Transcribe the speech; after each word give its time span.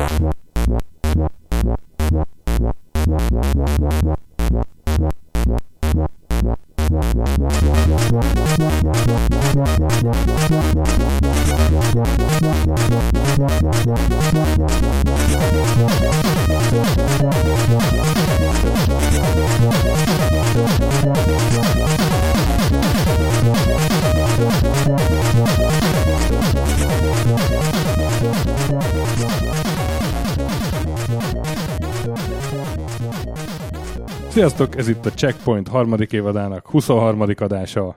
Yeah. 0.00 0.30
Sziasztok, 34.40 34.76
ez 34.76 34.88
itt 34.88 35.06
a 35.06 35.10
Checkpoint 35.10 35.68
harmadik 35.68 36.12
évadának 36.12 36.66
23. 36.66 37.20
adása. 37.36 37.96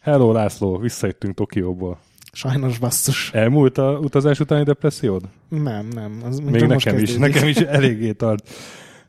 Hello 0.00 0.32
László, 0.32 0.78
visszajöttünk 0.78 1.34
Tokióból. 1.34 1.98
Sajnos 2.32 2.78
basszus. 2.78 3.32
Elmúlt 3.32 3.78
a 3.78 3.98
utazás 4.02 4.40
utáni 4.40 4.64
depressziód? 4.64 5.22
Nem, 5.48 5.86
nem. 5.86 6.20
Az 6.24 6.38
Még 6.38 6.66
nekem 6.66 6.98
is, 6.98 7.14
nekem 7.14 7.48
is 7.48 7.56
eléggé 7.76 8.12
tart. 8.12 8.48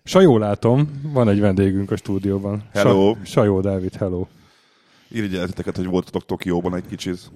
Sajó 0.03 0.38
látom, 0.38 1.02
van 1.13 1.30
egy 1.30 1.39
vendégünk 1.39 1.91
a 1.91 1.95
stúdióban. 1.95 2.63
Hello. 2.73 3.13
Sa- 3.13 3.25
Sajó 3.25 3.61
Dávid, 3.61 3.95
hello. 3.95 4.25
Irigyelteteket, 5.08 5.75
hogy 5.75 5.86
voltatok 5.86 6.25
Tokióban 6.25 6.75
egy 6.75 6.86
kicsit. 6.89 7.31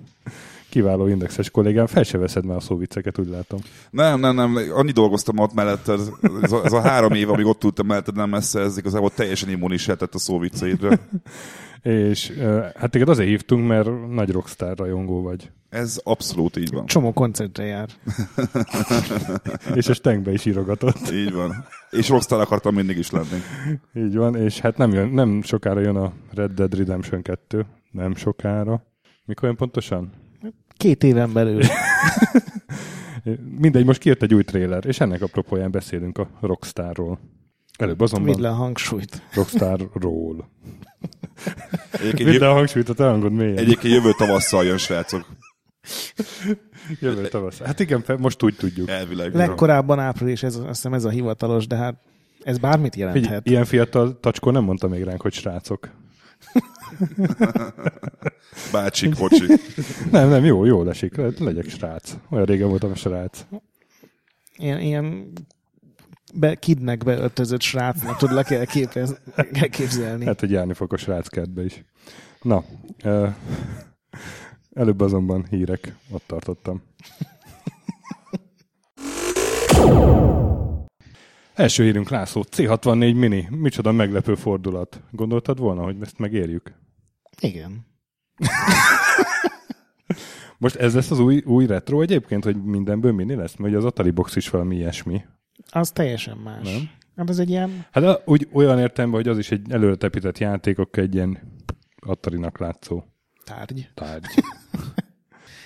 Kiváló 0.75 1.07
indexes 1.07 1.49
kollégám, 1.49 1.85
fel 1.85 2.03
se 2.03 2.17
veszed 2.17 2.45
már 2.45 2.57
a 2.57 2.59
szóvicceket, 2.59 3.19
úgy 3.19 3.27
látom. 3.27 3.59
Nem, 3.89 4.19
nem, 4.19 4.35
nem, 4.35 4.57
annyi 4.73 4.91
dolgoztam 4.91 5.37
ott 5.37 5.53
melletted, 5.53 5.99
ez 6.41 6.51
a, 6.51 6.65
ez 6.65 6.73
a 6.73 6.81
három 6.81 7.13
év, 7.13 7.29
amíg 7.29 7.45
ott 7.45 7.63
ültem 7.63 7.85
melletted, 7.85 8.15
nem 8.15 8.29
messze, 8.29 8.59
ez 8.59 8.77
igazából 8.77 9.09
teljesen 9.09 9.49
immunis 9.49 9.85
lehetett 9.85 10.13
a 10.13 10.17
szóvicceidre. 10.17 10.99
És 11.81 12.31
hát 12.75 12.91
téged 12.91 13.09
azért 13.09 13.29
hívtunk, 13.29 13.67
mert 13.67 14.09
nagy 14.09 14.31
rockstar 14.31 14.77
rajongó 14.77 15.21
vagy. 15.21 15.51
Ez 15.69 15.99
abszolút 16.03 16.57
így 16.57 16.71
van. 16.71 16.85
Csomó 16.85 17.13
koncertre 17.13 17.63
jár. 17.63 17.89
És 19.79 19.87
a 19.87 19.93
Stenkbe 19.93 20.31
is 20.31 20.45
írogatott. 20.45 21.11
Így 21.11 21.33
van. 21.33 21.65
És 21.89 22.09
rockstar 22.09 22.41
akartam 22.41 22.75
mindig 22.75 22.97
is 22.97 23.11
lenni. 23.11 23.41
Így 23.93 24.15
van, 24.15 24.35
és 24.35 24.59
hát 24.59 24.77
nem, 24.77 24.91
jön, 24.91 25.09
nem 25.09 25.41
sokára 25.41 25.79
jön 25.79 25.95
a 25.95 26.13
Red 26.33 26.51
Dead 26.51 26.77
Redemption 26.77 27.21
2. 27.21 27.65
Nem 27.91 28.15
sokára. 28.15 28.83
Mikor 29.25 29.47
jön 29.47 29.57
pontosan? 29.57 30.23
Két 30.77 31.03
éven 31.03 31.33
belül. 31.33 31.61
Mindegy, 33.61 33.85
most 33.85 33.99
kijött 33.99 34.21
egy 34.21 34.33
új 34.33 34.43
trailer, 34.43 34.85
és 34.85 34.99
ennek 34.99 35.21
apropóján 35.21 35.71
beszélünk 35.71 36.17
a 36.17 36.29
Rockstarról. 36.41 37.19
Előbb 37.77 37.97
Vidd 37.97 38.05
azonban 38.07 38.41
le 38.41 38.49
a 38.49 38.53
hangsúlyt. 38.53 39.21
Rockstarról. 39.33 40.49
Egyébként, 41.91 42.29
Vidd 42.29 42.39
le 42.39 42.49
a 42.49 42.53
hangsúlyt, 42.53 42.89
a 42.89 42.93
te 42.93 43.03
hangod 43.05 43.31
mélyen. 43.31 43.57
egyébként 43.57 43.93
jövő 43.93 44.11
tavasszal 44.17 44.65
jön, 44.65 44.77
srácok. 44.77 45.25
Jövő 46.99 47.27
tavasz. 47.27 47.61
Hát 47.61 47.79
igen, 47.79 48.03
most 48.17 48.43
úgy 48.43 48.55
tudjuk. 48.55 48.89
Elvileg. 48.89 49.35
Legkorábban 49.35 49.99
április, 49.99 50.43
ez, 50.43 50.55
azt 50.55 50.67
hiszem 50.67 50.93
ez 50.93 51.03
a 51.03 51.09
hivatalos, 51.09 51.67
de 51.67 51.75
hát 51.75 51.95
ez 52.43 52.57
bármit 52.57 52.95
jelenthet. 52.95 53.47
ilyen 53.49 53.65
fiatal 53.65 54.19
tacskó 54.19 54.51
nem 54.51 54.63
mondta 54.63 54.87
még 54.87 55.03
ránk, 55.03 55.21
hogy 55.21 55.33
srácok. 55.33 55.89
Bácsik, 58.71 59.15
kocsi. 59.15 59.45
Nem, 60.11 60.29
nem, 60.29 60.45
jó, 60.45 60.65
jó 60.65 60.87
esik. 60.87 61.15
Le- 61.15 61.29
Legyek 61.39 61.69
srác. 61.69 62.15
Olyan 62.29 62.45
régen 62.45 62.69
voltam 62.69 62.91
a 62.91 62.95
srác. 62.95 63.45
Ilyen, 64.57 64.79
ilyen 64.79 65.31
be, 66.33 66.55
kidnek 66.55 67.03
beöltözött 67.03 67.61
srácnak 67.61 68.17
tudod, 68.17 68.35
le 68.35 68.43
kell 68.43 68.65
képez, 68.65 69.15
elképzelni. 69.51 70.25
Hát, 70.25 70.39
hogy 70.39 70.51
járni 70.51 70.73
fog 70.73 70.93
a 70.93 70.97
sráckertbe 70.97 71.63
is. 71.63 71.83
Na, 72.41 72.63
előbb 74.73 74.99
azonban 74.99 75.45
hírek, 75.49 75.95
ott 76.11 76.23
tartottam. 76.25 76.81
Első 81.55 81.83
hírünk 81.83 82.09
László, 82.09 82.45
C64 82.51 83.15
Mini. 83.15 83.47
Micsoda 83.51 83.91
meglepő 83.91 84.35
fordulat. 84.35 85.01
Gondoltad 85.11 85.59
volna, 85.59 85.83
hogy 85.83 85.95
ezt 86.01 86.17
megérjük? 86.19 86.73
Igen. 87.39 87.85
Most 90.57 90.75
ez 90.75 90.93
lesz 90.93 91.11
az 91.11 91.19
új, 91.19 91.41
új 91.45 91.65
retro 91.65 92.01
egyébként, 92.01 92.43
hogy 92.43 92.63
mindenből 92.63 93.11
mini 93.11 93.35
lesz? 93.35 93.55
Mert 93.55 93.75
az 93.75 93.85
Atari 93.85 94.11
Box 94.11 94.35
is 94.35 94.49
valami 94.49 94.75
ilyesmi. 94.75 95.21
Az 95.69 95.91
teljesen 95.91 96.37
más. 96.37 96.63
Nem? 96.63 96.89
Hát 97.15 97.29
ez 97.29 97.39
egy 97.39 97.49
ilyen, 97.49 97.85
Hát 97.91 98.03
a- 98.03 98.21
úgy 98.25 98.47
olyan 98.51 98.79
értelemben, 98.79 99.21
hogy 99.21 99.31
az 99.31 99.37
is 99.37 99.51
egy 99.51 99.71
előre 99.71 99.95
tepített 99.95 100.37
játékok, 100.37 100.97
egy 100.97 101.15
ilyen 101.15 101.39
Atari-nak 101.99 102.57
látszó 102.59 103.03
tárgy. 103.43 103.89
tárgy. 103.93 104.25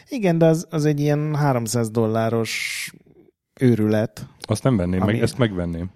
Igen, 0.10 0.38
de 0.38 0.46
az, 0.46 0.68
az 0.70 0.86
egy 0.86 1.00
ilyen 1.00 1.36
300 1.36 1.90
dolláros 1.92 2.94
őrület. 3.60 4.28
Azt 4.50 4.64
nem 4.64 4.78
venném 4.78 5.02
Ami- 5.02 5.12
meg, 5.12 5.22
ezt 5.22 5.38
megvenném. 5.38 5.92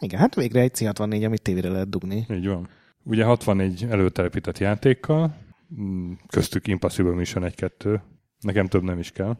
Igen, 0.00 0.20
hát 0.20 0.34
végre 0.34 0.60
egy 0.60 0.72
C64, 0.74 1.24
amit 1.26 1.42
tévére 1.42 1.68
lehet 1.68 1.88
dugni. 1.88 2.26
Így 2.30 2.46
van. 2.46 2.68
Ugye 3.02 3.24
64 3.24 3.84
előtelepített 3.90 4.58
játékkal, 4.58 5.36
mm, 5.80 6.12
köztük 6.26 6.66
Impossible 6.66 7.14
Mission 7.14 7.44
1-2, 7.44 8.00
nekem 8.40 8.66
több 8.66 8.82
nem 8.82 8.98
is 8.98 9.10
kell, 9.10 9.36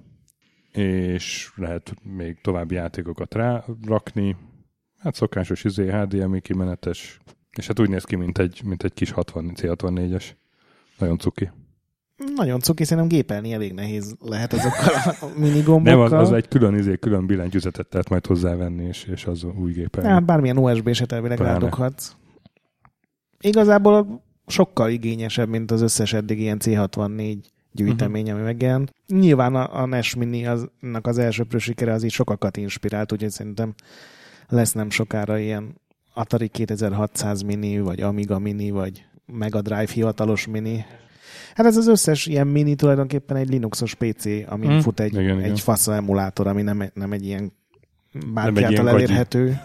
és 0.73 1.51
lehet 1.55 1.95
még 2.03 2.41
további 2.41 2.75
játékokat 2.75 3.35
rárakni, 3.35 4.37
hát 4.99 5.15
szokásos 5.15 5.65
izé, 5.65 5.91
HDMI 5.91 6.41
kimenetes, 6.41 7.19
és 7.57 7.67
hát 7.67 7.81
úgy 7.81 7.89
néz 7.89 8.05
ki, 8.05 8.17
mint 8.17 8.39
egy, 8.39 8.61
mint 8.65 8.83
egy 8.83 8.95
kis 8.95 9.11
60, 9.11 9.53
C64-es. 9.55 10.25
Nagyon 10.99 11.19
cuki. 11.19 11.51
Nagyon 12.35 12.61
cuki, 12.61 12.85
szerintem 12.85 13.09
gépelni 13.09 13.53
elég 13.53 13.73
nehéz 13.73 14.17
lehet 14.21 14.53
azokkal 14.53 14.95
a 15.21 15.27
minigombokkal. 15.41 16.09
Nem, 16.09 16.19
az, 16.19 16.29
az 16.29 16.33
egy 16.33 16.49
külön, 16.49 16.75
izé, 16.75 16.97
külön 16.97 17.27
billentyűzetet 17.27 17.87
lehet 17.91 18.09
majd 18.09 18.27
hozzávenni, 18.27 18.85
és, 18.85 19.05
és 19.05 19.27
az 19.27 19.45
új 19.45 19.73
gépen. 19.73 20.05
Hát 20.05 20.25
bármilyen 20.25 20.59
USB-set 20.59 21.13
elvileg 21.13 21.37
Pláne. 21.37 21.53
rádughatsz. 21.53 22.13
Igazából 23.41 24.23
sokkal 24.47 24.91
igényesebb, 24.91 25.49
mint 25.49 25.71
az 25.71 25.81
összes 25.81 26.13
eddig 26.13 26.41
ilyen 26.41 26.61
C64 26.65 27.37
gyűjtemény, 27.73 28.23
uh-huh. 28.23 28.37
ami 28.37 28.47
megjelent. 28.47 28.95
Nyilván 29.07 29.55
a, 29.55 29.81
a 29.81 29.87
NES 29.87 30.15
Mini 30.15 30.47
az, 30.47 30.69
annak 30.83 31.07
az 31.07 31.19
elsőprő 31.19 31.59
sikere 31.59 31.93
az 31.93 32.03
így 32.03 32.11
sokakat 32.11 32.57
inspirált, 32.57 33.13
úgyhogy 33.13 33.31
szerintem 33.31 33.75
lesz 34.49 34.73
nem 34.73 34.91
sokára 34.91 35.39
ilyen 35.39 35.81
Atari 36.15 36.49
2600 36.49 37.43
mini, 37.43 37.81
vagy 37.81 38.01
Amiga 38.01 38.39
mini, 38.39 38.71
vagy 38.71 39.05
Mega 39.27 39.63
Drive 39.63 39.93
hivatalos 39.93 40.47
mini. 40.47 40.85
Hát 41.55 41.67
ez 41.67 41.77
az 41.77 41.87
összes 41.89 42.27
ilyen 42.27 42.47
mini 42.47 42.75
tulajdonképpen 42.75 43.37
egy 43.37 43.49
Linuxos 43.49 43.95
PC, 43.95 44.25
amin 44.47 44.69
Hmm. 44.71 44.81
fut 44.81 45.01
egy, 45.01 45.13
Igen, 45.15 45.39
egy 45.39 45.45
igen. 45.45 45.57
fasza 45.57 45.95
emulátor, 45.95 46.47
ami 46.47 46.63
nem, 46.63 46.91
nem 46.95 47.13
egy 47.13 47.25
ilyen 47.25 47.53
bárki 48.33 48.53
Nem 48.53 48.57
egy 48.57 48.63
által 48.65 48.73
ilyen 48.73 48.85
gagyi. 48.85 49.03
elérhető. 49.05 49.61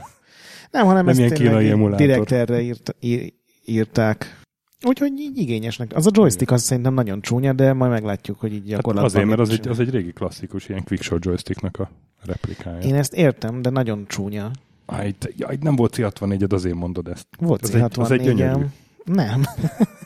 Nem, 0.71 0.85
hanem 0.85 1.05
Nem 1.05 1.07
ezt 1.07 1.19
ilyen 1.19 1.33
tényleg 1.33 1.95
direkt 1.95 2.31
erre 2.31 2.61
írt, 2.61 2.95
ír, 2.99 3.33
írták. 3.65 4.37
Úgyhogy 4.85 5.11
így 5.19 5.37
igényesnek. 5.37 5.95
Az 5.95 6.07
a 6.07 6.09
joystick 6.13 6.51
az 6.51 6.61
szerintem 6.61 6.93
nagyon 6.93 7.21
csúnya, 7.21 7.53
de 7.53 7.73
majd 7.73 7.91
meglátjuk, 7.91 8.39
hogy 8.39 8.53
így 8.53 8.59
Hát 8.59 8.67
gyakorlatban 8.67 9.05
azért, 9.05 9.25
mert 9.25 9.39
az 9.39 9.49
egy, 9.49 9.67
az 9.67 9.79
egy 9.79 9.89
régi 9.89 10.11
klasszikus, 10.11 10.69
ilyen 10.69 10.83
quickshot 10.83 11.25
joysticknak 11.25 11.77
a 11.79 11.89
replikája. 12.25 12.79
Én 12.79 12.95
ezt 12.95 13.13
értem, 13.13 13.61
de 13.61 13.69
nagyon 13.69 14.05
csúnya. 14.07 14.51
Á, 14.85 15.05
itt, 15.05 15.33
ja, 15.37 15.47
itt 15.51 15.61
nem 15.61 15.75
volt 15.75 15.93
C64-ed, 15.97 16.53
azért 16.53 16.75
mondod 16.75 17.07
ezt. 17.07 17.27
Volt 17.39 17.61
Az 17.61 17.75
egy- 17.75 17.99
az 17.99 18.11
egy 18.11 18.21
gyönyörű. 18.21 18.59
C64-em. 18.59 18.65
Nem. 19.03 19.43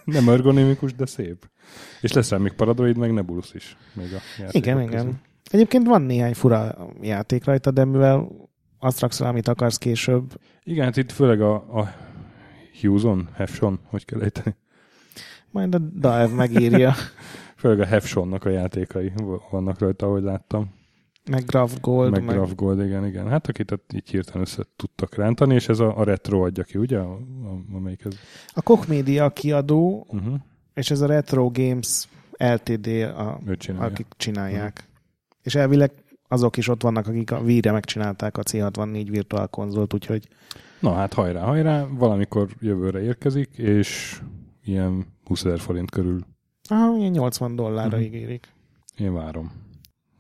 Nem 0.04 0.30
ergonómikus, 0.30 0.94
de 0.94 1.06
szép. 1.06 1.50
És 2.02 2.12
lesz 2.14 2.30
rá 2.30 2.38
még 2.38 2.52
Paradoid, 2.54 2.98
meg 2.98 3.14
Nebulus 3.14 3.54
is. 3.54 3.78
Még 3.94 4.14
a 4.14 4.48
Igen, 4.52 4.76
közül. 4.76 4.92
igen. 4.92 5.22
Egyébként 5.52 5.88
van 5.88 6.02
néhány 6.02 6.34
fura 6.34 6.88
játék 7.02 7.44
rajta, 7.46 7.72
de 7.72 7.86
mivel 7.86 8.28
azt 8.80 9.00
raksz 9.00 9.20
rá, 9.20 9.30
amit 9.30 9.48
akarsz 9.48 9.78
később, 9.78 10.40
Igen, 10.64 10.86
hát 10.86 10.98
itt 10.98 11.12
főleg 11.12 11.42
a, 11.42 11.54
a 11.54 11.94
Hughes-on, 12.82 13.30
Hefson, 13.34 13.80
hogy 13.86 14.06
kell 14.06 14.22
ejteni. 14.22 14.56
majd 15.52 15.76
a 15.76 15.78
Dive 15.78 16.28
megírja, 16.28 16.94
Főleg 17.58 17.80
a 17.80 17.86
Hefsonnak 17.86 18.46
a 18.46 18.50
játékai 18.50 19.12
vannak 19.50 19.80
rajta, 19.80 20.06
ahogy 20.06 20.24
láttam. 20.24 20.74
Meg 21.30 21.46
Graph 21.46 21.74
Gold, 21.82 22.12
meg, 22.12 22.24
meg, 22.24 22.36
Graph 22.36 22.56
Gold, 22.56 22.86
igen, 22.86 23.06
igen. 23.06 23.30
Hát 23.30 23.48
akit 23.48 23.80
így 23.94 24.10
hirtelen 24.10 24.42
össze 24.42 24.64
tudtak 24.76 25.16
rántani, 25.16 25.54
és 25.54 25.70
ez 25.70 25.80
a, 25.80 25.98
a 26.00 26.04
retro 26.04 26.46
adja 26.46 26.64
ki, 26.64 26.78
ugye? 26.78 26.98
A, 27.00 27.12
a, 27.44 27.76
amelyik 27.76 28.06
ez. 28.06 28.14
a 28.54 28.62
Koch 28.62 28.88
Media 28.88 29.30
kiadó, 29.30 30.06
Uh-huh. 30.10 30.36
és 30.74 30.92
ez 30.92 31.02
a 31.02 31.06
Retro 31.06 31.50
Games 31.54 32.08
LTD, 32.38 32.88
a, 32.88 33.40
csinálja. 33.58 33.88
akik 33.92 34.06
csinálják. 34.18 34.88
És 35.42 35.56
elvileg 35.56 35.92
azok 36.28 36.58
is 36.58 36.68
ott 36.68 36.82
vannak, 36.82 37.08
akik 37.08 37.32
a 37.32 37.38
Wii-re 37.40 37.72
megcsinálták 37.72 38.38
a 38.38 38.44
C64 38.44 39.06
Virtual 39.10 39.48
konzolt, 39.48 39.94
úgyhogy 39.94 40.28
Na 40.80 40.94
hát 40.94 41.14
hajrá, 41.14 41.42
hajrá, 41.44 41.86
valamikor 41.88 42.50
jövőre 42.60 43.02
érkezik, 43.02 43.58
és 43.58 44.22
ilyen 44.64 45.06
20 45.26 45.44
ezer 45.46 45.60
forint 45.60 45.90
körül 45.90 46.20
aha, 46.70 46.98
ilyen 46.98 47.12
80 47.12 47.56
dollárra 47.56 47.98
Mhm. 47.98 48.06
ígérik. 48.06 48.48
én 48.98 49.14
várom. 49.14 49.52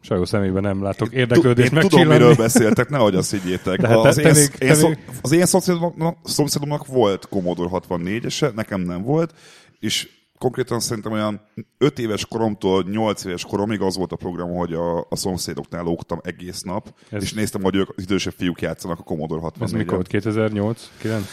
Sajó 0.06 0.26
szemében 0.26 0.62
nem 0.62 0.82
látok 0.84 1.14
érdeklődést 1.14 1.72
Én 1.74 1.80
tudom, 1.80 2.08
miről 2.08 2.36
beszéltek, 2.36 2.90
nehogy 2.90 3.16
azt 3.16 3.32
higgyétek. 3.32 3.82
De 3.82 3.88
hát 3.88 3.98
az, 3.98 4.16
te- 4.16 4.22
én, 4.22 4.34
te 4.34 4.40
még- 4.40 4.50
én 4.60 4.68
te 4.68 4.74
szó, 4.74 4.88
még- 4.88 4.98
az 5.22 5.32
én 5.32 5.46
szomszédomnak, 5.46 6.18
szomszédomnak 6.24 6.88
volt 6.88 7.28
Commodore 7.30 7.70
64-ese, 7.72 8.54
nekem 8.56 8.82
nem 8.82 9.02
volt, 9.04 9.34
és 9.80 10.10
konkrétan 10.38 10.80
szerintem 10.80 11.12
olyan 11.12 11.42
5 11.78 12.00
éves 12.00 12.26
koromtól 12.26 12.84
8 12.92 13.24
éves 13.26 13.44
koromig 13.46 13.82
az 13.82 13.98
volt 13.98 14.12
a 14.12 14.16
program, 14.16 14.50
hogy 14.56 14.74
a, 14.74 15.00
a 15.00 15.16
szomszédoknál 15.16 15.84
lógtam 15.84 16.20
egész 16.24 16.62
nap, 16.62 16.94
Ez- 17.10 17.24
és 17.24 17.34
néztem, 17.34 17.62
hogy 17.64 17.76
ők 17.76 17.90
az 17.96 18.04
idősebb 18.04 18.34
fiúk 18.38 18.62
játszanak 18.62 19.00
a 19.00 19.04
Commodore 19.04 19.42
64 19.42 19.74
Ez 19.74 19.78
mikor 19.80 19.96
volt? 19.96 20.08
2008? 20.08 20.90
9? 20.98 21.26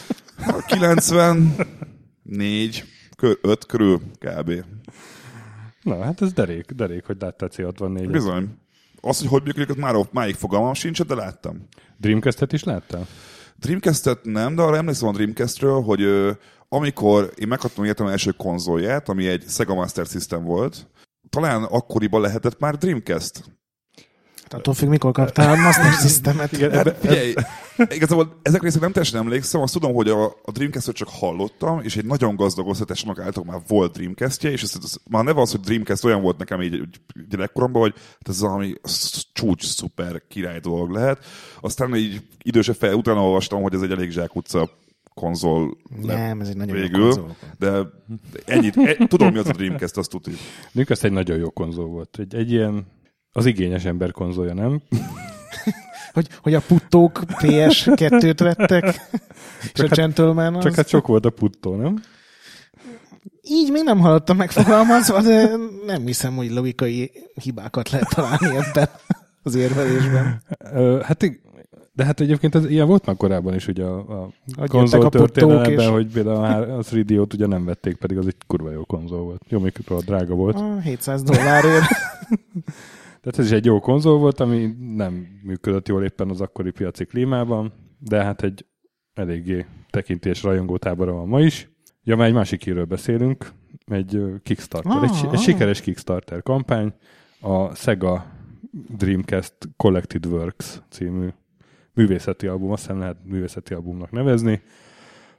94, 0.65 2.83
5 3.41 3.65
körül 3.65 3.99
kb. 4.19 4.51
Na, 5.81 6.03
hát 6.03 6.21
ez 6.21 6.33
derék, 6.33 6.71
derék, 6.71 7.05
hogy 7.05 7.17
láttál 7.19 7.49
C64-et. 7.53 8.07
Bizony. 8.11 8.57
Az, 9.01 9.19
hogy 9.19 9.27
hogy 9.27 9.43
működik, 9.43 9.69
az 9.69 9.75
már 9.75 9.95
máig 10.11 10.35
fogalmam 10.35 10.73
sincs, 10.73 11.03
de 11.03 11.15
láttam. 11.15 11.67
Dreamcast-et 11.97 12.53
is 12.53 12.63
láttál? 12.63 13.07
Dreamcast-et 13.55 14.23
nem, 14.23 14.55
de 14.55 14.61
arra 14.61 14.75
emlékszem 14.75 15.07
a 15.07 15.11
Dreamcast-ről, 15.11 15.81
hogy 15.81 16.01
ö, 16.01 16.31
amikor 16.69 17.31
én 17.35 17.47
megkaptam 17.47 17.83
életem 17.83 18.07
első 18.07 18.31
konzolját, 18.31 19.09
ami 19.09 19.27
egy 19.27 19.43
Sega 19.47 19.73
Master 19.73 20.05
System 20.05 20.43
volt, 20.43 20.87
talán 21.29 21.63
akkoriban 21.63 22.21
lehetett 22.21 22.59
már 22.59 22.77
Dreamcast. 22.77 23.43
Attól 24.53 24.73
függ, 24.73 24.89
mikor 24.89 25.11
kaptál 25.11 25.53
a 25.53 25.55
Master 25.55 25.91
Systemet. 25.91 26.51
Igen, 26.51 26.71
Hát, 26.71 26.87
ebbe, 26.87 26.97
figyelj, 26.99 27.33
igazából 27.89 28.39
ezek 28.41 28.61
részek 28.61 28.81
nem 28.81 28.91
teljesen 28.91 29.19
emlékszem, 29.19 29.61
azt 29.61 29.73
tudom, 29.73 29.93
hogy 29.93 30.09
a, 30.09 30.25
a 30.25 30.51
Dreamcast-ot 30.51 30.95
csak 30.95 31.07
hallottam, 31.11 31.79
és 31.83 31.95
egy 31.97 32.05
nagyon 32.05 32.35
gazdag 32.35 32.67
osztatásnak 32.67 33.19
által 33.19 33.43
már 33.43 33.59
volt 33.67 33.93
Dreamcast-je, 33.93 34.51
és 34.51 34.61
ez, 34.61 34.73
ez, 34.83 34.95
már 35.09 35.23
neve 35.23 35.41
az, 35.41 35.51
hogy 35.51 35.59
Dreamcast 35.59 36.03
olyan 36.03 36.21
volt 36.21 36.37
nekem 36.37 36.61
így 36.61 36.73
így 36.73 37.01
gyerekkoromban, 37.29 37.81
hogy 37.81 37.93
hát 37.95 38.27
ez 38.27 38.39
valami 38.39 38.73
csúcs 39.33 39.65
szuper 39.65 40.21
király 40.27 40.59
dolog 40.59 40.91
lehet. 40.91 41.25
Aztán 41.61 41.95
így 41.95 42.21
idősebb 42.43 42.75
fel, 42.75 42.93
utána 42.93 43.23
olvastam, 43.25 43.61
hogy 43.61 43.73
ez 43.73 43.81
egy 43.81 43.91
elég 43.91 44.09
zsákutca 44.11 44.69
konzol 45.13 45.77
Nem, 46.01 46.41
ez 46.41 46.47
egy 46.47 46.57
nagyon 46.57 46.75
jó 46.75 46.81
végül, 46.81 47.01
konzol. 47.01 47.35
de 47.59 47.81
ennyit, 48.45 48.77
e, 48.77 49.07
tudom 49.07 49.31
mi 49.31 49.37
az 49.37 49.47
a 49.47 49.51
Dreamcast, 49.51 49.97
azt 49.97 50.09
tudjuk. 50.09 50.37
Dreamcast 50.71 51.03
egy 51.03 51.11
nagyon 51.11 51.37
jó 51.37 51.49
konzol 51.49 51.85
volt. 51.85 52.17
Egy, 52.19 52.35
egy 52.35 52.51
ilyen 52.51 52.85
az 53.33 53.45
igényes 53.45 53.85
ember 53.85 54.11
konzolja, 54.11 54.53
nem? 54.53 54.81
Hogy, 56.13 56.27
hogy 56.41 56.53
a 56.53 56.61
puttók 56.67 57.21
PS2-t 57.27 58.35
vettek, 58.37 58.85
és 59.73 59.79
a 59.79 59.87
hát- 59.87 59.95
Gentleman 59.95 60.55
az... 60.55 60.63
Csak 60.63 60.75
hát 60.75 60.87
sok 60.87 61.07
volt 61.07 61.25
a 61.25 61.29
puttó, 61.29 61.75
nem? 61.75 62.03
Így 63.41 63.71
még 63.71 63.83
nem 63.83 63.99
hallottam 63.99 64.37
megfogalmazva, 64.37 65.21
de 65.21 65.49
nem 65.85 66.05
hiszem, 66.05 66.35
hogy 66.35 66.51
logikai 66.51 67.11
hibákat 67.41 67.89
lehet 67.89 68.09
találni 68.15 68.57
ebben 68.57 68.89
az 69.43 69.55
érvelésben. 69.55 70.41
Hát 71.03 71.25
de 71.93 72.05
hát 72.05 72.19
egyébként 72.19 72.55
ez 72.55 72.65
ilyen 72.69 72.87
volt 72.87 73.05
már 73.05 73.15
korábban 73.17 73.53
is 73.55 73.67
ugye 73.67 73.83
a, 73.83 73.97
a 73.99 74.29
jöttek 74.45 74.67
konzol 74.69 75.05
a 75.05 75.09
történelemben, 75.09 75.79
és- 75.79 75.87
hogy 75.87 76.11
például 76.11 76.35
a 76.35 76.45
há- 76.45 76.69
a 76.69 76.83
3DO-t 76.83 77.33
ugye 77.33 77.45
nem 77.47 77.65
vették, 77.65 77.95
pedig 77.95 78.17
az 78.17 78.27
egy 78.27 78.35
kurva 78.47 78.71
jó 78.71 78.83
konzol 78.83 79.21
volt. 79.21 79.41
Jó, 79.49 79.59
mikor 79.59 80.03
drága 80.03 80.35
volt. 80.35 80.55
A 80.55 80.79
700 80.79 81.23
dollárért. 81.23 81.85
Tehát 83.21 83.39
ez 83.39 83.45
is 83.45 83.51
egy 83.51 83.65
jó 83.65 83.79
konzol 83.79 84.17
volt, 84.17 84.39
ami 84.39 84.75
nem 84.95 85.27
működött 85.43 85.87
jól 85.87 86.03
éppen 86.03 86.29
az 86.29 86.41
akkori 86.41 86.71
piaci 86.71 87.05
klímában, 87.05 87.73
de 87.99 88.23
hát 88.23 88.43
egy 88.43 88.65
eléggé 89.13 89.65
tekintés 89.89 90.43
rajongó 90.43 90.77
tábora 90.77 91.13
van 91.13 91.27
ma 91.27 91.41
is. 91.41 91.69
Ja, 92.03 92.15
már 92.15 92.27
egy 92.27 92.33
másik 92.33 92.63
hírről 92.63 92.85
beszélünk, 92.85 93.51
egy 93.85 94.23
Kickstarter, 94.43 95.03
egy, 95.03 95.09
Ah. 95.23 95.33
egy 95.33 95.39
sikeres 95.39 95.81
Kickstarter 95.81 96.41
kampány, 96.43 96.93
a 97.41 97.75
Sega 97.75 98.25
Dreamcast 98.97 99.53
Collected 99.77 100.25
Works 100.25 100.81
című 100.89 101.27
művészeti 101.93 102.47
album, 102.47 102.71
azt 102.71 102.81
hiszem 102.81 102.99
lehet 102.99 103.17
művészeti 103.23 103.73
albumnak 103.73 104.11
nevezni. 104.11 104.61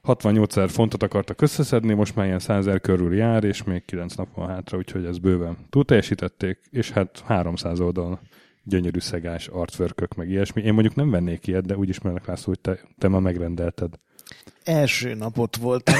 68 0.03 0.57
ezer 0.57 0.69
fontot 0.69 1.03
akartak 1.03 1.41
összeszedni, 1.41 1.93
most 1.93 2.15
már 2.15 2.25
ilyen 2.25 2.39
100 2.39 2.67
ezer 2.67 2.81
körül 2.81 3.15
jár, 3.15 3.43
és 3.43 3.63
még 3.63 3.85
9 3.85 4.15
nap 4.15 4.35
van 4.35 4.47
hátra, 4.47 4.77
úgyhogy 4.77 5.05
ez 5.05 5.17
bőven 5.17 5.57
túl 5.69 5.85
teljesítették, 5.85 6.59
és 6.69 6.91
hát 6.91 7.23
300 7.25 7.79
oldalon 7.79 8.19
gyönyörű 8.63 8.99
szegás 8.99 9.47
artwork 9.47 10.15
meg 10.15 10.29
ilyesmi. 10.29 10.61
Én 10.61 10.73
mondjuk 10.73 10.95
nem 10.95 11.09
vennék 11.09 11.47
ilyet, 11.47 11.65
de 11.65 11.77
úgy 11.77 11.89
ismernek 11.89 12.25
László, 12.25 12.45
hogy 12.45 12.59
te, 12.59 12.79
te 12.97 13.07
már 13.07 13.21
megrendelted. 13.21 13.99
Első 14.63 15.13
napot 15.13 15.55
voltam. 15.55 15.95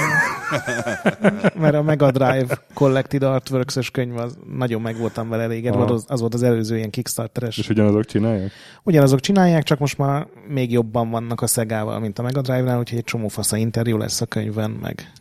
Mert 1.56 1.76
a 1.76 1.82
Mega 1.82 2.12
Drive 2.12 2.60
Collected 2.74 3.24
Artworks-es 3.24 3.92
könyv, 3.92 4.18
az 4.18 4.38
nagyon 4.58 4.82
meg 4.82 4.98
voltam 4.98 5.30
vele 5.30 5.44
elégedve, 5.44 5.84
az, 5.84 6.06
az 6.08 6.20
volt 6.20 6.34
az 6.34 6.44
előző 6.44 6.78
ilyen 6.78 6.90
Kickstarteres. 6.90 7.58
És 7.58 7.70
ugyanazok 7.70 8.06
csinálják? 8.06 8.52
Ugyanazok 8.84 9.20
csinálják, 9.20 9.64
csak 9.64 9.80
most 9.80 9.98
már 9.98 10.28
még 10.48 10.72
jobban 10.72 11.10
vannak 11.10 11.42
a 11.42 11.48
Szegával, 11.48 12.00
mint 12.00 12.20
a 12.20 12.22
Mega 12.22 12.42
Drive-nál, 12.42 12.80
úgyhogy 12.80 12.98
egy 12.98 13.04
csomó 13.04 13.28
fasza 13.28 13.58
interjú 13.58 13.98
lesz 13.98 14.22
a 14.22 14.26
könyvben, 14.26 14.72
meg. 14.72 15.12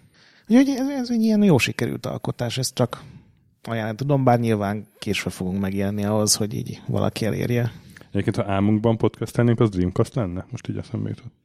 Úgyhogy 0.48 0.74
ez, 0.78 0.88
ez 0.88 1.10
egy 1.10 1.22
ilyen 1.22 1.42
jó 1.42 1.58
sikerült 1.58 2.06
alkotás, 2.06 2.58
ezt 2.58 2.74
csak 2.74 3.02
ajánlani 3.62 3.96
tudom, 3.96 4.24
bár 4.24 4.38
nyilván 4.38 4.86
késve 4.98 5.30
fogunk 5.30 5.60
megjelenni 5.60 6.04
ahhoz, 6.04 6.34
hogy 6.34 6.54
így 6.54 6.80
valaki 6.86 7.24
elérje. 7.24 7.72
Egyébként, 8.10 8.36
ha 8.36 8.52
álmunkban 8.52 8.96
podcastelnénk, 8.96 9.60
az 9.60 9.68
Dreamcast 9.68 10.14
lenne? 10.14 10.46
Most 10.50 10.68
így 10.68 10.76
eszembe 10.76 11.08
jutott. 11.08 11.41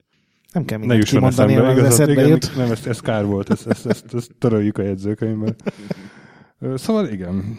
Nem 0.53 0.65
kell 0.65 0.77
Ne 0.77 0.85
mindent 0.85 1.09
jusson 1.09 1.19
kimondani, 1.19 1.53
eszembe, 1.53 1.71
igazad, 1.71 1.91
eszedbe 1.91 2.11
igen, 2.11 2.27
jut. 2.27 2.55
nem, 2.55 2.71
ez, 2.71 2.85
ez 2.85 2.99
kár 2.99 3.25
volt, 3.25 3.49
ezt, 3.49 3.67
ezt, 3.67 3.85
ezt, 3.85 4.13
ezt 4.13 4.31
töröljük 4.39 4.77
a 4.77 4.81
jegyzőkönyvben. 4.81 5.55
Szóval 6.75 7.07
igen, 7.07 7.57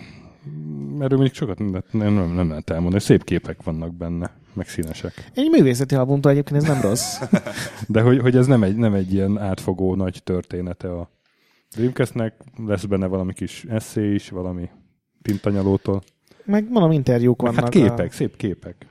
erről 1.00 1.18
mondjuk 1.18 1.34
sokat 1.34 1.58
nem, 1.58 1.82
nem, 1.90 2.12
nem, 2.12 2.34
nem 2.34 2.48
lehet 2.48 2.70
elmondani. 2.70 3.02
Szép 3.02 3.24
képek 3.24 3.62
vannak 3.62 3.94
benne, 3.94 4.30
meg 4.52 4.68
színesek. 4.68 5.30
Egy 5.34 5.50
művészeti 5.50 5.94
albumtól 5.94 6.30
egyébként 6.32 6.62
ez 6.62 6.68
nem 6.68 6.80
rossz. 6.80 7.18
De 7.86 8.00
hogy, 8.00 8.18
hogy 8.18 8.36
ez 8.36 8.46
nem 8.46 8.62
egy, 8.62 8.76
nem 8.76 8.94
egy 8.94 9.12
ilyen 9.12 9.38
átfogó 9.38 9.94
nagy 9.94 10.20
története 10.24 10.92
a 10.92 11.10
Dreamcastnek, 11.76 12.34
lesz 12.66 12.84
benne 12.84 13.06
valami 13.06 13.32
kis 13.32 13.64
eszé 13.68 14.14
is, 14.14 14.28
valami 14.28 14.68
tintanyalótól. 15.22 16.02
Meg 16.44 16.70
mondom, 16.70 16.92
interjúk 16.92 17.42
Meg 17.42 17.54
vannak. 17.54 17.74
hát 17.74 17.82
képek, 17.82 18.12
szép 18.12 18.36
képek. 18.36 18.86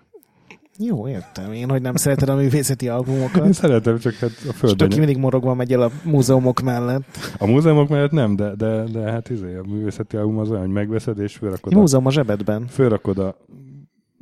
Jó, 0.79 1.07
értem. 1.07 1.51
Én, 1.53 1.69
hogy 1.69 1.81
nem 1.81 1.95
szereted 1.95 2.29
a 2.29 2.35
művészeti 2.35 2.87
albumokat. 2.87 3.45
Én 3.45 3.53
szeretem, 3.53 3.97
csak 3.99 4.13
hát 4.13 4.29
a 4.29 4.49
És 4.51 4.55
földön. 4.57 4.87
aki 4.87 4.97
mindig 4.97 5.17
morogva 5.17 5.53
megy 5.53 5.73
el 5.73 5.81
a 5.81 5.91
múzeumok 6.03 6.61
mellett. 6.61 7.17
A 7.37 7.45
múzeumok 7.47 7.89
mellett 7.89 8.11
nem, 8.11 8.35
de, 8.35 8.55
de, 8.55 8.83
de 8.83 9.11
hát 9.11 9.29
izé, 9.29 9.55
a 9.55 9.63
művészeti 9.67 10.17
album 10.17 10.37
az 10.37 10.49
olyan, 10.49 10.61
hogy 10.61 10.71
megveszed 10.71 11.19
és 11.19 11.35
fölrakod 11.35 11.73
a, 11.73 11.77
múzeum 11.77 12.05
a 12.05 12.11
zsebedben. 12.11 12.67
fölrakod 12.67 13.17
a... 13.17 13.37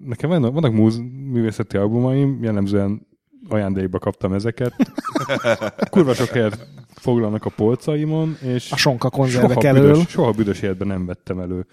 Nekem 0.06 0.30
vannak, 0.30 0.54
vannak 0.54 0.74
múz, 0.74 1.02
művészeti 1.32 1.78
albumaim, 1.78 2.40
jellemzően 2.44 3.08
ajándékba 3.50 4.00
kaptam 4.00 4.34
ezeket. 4.34 4.74
Kurva 5.90 6.14
sok 6.14 6.28
helyet 6.28 6.68
foglalnak 6.94 7.46
a 7.46 7.50
polcaimon, 7.50 8.38
és 8.42 8.72
A 8.72 8.78
sonka 8.78 9.10
konzervek 9.10 9.52
soha 9.52 9.68
elől. 9.68 9.92
büdös, 9.92 10.08
soha 10.10 10.32
büdös 10.32 10.62
életben 10.62 10.88
nem 10.88 11.06
vettem 11.06 11.40
elő. 11.40 11.66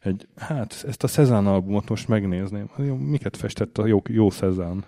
Egy, 0.00 0.28
hát 0.36 0.84
ezt 0.88 1.02
a 1.02 1.08
Cezanne 1.08 1.50
albumot 1.50 1.88
most 1.88 2.08
megnézném. 2.08 2.70
Hát 2.76 2.98
miket 2.98 3.36
festett 3.36 3.78
a 3.78 3.86
jó, 3.86 4.02
jó 4.08 4.30
Cezanne? 4.30 4.82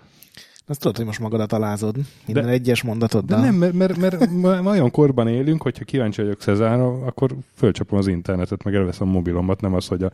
Azt 0.66 0.80
tudod, 0.80 0.96
hogy 0.96 1.06
most 1.06 1.20
magadat 1.20 1.52
alázod. 1.52 1.96
Minden 2.26 2.44
De- 2.44 2.50
egyes 2.50 2.82
De 2.82 2.88
mondatoddal. 2.88 3.40
nem, 3.40 3.54
mert, 3.54 3.74
mert, 3.96 4.30
mert 4.30 4.66
olyan 4.66 4.90
korban 4.90 5.28
élünk, 5.28 5.62
hogyha 5.62 5.84
kíváncsi 5.84 6.22
vagyok 6.22 6.40
Cezánra, 6.40 6.86
akkor 7.06 7.36
fölcsapom 7.54 7.98
az 7.98 8.06
internetet, 8.06 8.62
meg 8.62 8.74
elveszem 8.74 9.08
a 9.08 9.12
mobilomat, 9.12 9.60
nem 9.60 9.74
az, 9.74 9.86
hogy 9.86 10.02
a 10.02 10.10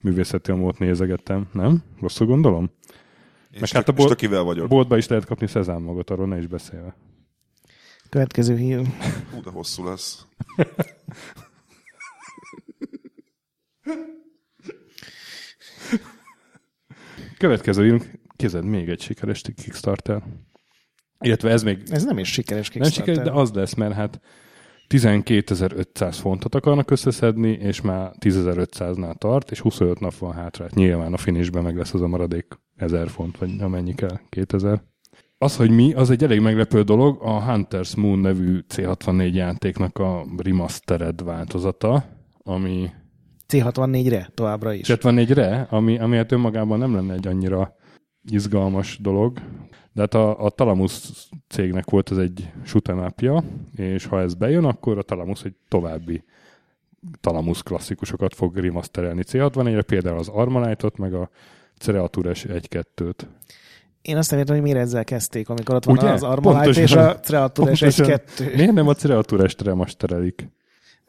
művészeti 0.00 0.50
albumot 0.50 0.78
nézegettem. 0.78 1.48
Nem? 1.52 1.82
Rosszul 2.00 2.26
gondolom? 2.26 2.70
Én 3.50 3.60
Meg 3.60 3.70
hát 3.70 3.88
a 3.88 3.92
bol- 3.92 4.08
stökivel 4.08 4.42
vagyok. 4.42 4.68
Boltba 4.68 4.96
is 4.96 5.08
lehet 5.08 5.24
kapni 5.24 5.46
Cezán 5.46 5.82
magot, 5.82 6.10
arról 6.10 6.26
ne 6.26 6.38
is 6.38 6.46
beszélve. 6.46 6.94
Következő 8.08 8.56
hír. 8.56 8.80
Hú, 9.32 9.40
de 9.42 9.50
hosszú 9.50 9.84
lesz. 9.84 10.26
Következő 17.42 17.86
írunk, 17.86 18.10
kézed 18.36 18.64
még 18.64 18.88
egy 18.88 19.00
sikeres 19.00 19.40
Kickstarter. 19.40 20.22
Illetve 21.20 21.50
ez 21.50 21.62
még 21.62 21.82
Ez 21.90 22.04
nem 22.04 22.18
is 22.18 22.32
sikeres 22.32 22.70
nem 22.70 22.82
Kickstarter. 22.82 23.14
sikeres, 23.14 23.32
de 23.32 23.40
az 23.40 23.52
lesz, 23.52 23.74
mert 23.74 23.94
hát 23.94 24.20
12.500 24.88 26.16
fontot 26.20 26.54
akarnak 26.54 26.90
összeszedni, 26.90 27.50
és 27.50 27.80
már 27.80 28.12
10.500-nál 28.18 29.14
tart, 29.14 29.50
és 29.50 29.60
25 29.60 30.00
nap 30.00 30.14
van 30.14 30.32
hátra. 30.32 30.64
Hát 30.64 30.74
nyilván 30.74 31.12
a 31.12 31.16
finishben 31.16 31.62
meg 31.62 31.76
lesz 31.76 31.94
az 31.94 32.02
a 32.02 32.08
maradék 32.08 32.46
1000 32.76 33.08
font, 33.08 33.38
vagy 33.38 33.50
amennyi 33.60 33.94
kell, 33.94 34.20
2000. 34.28 34.82
Az, 35.38 35.56
hogy 35.56 35.70
mi, 35.70 35.92
az 35.92 36.10
egy 36.10 36.24
elég 36.24 36.40
meglepő 36.40 36.82
dolog, 36.82 37.22
a 37.22 37.44
Hunter's 37.44 37.96
Moon 37.96 38.18
nevű 38.18 38.58
C64 38.74 39.32
játéknak 39.32 39.98
a 39.98 40.26
remastered 40.36 41.24
változata, 41.24 42.04
ami 42.42 42.90
C64-re 43.52 44.30
továbbra 44.34 44.72
is. 44.72 44.88
74-re, 44.88 45.66
ami, 45.70 45.98
ami 45.98 46.16
hát 46.16 46.32
önmagában 46.32 46.78
nem 46.78 46.94
lenne 46.94 47.14
egy 47.14 47.26
annyira 47.26 47.76
izgalmas 48.30 48.98
dolog, 49.00 49.38
de 49.92 50.00
hát 50.00 50.14
a, 50.14 50.44
a 50.44 50.50
Talamus 50.50 51.00
cégnek 51.48 51.90
volt 51.90 52.10
ez 52.10 52.16
egy 52.16 52.52
shoot'em 52.66 53.42
és 53.76 54.06
ha 54.06 54.20
ez 54.20 54.34
bejön, 54.34 54.64
akkor 54.64 54.98
a 54.98 55.02
Talamus 55.02 55.44
egy 55.44 55.54
további 55.68 56.24
Talamus 57.20 57.62
klasszikusokat 57.62 58.34
fog 58.34 58.56
remasterelni 58.56 59.22
C64-re, 59.26 59.82
például 59.82 60.18
az 60.18 60.28
Armalite-ot, 60.28 60.98
meg 60.98 61.14
a 61.14 61.30
Creatures 61.78 62.46
1-2-t. 62.48 63.26
Én 64.02 64.16
azt 64.16 64.30
nem 64.30 64.38
értem, 64.38 64.54
hogy 64.54 64.64
miért 64.64 64.78
ezzel 64.78 65.04
kezdték, 65.04 65.48
amikor 65.48 65.74
ott 65.74 65.84
van 65.84 65.96
Ugye? 65.96 66.10
az 66.10 66.22
Armalite 66.22 66.62
Pontosan. 66.62 66.82
és 66.82 66.92
a 66.92 67.20
Creatures 67.20 67.78
Pontosan. 67.80 68.20
1-2. 68.36 68.54
Miért 68.54 68.72
nem 68.72 68.88
a 68.88 68.94
Creatures-t 68.94 69.62
remasterelik? 69.62 70.48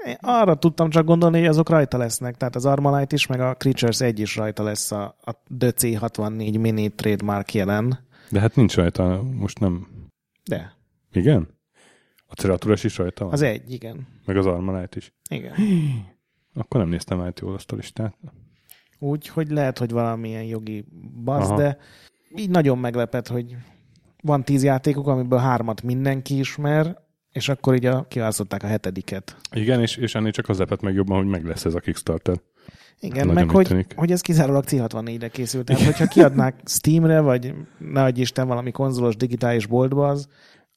Én 0.05 0.17
arra 0.21 0.55
tudtam 0.55 0.89
csak 0.89 1.05
gondolni, 1.05 1.37
hogy 1.39 1.47
azok 1.47 1.69
rajta 1.69 1.97
lesznek. 1.97 2.37
Tehát 2.37 2.55
az 2.55 2.65
Armalite 2.65 3.15
is, 3.15 3.27
meg 3.27 3.39
a 3.39 3.55
Creatures 3.55 4.01
1 4.01 4.19
is 4.19 4.35
rajta 4.35 4.63
lesz 4.63 4.91
a, 4.91 5.15
a 5.21 5.31
DC64 5.59 6.59
mini 6.59 6.89
trademark 6.89 7.53
jelen. 7.53 7.99
De 8.29 8.39
hát 8.39 8.55
nincs 8.55 8.75
rajta, 8.75 9.23
most 9.23 9.59
nem. 9.59 9.87
De, 10.43 10.73
Igen? 11.11 11.47
A 12.27 12.33
Creatures 12.33 12.83
is 12.83 12.97
rajta 12.97 13.23
van? 13.23 13.33
az 13.33 13.41
egy, 13.41 13.71
igen. 13.71 14.07
Meg 14.25 14.37
az 14.37 14.45
Armalite 14.45 14.97
is. 14.97 15.13
Igen. 15.29 15.53
Akkor 16.53 16.79
nem 16.79 16.89
néztem 16.89 17.21
át 17.21 17.39
jól 17.39 17.53
azt 17.53 17.71
a 17.71 17.75
listát. 17.75 18.17
Úgy, 18.99 19.27
hogy 19.27 19.49
lehet, 19.49 19.77
hogy 19.77 19.91
valamilyen 19.91 20.43
jogi 20.43 20.85
basz, 21.23 21.47
Aha. 21.47 21.57
de 21.57 21.77
így 22.35 22.49
nagyon 22.49 22.77
meglepett, 22.77 23.27
hogy 23.27 23.55
van 24.21 24.43
tíz 24.43 24.63
játékok, 24.63 25.07
amiből 25.07 25.39
hármat 25.39 25.81
mindenki 25.81 26.39
ismer, 26.39 27.02
és 27.33 27.49
akkor 27.49 27.75
így 27.75 27.85
a, 27.85 28.05
kiválasztották 28.07 28.63
a 28.63 28.67
hetediket. 28.67 29.35
Igen, 29.51 29.81
és, 29.81 29.95
és 29.95 30.15
ennél 30.15 30.31
csak 30.31 30.49
az 30.49 30.57
lepett 30.57 30.81
meg 30.81 30.93
jobban, 30.93 31.17
hogy 31.17 31.27
meg 31.27 31.45
lesz 31.45 31.65
ez 31.65 31.73
a 31.75 31.79
Kickstarter. 31.79 32.35
Igen, 32.99 33.27
Nagyon 33.27 33.45
meg 33.45 33.55
hogy, 33.55 33.85
hogy 33.95 34.11
ez 34.11 34.21
kizárólag 34.21 34.63
C64-re 34.67 35.27
készült. 35.27 35.65
Tehát, 35.65 35.83
hogyha 35.83 36.07
kiadnák 36.07 36.61
Steamre, 36.65 37.19
vagy 37.19 37.53
ne 37.77 38.03
adj 38.03 38.21
Isten 38.21 38.47
valami 38.47 38.71
konzolos 38.71 39.15
digitális 39.15 39.65
boltba, 39.65 40.07
az, 40.07 40.27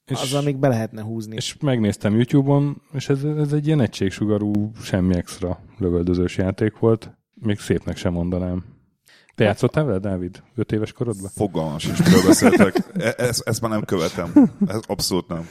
És, 0.04 0.20
az 0.22 0.34
amíg 0.34 0.56
be 0.56 0.68
lehetne 0.68 1.02
húzni. 1.02 1.34
és 1.36 1.56
megnéztem 1.60 2.14
YouTube-on, 2.14 2.82
és 2.92 3.08
ez, 3.08 3.24
ez 3.24 3.52
egy 3.52 3.66
ilyen 3.66 3.80
egységsugarú, 3.80 4.70
semmi 4.82 5.14
extra 5.14 5.60
lövöldözős 5.78 6.36
játék 6.36 6.78
volt. 6.78 7.10
Még 7.34 7.58
szépnek 7.58 7.96
sem 7.96 8.12
mondanám. 8.12 8.64
Te 9.34 9.44
játszottál 9.44 9.84
vele, 9.84 9.98
Dávid? 9.98 10.42
Öt 10.54 10.72
éves 10.72 10.92
korodban? 10.92 11.30
Fogalmam 11.34 11.78
sincs, 11.78 12.04
miről 12.04 12.22
beszéltek. 12.26 12.76
E- 12.96 13.14
Ezt, 13.16 13.48
ezt 13.48 13.60
már 13.60 13.70
nem 13.70 13.84
követem. 13.84 14.32
Ez 14.66 14.80
abszolút 14.86 15.28
nem. 15.28 15.48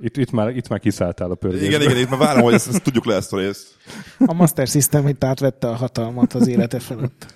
Itt, 0.00 0.16
itt, 0.16 0.30
már, 0.30 0.56
itt 0.56 0.68
már 0.68 0.80
kiszálltál 0.80 1.30
a 1.30 1.34
pörgésbe. 1.34 1.66
Igen, 1.66 1.82
igen, 1.82 1.96
itt 1.96 2.10
már 2.10 2.18
várom, 2.18 2.42
hogy 2.42 2.54
ezt, 2.54 2.68
ezt 2.68 2.82
tudjuk 2.82 3.04
le 3.04 3.14
ezt 3.14 3.32
a 3.32 3.36
részt. 3.36 3.76
A 4.18 4.32
Master 4.32 4.66
System 4.66 5.08
itt 5.08 5.24
átvette 5.24 5.68
a 5.68 5.74
hatalmat 5.74 6.34
az 6.34 6.46
élete 6.46 6.78
felett. 6.78 7.34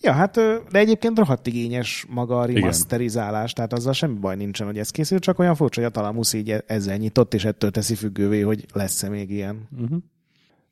Ja, 0.00 0.12
hát, 0.12 0.34
de 0.70 0.78
egyébként 0.78 1.18
rohadt 1.18 1.46
igényes 1.46 2.06
maga 2.08 2.40
a 2.40 2.44
remasterizálás, 2.44 3.52
tehát 3.52 3.72
azzal 3.72 3.92
semmi 3.92 4.18
baj 4.18 4.36
nincsen, 4.36 4.66
hogy 4.66 4.78
ez 4.78 4.90
készül, 4.90 5.18
csak 5.18 5.38
olyan 5.38 5.54
furcsa, 5.54 5.80
hogy 5.80 5.90
a 5.90 5.92
Talamus 5.92 6.32
így 6.32 6.50
e- 6.50 6.64
ezzel 6.66 6.96
nyitott, 6.96 7.34
és 7.34 7.44
ettől 7.44 7.70
teszi 7.70 7.94
függővé, 7.94 8.40
hogy 8.40 8.66
lesz-e 8.72 9.08
még 9.08 9.30
ilyen. 9.30 9.68
Uh-huh. 9.82 9.98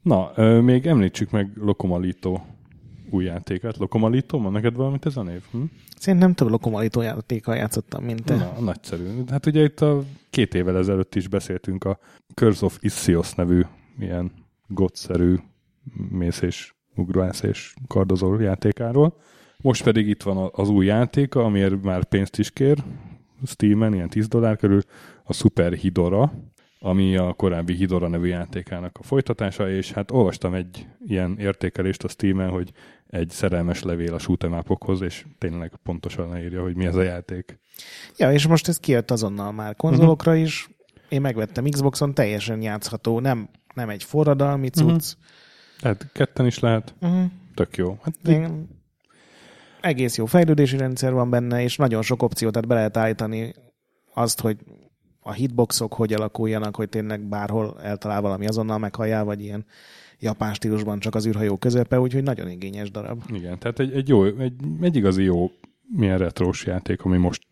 Na, 0.03 0.33
még 0.61 0.87
említsük 0.87 1.31
meg 1.31 1.51
Lokomalito 1.55 2.41
új 3.15 3.25
játékát. 3.25 3.77
Lokomalito, 3.77 4.39
van 4.39 4.53
neked 4.53 4.75
valamit 4.75 5.07
ez 5.07 5.17
a 5.17 5.23
név? 5.23 5.43
Hm? 5.51 5.63
Szerintem 5.99 6.35
több 6.35 6.49
lokomalító 6.49 7.01
játékkal 7.01 7.57
játszottam, 7.57 8.05
mint 8.05 8.25
te. 8.25 8.35
Na, 8.37 8.61
nagyszerű. 8.61 9.05
Hát 9.31 9.47
ugye 9.47 9.63
itt 9.63 9.81
a 9.81 10.05
két 10.31 10.55
évvel 10.55 10.77
ezelőtt 10.77 11.15
is 11.15 11.29
beszéltünk 11.29 11.85
a 11.85 11.99
Curse 12.35 12.65
of 12.65 12.79
Ischios 12.81 13.35
nevű 13.35 13.63
ilyen 13.99 14.33
godszerű 14.67 15.35
mész 16.11 16.41
és 16.41 16.75
ugrász 16.95 17.43
és 17.43 17.75
kardozó 17.87 18.41
játékáról. 18.41 19.17
Most 19.57 19.85
pedig 19.85 20.09
itt 20.09 20.23
van 20.23 20.51
az 20.53 20.69
új 20.69 20.87
játéka, 20.87 21.45
amiért 21.45 21.83
már 21.83 22.05
pénzt 22.05 22.39
is 22.39 22.51
kér 22.51 22.85
Steam-en, 23.47 23.95
ilyen 23.95 24.09
10 24.09 24.29
dollár 24.29 24.57
körül, 24.57 24.81
a 25.25 25.33
Super 25.33 25.73
Hidora, 25.73 26.33
ami 26.81 27.17
a 27.17 27.33
korábbi 27.33 27.75
Hidora 27.75 28.09
nevű 28.09 28.27
játékának 28.27 28.99
a 28.99 29.03
folytatása, 29.03 29.71
és 29.71 29.93
hát 29.93 30.11
olvastam 30.11 30.55
egy 30.55 30.87
ilyen 31.07 31.39
értékelést 31.39 32.05
a 32.05 32.09
Steam-en, 32.09 32.51
hogy 32.51 32.73
egy 33.15 33.31
szerelmes 33.31 33.83
levél 33.83 34.15
a 34.15 34.19
shoot'em 34.19 35.03
és 35.03 35.25
tényleg 35.39 35.73
pontosan 35.83 36.29
leírja, 36.29 36.63
hogy 36.63 36.77
mi 36.77 36.87
ez 36.87 36.95
a 36.95 37.03
játék. 37.03 37.59
Ja, 38.17 38.33
és 38.33 38.47
most 38.47 38.69
ez 38.69 38.79
kijött 38.79 39.11
azonnal 39.11 39.53
már 39.53 39.77
konzolokra 39.77 40.35
is. 40.35 40.69
Én 41.09 41.21
megvettem 41.21 41.65
Xboxon, 41.65 42.15
teljesen 42.15 42.63
játszható, 42.63 43.21
nem, 43.21 43.49
nem 43.75 43.89
egy 43.89 44.03
forradalmi 44.03 44.69
cucc. 44.69 45.13
Hát 45.83 46.11
ketten 46.13 46.47
is 46.47 46.59
lehet, 46.59 46.95
Uh-huh. 47.01 47.25
tök 47.55 47.77
jó. 47.77 47.99
Hát 48.03 48.15
Igen. 48.25 48.69
Egész 49.81 50.17
jó 50.17 50.27
fejlődési 50.27 50.77
rendszer 50.77 51.13
van 51.13 51.31
benne, 51.31 51.63
és 51.63 51.77
nagyon 51.77 52.03
sok 52.03 52.23
opció, 52.23 52.51
tehát 52.51 52.69
be 52.69 52.75
lehet 52.75 52.97
állítani 52.97 53.55
azt, 54.15 54.41
hogy 54.41 54.59
a 55.21 55.33
hitboxok 55.33 55.95
hogy 55.95 56.13
alakuljanak, 56.13 56.77
hogy 56.77 56.89
tényleg 56.89 57.21
bárhol 57.21 57.77
eltalál 57.83 58.21
valami 58.21 58.47
azonnal 58.47 58.79
meghalljál, 58.79 59.25
vagy 59.25 59.41
ilyen 59.41 59.67
japán 60.19 60.55
stílusban 60.55 60.99
csak 60.99 61.15
az 61.15 61.27
űrhajó 61.27 61.57
közepe, 61.57 62.01
úgyhogy 62.01 62.23
nagyon 62.23 62.51
igényes 62.51 62.91
darab. 62.91 63.23
igen, 63.33 63.59
tehát 63.59 63.79
egy, 63.79 63.93
egy 63.93 64.09
jó, 64.09 64.25
egy, 64.25 64.53
egy 64.81 64.97
igazi 64.97 65.23
jó 65.23 65.51
milyen 65.97 66.19
retrós 66.19 66.67
játék, 66.67 67.03
ami 67.05 67.17
most 67.17 67.43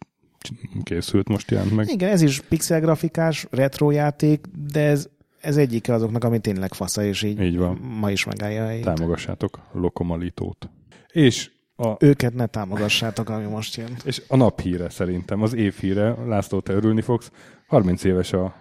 készült, 0.82 1.28
most 1.28 1.50
jelent 1.50 1.74
meg. 1.74 1.88
Igen, 1.88 2.10
ez 2.10 2.22
is 2.22 2.40
pixel 2.40 2.80
grafikás, 2.80 3.46
retro 3.50 3.90
játék, 3.90 4.46
de 4.72 4.80
ez, 4.80 5.08
ez 5.40 5.56
egyike 5.56 5.92
azoknak, 5.94 6.24
ami 6.24 6.38
tényleg 6.38 6.74
fasza, 6.74 7.04
és 7.04 7.22
így, 7.22 7.40
Így 7.40 7.56
van. 7.58 7.76
ma 7.76 8.10
is 8.10 8.24
megállja 8.24 8.62
a 8.64 8.66
helyét. 8.66 8.84
Támogassátok 8.84 9.58
Lokomalitót. 9.72 10.70
És 11.12 11.50
a, 11.76 12.04
Őket 12.04 12.34
ne 12.34 12.46
támogassátok, 12.46 13.28
ami 13.28 13.44
most 13.44 13.76
jön. 13.76 13.96
és 14.04 14.22
a 14.28 14.36
naphíre 14.36 14.88
szerintem, 14.88 15.42
az 15.42 15.54
évhíre, 15.54 16.14
László, 16.26 16.60
te 16.60 16.72
örülni 16.72 17.00
fogsz, 17.00 17.30
30 17.66 18.04
éves 18.04 18.32
a 18.32 18.54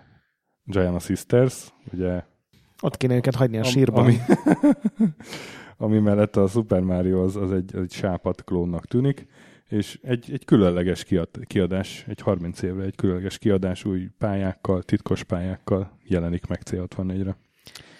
Giant 0.63 1.01
Sisters, 1.01 1.73
ugye 1.93 2.23
Ott 2.81 2.97
kéne 2.97 3.15
őket 3.15 3.35
hagyni 3.35 3.57
a 3.57 3.63
sírban. 3.63 4.03
Ami, 4.03 4.17
ami 5.77 5.99
mellett 5.99 6.35
a 6.35 6.47
Super 6.47 6.81
Mario 6.81 7.23
az, 7.23 7.35
az 7.35 7.51
egy, 7.51 7.75
egy 7.75 7.91
sápat 7.91 8.43
klónnak 8.43 8.85
tűnik, 8.85 9.27
és 9.67 9.99
egy, 10.03 10.29
egy 10.31 10.45
különleges 10.45 11.03
kiad, 11.03 11.29
kiadás, 11.47 12.05
egy 12.07 12.21
30 12.21 12.61
évre 12.61 12.83
egy 12.83 12.95
különleges 12.95 13.37
kiadás 13.37 13.85
új 13.85 14.07
pályákkal, 14.17 14.83
titkos 14.83 15.23
pályákkal 15.23 15.97
jelenik 16.03 16.45
meg 16.45 16.61
C64-re. 16.69 17.35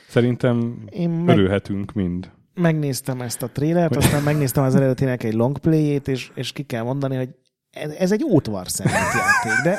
Szerintem 0.08 0.84
Én 0.90 1.10
meg, 1.10 1.38
örülhetünk 1.38 1.94
mind. 1.94 2.32
megnéztem 2.54 3.22
ezt 3.22 3.42
a 3.42 3.48
trélert, 3.48 3.96
aztán 3.96 4.24
megnéztem 4.24 4.64
az 4.64 4.76
eredetinek 4.76 5.24
egy 5.24 5.34
longplay-ét, 5.34 6.08
és, 6.08 6.32
és 6.34 6.52
ki 6.52 6.64
kell 6.64 6.84
mondani, 6.84 7.16
hogy 7.16 7.30
ez, 7.72 7.92
ez 7.92 8.12
egy 8.12 8.24
ótvarszemet 8.24 8.94
játék, 8.94 9.64
de 9.64 9.78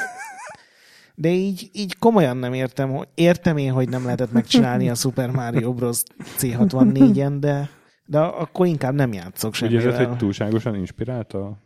de 1.23 1.29
így, 1.29 1.71
így 1.73 1.99
komolyan 1.99 2.37
nem 2.37 2.53
értem, 2.53 2.91
hogy 2.91 3.09
értem 3.15 3.57
én, 3.57 3.73
hogy 3.73 3.89
nem 3.89 4.05
lehetett 4.05 4.33
megcsinálni 4.33 4.89
a 4.91 4.95
Super 4.95 5.31
Mario 5.31 5.75
Bros. 5.75 6.03
C64-en, 6.39 7.37
de, 7.41 7.69
de 8.05 8.19
akkor 8.19 8.67
inkább 8.67 8.95
nem 8.95 9.13
játszok 9.13 9.51
Úgy 9.51 9.57
semmivel. 9.57 9.87
érzed, 9.87 10.07
hogy 10.07 10.17
túlságosan 10.17 10.75
inspirálta? 10.75 11.59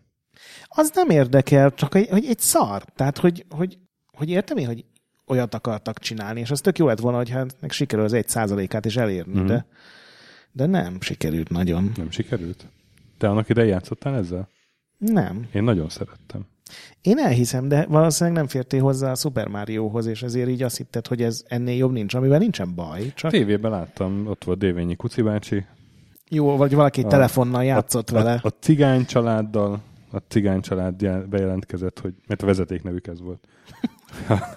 Az 0.67 0.91
nem 0.95 1.11
érdekel, 1.11 1.75
csak 1.75 1.93
hogy, 1.93 2.09
hogy 2.09 2.25
egy 2.25 2.39
szar. 2.39 2.83
Tehát, 2.85 3.19
hogy, 3.19 3.45
hogy, 3.51 3.79
hogy 4.07 4.29
értem 4.31 4.57
én, 4.57 4.67
hogy 4.67 4.85
olyat 5.27 5.55
akartak 5.55 5.99
csinálni, 5.99 6.41
és 6.41 6.51
az 6.51 6.61
tök 6.61 6.79
jó 6.79 6.87
lett 6.87 7.01
volna, 7.01 7.17
hogyha 7.17 7.47
meg 7.61 7.71
sikerül 7.71 8.05
az 8.05 8.13
egy 8.13 8.29
százalékát 8.29 8.85
is 8.85 8.97
elérni, 8.97 9.39
Mhm. 9.39 9.47
de, 9.47 9.67
de 10.53 10.67
nem 10.67 11.01
sikerült 11.01 11.49
nagyon. 11.51 11.93
Nem 11.97 12.11
sikerült? 12.11 12.67
Te 13.19 13.29
annak 13.29 13.49
idején 13.49 13.71
játszottál 13.71 14.17
ezzel? 14.17 14.49
Nem. 14.99 15.47
Én 15.53 15.63
nagyon 15.63 15.89
szerettem. 15.89 16.47
Én 17.01 17.19
elhiszem, 17.19 17.69
de 17.69 17.87
valószínűleg 17.89 18.39
nem 18.39 18.47
fértél 18.49 18.83
hozzá 18.83 19.11
a 19.11 19.15
Super 19.15 19.49
Mariohoz, 19.49 20.07
és 20.07 20.23
ezért 20.23 20.49
így 20.49 20.63
azt 20.63 20.77
hitted, 20.77 21.07
hogy 21.07 21.23
ez 21.23 21.43
ennél 21.49 21.77
jobb 21.77 21.93
nincs, 21.93 22.15
amivel 22.15 22.39
nincsen 22.39 22.75
baj. 22.75 23.13
Csak 23.15 23.31
Tévében 23.31 23.71
láttam, 23.71 24.27
ott 24.27 24.45
volt 24.45 24.59
Dévényi 24.59 24.97
Kuci 24.97 25.23
bácsi, 25.23 25.65
jó, 26.31 26.57
vagy 26.57 26.75
valaki 26.75 27.03
A- 27.03 27.07
telefonnal 27.07 27.65
játszott 27.65 28.11
a, 28.11 28.15
vele. 28.15 28.41
A, 28.43 28.47
a 28.47 28.53
cigány 28.61 29.05
családdal, 29.05 29.81
a 30.11 30.17
cigány 30.29 30.61
család 30.61 31.03
jel- 31.03 31.29
bejelentkezett, 31.29 32.01
hogy, 32.01 32.15
mert 32.27 32.43
a 32.43 32.47
vezetéknevük 32.47 33.07
ez 33.07 33.21
volt. 33.21 33.49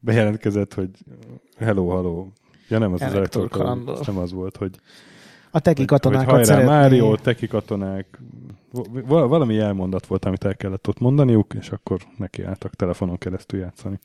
bejelentkezett, 0.00 0.74
hogy 0.74 0.90
hello, 1.58 1.88
hello. 1.88 2.26
Ja 2.68 2.78
nem, 2.78 2.92
az 2.92 3.00
az 3.02 3.12
Elektor 3.12 3.40
elektor 3.40 3.48
kalandor. 3.60 4.06
nem 4.06 4.18
az 4.18 4.32
volt, 4.32 4.56
hogy, 4.56 4.78
A 5.54 5.60
teki 5.60 5.80
hogy, 5.80 5.90
hogy 5.90 6.00
katonákat 6.00 6.30
hajrá, 6.30 6.44
szeretné. 6.44 6.68
Mário, 6.68 7.16
teki 7.16 7.46
katonák. 7.46 8.18
Val- 9.06 9.28
valami 9.28 9.58
elmondat 9.58 10.06
volt, 10.06 10.24
amit 10.24 10.44
el 10.44 10.56
kellett 10.56 10.88
ott 10.88 10.98
mondaniuk, 10.98 11.54
és 11.60 11.70
akkor 11.70 12.00
nekiálltak 12.16 12.74
telefonon 12.74 13.18
keresztül 13.18 13.60
játszani. 13.60 13.98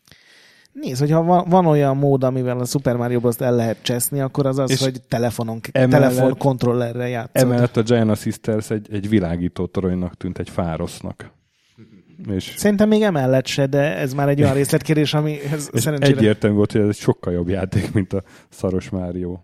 Nézd, 0.71 0.99
hogyha 0.99 1.23
van, 1.23 1.45
van 1.49 1.65
olyan 1.65 1.97
mód, 1.97 2.23
amivel 2.23 2.59
a 2.59 2.65
Super 2.65 2.95
Mario 2.95 3.19
Bros. 3.19 3.35
el 3.37 3.55
lehet 3.55 3.77
cseszni, 3.81 4.19
akkor 4.19 4.45
az 4.45 4.57
az, 4.59 4.69
És 4.71 4.79
hogy 4.79 5.01
telefonon, 5.07 5.59
emellett- 5.71 6.13
telefon 6.13 6.37
kontrollerrel 6.37 7.07
játszod. 7.09 7.51
Emellett 7.51 7.77
a 7.77 7.81
Giant 7.81 8.17
Sisters 8.17 8.69
egy, 8.69 8.87
egy 8.91 9.09
világító 9.09 9.65
toronynak 9.65 10.15
tűnt, 10.17 10.39
egy 10.39 10.49
fárosznak. 10.49 11.31
És 12.27 12.53
Szerintem 12.57 12.87
még 12.87 13.01
emellett 13.01 13.45
se, 13.45 13.65
de 13.65 13.97
ez 13.97 14.13
már 14.13 14.29
egy 14.29 14.41
olyan 14.41 14.53
részletkérdés, 14.61 15.13
ami 15.13 15.39
ez 15.51 15.69
szerencsére... 15.73 16.17
egyértelmű 16.17 16.55
volt, 16.55 16.71
hogy 16.71 16.81
ez 16.81 16.87
egy 16.87 16.95
sokkal 16.95 17.33
jobb 17.33 17.49
játék, 17.49 17.93
mint 17.93 18.13
a 18.13 18.23
szaros 18.49 18.89
Mário. 18.89 19.37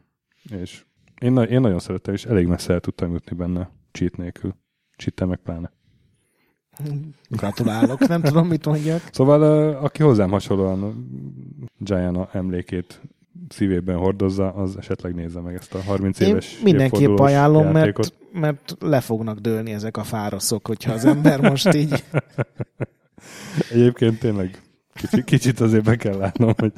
És 0.62 0.84
én, 1.26 1.38
én 1.38 1.62
nagyon 1.62 1.80
szerettem, 1.80 2.14
és 2.14 2.26
elég 2.26 2.48
messze 2.48 2.74
el 2.74 2.80
tudtam 2.80 3.12
jutni 3.12 3.36
benne 3.36 3.70
cheat 3.92 4.18
nélkül. 4.18 4.56
cheat 4.98 5.30
meg 5.30 5.40
pláne. 5.44 5.72
Gratulálok, 7.30 8.08
nem 8.08 8.22
tudom, 8.22 8.48
mit 8.48 8.66
mondjak. 8.66 9.02
Szóval, 9.12 9.72
aki 9.74 10.04
hozzám 10.04 10.30
hasonlóan 10.30 11.08
Giant 11.78 12.18
emlékét 12.32 13.02
szívében 13.50 13.98
hordozza, 13.98 14.54
az 14.54 14.78
esetleg 14.78 15.16
nézze 15.16 15.40
meg 15.40 15.56
ezt 15.56 15.74
a 15.74 15.82
30 15.82 16.20
Én 16.20 16.28
éves 16.28 16.60
mindenképp 16.64 17.18
ajánlom, 17.18 17.76
játékot. 17.76 18.14
mert, 18.32 18.42
mert 18.42 18.76
le 18.80 19.00
fognak 19.00 19.40
dőlni 19.40 19.72
ezek 19.72 19.98
a 19.98 20.04
fároszok, 20.04 20.68
hogyha 20.68 20.94
az 20.94 21.06
ember 21.06 21.40
most 21.40 21.74
így... 21.74 22.04
Egyébként 23.72 24.20
tényleg 24.20 24.62
kicsit, 24.94 25.24
kicsit 25.24 25.60
azért 25.60 25.84
be 25.84 25.96
kell 25.96 26.18
látnom, 26.18 26.54
hogy 26.58 26.74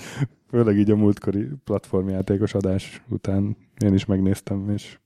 főleg 0.50 0.78
így 0.78 0.92
a 0.92 0.96
múltkori 0.96 1.48
platformjátékos 1.64 2.54
adás 2.54 3.02
után 3.10 3.58
én 3.80 3.94
is 3.94 4.06
megnéztem, 4.06 4.70
és 4.70 4.98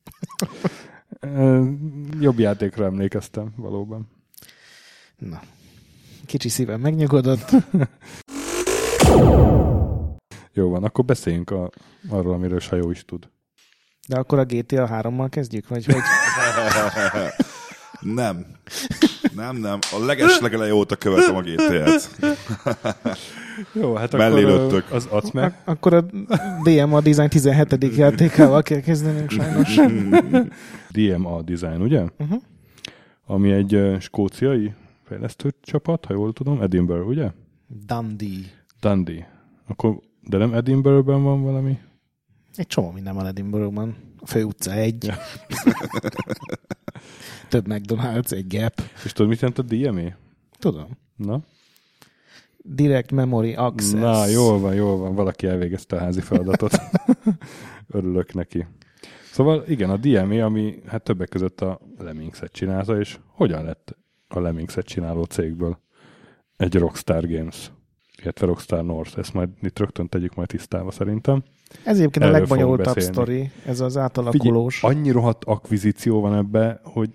jobb 2.20 2.40
játékra 2.40 2.86
emlékeztem 2.86 3.54
valóban. 3.56 4.08
Na, 5.18 5.42
kicsi 6.26 6.50
szívem 6.50 6.80
megnyugodott. 6.82 7.50
Jó 10.54 10.70
van, 10.70 10.84
akkor 10.84 11.06
beszéljünk 11.06 11.50
a, 11.50 11.70
arról, 12.10 12.34
amiről 12.34 12.60
Sajó 12.60 12.92
is 12.92 13.06
tud. 13.06 13.30
De 14.08 14.18
akkor 14.18 14.40
a 14.40 14.46
GTA 14.46 14.90
3-mal 14.92 15.28
kezdjük, 15.30 15.68
vagy 15.68 15.86
hogy? 15.86 16.02
Nem. 18.16 18.46
Nem, 19.36 19.56
nem. 19.56 19.80
A 19.92 20.06
leges 20.06 20.40
legelej 20.40 20.72
óta 20.72 20.96
követem 20.96 21.36
a 21.36 21.42
GTA-t. 21.42 22.10
Jó, 23.74 23.94
hát 23.94 24.12
Mellé 24.18 24.44
akkor 24.44 24.84
az 24.92 25.06
adsz 25.06 25.32
meg. 25.32 25.44
Ak- 25.44 25.68
akkor 25.68 25.94
a 25.94 26.06
DMA 26.64 27.02
Design 27.02 27.30
17. 27.30 27.96
játékával 27.98 28.62
kell 28.62 28.80
kezdenünk 28.80 29.30
sajnos. 29.30 29.76
DMA 30.96 31.42
Design, 31.42 31.82
ugye? 31.82 32.02
Uh-huh. 32.18 32.42
Ami 33.26 33.52
egy 33.52 33.98
skóciai 34.00 34.74
fejlesztő 35.04 35.54
csapat, 35.62 36.06
ha 36.06 36.14
jól 36.14 36.34
tudom, 36.34 36.62
Edinburgh, 36.62 37.08
ugye? 37.08 37.32
Dundee. 37.86 38.44
Dundee. 38.82 39.30
Akkor, 39.68 40.00
de 40.22 40.38
nem 40.38 40.54
Edinburghben 40.54 41.24
van 41.24 41.44
valami? 41.44 41.80
Egy 42.56 42.68
csomó 42.68 42.92
minden 42.92 43.16
van 43.16 43.26
Edinburghban. 43.26 43.96
A 44.22 44.28
fő 44.28 44.44
utca 44.44 44.72
egy. 44.72 45.12
Több 47.50 47.66
McDonald's, 47.68 48.32
egy 48.32 48.58
Gap. 48.58 48.82
És 49.04 49.12
tudod, 49.12 49.28
mit 49.30 49.40
jelent 49.40 49.60
a 49.60 49.62
DMA? 49.62 50.16
Tudom. 50.60 50.98
Na? 51.16 51.42
Direct 52.64 53.12
Memory 53.12 53.54
Access. 53.54 53.92
Na, 53.92 54.26
jól 54.26 54.60
van, 54.60 54.74
jól 54.74 54.98
van. 54.98 55.16
Valaki 55.16 55.48
elvégezte 55.48 55.96
a 55.96 56.00
házi 56.00 56.22
feladatot. 56.22 56.72
Örülök 57.98 58.34
neki. 58.34 58.68
Szóval 59.32 59.64
igen, 59.68 59.90
a 59.90 59.98
DMA, 59.98 60.44
ami 60.46 60.82
hát 60.88 61.04
többek 61.04 61.30
között 61.30 61.62
a 61.62 61.80
Lemmingset 61.98 62.52
csinálta, 62.52 63.00
és 63.00 63.20
hogyan 63.28 63.64
lett 63.64 63.98
a 64.28 64.40
Lemmingset 64.40 64.86
csináló 64.86 65.24
cégből 65.24 65.80
egy 66.58 66.76
Rockstar 66.76 67.28
Games, 67.28 67.72
illetve 68.22 68.46
Rockstar 68.46 68.86
North. 68.86 69.18
Ezt 69.18 69.34
majd 69.34 69.50
itt 69.62 69.80
rögtön 69.80 70.10
tegyük 70.10 70.36
majd 70.36 70.48
tisztába 70.48 70.92
szerintem. 70.92 71.44
Ez 71.84 71.98
egyébként 71.98 72.26
a 72.26 72.30
legbonyolultabb 72.32 73.00
sztori, 73.00 73.52
ez 73.66 73.80
az 73.80 73.88
Figyelj, 73.88 74.06
átalakulós. 74.06 74.84
annyi 74.84 75.12
rohadt 75.12 75.44
akvizíció 75.46 76.22
van 76.22 76.36
ebbe, 76.36 76.80
hogy 76.84 77.10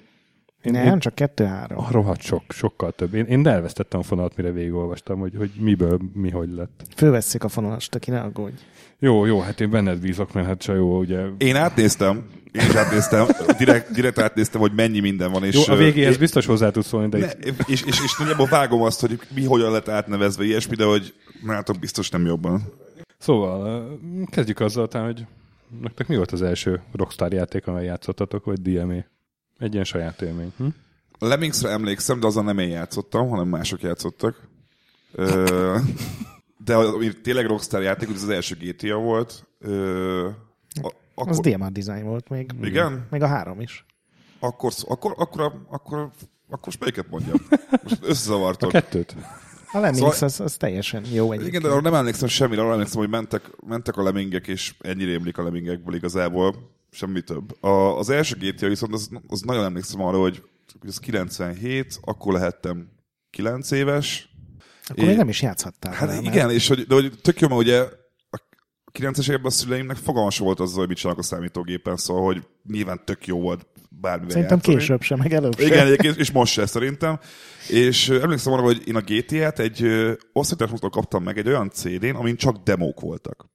én, 0.63 0.73
Nem, 0.73 0.87
én 0.87 0.99
csak 0.99 1.15
kettő-három. 1.15 1.79
ah, 1.79 1.91
rohadt 1.91 2.21
sok, 2.21 2.43
sokkal 2.49 2.93
több. 2.93 3.15
Én, 3.15 3.25
én 3.25 3.47
elvesztettem 3.47 4.01
a 4.01 4.03
fonalat, 4.03 4.37
mire 4.37 4.51
végigolvastam, 4.51 5.19
hogy, 5.19 5.33
hogy 5.37 5.51
miből, 5.61 5.99
mi 6.13 6.31
hogy 6.31 6.49
lett. 6.55 6.83
Fölveszik 6.97 7.45
a 7.45 7.49
fonalast, 7.49 7.95
aki 7.95 8.11
ne 8.11 8.21
aggódj. 8.21 8.55
Jó, 8.99 9.25
jó, 9.25 9.41
hát 9.41 9.61
én 9.61 9.71
benned 9.71 10.01
bízok, 10.01 10.33
mert 10.33 10.47
hát 10.47 10.63
Sajó, 10.63 10.99
ugye... 10.99 11.21
Én 11.39 11.57
átnéztem, 11.57 12.25
én 12.53 12.67
is 12.69 12.75
átnéztem, 12.75 13.27
direkt, 13.59 13.91
direkt 13.91 14.19
átnéztem, 14.19 14.61
hogy 14.61 14.73
mennyi 14.77 15.01
minden 15.01 15.33
van. 15.33 15.45
És, 15.45 15.55
Jó, 15.67 15.75
a 15.75 15.77
végéhez 15.77 16.17
ö, 16.17 16.19
biztos 16.19 16.47
hozzá 16.47 16.71
tudsz 16.71 16.87
szólni, 16.87 17.09
de 17.09 17.19
ne, 17.19 17.27
itt 17.27 17.69
és, 17.69 17.83
és, 17.83 18.01
és 18.05 18.17
nagyjából 18.19 18.47
vágom 18.47 18.83
azt, 18.83 19.01
hogy 19.01 19.19
mi 19.35 19.45
hogyan 19.45 19.73
lett 19.73 19.89
átnevezve 19.89 20.45
ilyesmi, 20.45 20.77
de 20.77 20.85
hogy 20.85 21.15
nálatok 21.43 21.79
biztos 21.79 22.11
nem 22.11 22.27
jobban. 22.27 22.63
Szóval, 23.19 23.89
kezdjük 24.31 24.61
azzal, 24.61 24.89
talán, 24.89 25.07
hogy 25.07 25.27
nektek 25.81 26.09
mi 26.09 26.17
volt 26.17 26.33
az 26.33 26.43
első 26.43 26.83
Rockstar 26.93 27.33
játék, 27.33 27.67
amely 27.67 27.85
játszottatok, 27.85 28.45
vagy 28.45 28.63
DMA? 28.63 29.05
Egy 29.59 29.73
ilyen 29.73 29.85
saját 29.85 30.23
élmény. 30.23 30.53
Hm? 30.57 30.67
A 31.19 31.27
Lemmingsre 31.27 31.69
emlékszem, 31.71 32.21
de 32.21 32.27
azon 32.27 32.45
nem 32.45 32.59
én 32.59 32.69
játszottam, 32.69 33.29
hanem 33.29 33.49
mások 33.49 33.81
játszottak. 33.81 34.49
Ö, 35.13 35.77
de 36.65 36.75
ami 36.75 37.21
tényleg 37.21 37.47
Rockstar 37.47 37.83
játék, 37.83 38.09
az 38.09 38.23
az 38.23 38.29
első 38.29 38.57
GTA 38.61 38.97
volt. 38.97 39.47
Ö, 39.59 40.27
a, 40.83 40.93
Az 41.15 41.39
akkor, 41.39 41.53
DMA 41.53 41.71
Design 41.71 42.05
volt 42.05 42.29
még. 42.29 42.51
Igen? 42.63 43.07
Még 43.11 43.23
a 43.23 43.27
három 43.27 43.61
is. 43.61 43.85
akkor, 44.39 44.73
akkor, 44.89 45.13
akkor, 45.17 45.41
akkor, 45.43 45.63
akkor, 45.71 45.99
akkor 46.47 46.65
most 46.65 46.81
melyiket 46.81 47.11
mondjam? 47.11 47.37
Most 47.83 48.03
A 48.03 48.07
összezavartok. 48.07 48.71
kettőt? 48.71 49.17
A 49.77 49.81
Lemmings 49.81 49.99
Szóval- 50.15 50.23
az, 50.23 50.41
az 50.41 50.57
teljesen 50.57 51.05
jó 51.13 51.33
egyébként. 51.33 51.49
Igen, 51.49 51.63
de 51.63 51.69
arra 51.69 51.81
nem 51.81 51.95
emlékszem 51.95 52.29
semmire, 52.29 52.63
arra 52.63 52.73
emlékszem, 52.73 52.99
hogy 53.01 53.09
mentek, 53.09 53.51
mentek 53.67 53.97
a 53.97 54.03
lemingek, 54.03 54.47
és 54.47 54.75
ennyi 54.81 55.05
rémlik 55.05 55.39
a 55.39 55.43
lemingekből 55.43 55.95
igazából, 55.95 56.55
semmi 56.91 57.21
több. 57.21 57.63
A, 57.63 57.99
az 57.99 58.11
első 58.11 58.37
GTA 58.39 58.69
viszont 58.69 58.93
az, 58.93 59.09
az 59.27 59.41
nagyon 59.41 59.65
emlékszem 59.65 60.03
arra, 60.03 60.19
hogy 60.21 60.43
az 60.87 60.99
97, 60.99 61.99
akkor 62.01 62.33
lehettem 62.33 62.89
9 63.31 63.71
éves. 63.71 64.29
Akkor 64.87 65.03
É- 65.03 65.09
még 65.09 65.17
nem 65.17 65.29
is 65.29 65.43
játszhattál 65.43 65.93
Hát 65.93 66.09
vele, 66.09 66.21
mert- 66.21 66.35
igen, 66.35 66.51
és 66.51 66.69
hogy, 66.69 66.87
de 66.87 66.95
hogy 66.95 67.13
tök 67.23 67.41
jó, 67.41 67.49
mert 67.49 67.61
ugye 67.61 67.81
a 68.31 68.39
90-es 68.93 69.29
években 69.29 69.51
a 69.51 69.55
szüleimnek 69.55 69.97
fogalma 69.97 70.31
sem 70.31 70.45
volt 70.45 70.61
azzal, 70.61 70.79
hogy 70.79 70.89
mit 70.89 70.97
csinálnak 70.97 71.23
a 71.23 71.27
számítógépen, 71.27 71.97
szóval, 71.97 72.25
hogy 72.25 72.43
nyilván 72.71 73.01
tök 73.05 73.27
jó 73.27 73.41
volt 73.41 73.67
bármivel 74.01 74.31
Szerintem 74.31 74.57
játszani. 74.57 74.77
később 74.77 75.03
sem, 75.03 75.19
meg 75.19 75.33
előbb 75.33 75.59
sem. 75.59 75.67
Igen, 75.67 75.87
egyébként, 75.87 76.17
és 76.17 76.31
most 76.31 76.53
se 76.53 76.67
szerintem. 76.67 77.19
És 77.69 78.09
emlékszem 78.09 78.53
arra, 78.53 78.63
hogy 78.63 78.83
én 78.87 78.97
a 78.97 79.01
GTA-t 79.01 79.59
egy 79.59 79.83
ö, 79.83 80.13
osztálytársamtól 80.33 80.91
kaptam 80.91 81.23
meg 81.23 81.39
egy 81.39 81.49
olyan 81.49 81.71
CD-n, 81.71 82.15
amin 82.15 82.37
csak 82.37 82.57
demók 82.63 83.01
voltak. 83.01 83.47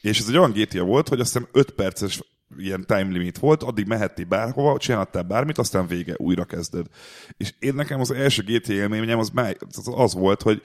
És 0.00 0.18
ez 0.18 0.28
egy 0.28 0.36
olyan 0.36 0.52
GTA 0.52 0.82
volt, 0.82 1.08
hogy 1.08 1.20
azt 1.20 1.32
hiszem 1.32 1.48
5 1.52 1.70
perces 1.70 2.20
ilyen 2.56 2.84
time 2.86 3.08
limit 3.10 3.38
volt, 3.38 3.62
addig 3.62 3.86
mehettél 3.86 4.24
bárhova, 4.24 4.78
csinálhattál 4.78 5.22
bármit, 5.22 5.58
aztán 5.58 5.86
vége, 5.86 6.14
újra 6.16 6.44
kezded. 6.44 6.86
És 7.36 7.54
én 7.58 7.74
nekem 7.74 8.00
az 8.00 8.10
első 8.10 8.42
GTA 8.42 8.72
élményem 8.72 9.18
az, 9.18 9.32
az 9.84 10.14
volt, 10.14 10.42
hogy 10.42 10.62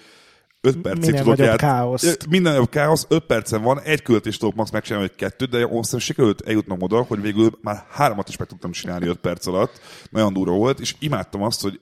5 0.66 0.78
percig 0.78 1.04
Minél 1.04 1.22
tudok 1.24 1.38
ját- 1.38 1.58
káoszt. 1.58 2.28
Minden 2.30 2.52
nagyobb 2.52 2.70
káosz, 2.70 3.06
5 3.10 3.26
percen 3.26 3.62
van, 3.62 3.82
egy 3.82 4.02
költést 4.02 4.40
tudok 4.40 4.56
max 4.56 4.72
megcsinálni, 4.72 5.08
vagy 5.08 5.18
kettőt, 5.18 5.50
de 5.50 5.68
aztán 5.72 6.00
sikerült 6.00 6.42
eljutnom 6.42 6.82
oda, 6.82 7.02
hogy 7.02 7.22
végül 7.22 7.60
már 7.62 7.86
háromat 7.90 8.30
is 8.30 8.38
meg 8.38 8.48
tudtam 8.48 8.72
csinálni 8.72 9.08
5 9.08 9.18
perc 9.18 9.48
alatt. 9.48 9.82
Nagyon 10.10 10.34
durva 10.34 10.56
volt, 10.56 10.80
és 10.80 10.96
imádtam 11.00 11.44
azt, 11.44 11.62
hogy 11.62 11.80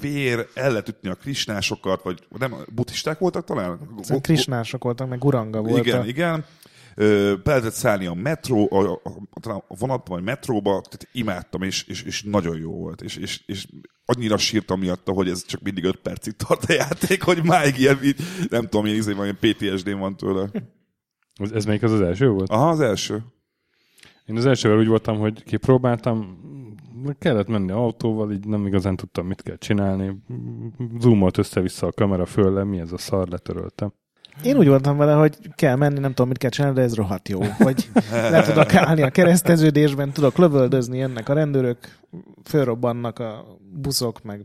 vér, 0.00 0.46
el 0.54 0.70
lehet 0.70 0.88
ütni 0.88 1.08
a 1.08 1.14
krisnásokat, 1.14 2.02
vagy 2.02 2.22
nem, 2.38 2.54
buddhisták 2.74 3.18
voltak 3.18 3.44
talán? 3.44 3.78
Krisnások 4.20 4.84
voltak, 4.84 5.08
meg 5.08 5.24
Uranga 5.24 5.60
volt. 5.60 5.86
Igen, 5.86 6.06
igen. 6.06 6.44
Be 6.96 7.40
lehetett 7.44 7.72
szállni 7.72 8.06
a 8.06 8.14
metró, 8.14 8.68
a, 8.70 9.00
a, 9.42 9.50
a, 9.50 9.64
vonatba, 9.78 10.14
vagy 10.14 10.22
metróba, 10.22 10.70
tehát 10.70 11.08
imádtam, 11.12 11.62
és, 11.62 11.82
és, 11.82 12.02
és 12.02 12.22
nagyon 12.22 12.58
jó 12.58 12.72
volt. 12.72 13.02
És, 13.02 13.16
és, 13.16 13.42
és 13.46 13.66
annyira 14.04 14.36
sírtam 14.36 14.78
miatta, 14.78 15.12
hogy 15.12 15.28
ez 15.28 15.44
csak 15.44 15.62
mindig 15.62 15.84
5 15.84 15.96
percig 15.96 16.36
tart 16.36 16.64
a 16.64 16.72
játék, 16.72 17.22
hogy 17.22 17.44
máig 17.44 17.78
ilyen, 17.78 17.98
nem 18.48 18.62
tudom, 18.62 18.86
ilyen, 18.86 18.98
izé 18.98 19.12
van, 19.12 19.24
ilyen 19.24 19.38
PTSD 19.40 19.98
van 19.98 20.16
tőle. 20.16 20.50
Ez, 21.34 21.50
ez 21.50 21.64
melyik 21.64 21.82
az 21.82 21.92
az 21.92 22.00
első 22.00 22.28
volt? 22.28 22.50
Aha, 22.50 22.68
az 22.68 22.80
első. 22.80 23.22
Én 24.26 24.36
az 24.36 24.46
elsővel 24.46 24.78
úgy 24.78 24.86
voltam, 24.86 25.18
hogy 25.18 25.42
kipróbáltam, 25.42 26.38
kellett 27.18 27.48
menni 27.48 27.70
autóval, 27.70 28.32
így 28.32 28.46
nem 28.46 28.66
igazán 28.66 28.96
tudtam, 28.96 29.26
mit 29.26 29.42
kell 29.42 29.56
csinálni. 29.56 30.22
Zoomolt 30.98 31.38
össze-vissza 31.38 31.86
a 31.86 31.92
kamera 31.92 32.26
fölle, 32.26 32.64
mi 32.64 32.78
ez 32.78 32.92
a 32.92 32.98
szar, 32.98 33.28
letöröltem. 33.28 33.92
Én 34.42 34.56
úgy 34.56 34.68
voltam 34.68 34.96
vele, 34.96 35.12
hogy 35.12 35.36
kell 35.54 35.76
menni, 35.76 35.98
nem 35.98 36.10
tudom, 36.10 36.28
mit 36.28 36.38
kell 36.38 36.50
csinálni, 36.50 36.76
de 36.76 36.82
ez 36.82 36.94
rohadt 36.94 37.28
jó. 37.28 37.40
Hogy 37.58 37.90
le 38.10 38.42
tudok 38.42 38.74
állni 38.74 39.02
a 39.02 39.10
kereszteződésben, 39.10 40.10
tudok 40.10 40.36
lövöldözni, 40.36 40.98
jönnek 40.98 41.28
a 41.28 41.32
rendőrök, 41.32 41.98
fölrobbannak 42.44 43.18
a 43.18 43.44
buszok, 43.72 44.22
meg 44.22 44.44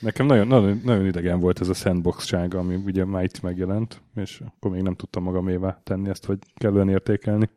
Nekem 0.00 0.26
nagyon, 0.26 0.46
nagyon, 0.46 0.80
nagyon 0.84 1.06
idegen 1.06 1.40
volt 1.40 1.60
ez 1.60 1.68
a 1.68 1.74
sandbox-sága, 1.74 2.58
ami 2.58 2.74
ugye 2.74 3.04
már 3.04 3.24
itt 3.24 3.42
megjelent, 3.42 4.02
és 4.14 4.42
akkor 4.56 4.70
még 4.70 4.82
nem 4.82 4.94
tudtam 4.94 5.22
magamévá 5.22 5.80
tenni 5.84 6.08
ezt, 6.08 6.24
hogy 6.24 6.38
kellően 6.56 6.88
értékelni. 6.88 7.48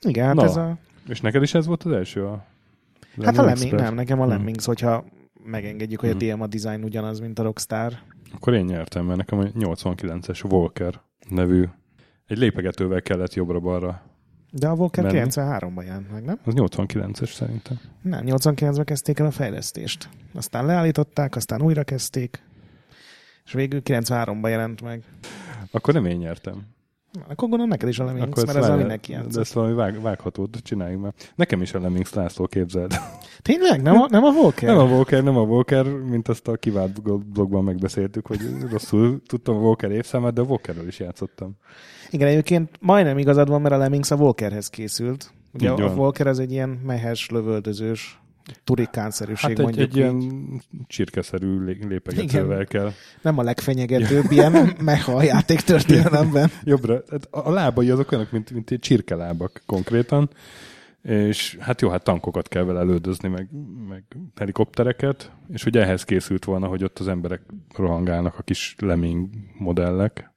igen, 0.00 0.26
hát 0.26 0.34
Na, 0.34 0.44
ez 0.44 0.56
a... 0.56 0.78
És 1.08 1.20
neked 1.20 1.42
is 1.42 1.54
ez 1.54 1.66
volt 1.66 1.82
az 1.82 1.92
első? 1.92 2.24
A 2.24 2.44
Hát 3.22 3.38
a 3.38 3.42
Lemmings 3.44 3.70
nem, 3.70 3.94
nekem 3.94 4.20
a 4.20 4.24
Hmm. 4.24 4.32
Lemmings, 4.32 4.64
hogyha 4.64 5.04
megengedjük, 5.44 6.00
hogy 6.00 6.08
a 6.08 6.14
Hmm. 6.18 6.28
DMA 6.28 6.46
design 6.46 6.84
ugyanaz, 6.84 7.20
mint 7.20 7.38
a 7.38 7.42
Rockstar. 7.42 7.92
Akkor 8.34 8.54
én 8.54 8.64
nyertem, 8.64 9.04
mert 9.04 9.18
nekem 9.18 9.38
a 9.38 9.42
89-es 9.44 10.44
Volker 10.48 11.00
nevű 11.28 11.64
egy 12.26 12.38
lépegetővel 12.38 13.02
kellett 13.02 13.34
jobbra-balra. 13.34 14.02
De 14.50 14.68
a 14.68 14.74
Menni. 14.76 14.88
93-ban 14.96 15.84
jelent 15.84 16.12
meg, 16.12 16.24
nem? 16.24 16.38
Az 16.44 16.54
89-es 16.56 17.32
szerintem. 17.32 17.80
Nem, 18.02 18.22
89-ben 18.26 18.84
kezdték 18.84 19.18
el 19.18 19.26
a 19.26 19.30
fejlesztést. 19.30 20.08
Aztán 20.34 20.66
leállították, 20.66 21.36
aztán 21.36 21.62
újra 21.62 21.84
kezdték, 21.84 22.42
és 23.44 23.52
végül 23.52 23.80
93-ban 23.84 24.48
jelent 24.48 24.82
meg. 24.82 25.02
Akkor 25.70 25.94
nem 25.94 26.06
én 26.06 26.16
nyertem. 26.16 26.66
Akkor 27.22 27.36
gondolom 27.36 27.68
neked 27.68 27.88
is 27.88 27.98
a 27.98 28.04
Lemmings, 28.04 28.28
Akkor 28.28 28.46
mert 28.46 28.58
ez 28.58 28.68
a 28.68 28.76
mindenki 28.76 29.12
De 29.12 29.18
játszott. 29.18 29.40
ezt 29.42 29.52
valami 29.52 29.74
vág, 29.74 30.00
vághatót 30.02 30.56
csináljunk 30.62 31.02
már. 31.02 31.12
Nekem 31.34 31.62
is 31.62 31.74
a 31.74 31.80
Lemmings 31.80 32.12
László 32.12 32.46
képzeld. 32.46 32.94
Tényleg? 33.42 33.82
Nem 33.82 34.00
a, 34.00 34.06
nem 34.10 34.24
a 34.24 34.32
Volker? 34.32 34.68
Nem 34.68 34.78
a 34.78 34.84
Walker, 34.88 35.22
nem 35.22 35.36
a 35.36 35.40
Walker, 35.42 35.84
mint 35.86 36.28
azt 36.28 36.48
a 36.48 36.56
kivált 36.56 37.02
blogban 37.32 37.64
megbeszéltük, 37.64 38.26
hogy 38.26 38.40
rosszul 38.70 39.22
tudtam 39.26 39.56
a 39.56 39.60
Walker 39.60 39.90
évszámát, 39.90 40.32
de 40.32 40.40
a 40.40 40.44
Walkerről 40.44 40.86
is 40.86 40.98
játszottam. 40.98 41.56
Igen, 42.10 42.28
egyébként 42.28 42.70
majdnem 42.80 43.18
igazad 43.18 43.48
van, 43.48 43.60
mert 43.60 43.74
a 43.74 43.78
Lemmings 43.78 44.10
a 44.10 44.16
Volkerhez 44.16 44.68
készült. 44.68 45.30
Ugye 45.54 45.72
Így 45.72 45.80
a 45.80 45.86
van. 45.86 45.94
Volker 45.96 46.26
az 46.26 46.38
egy 46.38 46.52
ilyen 46.52 46.68
mehes, 46.68 47.30
lövöldözős, 47.30 48.20
turikánszerűség 48.64 49.48
Hát 49.48 49.58
egy, 49.58 49.64
mondjuk 49.64 49.88
egy 49.88 49.96
így. 49.96 49.96
ilyen 49.96 50.62
csirkeszerű 50.86 51.64
lé- 51.64 51.84
lépegetővel 51.84 52.64
kell. 52.64 52.92
Nem 53.22 53.38
a 53.38 53.42
legfenyegetőbb 53.42 54.30
ilyen 54.30 54.76
meha 54.80 55.12
a 55.16 55.22
játék 55.22 55.60
történelemben. 55.60 56.50
Jobbra, 56.64 57.02
hát 57.10 57.28
a 57.30 57.50
lábai 57.50 57.90
azok 57.90 58.12
olyanok, 58.12 58.30
mint, 58.30 58.50
mint 58.50 58.70
egy 58.70 58.78
csirkelábak 58.78 59.62
konkrétan, 59.66 60.30
és 61.02 61.56
hát 61.60 61.80
jó, 61.80 61.88
hát 61.88 62.04
tankokat 62.04 62.48
kell 62.48 62.62
vele 62.62 62.82
lődözni, 62.82 63.28
meg, 63.28 63.48
meg 63.88 64.04
helikoptereket, 64.36 65.32
és 65.48 65.62
hogy 65.62 65.76
ehhez 65.76 66.04
készült 66.04 66.44
volna, 66.44 66.66
hogy 66.66 66.84
ott 66.84 66.98
az 66.98 67.08
emberek 67.08 67.42
rohangálnak 67.76 68.38
a 68.38 68.42
kis 68.42 68.74
lemming 68.78 69.28
modellek, 69.58 70.34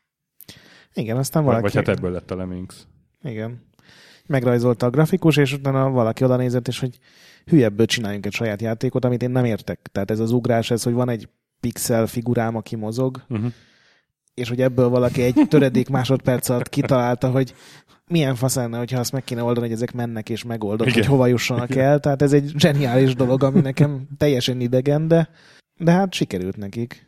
Igen, 0.94 1.18
aztán 1.18 1.44
valaki... 1.44 1.62
vagy 1.62 1.76
hát 1.76 1.88
ebből 1.88 2.12
lett 2.12 2.32
a 2.32 2.36
lemmings. 2.36 2.76
Igen. 3.22 3.68
Megrajzolta 4.26 4.86
a 4.86 4.90
grafikus, 4.90 5.38
és 5.38 5.54
utána 5.54 5.90
valaki 5.90 6.24
oda 6.24 6.36
nézett, 6.36 6.68
és 6.68 6.80
hogy 6.80 7.00
hülyebből 7.46 7.86
csináljunk 7.86 8.26
egy 8.26 8.34
saját 8.34 8.62
játékot, 8.62 9.06
amit 9.06 9.24
én 9.24 9.30
nem 9.32 9.46
értek. 9.46 9.90
Tehát 9.92 10.12
ez 10.12 10.20
az 10.20 10.32
ugrás, 10.32 10.72
ez, 10.72 10.84
hogy 10.84 10.94
van 10.94 11.10
egy 11.10 11.30
pixel 11.60 12.08
figurám, 12.08 12.56
aki 12.56 12.76
mozog, 12.76 13.22
Uh-huh. 13.30 13.52
és 14.34 14.50
hogy 14.50 14.62
ebből 14.62 14.90
valaki 14.90 15.22
egy 15.22 15.46
töredék 15.50 15.90
másodperc 15.90 16.50
alatt 16.50 16.70
kitalálta, 16.70 17.30
hogy 17.30 17.54
milyen 18.08 18.36
fasz 18.36 18.56
lenne, 18.56 18.78
hogyha 18.78 19.00
azt 19.00 19.12
meg 19.12 19.24
kéne 19.24 19.44
oldani, 19.44 19.66
hogy 19.66 19.76
ezek 19.76 19.94
mennek 19.94 20.30
és 20.30 20.44
megoldod, 20.44 20.88
Igen. 20.88 21.00
hogy 21.00 21.10
hova 21.10 21.28
jussanak 21.28 21.70
Igen. 21.70 21.86
el. 21.86 22.00
Tehát 22.00 22.22
ez 22.22 22.34
egy 22.34 22.52
zseniális 22.58 23.16
dolog, 23.16 23.44
ami 23.44 23.62
nekem 23.62 24.08
teljesen 24.18 24.60
idegen, 24.60 25.08
de, 25.08 25.30
de 25.78 25.92
hát 25.92 26.14
sikerült 26.14 26.58
nekik 26.58 27.08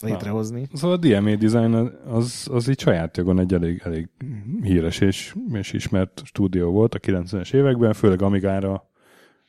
létrehozni. 0.00 0.68
Szóval 0.72 0.96
a 0.96 1.00
DMA 1.06 1.34
design 1.36 1.74
az, 2.06 2.48
az 2.50 2.68
így 2.68 2.80
saját 2.80 3.16
jogon 3.16 3.38
egy 3.38 3.54
elég, 3.54 3.82
elég 3.84 4.08
híres 4.62 5.00
és, 5.00 5.34
és 5.52 5.72
ismert 5.72 6.22
stúdió 6.24 6.70
volt 6.70 6.94
a 6.94 6.98
90-es 6.98 7.54
években, 7.54 7.92
főleg 7.92 8.22
Amigára, 8.22 8.90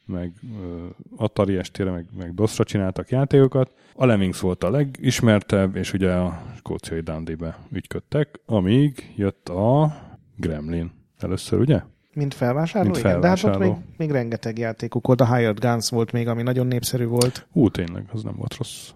meg 0.06 0.34
uh, 0.42 0.86
Atari 1.16 1.58
estére, 1.58 1.92
meg, 1.92 2.06
meg 2.18 2.34
DOS-ra 2.34 2.64
csináltak 2.64 3.10
játékokat. 3.10 3.74
A 3.96 4.06
Lemmings 4.06 4.40
volt 4.40 4.64
a 4.64 4.70
legismertebb, 4.70 5.76
és 5.76 5.94
ugye 5.94 6.12
a 6.12 6.42
skóciai 6.56 7.00
Dundee-be 7.00 7.58
ügyködtek, 7.72 8.40
amíg 8.46 9.14
jött 9.16 9.50
a 9.50 9.96
Gremlin. 10.36 10.92
Először, 11.20 11.60
ugye? 11.60 11.82
Mint 12.14 12.34
felvásárló, 12.34 12.92
Mint 12.92 13.04
igen. 13.06 13.20
De 13.20 13.28
hát 13.28 13.36
ott 13.36 13.42
felvásárló. 13.42 13.74
még, 13.74 13.84
még 13.98 14.12
rengeteg 14.12 14.58
játékuk 14.58 15.08
volt. 15.08 15.22
A 15.22 15.36
Hired 15.36 15.60
Guns 15.60 15.90
volt 15.90 16.12
még, 16.12 16.28
ami 16.28 16.42
nagyon 16.42 16.68
népszerű 16.68 17.06
volt. 17.06 17.48
Ú, 17.52 17.70
tényleg, 17.70 18.06
az 18.12 18.24
nem 18.24 18.36
volt 18.36 18.56
rossz. 18.58 18.90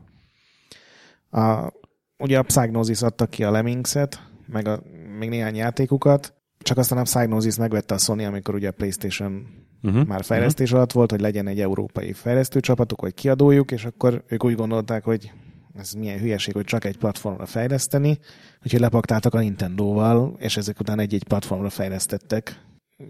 A, 1.29 1.73
ugye 2.17 2.37
a 2.37 2.43
Psygnosis 2.43 3.01
adta 3.01 3.25
ki 3.25 3.43
a 3.43 3.51
Lemmingset, 3.51 4.21
meg 4.45 4.67
a, 4.67 4.81
még 5.19 5.29
néhány 5.29 5.55
játékukat, 5.55 6.33
csak 6.57 6.77
aztán 6.77 6.97
a 6.97 7.01
Psygnosis 7.01 7.57
megvette 7.57 7.93
a 7.93 7.97
Sony, 7.97 8.25
amikor 8.25 8.55
ugye 8.55 8.67
a 8.67 8.71
Playstation 8.71 9.47
Uh-huh. 9.81 10.05
már 10.05 10.23
fejlesztés 10.23 10.71
alatt 10.71 10.91
volt, 10.91 11.11
hogy 11.11 11.19
legyen 11.19 11.47
egy 11.47 11.61
európai 11.61 12.13
fejlesztő 12.13 12.59
csapatuk, 12.59 13.01
vagy 13.01 13.13
kiadójuk, 13.13 13.71
és 13.71 13.85
akkor 13.85 14.23
ők 14.27 14.43
úgy 14.43 14.55
gondolták, 14.55 15.03
hogy 15.03 15.31
ez 15.75 15.91
milyen 15.91 16.19
hülyeség, 16.19 16.53
hogy 16.53 16.65
csak 16.65 16.85
egy 16.85 16.97
platformra 16.97 17.45
fejleszteni, 17.45 18.19
úgyhogy 18.63 18.79
lepaktáltak 18.79 19.33
a 19.33 19.39
Nintendo-val, 19.39 20.35
és 20.37 20.57
ezek 20.57 20.79
után 20.79 20.99
egy-egy 20.99 21.23
platformra 21.23 21.69
fejlesztettek 21.69 22.61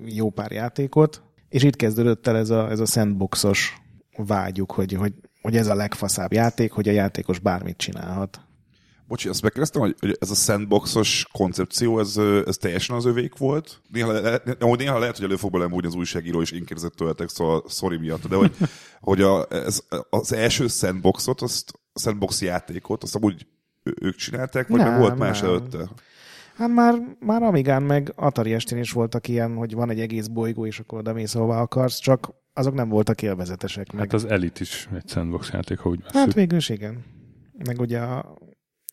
jó 0.06 0.30
pár 0.30 0.52
játékot, 0.52 1.22
és 1.50 1.64
itt 1.64 1.76
kezdődött 1.76 2.28
el 2.28 2.38
ez 2.38 2.50
a, 2.50 2.70
ez 2.70 2.80
a 2.80 2.86
sandboxos 2.86 3.82
vágyuk, 4.18 4.72
hogy, 4.72 4.94
hogy, 4.94 5.14
hogy 5.42 5.58
ez 5.58 5.68
a 5.68 5.76
legfaszább 5.76 6.34
játék, 6.34 6.72
hogy 6.72 6.88
a 6.88 6.92
játékos 6.92 7.40
bármit 7.40 7.78
csinálhat. 7.78 8.47
Bocsi, 9.08 9.30
azt 9.30 9.42
megkérdeztem, 9.42 9.82
hogy, 9.82 9.96
hogy 10.00 10.18
ez 10.20 10.32
a 10.32 10.36
sandboxos 10.36 11.28
koncepció, 11.32 12.00
ez, 12.00 12.18
ez 12.46 12.58
teljesen 12.58 12.96
az 12.96 13.06
övék 13.06 13.38
volt? 13.38 13.82
Néha, 13.92 14.12
le, 14.12 14.42
néha 14.78 15.00
lehet, 15.00 15.16
hogy 15.16 15.26
elő 15.26 15.36
fog 15.36 15.52
belem 15.52 15.74
úgy 15.74 15.86
az 15.86 15.96
újságíró, 15.96 16.42
és 16.42 16.52
én 16.52 16.66
kérdezett 16.66 16.94
tőletek, 16.96 17.30
szóval 17.30 17.64
sorry 17.68 17.98
miatt, 17.98 18.28
de 18.28 18.36
hogy, 18.36 18.56
hogy 19.02 19.22
a, 19.22 19.46
ez, 19.50 19.84
az 20.10 20.34
első 20.34 20.68
sandboxot, 20.68 21.42
azt, 21.42 21.72
a 21.94 22.00
sandbox 22.00 22.42
játékot, 22.42 23.04
azt 23.04 23.16
amúgy 23.16 23.48
ők 23.84 24.16
csinálták, 24.16 24.68
vagy 24.68 24.80
Nem, 24.80 24.90
nem, 24.90 25.00
volt 25.00 25.18
más 25.18 25.42
nem. 25.42 25.50
előtte? 25.50 25.90
Hát 26.56 26.70
már, 26.70 26.96
már 27.20 27.44
Amigán 27.44 27.84
meg 27.84 28.14
Atari 28.16 28.54
estén 28.54 28.78
is 28.78 28.92
voltak 28.92 29.28
ilyen, 29.28 29.56
hogy 29.56 29.74
van 29.74 29.90
egy 29.90 30.00
egész 30.00 30.28
bolygó, 30.28 30.66
és 30.66 30.80
akkor 30.80 31.00
oda 31.00 31.14
mész, 31.14 31.36
ahová 31.36 31.62
akarsz, 31.62 32.00
csak 32.00 32.30
azok 32.54 32.74
nem 32.74 32.90
voltak 32.90 33.22
élvezetesek. 33.22 33.92
Meg. 33.92 34.02
Hát 34.02 34.14
az 34.14 34.26
Elite 34.26 34.62
is 34.62 34.90
egy 34.96 35.10
sandbox 35.10 35.50
játék, 35.52 35.80
ha 35.80 35.90
úgy 35.90 36.00
Hát 36.04 36.14
veszük. 36.14 36.34
végül 36.34 36.58
is 36.58 36.70
igen. 36.70 37.04
Meg 37.66 37.80
ugye 37.80 38.00
a, 38.00 38.38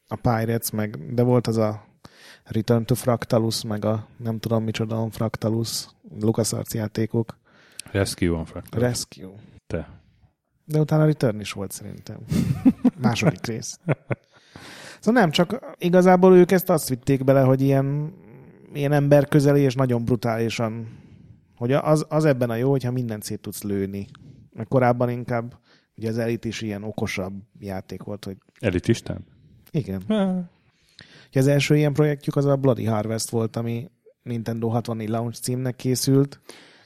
a 0.09 0.17
Pirates, 0.17 0.71
meg, 0.71 1.15
de 1.15 1.23
volt 1.23 1.47
az 1.47 1.57
a 1.57 1.85
Return 2.45 2.85
to 2.85 2.95
Fractalus, 2.95 3.65
meg 3.65 3.85
a 3.85 4.09
nem 4.17 4.39
tudom 4.39 4.65
micsoda 4.65 5.03
a 5.03 5.11
Fractalus, 5.11 5.87
LucasArts 6.21 6.75
játékok, 6.75 7.37
Rescue 7.93 8.31
on 8.31 8.45
Fractal. 8.45 8.81
Rescue. 8.81 9.35
Te. 9.67 9.89
De 10.65 10.81
utána 10.81 11.05
Return 11.05 11.41
is 11.41 11.53
volt 11.53 11.73
szerintem. 11.73 12.19
Második 13.03 13.47
rész. 13.47 13.79
Szóval 15.01 15.21
nem, 15.21 15.31
csak 15.31 15.77
igazából 15.79 16.37
ők 16.37 16.51
ezt 16.51 16.71
azt 16.71 16.89
vitték 16.89 17.25
bele, 17.25 17.41
hogy 17.41 17.61
ilyen, 17.61 18.15
ilyen 18.73 18.93
ember 18.93 19.29
közeli 19.29 19.61
és 19.61 19.75
nagyon 19.75 20.05
brutálisan, 20.05 20.99
hogy 21.57 21.73
az, 21.73 22.07
az 22.09 22.25
ebben 22.25 22.51
a 22.51 22.55
jó, 22.55 22.71
hogyha 22.71 22.91
mindent 22.91 23.23
szét 23.23 23.41
tudsz 23.41 23.63
lőni. 23.63 24.07
Mert 24.53 24.69
korábban 24.69 25.11
inkább 25.11 25.59
ugye 25.97 26.09
az 26.09 26.19
Elite 26.19 26.49
is 26.49 26.61
ilyen 26.61 26.83
okosabb 26.83 27.35
játék 27.59 28.03
volt, 28.03 28.25
hogy 28.25 28.37
Elitistán? 28.61 29.25
Igen. 29.75 30.03
Ugye 31.29 31.41
az 31.41 31.47
első 31.47 31.77
ilyen 31.77 31.93
projektjük 31.93 32.37
az 32.37 32.45
a 32.45 32.57
Bloody 32.57 32.85
Harvest 32.85 33.31
volt, 33.31 33.57
ami 33.57 33.91
Nintendo 34.23 34.69
64 34.69 35.09
launch 35.09 35.41
címnek 35.41 35.77
készült. 35.77 36.41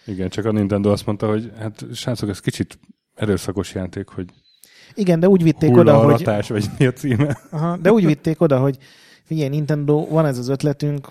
Igen, 0.07 0.29
csak 0.29 0.45
a 0.45 0.53
Nintendo 0.53 0.91
azt 0.91 1.07
mondta, 1.07 1.27
hogy 1.29 1.53
hát 1.59 1.85
srácok, 1.93 2.29
ez 2.29 2.41
kicsit 2.41 2.79
erőszakos 3.15 3.75
játék, 3.75 4.09
hogy 4.09 4.27
Igen, 4.95 5.21
de 5.21 5.29
úgy 5.29 5.43
vitték 5.43 5.77
oda, 5.77 5.93
hogy... 5.93 6.03
hullaaratás, 6.03 6.49
vagy 6.49 6.65
mi 6.79 6.87
a 6.87 6.93
címe. 6.93 7.39
Aha, 7.51 7.77
de 7.77 7.93
úgy 7.93 8.07
vitték 8.07 8.41
oda, 8.41 8.59
hogy 8.59 8.79
figyelj, 9.25 9.49
Nintendo, 9.49 10.07
van 10.07 10.27
ez 10.27 10.39
az 10.39 10.49
ötletünk, 10.49 11.09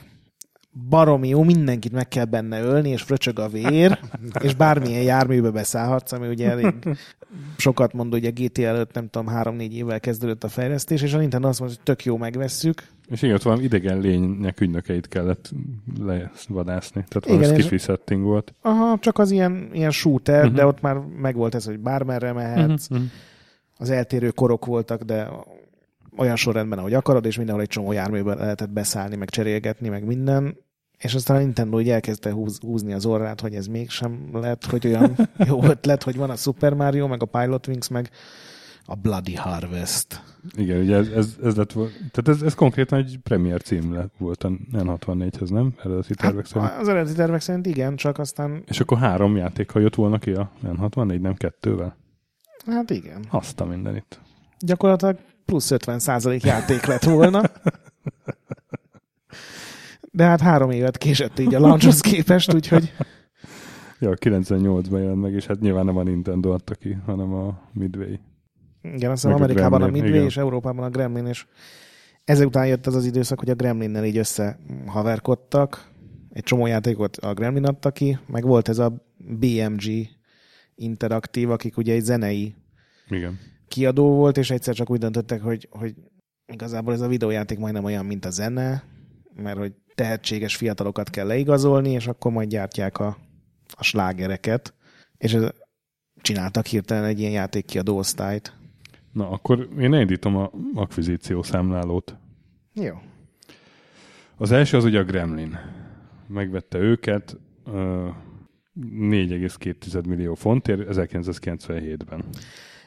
baromi 0.89 1.27
jó, 1.27 1.43
mindenkit 1.43 1.91
meg 1.91 2.07
kell 2.07 2.25
benne 2.25 2.61
ölni, 2.61 2.89
és 2.89 3.01
fröcsög 3.01 3.39
a 3.39 3.47
vér, 3.49 3.99
és 4.43 4.55
bármilyen 4.55 5.01
járműbe 5.03 5.49
beszállhatsz, 5.51 6.11
ami 6.11 6.27
ugye 6.27 6.49
elég 6.49 6.73
sokat 7.57 7.93
mond, 7.93 8.11
hogy 8.13 8.25
a 8.25 8.31
GT 8.31 8.59
előtt 8.59 8.93
nem 8.93 9.09
tudom, 9.09 9.27
három-négy 9.27 9.75
évvel 9.75 9.99
kezdődött 9.99 10.43
a 10.43 10.47
fejlesztés, 10.47 11.01
és 11.01 11.13
a 11.13 11.17
Nintendo 11.17 11.47
azt 11.47 11.59
mondta, 11.59 11.77
hogy 11.77 11.85
tök 11.95 12.05
jó, 12.05 12.17
megvesszük. 12.17 12.83
És 13.07 13.21
igen, 13.21 13.35
ott 13.35 13.41
valami 13.41 13.63
idegen 13.63 13.99
lénynek 13.99 14.61
ügynökeit 14.61 15.07
kellett 15.07 15.51
levadászni. 15.99 17.03
Tehát 17.07 17.39
Igen, 17.39 17.53
és- 17.55 17.59
skiffy 17.63 17.77
setting 17.77 18.23
volt. 18.23 18.53
Aha, 18.61 18.97
csak 18.99 19.17
az 19.17 19.31
ilyen, 19.31 19.69
ilyen 19.73 19.91
shooter, 19.91 20.35
Mhm. 20.37 20.43
uh-huh. 20.45 20.59
de 20.59 20.65
ott 20.65 20.81
már 20.81 20.95
megvolt 20.95 21.55
ez, 21.55 21.65
hogy 21.65 21.79
bármerre 21.79 22.31
mehetsz, 22.33 22.87
Mhm. 22.87 23.01
az 23.77 23.89
eltérő 23.89 24.29
korok 24.29 24.65
voltak, 24.65 25.01
de 25.03 25.29
olyan 26.17 26.35
sorrendben, 26.35 26.79
ahogy 26.79 26.93
akarod, 26.93 27.25
és 27.25 27.37
mindenhol 27.37 27.63
egy 27.63 27.69
csomó 27.69 27.91
járműbe 27.91 28.33
lehetett 28.35 28.69
beszállni, 28.69 29.15
meg 29.15 29.29
cserélgetni, 29.29 29.89
meg 29.89 30.05
minden. 30.05 30.57
És 30.97 31.13
aztán 31.15 31.37
a 31.37 31.39
Nintendo 31.39 31.79
így 31.79 31.89
elkezdte 31.89 32.31
húz, 32.31 32.59
húzni 32.59 32.93
az 32.93 33.05
orrát, 33.05 33.41
hogy 33.41 33.55
ez 33.55 33.67
mégsem 33.67 34.29
lett, 34.33 34.65
hogy 34.65 34.87
olyan 34.87 35.15
jó 35.47 35.63
ötlet, 35.71 36.03
hogy 36.03 36.15
van 36.15 36.29
a 36.29 36.35
Super 36.35 36.73
Mario, 36.73 37.07
meg 37.07 37.21
a 37.21 37.25
Pilot 37.25 37.67
Wings, 37.67 37.87
meg 37.87 38.09
a 38.85 38.95
Bloody 38.95 39.35
Harvest. 39.35 40.21
Igen, 40.55 40.81
ugye 40.81 40.95
ez, 40.95 41.07
ez, 41.07 41.35
ez 41.43 41.55
lett, 41.55 41.71
tehát 42.11 42.27
ez, 42.27 42.41
ez 42.41 42.53
konkrétan 42.53 42.99
egy 42.99 43.19
premier 43.23 43.61
cím 43.61 43.93
lett 43.93 44.13
volt 44.17 44.43
a 44.43 44.51
N64-hez, 44.71 45.49
nem? 45.49 45.73
Eredeti 45.83 46.15
tervek 46.15 46.45
szerint. 46.45 46.71
Hát, 46.71 46.79
az 46.79 46.87
eredeti 46.87 47.15
tervek 47.15 47.41
szerint 47.41 47.65
igen, 47.65 47.95
csak 47.95 48.19
aztán, 48.19 48.63
És 48.67 48.79
akkor 48.79 48.97
három 48.97 49.35
játékkal 49.35 49.81
jött 49.81 49.95
volna 49.95 50.17
ki 50.17 50.31
a 50.31 50.51
N64, 50.63 51.21
nem 51.21 51.33
kettővel? 51.35 51.97
hát 52.65 52.89
igen. 52.89 53.25
Azt 53.29 53.59
a 53.59 53.65
mindenit. 53.65 54.19
Gyakorlatilag 54.59 55.17
plusz 55.45 55.71
50 55.71 55.99
százalék 55.99 56.43
játék 56.43 56.85
lett 56.85 57.03
volna. 57.03 57.41
De 60.17 60.23
hát 60.23 60.41
három 60.41 60.71
évet 60.71 60.97
késett 60.97 61.39
így 61.39 61.55
a 61.55 61.59
launchhoz 61.59 61.99
képest, 61.99 62.53
úgyhogy 62.53 62.93
Ja, 63.99 64.13
98-ban 64.19 64.99
jelent 64.99 65.21
meg, 65.21 65.33
és 65.33 65.45
hát 65.45 65.59
nyilván 65.59 65.85
nem 65.85 65.97
a 65.97 66.03
Nintendo 66.03 66.51
adta 66.51 66.73
ki, 66.73 66.97
hanem 67.05 67.33
a 67.33 67.61
Midway. 67.73 68.15
igen, 68.81 69.11
azt 69.11 69.21
hiszem 69.21 69.31
a 69.31 69.35
Amerikában 69.35 69.81
a 69.81 69.83
Gremlin, 69.83 70.01
Midway 70.01 70.15
igen. 70.15 70.29
és 70.29 70.37
Európában 70.37 70.83
a 70.83 70.89
Gremlin, 70.89 71.25
és 71.25 71.45
ezután 72.23 72.67
jött 72.67 72.87
az 72.87 72.95
az 72.95 73.05
időszak, 73.05 73.39
hogy 73.39 73.49
a 73.49 73.55
Gremlinnel 73.55 74.05
így 74.05 74.17
összehaverkodtak. 74.17 75.91
Egy 76.29 76.43
csomó 76.43 76.65
játékot 76.65 77.17
a 77.17 77.33
Gremlin 77.33 77.65
adta 77.65 77.91
ki, 77.91 78.19
meg 78.27 78.43
volt 78.43 78.69
ez 78.69 78.79
a 78.79 79.05
BMG 79.17 79.83
interaktív, 80.75 81.51
akik 81.51 81.77
ugye 81.77 81.93
egy 81.93 82.03
zenei 82.03 82.55
Igen. 83.09 83.39
kiadó 83.67 84.15
volt, 84.15 84.37
és 84.37 84.49
egyszer 84.49 84.73
csak 84.73 84.89
úgy 84.89 84.99
döntöttek, 84.99 85.41
hogy, 85.41 85.67
hogy 85.71 85.95
igazából 86.45 86.93
ez 86.93 87.01
a 87.01 87.07
videójáték 87.07 87.57
majdnem 87.57 87.83
olyan, 87.83 88.05
mint 88.05 88.25
a 88.25 88.29
zene, 88.29 88.83
mert 89.35 89.57
hogy 89.57 89.73
tehetséges 89.97 90.55
fiatalokat 90.55 91.09
kell 91.09 91.27
leigazolni, 91.27 91.89
és 91.91 92.07
akkor 92.07 92.31
majd 92.31 92.49
gyártják 92.49 92.99
a, 92.99 93.17
a 93.69 93.83
slágereket. 93.83 94.73
És 95.17 95.33
ez, 95.33 95.49
csináltak 96.21 96.65
hirtelen 96.65 97.03
egy 97.03 97.19
ilyen 97.19 97.31
játékkiadó 97.31 97.97
osztályt. 97.97 98.53
Na, 99.11 99.29
akkor 99.29 99.67
én 99.79 99.93
elindítom 99.93 100.35
a 100.37 100.51
akvizíció 100.75 101.43
számlálót. 101.43 102.15
Jó. 102.73 102.93
Az 104.37 104.51
első 104.51 104.77
az 104.77 104.83
ugye 104.83 104.99
a 104.99 105.03
Gremlin. 105.03 105.57
Megvette 106.27 106.77
őket 106.77 107.37
ö, 107.65 108.07
4,2 108.81 110.05
millió 110.07 110.33
fontért 110.33 110.81
1997-ben. 110.89 112.23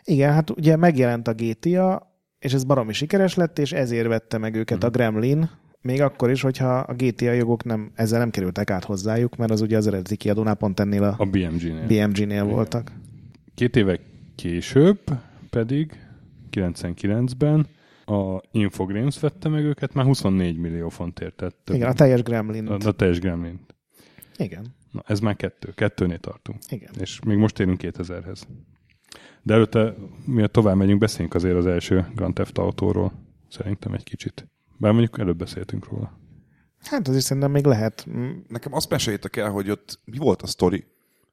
Igen, 0.05 0.33
hát 0.33 0.51
ugye 0.51 0.77
megjelent 0.77 1.29
a 1.29 1.35
GTA, 1.35 2.13
és 2.39 2.53
ez 2.55 2.65
baromi 2.65 2.93
sikeres 2.93 3.35
lett, 3.35 3.59
és 3.59 3.73
ezért 3.73 4.07
vette 4.07 4.39
meg 4.39 4.55
őket 4.55 4.77
Mhm. 4.79 4.87
a 4.87 4.91
Gremlin, 4.91 5.51
még 5.83 6.01
akkor 6.01 6.31
is, 6.31 6.41
hogyha 6.43 6.79
a 6.79 6.95
GTA 6.95 7.33
jogok 7.33 7.65
nem, 7.65 7.91
ezzel 7.95 8.19
nem 8.19 8.31
kerültek 8.31 8.71
át 8.71 8.85
hozzájuk, 8.85 9.37
mert 9.37 9.51
az 9.51 9.61
ugye 9.61 9.77
az 9.77 9.87
eredeti 9.87 10.17
kiadónál 10.17 10.55
pont 10.55 10.81
ennél 10.81 11.03
a 11.03 11.15
A 11.19 11.25
BMG-nél. 11.25 11.87
BMG-nél 11.87 12.45
voltak. 12.45 12.93
Két 13.55 13.77
éve 13.77 13.99
később 14.35 14.99
pedig, 15.51 16.07
99-ben, 16.51 17.67
a 18.05 18.41
Infogrames 18.51 19.21
vette 19.21 19.49
meg 19.49 19.65
őket 19.65 19.95
már 19.95 20.05
24 20.05 20.57
millió 20.57 20.89
fontért. 20.89 21.35
Több- 21.37 21.77
Igen, 21.77 21.89
a 21.89 21.93
teljes 21.93 22.23
Gremlin. 22.23 22.67
a, 22.67 22.77
a 22.87 22.93
teljes 22.93 23.19
Gremlin. 23.19 23.61
Igen, 24.37 24.67
Na, 24.93 25.03
ez 25.07 25.21
már 25.21 25.37
kettő. 25.37 25.73
Kettőnél 25.75 26.19
tartunk. 26.19 26.59
igen. 26.69 26.91
És 27.01 27.21
még 27.27 27.37
most 27.37 27.61
érünk 27.61 27.81
2000-hez. 27.83 28.41
De 29.43 29.55
előtte, 29.55 29.95
miatt 30.25 30.53
tovább 30.53 30.77
megyünk, 30.77 30.99
beszéljünk 31.01 31.35
azért 31.35 31.57
az 31.57 31.67
első 31.67 32.07
Grand 32.15 32.35
Theft 32.35 32.59
Autóról. 32.59 33.13
Szerintem 33.49 33.93
egy 33.93 34.03
kicsit. 34.05 34.49
Bár 34.81 34.93
mondjuk 34.93 35.19
előbb 35.19 35.37
beszéltünk 35.37 35.89
róla. 35.89 36.19
Hát 36.83 37.09
az 37.09 37.17
is 37.17 37.23
szerintem 37.23 37.51
még 37.51 37.65
lehet. 37.65 38.07
Mm, 38.11 38.31
Nekem 38.49 38.75
azt 38.75 38.91
meséljétek 38.91 39.37
el, 39.37 39.51
hogy 39.51 39.71
ott 39.71 40.01
mi 40.05 40.19
volt 40.19 40.43
a 40.43 40.47
sztori? 40.47 40.85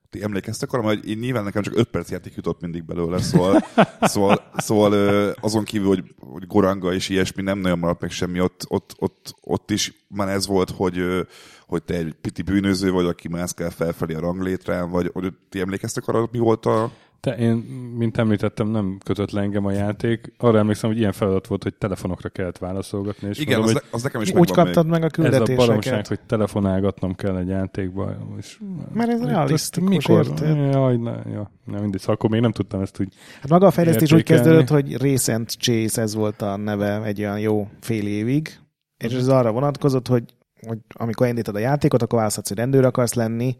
Ti 0.10 0.24
emlékeztek 0.24 0.74
arra, 0.74 0.84
hogy 0.84 1.10
én 1.10 1.18
nyilván 1.18 1.44
nekem 1.44 1.62
csak 1.62 1.78
5 1.78 1.90
perc 1.90 2.12
játék 2.12 2.36
jutott 2.36 2.62
mindig 2.62 2.86
belőle, 2.86 3.22
szóval, 3.22 3.60
szóval, 4.02 4.52
szóval 4.58 4.94
azon 5.42 5.64
kívül, 5.64 5.88
hogy, 5.88 6.16
hogy 6.20 6.48
Goranga 6.48 6.94
és 6.94 7.10
ilyesmi 7.10 7.42
nem 7.42 7.60
nagyon 7.60 7.80
maradt 7.80 8.02
meg 8.02 8.12
semmi, 8.12 8.40
ott, 8.40 8.66
ott, 8.68 8.96
ott, 9.00 9.36
ott 9.42 9.72
is 9.72 10.06
már 10.08 10.30
ez 10.30 10.48
volt, 10.48 10.70
hogy, 10.70 11.04
hogy 11.68 11.84
te 11.84 11.94
egy 11.94 12.14
piti 12.22 12.42
bűnöző 12.42 12.92
vagy, 12.92 13.06
aki 13.06 13.28
mászkál 13.28 13.70
felfelé 13.70 14.14
a 14.14 14.20
ranglétrán, 14.20 14.90
vagy 14.90 15.10
hogy 15.14 15.34
ti 15.50 15.60
emlékeztek 15.60 16.08
arra, 16.08 16.20
hogy 16.20 16.30
mi 16.32 16.40
volt 16.40 16.66
a... 16.66 16.92
Te, 17.20 17.36
én, 17.38 17.54
mint 17.98 18.18
említettem, 18.18 18.68
nem 18.68 18.98
kötött 19.06 19.32
le 19.32 19.42
engem 19.42 19.66
a 19.66 19.72
játék. 19.72 20.34
Arra 20.38 20.58
emlékszem, 20.58 20.90
hogy 20.90 21.00
ilyen 21.00 21.12
feladat 21.12 21.48
volt, 21.48 21.64
hogy 21.64 21.74
telefonokra 21.74 22.30
kellett 22.30 22.58
válaszolgatni. 22.58 23.28
És 23.28 23.40
Igen, 23.40 23.60
mondom, 23.60 23.76
az, 23.76 23.82
hogy 23.82 23.90
ne, 23.92 23.98
az 23.98 24.04
nekem 24.04 24.22
is 24.22 24.34
Úgy 24.34 24.52
kaptad 24.52 24.84
még. 24.88 25.00
meg 25.00 25.04
a 25.04 25.06
ez 25.06 25.12
a 25.14 25.30
baromság, 25.30 25.56
küldetéseket. 25.56 26.08
hogy 26.08 26.20
telefonálgatnom 26.20 27.16
kell 27.16 27.38
egy 27.38 27.48
játékba. 27.48 28.16
És, 28.38 28.60
Mert 28.94 29.10
ez 29.10 29.24
realisztikus, 29.24 29.90
Mikor? 29.90 30.26
érted? 30.26 30.72
Jaj, 30.74 30.98
ne, 30.98 31.12
ja, 31.32 31.52
nem 31.66 31.82
mindegy. 31.82 32.00
Szóval 32.00 32.16
akkor 32.16 32.30
még 32.30 32.42
nem 32.42 32.52
tudtam 32.52 32.82
ezt 32.82 33.00
úgy. 33.00 33.14
Hát 33.42 33.50
maga 33.50 33.68
a 33.68 33.72
fejlesztés 33.72 34.12
úgy 34.12 34.18
Értékelni. 34.18 34.44
kezdődött, 34.44 34.70
hogy 34.70 35.12
Recent 35.12 35.50
Chase, 35.52 36.02
ez 36.02 36.16
volt 36.16 36.42
a 36.42 36.58
neve 36.58 37.04
egy 37.04 37.20
olyan 37.20 37.40
jó 37.40 37.68
fél 37.82 38.08
évig, 38.08 38.60
és 38.98 39.14
ez 39.14 39.28
arra 39.28 39.52
vonatkozott, 39.52 40.08
hogy, 40.08 40.24
hogy 40.68 40.78
amikor 40.94 41.28
indítod 41.28 41.56
a 41.56 41.60
játékot, 41.60 42.02
akkor 42.02 42.18
választhatsz, 42.18 42.48
hogy 42.48 42.58
rendőr 42.58 42.86
akarsz 42.86 43.14
lenni, 43.14 43.56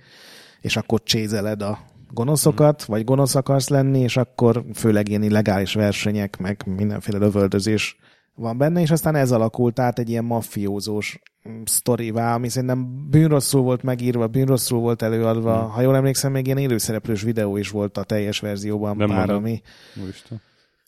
és 0.62 0.78
akkor 0.78 1.04
csézeled 1.04 1.62
a 1.62 1.80
gonoszokat, 2.12 2.84
vagy 2.84 3.04
gonosz 3.04 3.36
akarsz 3.36 3.70
lenni, 3.70 4.00
és 4.00 4.18
akkor 4.18 4.64
főleg 4.74 5.10
ilyen 5.10 5.24
illegális 5.24 5.74
versenyek, 5.74 6.38
meg 6.38 6.64
mindenféle 6.66 7.18
lövöldözés 7.18 7.98
van 8.36 8.58
benne, 8.58 8.82
és 8.82 8.92
aztán 8.92 9.16
ez 9.16 9.32
alakult 9.32 9.80
át 9.80 10.00
egy 10.00 10.10
ilyen 10.10 10.24
maffiózós 10.26 11.20
mm, 11.50 11.62
sztorivá, 11.66 12.34
ami 12.34 12.50
szerintem 12.50 13.08
bűnrosszul 13.10 13.62
volt 13.62 13.84
megírva, 13.84 14.28
bűnrosszul 14.28 14.80
volt 14.80 15.02
előadva. 15.02 15.60
Hmm. 15.62 15.70
Ha 15.70 15.82
jól 15.82 15.96
emlékszem, 15.96 16.32
még 16.32 16.46
ilyen 16.46 16.58
élőszereplős 16.58 17.22
videó 17.22 17.58
is 17.58 17.70
volt 17.70 17.98
a 17.98 18.04
teljes 18.04 18.40
verzióban 18.40 18.98
Nem 18.98 19.08
már, 19.08 19.18
mondod. 19.18 19.36
ami 19.36 19.62
Úristen. 20.04 20.42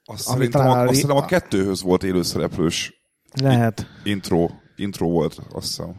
Azt 0.06 0.28
Ami 0.28 0.38
szerintem, 0.38 0.62
talán 0.62 0.78
a, 0.78 0.82
azt 0.82 0.90
ri- 0.90 0.96
szerintem 1.00 1.24
a 1.24 1.28
kettőhöz 1.28 1.82
volt 1.82 2.04
élőszereplős 2.04 2.94
lehet. 3.42 3.88
intro, 4.04 4.50
intro 4.76 5.08
volt, 5.08 5.40
azt 5.52 5.68
hiszem. 5.68 5.96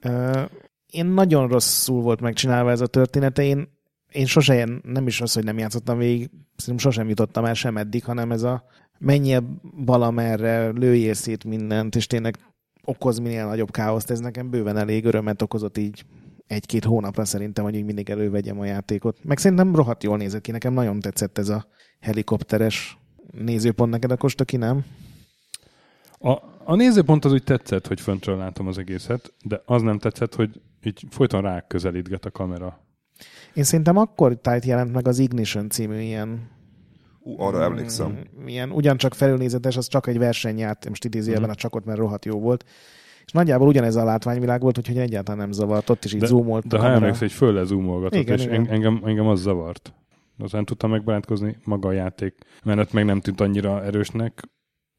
Ö, 0.00 0.42
Én 0.86 1.06
nagyon 1.06 1.48
rosszul 1.48 2.02
volt 2.02 2.20
megcsinálva 2.20 2.70
ez 2.70 2.80
a 2.80 2.86
története. 2.86 3.42
Én, 3.42 3.68
én 4.12 4.26
sosem, 4.26 4.80
nem 4.84 5.06
is 5.06 5.20
az, 5.20 5.32
hogy 5.32 5.44
nem 5.44 5.58
játszottam 5.58 5.98
végig, 5.98 6.30
szerintem 6.56 6.90
sosem 6.90 7.08
jutottam 7.08 7.44
el 7.44 7.54
sem 7.54 7.76
eddig, 7.76 8.04
hanem 8.04 8.32
ez 8.32 8.42
a 8.42 8.64
menjél 8.98 9.60
valamerre, 9.76 10.68
lőjél 10.68 11.14
szét 11.14 11.44
mindent, 11.44 11.96
és 11.96 12.06
tényleg 12.06 12.38
okoz 12.84 13.18
minél 13.18 13.46
nagyobb 13.46 13.70
káoszt. 13.70 14.10
Ez 14.10 14.20
nekem 14.20 14.50
bőven 14.50 14.76
elég 14.76 15.04
örömet 15.04 15.42
okozott 15.42 15.78
így 15.78 16.04
egy-két 16.46 16.84
hónapra 16.84 17.24
szerintem, 17.24 17.64
hogy 17.64 17.74
így 17.74 17.84
mindig 17.84 18.10
elővegyem 18.10 18.60
a 18.60 18.64
játékot. 18.64 19.24
Meg 19.24 19.38
szerintem 19.38 19.74
rohadt 19.74 20.02
jól 20.02 20.16
nézett 20.16 20.40
ki. 20.40 20.50
Nekem 20.50 20.72
nagyon 20.72 21.00
tetszett 21.00 21.38
ez 21.38 21.48
a 21.48 21.66
helikopteres 22.00 22.98
nézőpont 23.30 23.90
neked 23.90 24.10
a 24.10 24.16
Kostoki, 24.16 24.56
nem? 24.56 24.84
A, 26.18 26.30
a 26.64 26.74
nézőpont 26.74 27.24
az 27.24 27.32
úgy 27.32 27.44
tetszett, 27.44 27.86
hogy 27.86 28.00
föntről 28.00 28.36
látom 28.36 28.66
az 28.66 28.78
egészet, 28.78 29.32
de 29.44 29.62
az 29.64 29.82
nem 29.82 29.98
tetszett, 29.98 30.34
hogy 30.34 30.60
így 30.82 31.06
folyton 31.10 31.42
rá 31.42 31.66
közelítget 31.66 32.24
a 32.24 32.30
kamera. 32.30 32.80
Én 33.54 33.64
szerintem 33.64 33.96
akkor 33.96 34.36
tájt 34.40 34.64
jelent 34.64 34.92
meg 34.92 35.08
az 35.08 35.18
Ignition 35.18 35.68
című 35.68 35.98
ilyen 36.00 36.50
Ú, 37.24 37.40
arra 37.40 37.62
emlékszem. 37.62 38.18
Mm, 38.40 38.46
Ilyen 38.46 38.70
ugyancsak 38.70 39.14
felülnézetes, 39.14 39.76
az 39.76 39.86
csak 39.86 40.06
egy 40.06 40.18
versenyját, 40.18 40.88
most 40.88 41.04
idézőjelben 41.04 41.48
Mhm. 41.48 41.58
a 41.58 41.60
csakot, 41.60 41.84
mert 41.84 41.98
rohadt 41.98 42.24
jó 42.24 42.38
volt. 42.40 42.64
És 43.24 43.32
nagyjából 43.32 43.68
ugyanez 43.68 43.96
a 43.96 44.04
látványvilág 44.04 44.60
volt, 44.60 44.78
úgyhogy 44.78 44.98
egyáltalán 44.98 45.40
nem 45.40 45.52
zavart, 45.52 45.90
ott 45.90 46.04
is 46.04 46.12
így 46.14 46.20
De- 46.20 46.26
zoomolt 46.26 46.66
De 46.66 46.78
ha 46.78 46.86
emlékszel, 46.86 47.18
hogy 47.18 47.32
föl 47.32 47.52
lezúmolgatott, 47.52 48.20
Igen, 48.20 48.36
és 48.38 48.44
igen. 48.44 48.54
en- 48.54 48.66
engem, 48.70 49.02
engem 49.04 49.26
az 49.26 49.40
zavart. 49.40 49.92
Aztán 50.38 50.64
tudtam 50.64 50.90
megbarátkozni 50.90 51.56
maga 51.64 51.88
a 51.88 51.92
játék, 51.92 52.34
menet 52.64 52.92
meg 52.92 53.04
nem 53.04 53.20
tűnt 53.20 53.40
annyira 53.40 53.84
erősnek, 53.84 54.42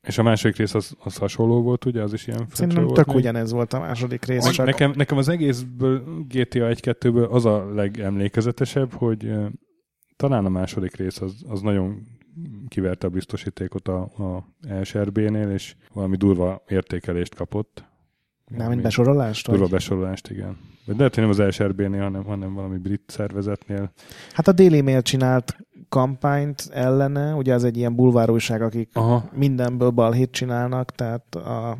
és 0.08 0.18
a 0.18 0.24
második 0.24 0.56
rész 0.56 0.74
az, 0.74 0.96
az 1.04 1.18
hasonló 1.18 1.62
volt, 1.62 1.86
ugye? 1.86 2.02
Az 2.02 2.14
is 2.14 2.28
ilyen 2.28 2.46
Szerintem 2.52 2.84
volt 2.84 2.96
tök 2.96 3.08
még. 3.08 3.16
ugyanez 3.16 3.52
volt 3.52 3.74
a 3.74 3.80
második 3.80 4.26
rész. 4.26 4.50
Csak 4.50 4.66
nekem, 4.66 4.94
nekem 4.96 5.18
az 5.18 5.28
egészből, 5.28 6.04
GTA 6.28 6.68
1-2-ből 6.70 7.30
az 7.30 7.46
a 7.46 7.74
legemlékezetesebb, 7.74 8.94
hogy 8.94 9.32
talán 10.16 10.46
a 10.46 10.50
második 10.50 10.96
rész 10.96 11.22
az, 11.22 11.36
az 11.48 11.62
nagyon 11.62 12.08
kiverte 12.68 13.08
a 13.08 13.10
biztosítékot 13.10 13.88
a, 13.88 14.02
a 14.02 14.46
SRB-nél, 14.84 15.50
és 15.50 15.76
valami 15.94 16.16
durva 16.18 16.64
értékelést 16.68 17.36
kapott. 17.36 17.84
Nem, 18.48 18.70
mint 18.70 18.82
besorolást? 18.82 19.46
Durva 19.48 19.62
Vagy? 19.62 19.72
besorolást, 19.72 20.30
igen. 20.30 20.58
Vagy 20.86 20.98
lehet, 20.98 21.16
hogy 21.16 21.28
nem 21.28 21.46
az 21.46 21.54
SRB-nél, 21.54 22.02
hanem, 22.02 22.24
hanem 22.24 22.54
valami 22.54 22.78
brit 22.78 23.04
szervezetnél. 23.08 23.92
Hát 24.32 24.48
a 24.48 24.52
Daily 24.52 24.82
Mail 24.82 25.02
csinált 25.02 25.58
kampányt 25.94 26.70
ellene, 26.72 27.34
ugye 27.34 27.54
az 27.54 27.64
egy 27.64 27.78
ilyen 27.78 27.96
bulvárújság, 27.96 28.62
akik 28.62 28.90
Aha. 28.94 29.30
mindenből 29.34 29.90
balhét 29.90 30.32
csinálnak, 30.32 30.92
tehát 30.92 31.36
a, 31.36 31.78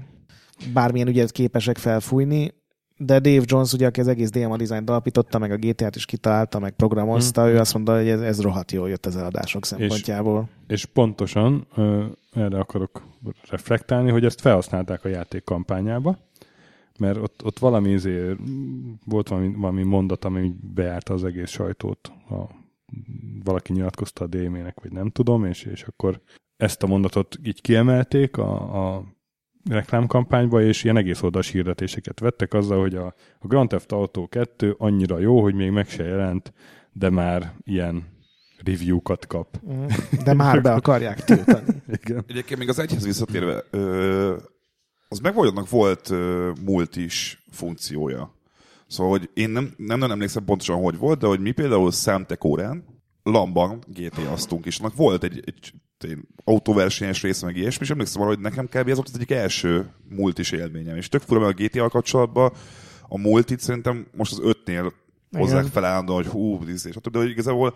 bármilyen 0.74 1.08
ügyet 1.08 1.32
képesek 1.32 1.78
felfújni, 1.78 2.54
de 2.98 3.20
Dave 3.20 3.44
Jones, 3.46 3.74
ugye, 3.74 3.86
aki 3.86 4.00
az 4.00 4.08
egész 4.08 4.30
DMA 4.30 4.58
dizájnt 4.58 4.90
alapította, 4.90 5.38
meg 5.38 5.52
a 5.52 5.58
GTA-t 5.58 5.96
is 5.96 6.06
kitalálta, 6.06 6.60
meg 6.60 6.72
programozta, 6.72 7.50
ő 7.50 7.58
azt 7.58 7.74
mondta, 7.74 7.96
hogy 7.96 8.08
ez, 8.08 8.22
ez 8.22 8.42
rohadt 8.42 8.72
jól 8.72 8.90
jött 8.90 9.06
az 9.06 9.18
eladások 9.18 9.66
szempontjából. 9.66 10.50
És 10.68 10.86
pontosan 10.86 11.68
ö, 11.76 12.06
erre 12.34 12.60
akarok 12.60 13.04
reflektálni, 13.50 14.12
hogy 14.12 14.26
ezt 14.26 14.42
felhasználták 14.42 15.06
a 15.06 15.10
játék 15.10 15.44
kampányába, 15.44 16.18
mert 17.00 17.18
ott, 17.18 17.42
ott 17.44 17.60
valami 17.60 17.92
izé, 17.92 18.36
volt 19.06 19.28
valami, 19.28 19.54
valami 19.58 19.84
mondat, 19.84 20.26
ami 20.26 20.42
így 20.42 20.56
bejárta 20.74 21.14
az 21.14 21.24
egész 21.24 21.50
sajtót. 21.50 22.12
A, 22.30 22.62
valaki 23.44 23.74
nyilatkozta 23.74 24.24
a 24.24 24.28
DM-nek, 24.28 24.80
vagy 24.82 24.92
nem 24.92 25.10
tudom, 25.10 25.46
és, 25.46 25.64
és 25.64 25.84
akkor 25.84 26.22
ezt 26.58 26.84
a 26.84 26.88
mondatot 26.88 27.38
így 27.44 27.62
kiemelték 27.62 28.38
a, 28.38 28.96
a 28.96 29.04
reklámkampányba, 29.70 30.62
és 30.62 30.84
ilyen 30.84 30.98
egész 30.98 31.22
oldalas 31.22 31.50
hirdetéseket 31.50 32.20
vettek 32.20 32.54
azzal, 32.54 32.80
hogy 32.80 32.96
a, 32.96 33.06
a 33.40 33.48
Grand 33.48 33.70
Theft 33.70 33.92
Auto 33.92 34.28
2 34.28 34.76
annyira 34.78 35.20
jó, 35.20 35.42
hogy 35.42 35.54
még 35.56 35.72
meg 35.72 35.90
se 35.90 36.04
jelent, 36.04 36.54
de 36.92 37.10
már 37.10 37.54
ilyen 37.64 38.12
review-kat 38.64 39.28
kap. 39.28 39.60
De 40.24 40.34
már 40.34 40.62
be 40.62 40.74
akarják 40.74 41.24
tiltani. 41.24 41.66
Igen. 42.04 42.24
Egyébként 42.28 42.60
még 42.60 42.70
az 42.70 42.80
egyhez 42.80 43.06
visszatérve, 43.06 43.64
ö, 43.70 44.36
az 45.08 45.20
meg 45.20 45.34
volt 45.70 46.10
ö, 46.10 46.52
multis 46.66 47.44
funkciója. 47.52 48.34
Szóval, 48.94 49.18
hogy 49.18 49.30
én 49.34 49.50
nem, 49.50 49.74
nem 49.78 50.00
nagyon 50.00 50.12
emlékszem 50.12 50.46
pontosan, 50.46 50.82
hogy 50.82 50.98
volt, 50.98 51.20
de 51.20 51.28
hogy 51.28 51.40
mi 51.40 51.52
például 51.52 51.92
Számtek 51.92 52.44
órán 52.44 52.84
Lamban 53.24 53.84
GTA-ztunk, 53.88 54.66
és 54.66 54.80
annak 54.80 54.96
volt 54.96 55.24
egy, 55.24 55.44
egy, 55.46 55.74
egy 55.98 56.18
autóversenyes 56.44 57.22
része, 57.22 57.46
meg 57.46 57.56
ilyesmi, 57.56 57.84
és 57.84 57.90
emlékszem 57.90 58.22
arra, 58.22 58.30
hogy 58.30 58.40
nekem 58.40 58.66
kb. 58.66 58.88
ez 58.88 58.96
volt 58.96 59.08
az 59.08 59.16
egyik 59.16 59.32
első 59.32 59.94
multis 60.10 60.52
élményem. 60.52 60.96
És 60.96 61.10
tök 61.10 61.22
fura, 61.22 61.40
mert 61.40 61.60
a 61.60 61.64
GTA 61.64 61.90
kapcsolatban 61.90 62.52
a 63.08 63.18
multit 63.18 63.60
szerintem 63.60 64.08
most 64.18 64.32
az 64.32 64.40
ötnél 64.44 64.94
hozzák 65.32 65.66
fel 65.66 65.86
állandóan, 65.86 66.24
hogy 66.24 66.32
hú, 66.32 66.60
és 66.68 66.80
stb. 66.80 67.12
De 67.12 67.20
hogy 67.20 67.30
igazából 67.30 67.76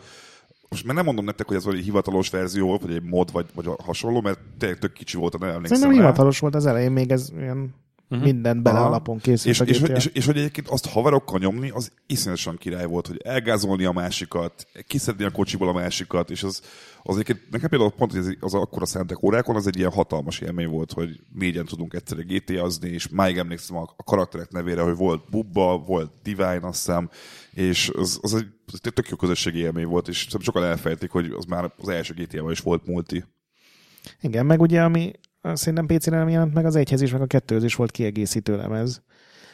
most 0.70 0.86
már 0.86 0.96
nem 0.96 1.06
mondom 1.06 1.26
nektek, 1.26 1.48
hogy 1.48 1.56
ez 1.56 1.66
egy 1.66 1.84
hivatalos 1.84 2.30
verzió 2.30 2.68
volt, 2.68 2.82
vagy 2.82 2.96
egy 2.96 3.04
mod, 3.04 3.32
vagy, 3.32 3.46
vagy 3.54 3.70
hasonló, 3.84 4.22
mert 4.22 4.40
tényleg 4.58 4.80
tök 4.80 4.94
kicsi 4.94 5.18
volt, 5.18 5.40
nem 5.40 5.50
emlékszem 5.50 5.78
Szerintem 5.78 6.02
rá. 6.02 6.06
hivatalos 6.06 6.40
volt 6.40 6.56
az 6.56 6.66
elején, 6.66 6.92
még 6.92 7.12
ez 7.12 7.30
ilyen 7.38 7.74
Uh-huh. 8.10 8.26
Minden 8.26 8.64
bele 8.64 8.78
Aha. 8.78 8.88
alapon 8.88 9.18
készült 9.18 9.54
És, 9.54 9.60
a 9.60 9.64
és, 9.64 9.82
és, 9.96 10.06
és, 10.06 10.26
hogy 10.26 10.38
egyébként 10.38 10.68
azt 10.68 10.90
haverokkal 10.90 11.40
nyomni, 11.40 11.70
az 11.70 11.92
iszonyatosan 12.06 12.58
király 12.58 12.86
volt, 12.86 13.08
hogy 13.08 13.22
elgázolni 13.24 13.86
a 13.86 13.92
másikat, 13.92 14.68
kiszedni 14.88 15.24
a 15.24 15.32
kocsiból 15.32 15.68
a 15.68 15.74
másikat, 15.74 16.30
és 16.30 16.44
az, 16.44 16.62
az 17.04 17.18
egyébként, 17.18 17.52
nekem 17.52 17.70
például 17.70 17.92
pont 17.92 18.16
ez 18.16 18.28
az 18.40 18.54
akkora 18.54 18.86
szentek 18.86 19.24
órákon, 19.24 19.56
az 19.56 19.68
egy 19.68 19.78
ilyen 19.78 19.92
hatalmas 19.92 20.40
élmény 20.40 20.68
volt, 20.68 20.92
hogy 20.92 21.20
négyen 21.34 21.66
tudunk 21.66 21.94
egyszerre 21.94 22.22
GTA-zni, 22.22 22.90
és 22.90 23.08
máig 23.08 23.38
emlékszem 23.38 23.78
a, 23.78 23.94
a 23.96 24.04
karakterek 24.04 24.52
nevére, 24.52 24.82
hogy 24.82 24.96
volt 24.96 25.30
Bubba, 25.30 25.78
volt 25.78 26.12
Divine, 26.24 26.68
azt 26.68 26.86
hiszem, 26.86 27.10
és 27.52 27.92
az, 27.94 28.20
az 28.22 28.36
egy, 28.36 28.48
az 28.66 28.80
egy 28.84 28.94
tök 28.94 29.10
jó 29.10 29.16
közösségi 29.16 29.60
élmény 29.60 29.88
volt, 29.88 30.08
és 30.08 30.28
sokan 30.40 30.64
elfelejtik, 30.64 31.12
hogy 31.12 31.34
az 31.38 31.46
már 31.46 31.72
az 31.78 31.88
első 31.88 32.14
GTA-ban 32.14 32.52
is 32.52 32.60
volt 32.60 32.86
multi. 32.86 33.24
Igen, 34.22 34.46
meg 34.46 34.62
ugye, 34.62 34.84
ami 34.84 35.12
szerintem 35.56 35.86
PC-re 35.98 36.18
nem 36.18 36.30
jelent 36.30 36.54
meg, 36.54 36.66
az 36.66 36.76
egyhez 36.76 37.02
is, 37.02 37.12
meg 37.12 37.22
a 37.22 37.26
kettőhöz 37.26 37.64
is 37.64 37.76
volt 37.76 37.92
kiegészítő 37.92 38.56
lemez. 38.58 39.02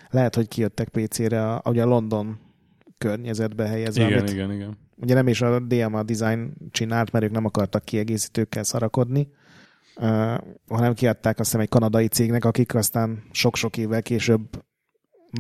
Lehet, 0.10 0.36
hogy 0.36 0.48
kijöttek 0.48 0.90
PC-re, 0.90 1.54
a, 1.54 1.62
ugye 1.70 1.84
a 1.84 1.86
London 1.86 2.40
környezetbe 2.98 3.68
helyezve, 3.68 4.06
Igen, 4.06 4.18
amit 4.20 4.32
igen, 4.32 4.52
igen. 4.52 4.78
ugye 4.96 5.14
nem 5.14 5.28
is 5.28 5.42
a 5.42 5.60
DMA 5.60 6.04
Design 6.04 6.54
csinált, 6.72 7.12
mert 7.12 7.26
ők 7.26 7.32
nem 7.32 7.46
akartak 7.46 7.86
kiegészítőkkel 7.86 8.64
szarakodni, 8.64 9.28
uh, 9.96 10.38
hanem 10.68 10.94
kiadták 10.94 11.40
azt 11.40 11.46
hiszem 11.48 11.62
egy 11.62 11.70
kanadai 11.70 12.08
cégnek, 12.08 12.46
akik 12.46 12.76
aztán 12.76 13.24
sok-sok 13.32 13.78
évvel 13.78 14.02
később 14.02 14.64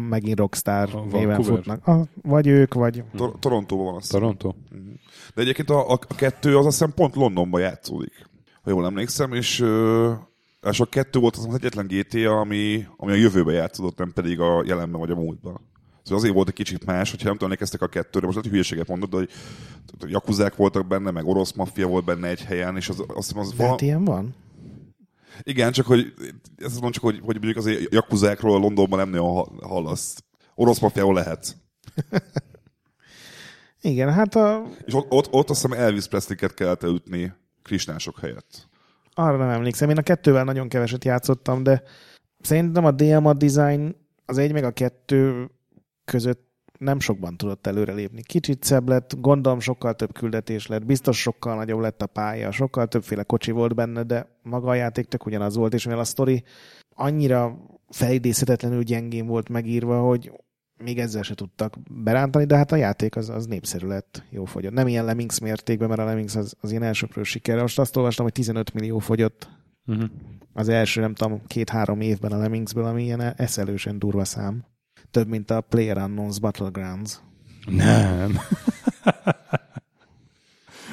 megint 0.01 0.37
Rockstar 0.39 0.89
A 0.95 1.03
néven 1.05 1.27
Vancouver. 1.27 1.55
futnak. 1.63 1.87
Ah, 1.87 2.07
vagy 2.21 2.47
ők, 2.47 2.73
vagy... 2.73 3.03
Tor- 3.15 3.39
Torontóban 3.39 3.85
van 3.85 3.95
azt. 3.95 4.11
Toronto? 4.11 4.53
De 5.35 5.41
egyébként 5.41 5.69
a, 5.69 5.89
a, 5.91 5.99
a 6.07 6.15
kettő 6.15 6.57
az 6.57 6.65
azt 6.65 6.77
hiszem 6.77 6.93
pont 6.93 7.15
Londonban 7.15 7.61
játszódik, 7.61 8.29
ha 8.61 8.69
jól 8.69 8.85
emlékszem, 8.85 9.33
és, 9.33 9.59
ö, 9.59 10.11
és 10.69 10.79
a 10.79 10.85
kettő 10.85 11.19
volt 11.19 11.35
az 11.35 11.53
egyetlen 11.53 11.87
GTA, 11.87 12.39
ami, 12.39 12.87
ami 12.97 13.11
a 13.11 13.15
jövőben 13.15 13.53
játszódott, 13.53 13.97
nem 13.97 14.13
pedig 14.13 14.39
a 14.39 14.63
jelenben 14.65 14.99
vagy 14.99 15.11
a 15.11 15.15
múltban. 15.15 15.71
Szóval 16.03 16.17
azért 16.19 16.33
volt 16.33 16.47
egy 16.47 16.53
kicsit 16.53 16.85
más, 16.85 17.09
hogyha 17.09 17.25
nem 17.25 17.33
tudom, 17.33 17.49
emlékeztek 17.49 17.81
a 17.81 17.87
kettőre, 17.87 18.25
most 18.25 18.37
lehet, 18.37 18.43
hogy 18.43 18.51
hülyeséget 18.51 18.87
mondod, 18.87 19.09
de 19.09 19.17
hogy 19.17 19.29
jakuzák 20.11 20.55
voltak 20.55 20.87
benne, 20.87 21.11
meg 21.11 21.25
orosz 21.25 21.51
maffia 21.51 21.87
volt 21.87 22.05
benne 22.05 22.27
egy 22.27 22.43
helyen, 22.43 22.75
és 22.75 22.89
az, 22.89 23.03
azt 23.07 23.27
hiszem 23.27 23.39
az 23.39 23.53
De 23.53 23.63
vala... 23.63 23.77
ilyen 23.79 24.05
van? 24.05 24.35
Igen, 25.41 25.71
csak 25.71 25.85
hogy 25.85 26.13
ez 26.57 26.71
mondom 26.71 26.91
csak, 26.91 27.03
hogy, 27.03 27.19
hogy 27.23 27.33
mondjuk 27.33 27.57
azért 27.57 27.93
jakuzákról 27.93 28.59
Londonban 28.59 28.99
nem 28.99 29.09
nagyon 29.09 29.33
ha- 29.33 29.67
hallasz. 29.67 30.23
Orosz 30.55 30.79
maffiáról 30.79 31.13
lehet. 31.13 31.55
Igen, 33.81 34.13
hát 34.13 34.35
a, 34.35 34.63
És 34.85 34.93
ott, 34.93 35.11
ott, 35.11 35.27
ott 35.31 35.49
azt 35.49 35.61
hiszem 35.61 35.79
Elvis 35.79 36.07
Presley-ket 36.07 36.53
kellett 36.53 36.83
elütni 36.83 37.33
krisnások 37.61 38.19
helyett. 38.19 38.67
Arra 39.13 39.37
nem 39.37 39.49
emlékszem. 39.49 39.89
Én 39.89 39.97
a 39.97 40.01
kettővel 40.01 40.43
nagyon 40.43 40.67
keveset 40.67 41.05
játszottam, 41.05 41.63
de 41.63 41.83
szerintem 42.39 42.85
a 42.85 42.91
DMA 42.91 43.33
Design 43.33 43.95
az 44.25 44.37
egy 44.37 44.51
meg 44.51 44.63
a 44.63 44.71
kettő 44.71 45.49
között 46.05 46.51
nem 46.79 46.99
sokban 46.99 47.37
tudott 47.37 47.67
előrelépni. 47.67 48.21
Kicsit 48.21 48.63
szebb 48.63 48.87
lett, 48.87 49.13
gondolom 49.19 49.59
sokkal 49.59 49.93
több 49.93 50.13
küldetés 50.13 50.67
lett, 50.67 50.85
biztos 50.85 51.21
sokkal 51.21 51.55
nagyobb 51.55 51.79
lett 51.79 52.01
a 52.01 52.05
pálya, 52.05 52.51
sokkal 52.51 52.87
többféle 52.87 53.23
kocsi 53.23 53.51
volt 53.51 53.75
benne, 53.75 54.03
de 54.03 54.27
maga 54.41 54.69
a 54.69 54.73
játék 54.73 55.05
tök 55.05 55.25
ugyanaz 55.25 55.55
volt, 55.55 55.73
és 55.73 55.85
mivel 55.85 55.99
a 55.99 56.03
sztori 56.03 56.43
annyira 56.95 57.57
felidézhetetlenül 57.89 58.83
gyengén 58.83 59.25
volt 59.25 59.49
megírva, 59.49 59.99
hogy 59.99 60.31
még 60.83 60.99
ezzel 60.99 61.23
se 61.23 61.35
tudtak 61.35 61.75
berántani, 61.89 62.45
de 62.45 62.57
hát 62.57 62.71
a 62.71 62.75
játék 62.75 63.15
az, 63.15 63.29
az 63.29 63.45
népszerű 63.45 63.87
lett, 63.87 64.23
jó 64.29 64.45
fogyott. 64.45 64.73
Nem 64.73 64.87
ilyen 64.87 65.05
Lemmings 65.05 65.39
mértékben, 65.39 65.87
mert 65.87 66.01
a 66.01 66.05
Lemmings 66.05 66.35
az, 66.35 66.55
az 66.59 66.69
ilyen 66.69 66.83
elsőprő 66.83 67.23
siker. 67.23 67.61
Most 67.61 67.79
azt 67.79 67.95
olvastam, 67.95 68.25
hogy 68.25 68.33
15 68.33 68.73
millió 68.73 68.99
fogyott 68.99 69.49
Uh-huh. 69.85 70.09
az 70.53 70.69
első, 70.69 71.01
nem 71.01 71.13
tudom, 71.13 71.41
két-három 71.47 72.01
évben 72.01 72.31
a 72.31 72.37
Lemmingsből, 72.37 72.85
ami 72.85 73.03
ilyen 73.03 73.21
eszelősen 73.21 73.99
durva 73.99 74.25
szám. 74.25 74.65
Több, 75.11 75.27
mint 75.27 75.51
a 75.51 75.61
Player 75.61 75.97
Unknown's 75.99 76.37
Battlegrounds. 76.41 77.19
Nem. 77.65 78.39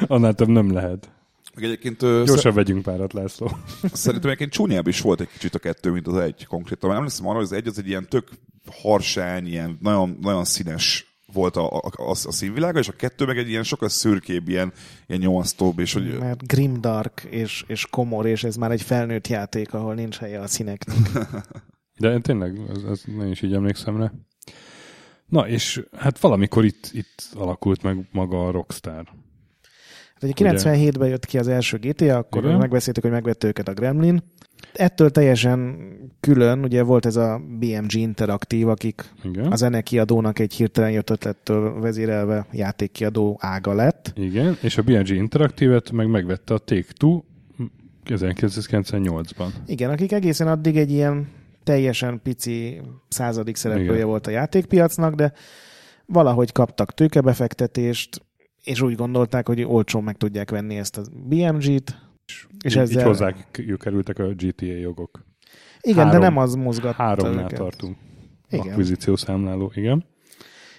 Annál 0.07 0.35
több 0.35 0.49
nem 0.49 0.73
lehet. 0.73 1.11
Meg 1.55 1.65
egyébként 1.65 2.01
Gyorsan 2.01 2.55
vegyünk 2.55 2.83
párat, 2.83 3.13
László. 3.13 3.51
Szerintem 3.93 4.31
egyébként 4.31 4.53
csúnyább 4.53 4.87
is 4.87 5.01
volt 5.01 5.21
egy 5.21 5.29
kicsit 5.29 5.55
a 5.55 5.59
kettő, 5.59 5.91
mint 5.91 6.07
az 6.07 6.17
egy 6.17 6.47
konkrétan. 6.47 6.89
Mert 6.89 7.01
Emlékszem 7.01 7.27
arra, 7.27 7.37
hogy 7.37 7.45
az 7.45 7.53
egy 7.53 7.67
az 7.67 7.79
egy 7.79 7.89
ilyen 7.89 8.09
tök 8.09 8.29
harsány, 8.73 9.47
ilyen 9.47 9.79
nagyon, 9.81 10.19
nagyon 10.21 10.45
színes 10.45 11.11
volt 11.33 11.57
a, 11.57 11.77
a, 11.77 11.91
a, 11.97 12.11
a 12.11 12.33
színvilága, 12.33 12.79
és 12.79 12.89
a 12.89 12.93
kettő 12.93 13.25
meg 13.25 13.39
egy 13.39 13.49
ilyen 13.49 13.63
sokkal 13.63 13.89
szürkébb, 13.89 14.49
ilyen, 14.49 14.73
ilyen 15.07 15.21
nyomasztóbb, 15.21 15.79
és 15.79 15.93
hogy 15.93 16.19
Mert 16.19 16.47
grimdark 16.47 17.27
és, 17.31 17.65
és 17.67 17.87
komor, 17.91 18.27
és 18.27 18.45
ez 18.45 18.57
már 18.57 18.71
egy 18.71 18.83
felnőtt 18.83 19.29
játék, 19.29 19.75
ahol 19.75 19.95
nincs 19.95 20.17
helye 20.17 20.41
a 20.41 20.47
színeknek. 20.47 21.27
De 22.01 22.19
tényleg, 22.19 22.61
ez, 22.69 22.83
ez 22.83 23.03
nem 23.17 23.31
is 23.31 23.43
így 23.43 23.53
emlékszem 23.53 23.97
rá. 23.97 24.13
Na, 25.27 25.49
és 25.49 25.85
hát 25.97 26.19
valamikor 26.19 26.65
itt, 26.65 26.91
itt 26.93 27.29
alakult 27.35 27.83
meg 27.83 28.09
maga 28.13 28.47
a 28.47 28.51
Rockstar. 28.51 29.09
Hát 30.21 30.31
ugye 30.31 30.51
97-ben 30.51 31.09
jött 31.09 31.27
ki 31.27 31.39
az 31.39 31.49
első 31.49 31.79
GTA, 31.79 32.17
akkor 32.17 32.45
Igen. 32.45 32.59
megbeszéltük, 32.59 33.03
hogy 33.03 33.13
megvette 33.13 33.47
őket 33.47 33.69
a 33.69 33.73
Gremlin. 33.73 34.23
Ettől 34.73 35.11
teljesen 35.11 35.79
külön, 36.21 36.63
ugye 36.63 36.83
volt 36.83 37.07
ez 37.07 37.17
a 37.17 37.41
BMG 37.59 37.95
Interaktív, 37.95 38.69
akik 38.69 39.05
Igen. 39.25 39.53
a 39.53 39.57
zenekiadónak 39.57 40.39
egy 40.39 40.55
hirtelen 40.55 40.91
jött 40.91 41.11
ötlettől 41.11 41.81
vezérelve 41.81 42.47
játékkiadó 42.53 43.39
ága 43.41 43.75
lett. 43.75 44.13
Igen, 44.17 44.57
és 44.63 44.79
a 44.79 44.83
BNG 44.83 45.09
Interactive-et 45.09 45.91
meg 45.91 46.09
megvette 46.11 46.55
a 46.55 46.59
Take-Two 46.59 47.23
1998-ban. 48.07 49.49
Igen, 49.67 49.91
akik 49.91 50.13
egészen 50.13 50.49
addig 50.49 50.77
egy 50.77 50.91
ilyen 50.91 51.29
teljesen 51.65 52.21
pici 52.23 52.81
századik 53.09 53.57
szereplője 53.57 53.93
Igen. 53.93 54.07
volt 54.07 54.27
a 54.27 54.31
játékpiacnak, 54.31 55.15
de 55.15 55.33
valahogy 56.07 56.53
kaptak 56.53 56.95
tőkebefektetést, 56.95 58.23
és 58.65 58.81
úgy 58.81 58.95
gondolták, 58.95 59.47
hogy 59.47 59.63
olcsón 59.63 60.03
meg 60.03 60.17
tudják 60.17 60.51
venni 60.51 60.77
ezt 60.77 60.99
a 60.99 61.03
BMG-t, 61.25 61.99
és 62.65 62.75
így, 62.75 62.79
ezzel... 62.79 62.99
így 63.01 63.03
hozzá 63.03 63.35
kerültek 63.79 64.19
a 64.19 64.25
GTA 64.37 64.65
jogok. 64.81 65.25
Igen, 65.81 66.05
három- 66.05 66.21
de 66.21 66.27
nem 66.29 66.37
az 66.37 66.55
mozgatta 66.55 67.03
Háromnál 67.03 67.45
őket. 67.45 67.59
tartunk. 67.59 67.97
Igen. 68.51 68.73
Akvizíció 68.73 69.17
számláló, 69.17 69.73
igen. 69.75 70.05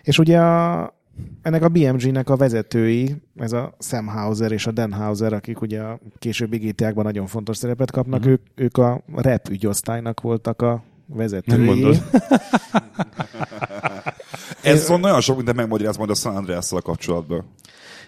És 0.02 0.20
ugye 0.20 0.40
a, 0.40 0.94
ennek 1.42 1.64
a 1.64 1.70
BMG-nek 1.70 2.30
a 2.30 2.36
vezetői, 2.36 3.16
ez 3.36 3.52
a 3.52 3.76
Sam 3.80 4.08
Hauser 4.08 4.52
és 4.52 4.68
a 4.68 4.72
Dan 4.72 4.94
Hauser, 4.94 5.34
akik 5.34 5.62
ugye 5.62 5.82
a 5.82 6.00
későbbi 6.20 6.58
GTA-kban 6.58 7.04
nagyon 7.04 7.28
fontos 7.28 7.58
szerepet 7.58 7.92
kapnak, 7.92 8.20
Mhm. 8.20 8.30
ők, 8.30 8.42
ők 8.56 8.78
a 8.78 9.02
rap 9.16 9.50
ügyosztálynak 9.50 10.22
voltak 10.22 10.62
a 10.62 10.84
vezetői. 11.08 11.82
Nem. 11.82 11.92
ez 14.62 14.80
viszont 14.80 15.02
nagyon 15.02 15.22
sok 15.22 15.36
minden 15.36 15.56
megmagyaráz 15.56 15.98
majd 15.98 16.10
a 16.10 16.16
San 16.16 16.36
andreas 16.36 16.72
a 16.72 16.82
kapcsolatban. 16.82 17.44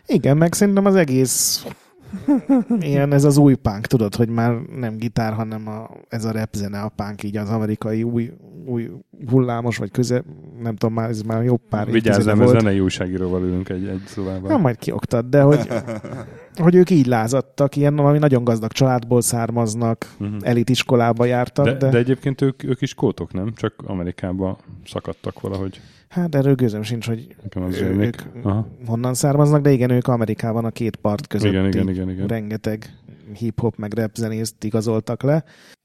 Igen, 0.06 0.38
meg 0.38 0.54
szerintem 0.54 0.86
az 0.86 0.96
egész 0.96 1.66
ilyen 2.80 3.14
ez 3.14 3.24
az 3.24 3.38
új 3.38 3.54
punk, 3.56 3.86
tudod, 3.88 4.16
hogy 4.16 4.30
már 4.30 4.56
nem 4.76 4.98
gitár, 4.98 5.34
hanem 5.34 5.68
a, 5.68 5.90
ez 6.10 6.26
a 6.26 6.32
rap 6.32 6.54
zene, 6.54 6.80
a 6.80 6.90
punk, 6.96 7.24
így 7.24 7.38
az 7.38 7.50
amerikai 7.50 8.04
új, 8.04 8.32
új 8.66 8.90
hullámos, 9.30 9.78
vagy 9.78 9.92
köze, 9.92 10.24
nem 10.62 10.76
tudom, 10.76 10.96
már 10.96 11.10
ez 11.10 11.22
már 11.22 11.44
jobb 11.44 11.62
pár 11.70 11.92
Vigyázz, 11.92 12.26
nem, 12.26 12.42
ez 12.42 12.48
volt. 12.48 12.60
zenei 12.60 12.80
újságíróval 12.80 13.42
ülünk 13.44 13.70
egy, 13.70 13.88
egy 13.88 14.02
szobában. 14.08 14.52
Nem, 14.52 14.62
majd 14.62 14.78
kioktad, 14.78 15.26
de 15.26 15.42
hogy, 15.42 15.68
hogy 16.64 16.76
ők 16.76 16.90
így 16.90 17.06
lázadtak, 17.06 17.76
ilyen, 17.76 17.98
ami 17.98 18.18
nagyon 18.18 18.44
gazdag 18.44 18.72
családból 18.72 19.22
származnak, 19.22 20.12
Mhm. 20.18 20.36
elit 20.42 20.70
iskolába 20.70 21.26
jártak, 21.26 21.66
De, 21.66 21.72
de, 21.72 21.78
de, 21.78 21.86
de, 21.86 21.92
de 21.92 21.98
egyébként 21.98 22.42
ők, 22.42 22.64
ők 22.64 22.82
is 22.82 22.94
kótok, 22.94 23.34
nem? 23.34 23.54
Csak 23.56 23.74
Amerikában 23.86 24.58
szakadtak 24.86 25.42
valahogy. 25.42 25.82
Hát 26.14 26.36
erről 26.36 26.56
gőzöm 26.56 26.82
sincs, 26.82 27.08
hogy 27.08 27.36
Nekem 27.44 27.64
az 27.64 27.80
ő- 27.82 27.96
ők 28.00 28.16
Aha. 28.44 28.68
honnan 28.86 29.14
származnak, 29.14 29.62
de 29.62 29.72
igen, 29.72 29.90
ők 29.90 30.08
Amerikában 30.08 30.66
a 30.66 30.70
két 30.72 30.96
part 30.96 31.28
között 31.28 31.52
Igen, 31.52 31.68
igen, 31.68 31.90
igen, 31.90 32.10
igen. 32.10 32.28
rengeteg 32.28 32.98
hip-hop 33.34 33.76
meg 33.78 33.94
rap 33.94 34.16
zenészt 34.16 34.64
igazoltak 34.64 35.22
le, 35.24 35.44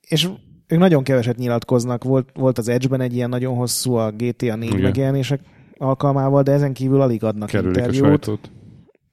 és 0.09 0.29
ők 0.67 0.79
nagyon 0.79 1.03
keveset 1.03 1.37
nyilatkoznak. 1.37 2.05
Volt, 2.05 2.29
volt 2.35 2.59
az 2.59 2.69
Edge-ben 2.69 3.01
egy 3.01 3.15
ilyen 3.15 3.29
nagyon 3.29 3.55
hosszú 3.57 3.95
a 3.95 4.11
GTA 4.11 4.55
4 4.57 4.69
Igen. 4.69 4.81
megjelenések 4.81 5.41
alkalmával, 5.77 6.43
de 6.43 6.53
ezen 6.53 6.73
kívül 6.73 7.01
alig 7.01 7.25
adnak 7.25 7.49
Kerülik 7.49 7.77
a 7.77 7.79
interjút. 7.81 8.07
sajtót. 8.07 8.51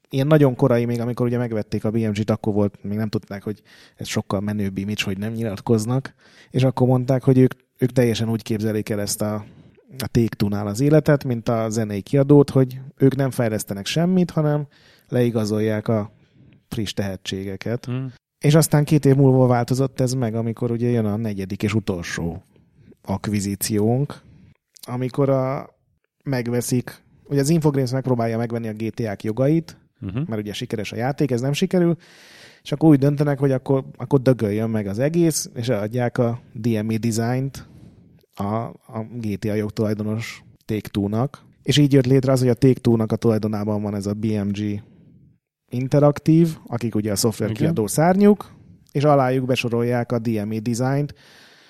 Ilyen 0.09 0.27
nagyon 0.27 0.55
korai 0.55 0.85
még, 0.85 0.99
amikor 0.99 1.25
ugye 1.25 1.37
megvették 1.37 1.85
a 1.85 1.91
BMG-t, 1.91 2.29
akkor 2.29 2.53
volt, 2.53 2.77
még 2.83 2.97
nem 2.97 3.09
tudták, 3.09 3.43
hogy 3.43 3.61
ez 3.95 4.07
sokkal 4.07 4.39
menőbb 4.39 4.77
image, 4.77 5.03
hogy 5.03 5.17
nem 5.17 5.31
nyilatkoznak, 5.33 6.13
és 6.49 6.63
akkor 6.63 6.87
mondták, 6.87 7.23
hogy 7.23 7.37
ők, 7.37 7.53
ők 7.77 7.91
teljesen 7.91 8.29
úgy 8.29 8.41
képzelik 8.41 8.89
el 8.89 8.99
ezt 9.01 9.21
a, 9.21 9.45
a 9.97 10.07
take 10.07 10.59
az 10.63 10.79
életet, 10.79 11.23
mint 11.23 11.49
a 11.49 11.69
zenei 11.69 12.01
kiadót, 12.01 12.49
hogy 12.49 12.79
ők 12.97 13.15
nem 13.15 13.31
fejlesztenek 13.31 13.85
semmit, 13.85 14.31
hanem 14.31 14.67
leigazolják 15.07 15.87
a 15.87 16.11
friss 16.67 16.93
tehetségeket. 16.93 17.91
Mm. 17.91 18.05
És 18.39 18.55
aztán 18.55 18.83
két 18.83 19.05
év 19.05 19.15
múlva 19.15 19.47
változott 19.47 19.99
ez 19.99 20.13
meg, 20.13 20.35
amikor 20.35 20.71
ugye 20.71 20.89
jön 20.89 21.05
a 21.05 21.15
negyedik 21.15 21.63
és 21.63 21.73
utolsó 21.73 22.43
akvizíciónk, 23.01 24.21
amikor 24.87 25.29
a, 25.29 25.69
megveszik, 26.23 27.03
ugye 27.23 27.39
az 27.39 27.49
Infogrames 27.49 27.91
megpróbálja 27.91 28.37
megvenni 28.37 28.67
a 28.67 28.73
GTA-k 28.73 29.23
jogait, 29.23 29.77
Uh-huh. 30.01 30.27
mert 30.27 30.41
ugye 30.41 30.53
sikeres 30.53 30.91
a 30.91 30.95
játék, 30.95 31.31
ez 31.31 31.41
nem 31.41 31.53
sikerül, 31.53 31.95
és 32.61 32.71
akkor 32.71 32.89
úgy 32.89 32.99
döntenek, 32.99 33.39
hogy 33.39 33.51
akkor, 33.51 33.85
akkor 33.95 34.21
dögöljön 34.21 34.69
meg 34.69 34.87
az 34.87 34.99
egész, 34.99 35.49
és 35.55 35.69
eladják 35.69 36.17
a 36.17 36.39
DME 36.53 36.97
Design-t, 36.97 37.67
a, 38.35 38.45
a 38.69 39.05
GTA 39.21 39.53
jogtulajdonos 39.53 40.43
Take-Two-nak, 40.65 41.43
és 41.63 41.77
így 41.77 41.93
jött 41.93 42.05
létre 42.05 42.31
az, 42.31 42.39
hogy 42.39 42.49
a 42.49 42.53
Take-Two-nak 42.53 43.11
a 43.11 43.15
tulajdonában 43.15 43.81
van 43.81 43.95
ez 43.95 44.05
a 44.05 44.13
BMG 44.13 44.81
Interaktív, 45.71 46.57
akik 46.67 46.95
ugye 46.95 47.11
a 47.11 47.15
szoftver 47.15 47.49
Igen. 47.49 47.61
kiadó 47.61 47.87
szárnyuk, 47.87 48.51
és 48.91 49.03
alájuk 49.03 49.45
besorolják 49.45 50.11
a 50.11 50.19
DME 50.19 50.59
Design-t. 50.59 51.13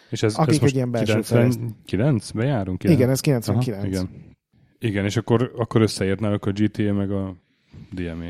És 0.09 0.23
ez, 0.23 0.35
Akik 0.35 0.53
ez 0.53 0.59
most 0.59 0.71
egy 0.71 0.75
ilyen 0.75 0.91
belső 0.91 1.21
fejleszt- 1.21 1.59
99-be 1.91 2.45
járunk? 2.45 2.83
Igen, 2.83 3.09
ez 3.09 3.19
99. 3.19 3.75
Aha, 3.77 3.87
igen. 3.87 4.09
Igen, 4.79 5.05
és 5.05 5.17
akkor, 5.17 5.51
akkor 5.57 5.81
összeért 5.81 6.19
náluk 6.19 6.45
a 6.45 6.51
GTA 6.51 6.93
meg 6.93 7.11
a 7.11 7.35
DMA. 7.91 8.29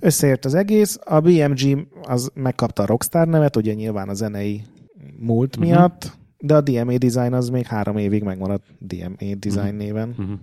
Összeért 0.00 0.44
az 0.44 0.54
egész, 0.54 0.98
a 1.04 1.20
BMG 1.20 1.86
az 2.02 2.30
megkapta 2.34 2.82
a 2.82 2.86
Rockstar 2.86 3.28
nevet, 3.28 3.56
ugye 3.56 3.74
nyilván 3.74 4.08
a 4.08 4.14
zenei 4.14 4.62
múlt 5.18 5.56
Mhm. 5.56 5.66
miatt, 5.66 6.18
de 6.38 6.54
a 6.54 6.60
DMA 6.60 6.98
Design 6.98 7.32
az 7.32 7.48
még 7.48 7.66
három 7.66 7.96
évig 7.96 8.22
megmaradt 8.22 8.64
DMA 8.78 9.34
Design 9.38 9.66
Mhm. 9.66 9.76
néven. 9.76 10.08
Uh-huh. 10.08 10.38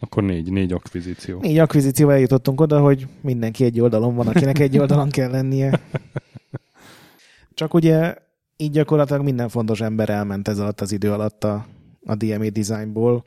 Akkor 0.00 0.22
négy, 0.22 0.52
négy 0.52 0.72
akvizíció. 0.72 1.40
Így 1.44 1.58
akvizícióval 1.58 2.14
eljutottunk 2.14 2.60
oda, 2.60 2.80
hogy 2.80 3.06
mindenki 3.20 3.64
egy 3.64 3.80
oldalon 3.80 4.14
van, 4.14 4.26
akinek 4.26 4.58
egy 4.58 4.78
oldalon 4.78 5.08
kell 5.08 5.30
lennie. 5.30 5.80
Csak 7.54 7.74
ugye 7.74 8.14
így 8.56 8.70
gyakorlatilag 8.70 9.22
minden 9.22 9.48
fontos 9.48 9.80
ember 9.80 10.08
elment 10.08 10.48
ez 10.48 10.58
alatt 10.58 10.80
az 10.80 10.92
idő 10.92 11.12
alatt 11.12 11.44
a, 11.44 11.66
a 12.04 12.14
DMA 12.14 12.50
designból. 12.50 13.24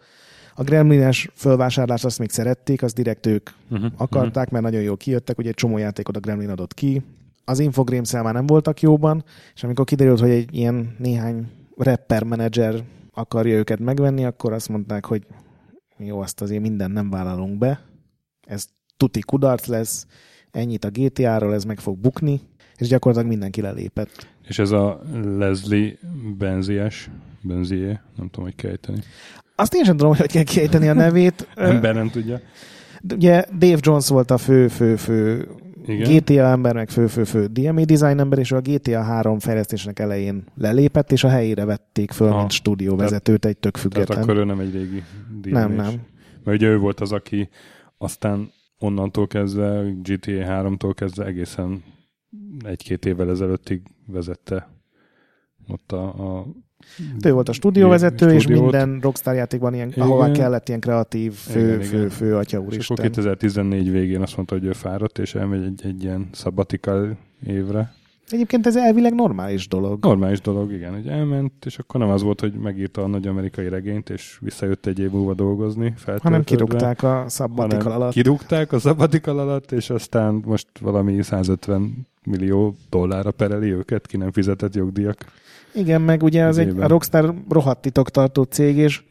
A 0.55 0.63
Gremlines 0.63 1.29
fölvásárlást 1.35 2.05
azt 2.05 2.19
még 2.19 2.29
szerették, 2.29 2.83
azt 2.83 2.95
direkt 2.95 3.25
ők 3.25 3.49
Uh-huh. 3.71 3.91
akarták, 3.97 4.49
mert 4.49 4.63
nagyon 4.63 4.81
jól 4.81 4.97
kijöttek, 4.97 5.37
ugye 5.37 5.49
egy 5.49 5.55
csomó 5.55 5.77
játékot 5.77 6.17
a 6.17 6.19
Gremlin 6.19 6.49
adott 6.49 6.73
ki. 6.73 7.01
Az 7.45 7.59
infogrames 7.59 8.11
már 8.11 8.33
nem 8.33 8.45
voltak 8.45 8.81
jóban, 8.81 9.23
és 9.55 9.63
amikor 9.63 9.85
kiderült, 9.85 10.19
hogy 10.19 10.29
egy 10.29 10.55
ilyen 10.55 10.95
néhány 10.99 11.47
rapper 11.79 12.23
menedzser 12.23 12.83
akarja 13.13 13.57
őket 13.57 13.79
megvenni, 13.79 14.25
akkor 14.25 14.53
azt 14.53 14.69
mondták, 14.69 15.05
hogy 15.05 15.25
jó, 15.97 16.19
azt 16.19 16.41
azért 16.41 16.61
minden 16.61 16.91
nem 16.91 17.09
vállalunk 17.09 17.57
be, 17.57 17.79
ez 18.47 18.65
tuti 18.97 19.19
kudarc 19.19 19.65
lesz, 19.65 20.05
ennyit 20.51 20.85
a 20.85 20.89
GTA-ról, 20.89 21.53
ez 21.53 21.63
meg 21.63 21.79
fog 21.79 21.97
bukni, 21.97 22.41
és 22.75 22.87
gyakorlatilag 22.87 23.31
mindenki 23.31 23.61
lelépett. 23.61 24.27
És 24.47 24.59
ez 24.59 24.71
a 24.71 25.01
Leslie 25.37 25.97
Benzies, 26.37 27.09
Benzie, 27.41 28.03
nem 28.15 28.29
tudom, 28.29 28.45
hogy 28.45 28.55
kell 28.55 28.69
ejteni. 28.69 28.99
Azt 29.55 29.73
én 29.73 29.83
sem 29.83 29.97
tudom, 29.97 30.15
hogy 30.15 30.31
kell 30.31 30.43
kiejteni 30.43 30.87
a 30.87 30.93
nevét. 30.93 31.47
Ember 31.55 31.93
nem 31.93 32.09
tudja. 32.09 32.41
De 33.01 33.15
Ugye 33.15 33.45
Dave 33.57 33.77
Jones 33.81 34.07
volt 34.07 34.31
a 34.31 34.37
fő, 34.37 34.67
fő, 34.67 34.95
fő 34.95 35.47
Igen. 35.85 36.17
GTA 36.17 36.43
ember, 36.43 36.75
meg 36.75 36.89
fő, 36.89 37.07
fő, 37.07 37.23
fő 37.23 37.45
DMA 37.45 37.85
design 37.85 38.19
ember, 38.19 38.39
és 38.39 38.51
a 38.51 38.61
GTA 38.61 39.01
3 39.01 39.39
fejlesztésnek 39.39 39.99
elején 39.99 40.43
lelépett, 40.55 41.11
és 41.11 41.23
a 41.23 41.29
helyére 41.29 41.65
vették 41.65 42.11
föl, 42.11 42.27
Aha. 42.27 42.37
mint 42.37 42.51
stúdióvezetőt, 42.51 43.45
egy 43.45 43.57
tök 43.57 43.73
Tehát 43.73 43.87
független. 43.93 44.23
akkor 44.23 44.35
ő 44.35 44.43
nem 44.43 44.59
egy 44.59 44.73
régi 44.73 45.03
DMA 45.41 45.59
nem, 45.59 45.71
nem. 45.71 45.93
Mert 46.43 46.57
ugye 46.57 46.67
ő 46.67 46.77
volt 46.77 46.99
az, 46.99 47.11
aki 47.11 47.49
aztán 47.97 48.51
onnantól 48.79 49.27
kezdve, 49.27 49.95
GTA 50.01 50.31
3-tól 50.31 50.91
kezdve 50.95 51.25
egészen 51.25 51.83
egy-két 52.65 53.05
évvel 53.05 53.29
ezelőttig 53.29 53.81
vezette 54.05 54.69
ott 55.67 55.91
a, 55.91 56.37
a 56.37 56.45
Ő 57.25 57.31
volt 57.31 57.49
a 57.49 57.53
stúdióvezető, 57.53 58.33
és 58.33 58.41
stúdiót. 58.41 58.61
minden 58.61 58.99
Rockstar 59.01 59.35
játékban, 59.35 59.73
ilyen, 59.73 59.87
Igen. 59.87 60.03
ahová 60.03 60.31
kellett 60.31 60.67
ilyen 60.67 60.79
kreatív 60.79 61.33
fő, 61.33 61.67
Igen, 61.67 61.81
fő, 61.81 61.97
igen. 61.97 62.09
fő, 62.09 62.35
atya 62.35 62.47
És 62.47 62.53
akkor 62.53 62.67
úristen. 62.67 62.95
2014 62.97 63.91
végén 63.91 64.21
azt 64.21 64.35
mondta, 64.35 64.55
hogy 64.55 64.65
ő 64.65 64.71
fáradt, 64.71 65.17
és 65.17 65.35
elmegy 65.35 65.63
egy, 65.63 65.81
egy 65.83 66.03
ilyen 66.03 66.29
sabbatical 66.33 67.17
évre. 67.45 67.93
Egyébként 68.29 68.65
ez 68.65 68.75
elvileg 68.75 69.13
normális 69.13 69.67
dolog. 69.67 70.03
Normális 70.03 70.41
dolog, 70.41 70.71
igen, 70.71 70.93
hogy 70.93 71.07
elment, 71.07 71.65
és 71.65 71.77
akkor 71.77 71.99
nem 71.99 72.09
az 72.09 72.21
volt, 72.21 72.39
hogy 72.39 72.53
megírta 72.53 73.03
a 73.03 73.07
nagy 73.07 73.27
amerikai 73.27 73.69
regényt, 73.69 74.09
és 74.09 74.37
visszajött 74.41 74.85
egy 74.85 74.99
év 74.99 75.11
múlva 75.11 75.33
dolgozni, 75.33 75.93
hanem 76.21 76.43
kirúgták 76.43 77.03
a 77.03 77.23
szabbatikal 77.27 77.91
alatt. 77.91 78.11
Kirúgták 78.11 78.71
a 78.71 78.79
sabbatical 78.79 79.39
alatt, 79.39 79.71
és 79.71 79.89
aztán 79.89 80.41
most 80.45 80.67
valami 80.79 81.23
150 81.23 82.07
millió 82.25 82.75
dollárra 82.89 83.31
pereli 83.31 83.71
őket, 83.71 84.07
ki 84.07 84.17
nem 84.17 84.31
fizetett 84.31 84.75
jogdíjak. 84.75 85.17
Igen, 85.73 86.01
meg 86.01 86.23
ugye 86.23 86.43
az 86.43 86.57
egy, 86.57 86.79
a 86.79 86.87
Rockstar 86.87 87.33
rohadt 87.49 87.81
titoktartó 87.81 88.43
cég, 88.43 88.77
és 88.77 89.01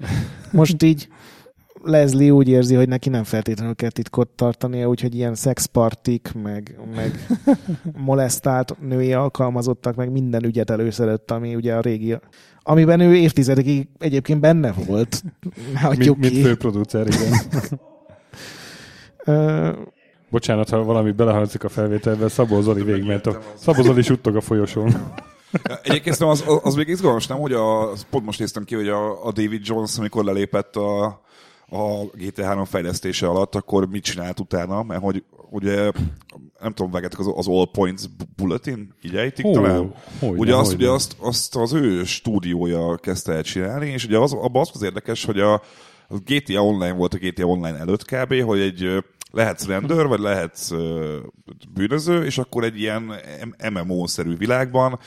most 0.52 0.82
így 0.82 1.08
Leslie 1.82 2.32
úgy 2.32 2.48
érzi, 2.48 2.74
hogy 2.74 2.88
neki 2.88 3.08
nem 3.08 3.24
feltétlenül 3.24 3.74
kell 3.74 3.90
titkot 3.90 4.28
tartania, 4.28 4.88
úgyhogy 4.88 5.14
ilyen 5.14 5.34
szexpartik, 5.34 6.32
meg, 6.42 6.78
meg 6.94 7.26
molesztált 7.98 8.76
női 8.80 9.12
alkalmazottak, 9.12 9.94
meg 9.94 10.10
minden 10.10 10.44
ügyet 10.44 10.70
előszedett, 10.70 11.30
ami 11.30 11.54
ugye 11.54 11.74
a 11.74 11.80
régi, 11.80 12.16
amiben 12.62 13.00
ő 13.00 13.14
évtizedekig 13.14 13.88
egyébként 13.98 14.40
benne 14.40 14.72
volt. 14.86 15.22
Hagyjuk 15.74 16.18
Mint, 16.18 16.32
mint 16.32 16.42
ki. 16.42 16.48
főproducer, 16.48 17.06
igen. 17.06 17.32
Bocsánat, 20.30 20.68
ha 20.68 20.82
valami 20.82 21.12
belehangzik 21.12 21.64
a 21.64 21.68
felvételbe, 21.68 22.28
Szabó 22.28 22.60
Zoli 22.60 22.82
végigment. 22.82 23.26
A, 23.26 23.40
Szabó 23.54 23.82
Zoli 23.82 24.02
suttog 24.02 24.36
a 24.36 24.40
folyosón. 24.40 24.94
Egyébként 25.82 26.20
az, 26.20 26.44
az, 26.62 26.74
még 26.74 26.88
izgalmas, 26.88 27.26
nem? 27.26 27.38
Hogy 27.38 27.52
a, 27.52 27.92
pont 28.10 28.24
most 28.24 28.38
néztem 28.38 28.64
ki, 28.64 28.74
hogy 28.74 28.88
a, 28.88 29.26
a 29.26 29.32
David 29.32 29.66
Jones, 29.66 29.98
amikor 29.98 30.24
lelépett 30.24 30.76
a, 30.76 31.04
a 31.68 32.10
GT3 32.18 32.66
fejlesztése 32.70 33.26
alatt, 33.26 33.54
akkor 33.54 33.88
mit 33.88 34.04
csinált 34.04 34.40
utána? 34.40 34.82
Mert 34.82 35.02
hogy 35.02 35.24
ugye, 35.50 35.90
nem 36.60 36.72
tudom, 36.74 36.90
vegetek 36.90 37.18
az, 37.18 37.32
az 37.34 37.48
All 37.48 37.70
Points 37.72 38.02
Bulletin, 38.36 38.94
így 39.02 39.16
ejtik 39.16 39.44
Hó, 39.44 39.52
talán? 39.52 39.94
hogyne, 40.20 40.38
ugye 40.38 40.54
azt, 40.54 40.72
ugye 40.72 40.90
azt, 40.90 41.16
azt 41.18 41.56
az 41.56 41.72
ő 41.72 42.04
stúdiója 42.04 42.96
kezdte 42.96 43.32
el 43.32 43.42
csinálni, 43.42 43.88
és 43.88 44.04
ugye 44.04 44.18
az, 44.18 44.32
abban 44.32 44.60
az 44.60 44.70
az 44.74 44.82
érdekes, 44.82 45.24
hogy 45.24 45.40
a, 45.40 45.52
a 46.08 46.16
GTA 46.24 46.64
Online 46.64 46.92
volt 46.92 47.14
a 47.14 47.18
GTA 47.18 47.44
Online 47.44 47.78
előtt 47.78 48.04
kb., 48.04 48.42
hogy 48.42 48.60
egy 48.60 49.04
lehetsz 49.30 49.66
rendőr, 49.66 50.06
vagy 50.06 50.20
lehetsz 50.20 50.70
bűnöző, 51.74 52.24
és 52.24 52.38
akkor 52.38 52.64
egy 52.64 52.80
ilyen 52.80 53.12
MMO-szerű 53.72 54.36
világban 54.36 54.98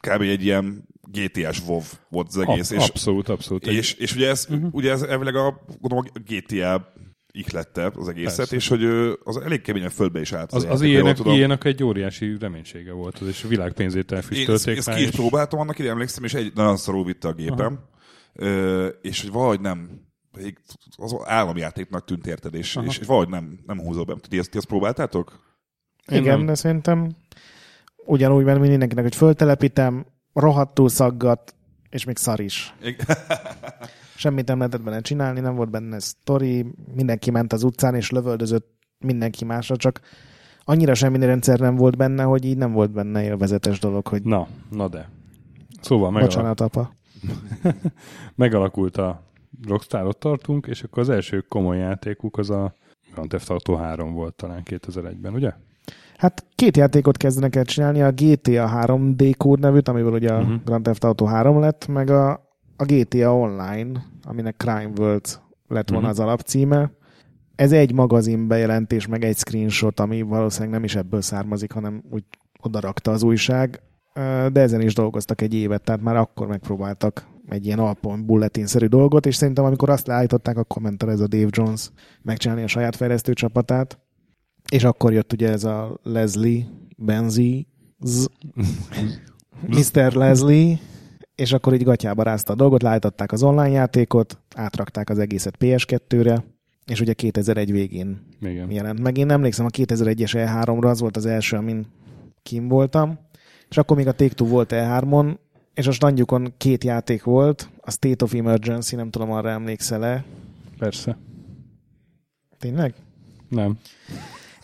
kb. 0.00 0.20
egy 0.20 0.44
ilyen 0.44 0.88
GTA-s 1.10 1.60
WoW 1.66 1.82
volt 2.08 2.26
az 2.28 2.36
egész. 2.36 2.70
Ab, 2.70 2.76
és, 2.76 2.88
abszolút, 2.88 3.28
abszolút. 3.28 3.66
és, 3.66 3.92
és 3.92 4.14
ugye 4.14 4.28
ez, 4.28 4.46
uh-huh. 4.50 4.74
ugye 4.74 4.90
ez 4.90 5.02
elvileg 5.02 5.36
a, 5.36 5.64
gondolom, 5.80 6.04
a 6.14 6.18
GTA 6.26 6.92
ihlette 7.30 7.92
az 7.94 8.08
egészet, 8.08 8.36
Persze. 8.36 8.56
és 8.56 8.68
hogy 8.68 8.84
az 9.24 9.36
elég 9.36 9.60
keményen 9.60 9.90
földbe 9.90 10.20
is 10.20 10.32
állt. 10.32 10.52
Az, 10.52 10.64
az 10.64 10.80
jól 10.80 10.90
ilyenek, 10.90 11.16
tudom. 11.16 11.34
ilyenek 11.34 11.64
egy 11.64 11.82
óriási 11.82 12.36
reménysége 12.40 12.92
volt, 12.92 13.18
az, 13.18 13.28
és 13.28 13.44
a 13.44 13.48
világ 13.48 13.72
pénzét 13.72 14.10
Én 14.10 14.18
ezt, 14.18 14.30
elfüstölték 14.30 14.76
ezt 14.76 14.94
ki 14.94 15.00
is 15.00 15.08
és- 15.08 15.14
próbáltam 15.14 15.60
annak 15.60 15.78
ide, 15.78 15.88
emlékszem, 15.88 16.24
és 16.24 16.34
egy 16.34 16.52
nagyon 16.54 16.76
szarul 16.76 17.04
vitte 17.04 17.28
a 17.28 17.32
gépem, 17.32 17.80
Ö, 18.32 18.86
és 18.86 19.20
hogy 19.20 19.30
valahogy 19.30 19.60
nem, 19.60 20.00
az 20.96 21.16
államjátéknak 21.24 22.04
tűnt 22.04 22.26
érted, 22.26 22.54
és, 22.54 22.78
és, 22.86 22.98
és 22.98 23.06
valahogy 23.06 23.28
nem, 23.28 23.58
nem 23.66 23.80
húzol 23.80 24.04
be. 24.04 24.16
Ti 24.28 24.38
ezt, 24.38 24.50
ti 24.50 24.56
ezt 24.56 24.66
próbáltátok? 24.66 25.44
Én 26.06 26.18
igen, 26.18 26.36
nem. 26.36 26.46
de 26.46 26.54
szerintem 26.54 27.16
ugyanúgy, 28.06 28.44
mert 28.44 28.60
mindenkinek, 28.60 29.04
hogy 29.04 29.16
föltelepítem, 29.16 30.06
rohadtul 30.32 30.88
szaggat, 30.88 31.54
és 31.90 32.04
még 32.04 32.16
szar 32.16 32.40
is. 32.40 32.74
Semmit 34.16 34.46
nem 34.46 34.58
lehetett 34.58 34.82
benne 34.82 35.00
csinálni, 35.00 35.40
nem 35.40 35.54
volt 35.54 35.70
benne 35.70 35.98
sztori, 35.98 36.66
mindenki 36.94 37.30
ment 37.30 37.52
az 37.52 37.62
utcán 37.62 37.94
és 37.94 38.10
lövöldözött 38.10 38.74
mindenki 38.98 39.44
másra, 39.44 39.76
csak 39.76 40.00
annyira 40.64 40.94
semmi 40.94 41.18
rendszer 41.18 41.58
nem 41.58 41.76
volt 41.76 41.96
benne, 41.96 42.22
hogy 42.22 42.44
így 42.44 42.56
nem 42.56 42.72
volt 42.72 42.90
benne 42.90 43.22
élvezetes 43.22 43.78
dolog, 43.78 44.06
hogy 44.06 44.22
Na, 44.22 44.46
na 44.70 44.88
de. 44.88 45.08
Szóval 45.80 46.10
megalak, 46.10 46.34
bocsánat, 46.34 46.60
apa. 46.60 46.94
megalakult 48.34 48.96
a 48.96 49.22
Rockstar, 49.66 50.06
ott 50.06 50.20
tartunk, 50.20 50.66
és 50.66 50.82
akkor 50.82 51.02
az 51.02 51.08
első 51.08 51.40
komoly 51.40 51.78
játékuk 51.78 52.38
az 52.38 52.50
a 52.50 52.74
Grand 53.12 53.28
Theft 53.28 53.50
Auto 53.50 53.74
3 53.74 54.12
volt 54.12 54.34
talán 54.34 54.62
2001-ben, 54.64 55.34
ugye? 55.34 55.52
Hát 56.16 56.44
két 56.54 56.76
játékot 56.76 57.16
kezdenek 57.16 57.56
el 57.56 57.64
csinálni, 57.64 58.02
a 58.02 58.10
GTA 58.12 58.68
3D 58.86 59.34
kód 59.36 59.60
nevűt, 59.60 59.88
amiből 59.88 60.12
ugye 60.12 60.32
a 60.32 60.40
Mhm. 60.40 60.54
Grand 60.64 60.82
Theft 60.82 61.04
Auto 61.04 61.24
3 61.24 61.60
lett, 61.60 61.86
meg 61.86 62.10
a, 62.10 62.30
a 62.76 62.84
GTA 62.84 63.34
Online, 63.36 64.02
aminek 64.22 64.56
Crime 64.56 64.90
World 64.98 65.24
lett 65.68 65.88
volna 65.90 66.06
Mhm. 66.06 66.12
az 66.12 66.20
alapcíme. 66.20 66.90
Ez 67.54 67.72
egy 67.72 67.92
magazin 67.94 68.48
bejelentés, 68.48 69.06
meg 69.06 69.24
egy 69.24 69.36
screenshot, 69.36 70.00
ami 70.00 70.22
valószínűleg 70.22 70.72
nem 70.74 70.84
is 70.84 70.94
ebből 70.96 71.20
származik, 71.20 71.72
hanem 71.72 72.02
úgy 72.10 72.24
odarakta 72.62 73.10
az 73.10 73.22
újság, 73.22 73.80
de 74.52 74.60
ezen 74.60 74.80
is 74.80 74.94
dolgoztak 74.94 75.40
egy 75.40 75.54
évet, 75.54 75.82
tehát 75.82 76.00
már 76.02 76.16
akkor 76.16 76.46
megpróbáltak 76.46 77.26
egy 77.48 77.66
ilyen 77.66 77.78
alpon 77.78 78.26
bulletin-szerű 78.26 78.86
dolgot, 78.86 79.26
és 79.26 79.36
szerintem 79.36 79.64
amikor 79.64 79.90
azt 79.90 80.06
leállították, 80.06 80.56
akkor 80.56 80.82
ment 80.82 81.02
el 81.02 81.10
ez 81.10 81.20
a 81.20 81.26
Dave 81.26 81.48
Jones 81.50 81.90
megcsinálni 82.22 82.62
a 82.62 82.66
saját 82.66 82.96
fejlesztő 82.96 83.32
csapatát, 83.32 83.98
és 84.72 84.84
akkor 84.84 85.12
jött 85.12 85.32
ugye 85.32 85.48
ez 85.48 85.64
a 85.64 85.98
Leslie 86.02 86.64
Benzi, 86.96 87.66
Mr. 89.66 90.12
Leslie, 90.12 90.78
és 91.34 91.52
akkor 91.52 91.74
így 91.74 91.82
gatyába 91.82 92.22
rázta 92.22 92.52
a 92.52 92.56
dolgot, 92.56 92.82
leállították 92.82 93.32
az 93.32 93.42
online 93.42 93.68
játékot, 93.68 94.38
átrakták 94.54 95.10
az 95.10 95.18
egészet 95.18 95.56
PS2-re, 95.58 96.44
és 96.86 97.00
ugye 97.00 97.12
2001 97.12 97.72
végén 97.72 98.26
Igen. 98.40 98.70
jelent 98.70 99.00
meg. 99.00 99.16
Én 99.18 99.30
emlékszem 99.30 99.66
a 99.66 99.68
2001-es 99.68 100.32
E3-ra, 100.32 100.88
az 100.88 101.00
volt 101.00 101.16
az 101.16 101.26
első, 101.26 101.56
amin 101.56 101.86
kim 102.42 102.68
voltam, 102.68 103.18
és 103.68 103.76
akkor 103.76 103.96
még 103.96 104.06
a 104.06 104.12
Take-Two 104.12 104.46
volt 104.46 104.70
E3-on, 104.74 105.36
és 105.74 105.86
a 105.86 105.90
standjukon 105.92 106.54
két 106.56 106.84
játék 106.84 107.22
volt, 107.24 107.70
a 107.80 107.90
State 107.90 108.24
of 108.24 108.34
Emergency, 108.34 108.96
nem 108.96 109.10
tudom, 109.10 109.30
arra 109.30 109.50
emlékszel-e. 109.50 110.24
Persze. 110.78 111.18
Tényleg? 112.58 112.94
Nem. 113.48 113.78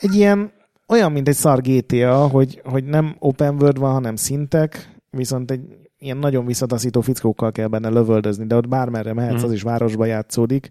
Egy 0.03 0.15
ilyen, 0.15 0.53
olyan, 0.89 1.13
mint 1.13 1.29
egy 1.29 1.35
szar 1.35 1.61
GTA, 1.61 2.27
hogy, 2.27 2.61
hogy 2.65 2.85
nem 2.85 3.17
open 3.19 3.55
world 3.55 3.79
van, 3.79 3.93
hanem 3.93 4.17
szintek, 4.17 4.95
viszont 5.11 5.51
egy 5.51 5.61
ilyen 5.99 6.17
nagyon 6.17 6.47
visszataszító 6.47 7.01
fickókkal 7.01 7.53
kell 7.53 7.67
benne 7.67 7.89
lövöldözni, 7.89 8.47
de 8.47 8.57
ott 8.57 8.69
bármerre 8.69 9.13
mehetsz, 9.13 9.35
Mhm. 9.37 9.45
az 9.45 9.53
is 9.53 9.63
városba 9.63 10.05
játszódik, 10.05 10.71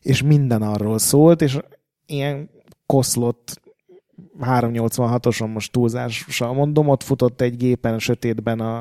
és 0.00 0.22
minden 0.22 0.62
arról 0.62 0.98
szólt, 0.98 1.42
és 1.42 1.58
ilyen 2.06 2.50
koszlott 2.86 3.60
386-oson 4.40 5.52
most 5.52 5.72
túlzással 5.72 6.52
mondom, 6.52 6.88
ott 6.88 7.02
futott 7.02 7.40
egy 7.40 7.56
gépen 7.56 7.98
sötétben 7.98 8.60
a, 8.60 8.76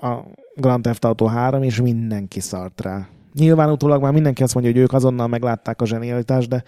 a 0.00 0.24
Grand 0.54 0.82
Theft 0.82 1.04
Auto 1.04 1.24
3, 1.24 1.62
és 1.62 1.80
mindenki 1.80 2.40
szart 2.40 2.80
rá. 2.80 3.08
Nyilván 3.34 3.70
utólag 3.70 4.02
már 4.02 4.12
mindenki 4.12 4.42
azt 4.42 4.54
mondja, 4.54 4.72
hogy 4.72 4.80
ők 4.80 4.92
azonnal 4.92 5.26
meglátták 5.26 5.82
a 5.82 5.86
zsenialitást, 5.86 6.48
de 6.48 6.62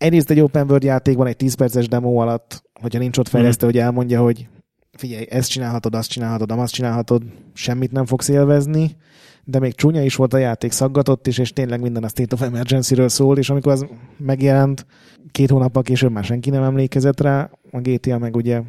egyrészt 0.00 0.30
egy 0.30 0.40
open 0.40 0.66
world 0.66 0.82
játékban 0.82 1.26
egy 1.26 1.36
10 1.36 1.54
perces 1.54 1.88
demo 1.88 2.20
alatt, 2.20 2.62
hogyha 2.80 2.98
nincs 2.98 3.18
ott 3.18 3.28
fejlesztő, 3.28 3.66
hogy 3.66 3.78
elmondja, 3.78 4.22
hogy 4.22 4.48
figyelj, 4.92 5.26
ezt 5.30 5.50
csinálhatod, 5.50 5.94
azt 5.94 6.10
csinálhatod, 6.10 6.50
azt 6.50 6.72
csinálhatod, 6.72 7.22
semmit 7.52 7.92
nem 7.92 8.06
fogsz 8.06 8.28
élvezni, 8.28 8.96
de 9.44 9.58
még 9.58 9.74
csúnya 9.74 10.02
is 10.02 10.14
volt 10.14 10.34
a 10.34 10.38
játék, 10.38 10.72
szaggatott 10.72 11.26
is, 11.26 11.38
és 11.38 11.52
tényleg 11.52 11.80
minden 11.80 12.04
a 12.04 12.08
State 12.08 12.34
of 12.34 12.42
Emergency-ről 12.42 13.08
szól, 13.08 13.38
és 13.38 13.50
amikor 13.50 13.72
az 13.72 13.86
megjelent, 14.16 14.86
két 15.30 15.50
hónappal 15.50 15.82
később 15.82 16.10
már 16.10 16.24
senki 16.24 16.50
nem 16.50 16.62
emlékezett 16.62 17.20
rá, 17.20 17.50
a 17.70 17.80
GTA 17.80 18.18
meg 18.18 18.36
ugye 18.36 18.62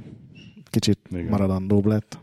kicsit 0.69 0.99
Igen. 1.09 1.25
Maradandóbb 1.25 1.85
lett. 1.85 2.19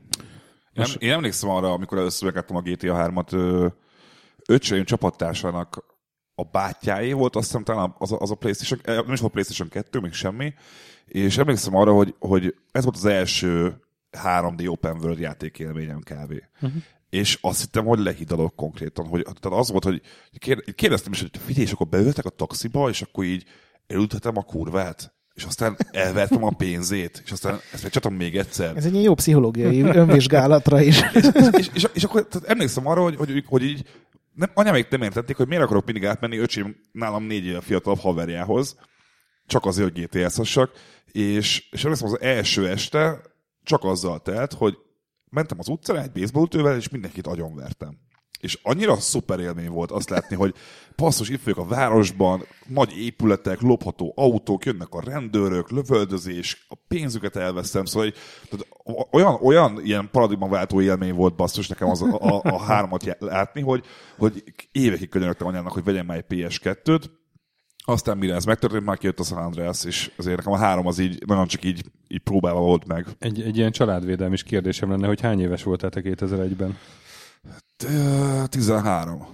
Én, 0.72 0.84
em- 0.84 1.02
én 1.02 1.12
emlékszem 1.12 1.50
arra, 1.50 1.72
amikor 1.72 1.98
először 1.98 2.32
megettem 2.32 2.56
a 2.56 2.60
GTA 2.60 3.10
3-at, 3.10 3.32
ö, 3.32 3.66
öcsém 4.48 4.84
csapattársának 4.84 5.84
a 6.38 6.48
bátyáé 6.52 7.12
volt, 7.12 7.36
azt 7.36 7.46
hiszem 7.46 7.64
talán 7.64 7.94
az 7.98 8.12
a, 8.12 8.18
az 8.18 8.30
a 8.30 8.34
PlayStation, 8.34 8.80
eh, 8.84 9.04
nem 9.04 9.12
is 9.12 9.20
volt 9.20 9.32
PlayStation 9.32 9.68
2, 9.68 9.98
még 9.98 10.12
semmi, 10.12 10.54
és 11.06 11.38
emlékszem 11.38 11.76
arra, 11.76 11.92
hogy, 11.92 12.14
hogy 12.18 12.54
ez 12.72 12.84
volt 12.84 12.96
az 12.96 13.04
első 13.04 13.80
3D 14.22 14.68
Open 14.68 14.96
World 14.96 15.18
játékélményem 15.18 15.98
kb. 15.98 16.42
Uh-huh. 16.60 16.82
És 17.10 17.38
azt 17.40 17.60
hittem, 17.60 17.84
hogy 17.84 17.98
lehidalok 17.98 18.56
konkrétan. 18.56 19.06
Hogy, 19.06 19.22
tehát 19.22 19.58
az 19.58 19.70
volt, 19.70 19.84
hogy 19.84 20.02
kér- 20.38 20.74
kérdeztem 20.74 21.12
is, 21.12 21.20
hogy 21.20 21.30
figyelj, 21.44 21.66
és 21.66 21.72
akkor 21.72 21.86
beültek 21.86 22.24
a 22.24 22.30
taxiba, 22.30 22.88
és 22.88 23.02
akkor 23.02 23.24
így 23.24 23.44
elültetem 23.86 24.36
a 24.36 24.42
kurvát, 24.42 25.14
és 25.34 25.44
aztán 25.44 25.76
elvertem 25.90 26.44
a 26.44 26.50
pénzét, 26.50 27.22
és 27.24 27.30
aztán 27.30 27.52
ezt 27.72 27.82
megcsináltam 27.82 28.14
még 28.14 28.36
egyszer. 28.36 28.76
Ez 28.76 28.84
egy 28.84 28.92
ilyen 28.92 29.04
jó 29.04 29.14
pszichológiai 29.14 29.80
önvizsgálatra 29.80 30.80
is. 30.80 31.00
és, 31.58 31.70
és, 31.74 31.86
és 31.92 32.04
akkor 32.04 32.26
tehát 32.26 32.48
emlékszem 32.48 32.86
arra, 32.86 33.02
hogy, 33.02 33.16
hogy, 33.16 33.44
hogy 33.46 33.62
így 33.62 33.84
nem, 34.38 34.50
anyámék 34.54 34.88
nem 34.88 35.02
értették, 35.02 35.36
hogy 35.36 35.48
miért 35.48 35.62
akarok 35.62 35.84
mindig 35.84 36.06
átmenni 36.06 36.36
öcsém 36.36 36.76
nálam 36.92 37.24
négy 37.24 37.44
éve 37.44 37.60
fiatalabb 37.60 37.98
haverjához, 37.98 38.76
csak 39.46 39.64
azért, 39.64 39.92
hogy 39.92 40.08
GTS-hassak, 40.08 40.70
és, 41.12 41.68
és 41.70 41.84
emlékszem 41.84 42.08
az 42.08 42.20
első 42.20 42.68
este 42.68 43.20
csak 43.62 43.84
azzal 43.84 44.20
telt, 44.20 44.52
hogy 44.52 44.78
mentem 45.30 45.58
az 45.58 45.68
utcára 45.68 46.02
egy 46.02 46.12
baseballütővel, 46.12 46.76
és 46.76 46.88
mindenkit 46.88 47.26
agyonvertem. 47.26 47.98
És 48.38 48.58
annyira 48.62 48.96
szuper 48.96 49.40
élmény 49.40 49.70
volt 49.70 49.90
azt 49.90 50.10
látni, 50.10 50.36
hogy 50.36 50.54
passzus, 50.96 51.28
itt 51.28 51.42
vagyok 51.42 51.58
a 51.58 51.66
városban, 51.66 52.44
nagy 52.66 52.98
épületek, 52.98 53.60
lopható 53.60 54.12
autók, 54.16 54.64
jönnek 54.64 54.88
a 54.90 55.00
rendőrök, 55.00 55.70
lövöldözés, 55.70 56.66
a 56.68 56.74
pénzüket 56.88 57.36
elveszem, 57.36 57.84
szóval 57.84 58.08
hogy, 58.08 58.18
tehát 58.48 58.66
olyan, 59.10 59.38
olyan 59.42 59.80
ilyen 59.84 60.08
paradigmaváltó 60.10 60.80
élmény 60.80 61.14
volt 61.14 61.36
basszus 61.36 61.68
nekem 61.68 61.88
az, 61.88 62.02
a, 62.02 62.18
a, 62.20 62.40
a 62.42 62.62
hármat 62.62 63.16
látni, 63.18 63.60
hogy, 63.60 63.84
hogy 64.18 64.44
évekig 64.72 65.08
könyörögtem 65.08 65.46
anyának, 65.46 65.72
hogy 65.72 65.84
vegyem 65.84 66.06
már 66.06 66.16
egy 66.16 66.24
PS2-t, 66.28 67.04
aztán 67.84 68.18
mire 68.18 68.34
ez 68.34 68.44
megtörtént, 68.44 68.84
már 68.84 68.98
kijött 68.98 69.20
a 69.20 69.24
San 69.24 69.38
Andreas, 69.38 69.84
és 69.84 70.10
azért 70.16 70.36
nekem 70.36 70.52
a 70.52 70.56
három 70.56 70.86
az 70.86 70.98
így 70.98 71.22
nagyon 71.26 71.46
csak 71.46 71.64
így, 71.64 71.84
így 72.08 72.20
próbálva 72.20 72.60
volt 72.60 72.86
meg. 72.86 73.06
Egy, 73.18 73.42
egy 73.42 73.56
ilyen 73.56 73.72
családvédelmi 73.72 74.34
is 74.34 74.42
kérdésem 74.42 74.90
lenne, 74.90 75.06
hogy 75.06 75.20
hány 75.20 75.40
éves 75.40 75.62
voltál 75.62 75.90
te 75.90 76.00
2001-ben? 76.04 76.78
Ö, 77.84 78.44
13. 78.48 79.26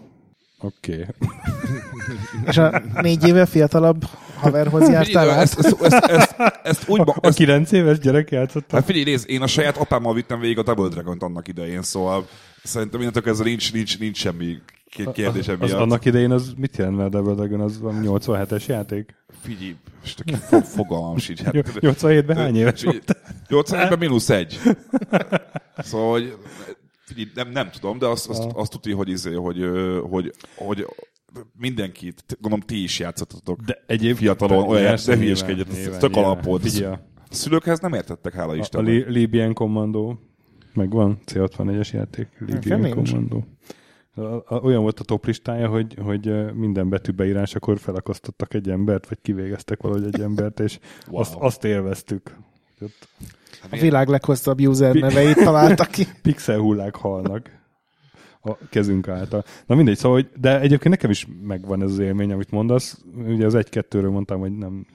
Oké. 0.60 0.92
Okay. 0.92 1.06
És 2.46 2.56
a 2.56 2.82
négy 3.00 3.26
éve 3.28 3.46
fiatalabb 3.46 4.04
haverhoz 4.36 4.88
jártál 4.88 5.30
át? 5.30 5.40
ezt, 5.40 5.58
ezt, 5.58 5.82
ezt, 5.82 6.04
ezt, 6.04 6.36
ezt 6.62 6.88
úgy, 6.88 7.00
A 7.00 7.18
ezt, 7.20 7.36
9 7.36 7.72
éves 7.72 7.98
gyerek 7.98 8.30
játszott? 8.30 8.70
hát 8.70 8.84
figyelj, 8.84 9.04
nézd, 9.04 9.30
én 9.30 9.42
a 9.42 9.46
saját 9.46 9.76
apámmal 9.76 10.14
vittem 10.14 10.40
végig 10.40 10.58
a 10.58 10.62
Double 10.62 10.88
Dragon-t 10.88 11.22
annak 11.22 11.48
idején, 11.48 11.82
szóval 11.82 12.26
szerintem 12.62 13.00
innentől 13.00 13.22
kezdve 13.22 13.44
nincs, 13.44 13.72
nincs, 13.72 13.98
nincs 13.98 14.16
semmi 14.16 14.56
ké- 14.90 15.12
kérdés 15.12 15.48
az, 15.48 15.54
emiatt. 15.60 15.80
annak 15.80 16.04
idején 16.04 16.30
az 16.30 16.52
mit 16.56 16.76
jelent, 16.76 16.96
mert 16.96 17.10
Double 17.10 17.34
Dragon 17.34 17.60
az 17.60 17.80
valami 17.80 18.06
87-es 18.10 18.66
játék? 18.66 19.14
Figyelj, 19.42 19.76
most 20.00 20.24
fogalmam 20.64 21.16
sincs. 21.16 21.42
Hát, 21.42 21.54
87-ben 21.54 22.36
hány 22.36 22.56
éves 22.56 22.82
volt? 22.82 23.16
81-ben 23.48 23.98
mínusz 23.98 24.30
egy. 24.30 24.60
Szóval, 25.78 26.10
hogy 26.10 26.36
figyelj, 27.04 27.28
nem, 27.34 27.50
nem 27.50 27.70
tudom, 27.70 27.98
de 27.98 28.06
azt, 28.06 28.28
azt, 28.28 28.42
azt 28.54 28.70
tudja, 28.70 28.96
hogy, 28.96 29.08
izé, 29.08 29.34
hogy, 29.34 29.64
hogy, 30.10 30.34
hogy 30.56 30.86
mindenkit, 31.58 32.24
gondolom 32.40 32.66
ti 32.66 32.82
is 32.82 32.98
játszottatok 32.98 33.60
De 33.60 33.82
egyéb 33.86 34.16
fiatalon, 34.16 34.68
olyan, 34.68 34.84
Persze, 34.84 35.10
de 35.14 35.18
hülyeskedjet, 35.18 35.68
ez 35.68 35.74
tök 35.98 36.00
nyilván. 36.10 36.24
alap 36.24 36.44
volt. 36.44 36.62
Figyelj, 36.62 36.94
A 37.30 37.34
szülőkhez 37.34 37.78
nem 37.80 37.92
értettek, 37.92 38.32
hála 38.32 38.50
a, 38.52 38.54
a 38.54 38.56
Istennek. 38.56 38.86
Li- 38.88 39.04
Libyen 39.12 39.52
Commando 39.52 40.14
megvan, 40.74 41.18
C64-es 41.32 41.92
játék, 41.92 42.28
Nekem 42.46 42.82
Libyen. 42.82 43.44
A, 44.14 44.20
a, 44.22 44.60
olyan 44.62 44.82
volt 44.82 45.00
a 45.00 45.04
top 45.04 45.26
listája, 45.26 45.68
hogy, 45.68 45.96
hogy 46.02 46.54
minden 46.54 46.88
betűbeírásakor 46.88 47.78
felakasztottak 47.78 48.54
egy 48.54 48.70
embert, 48.70 49.08
vagy 49.08 49.18
kivégeztek 49.22 49.82
valahogy 49.82 50.04
egy 50.14 50.20
embert, 50.20 50.60
és 50.60 50.78
Wow. 51.08 51.20
azt, 51.20 51.34
azt 51.34 51.64
élveztük. 51.64 52.36
Ott 52.80 53.08
A 53.70 53.76
világ 53.76 54.08
leghosszabb 54.08 54.60
user 54.60 54.94
neveit 54.94 55.36
találtak 55.36 55.90
ki. 55.90 56.06
pixel 56.22 56.58
hullák 56.58 56.96
halnak 56.96 57.62
a 58.44 58.56
kezünk 58.70 59.08
által. 59.08 59.44
Na 59.66 59.74
mindegy, 59.74 59.96
szóval, 59.96 60.20
hogy, 60.20 60.40
de 60.40 60.60
egyébként 60.60 60.94
nekem 60.94 61.10
is 61.10 61.26
megvan 61.42 61.82
ez 61.82 61.90
az 61.90 61.98
élmény, 61.98 62.32
amit 62.32 62.50
mondasz. 62.50 62.98
Ugye 63.26 63.46
az 63.46 63.54
egy-kettőről 63.54 64.10
mondtam, 64.10 64.40
hogy 64.40 64.56
nem 64.56 64.86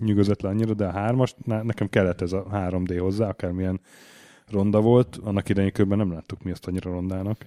nyugodott 0.00 0.40
le 0.40 0.48
annyira, 0.48 0.74
de 0.74 0.86
a 0.86 0.90
hármas, 0.90 1.34
ne- 1.44 1.62
nekem 1.62 1.88
kellett 1.88 2.20
ez 2.20 2.32
a 2.32 2.46
3D 2.52 2.96
hozzá, 3.00 3.28
akármilyen 3.28 3.80
ronda 4.50 4.80
volt. 4.80 5.18
Annak 5.24 5.48
idején 5.48 5.72
körben 5.72 5.98
nem 5.98 6.12
láttuk 6.12 6.42
mi 6.42 6.50
azt 6.50 6.66
annyira 6.66 6.90
rondának. 6.90 7.46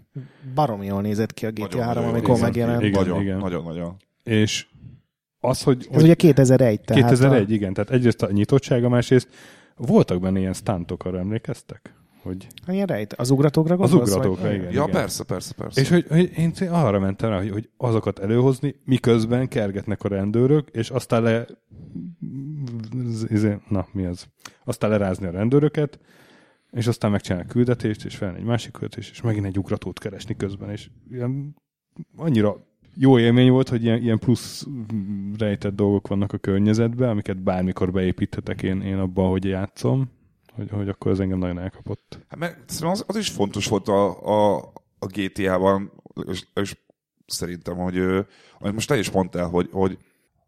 Baromi 0.56 0.86
jól 0.86 1.02
nézett 1.02 1.34
ki 1.34 1.46
a 1.46 1.52
GTA 1.52 1.64
Nagyon 1.64 1.84
3, 1.84 2.04
jól 2.04 2.14
amikor 2.14 2.40
megjelent. 2.40 2.82
Igen, 2.82 3.00
nagyon, 3.00 3.22
igen. 3.22 3.38
nagyon, 3.38 3.64
nagyon. 3.64 3.96
És 4.24 4.68
az, 5.40 5.64
hogy, 5.64 5.78
Ez 5.90 5.96
hogy 5.96 6.04
ugye 6.04 6.14
2001, 6.14 6.82
tehát 6.82 7.04
2001, 7.04 7.50
a, 7.50 7.54
igen, 7.54 7.74
tehát 7.74 7.92
egyrészt 7.92 8.22
a 8.22 8.32
nyitottsága, 8.32 8.90
másrészt 8.90 9.28
voltak 9.76 10.20
benne 10.20 10.40
ilyen 10.40 10.54
stuntok, 10.54 11.06
arra 11.06 11.18
emlékeztek? 11.20 11.94
Hogy 12.22 12.48
a 12.66 12.72
ilyen 12.72 12.88
rejt. 12.88 13.14
Az 13.14 13.30
ugratókra 13.30 13.74
az 13.74 13.80
gondolsz? 13.80 14.10
ugratókra, 14.12 14.44
vagy? 14.44 14.54
igen. 14.54 14.66
Ja, 14.72 14.82
igen. 14.82 14.92
persze, 14.92 15.24
persze, 15.24 15.54
persze. 15.54 15.82
És 15.82 15.90
hogy, 15.90 16.06
hogy 16.08 16.32
én 16.38 16.54
arra 16.70 17.00
mentem 17.00 17.30
rá, 17.30 17.38
hogy, 17.38 17.50
hogy 17.50 17.70
azokat 17.78 18.20
előhozni, 18.20 18.76
miközben 18.86 19.48
kergetnek 19.48 20.04
a 20.04 20.08
rendőrök, 20.08 20.70
és 20.70 20.90
aztán 20.90 21.24
le... 21.24 21.46
izé- 23.30 23.70
Na, 23.70 23.88
mi 23.92 24.06
az? 24.06 24.28
Aztán 24.64 24.90
lerázni 24.90 25.26
a 25.28 25.32
rendőröket, 25.32 26.00
és 26.72 26.88
aztán 26.88 27.12
megcsinálni 27.12 27.48
a 27.50 27.52
küldetést, 27.52 28.06
és 28.06 28.16
felni 28.16 28.38
egy 28.38 28.44
másik 28.44 28.72
küldetést, 28.72 29.12
és 29.12 29.22
megint 29.22 29.46
egy 29.46 29.58
ugratót 29.58 30.00
keresni 30.00 30.36
közben, 30.36 30.70
és 30.70 30.90
ilyen 31.12 31.56
annyira 32.16 32.68
jó 32.98 33.20
élmény 33.20 33.52
volt, 33.52 33.70
hogy 33.70 33.84
ilyen, 33.84 34.02
ilyen 34.02 34.20
plusz 34.20 34.68
rejtett 35.38 35.76
dolgok 35.76 36.08
vannak 36.08 36.34
a 36.34 36.38
környezetben, 36.38 37.10
amiket 37.10 37.44
bármikor 37.44 37.92
beépíthetek 37.92 38.64
én, 38.64 38.82
én 38.82 38.98
abban, 38.98 39.30
hogy 39.30 39.44
játszom, 39.44 40.12
hogy, 40.54 40.70
hogy 40.70 40.90
akkor 40.90 41.12
ez 41.12 41.20
engem 41.20 41.38
nagyon 41.40 41.60
elkapott. 41.60 42.20
Hát 42.28 42.40
szerintem 42.66 42.90
az, 42.90 43.04
az 43.08 43.16
is 43.16 43.30
fontos 43.30 43.68
volt 43.68 43.88
a, 43.88 44.26
a, 44.28 44.58
a 45.00 45.06
GTA-ban, 45.08 45.92
és, 46.28 46.46
és 46.54 46.78
szerintem, 47.26 47.76
hogy 47.76 47.98
amit 48.60 48.74
most 48.74 48.88
te 48.88 48.98
is 48.98 49.12
mondtál, 49.12 49.48
hogy, 49.48 49.70
hogy, 49.72 49.98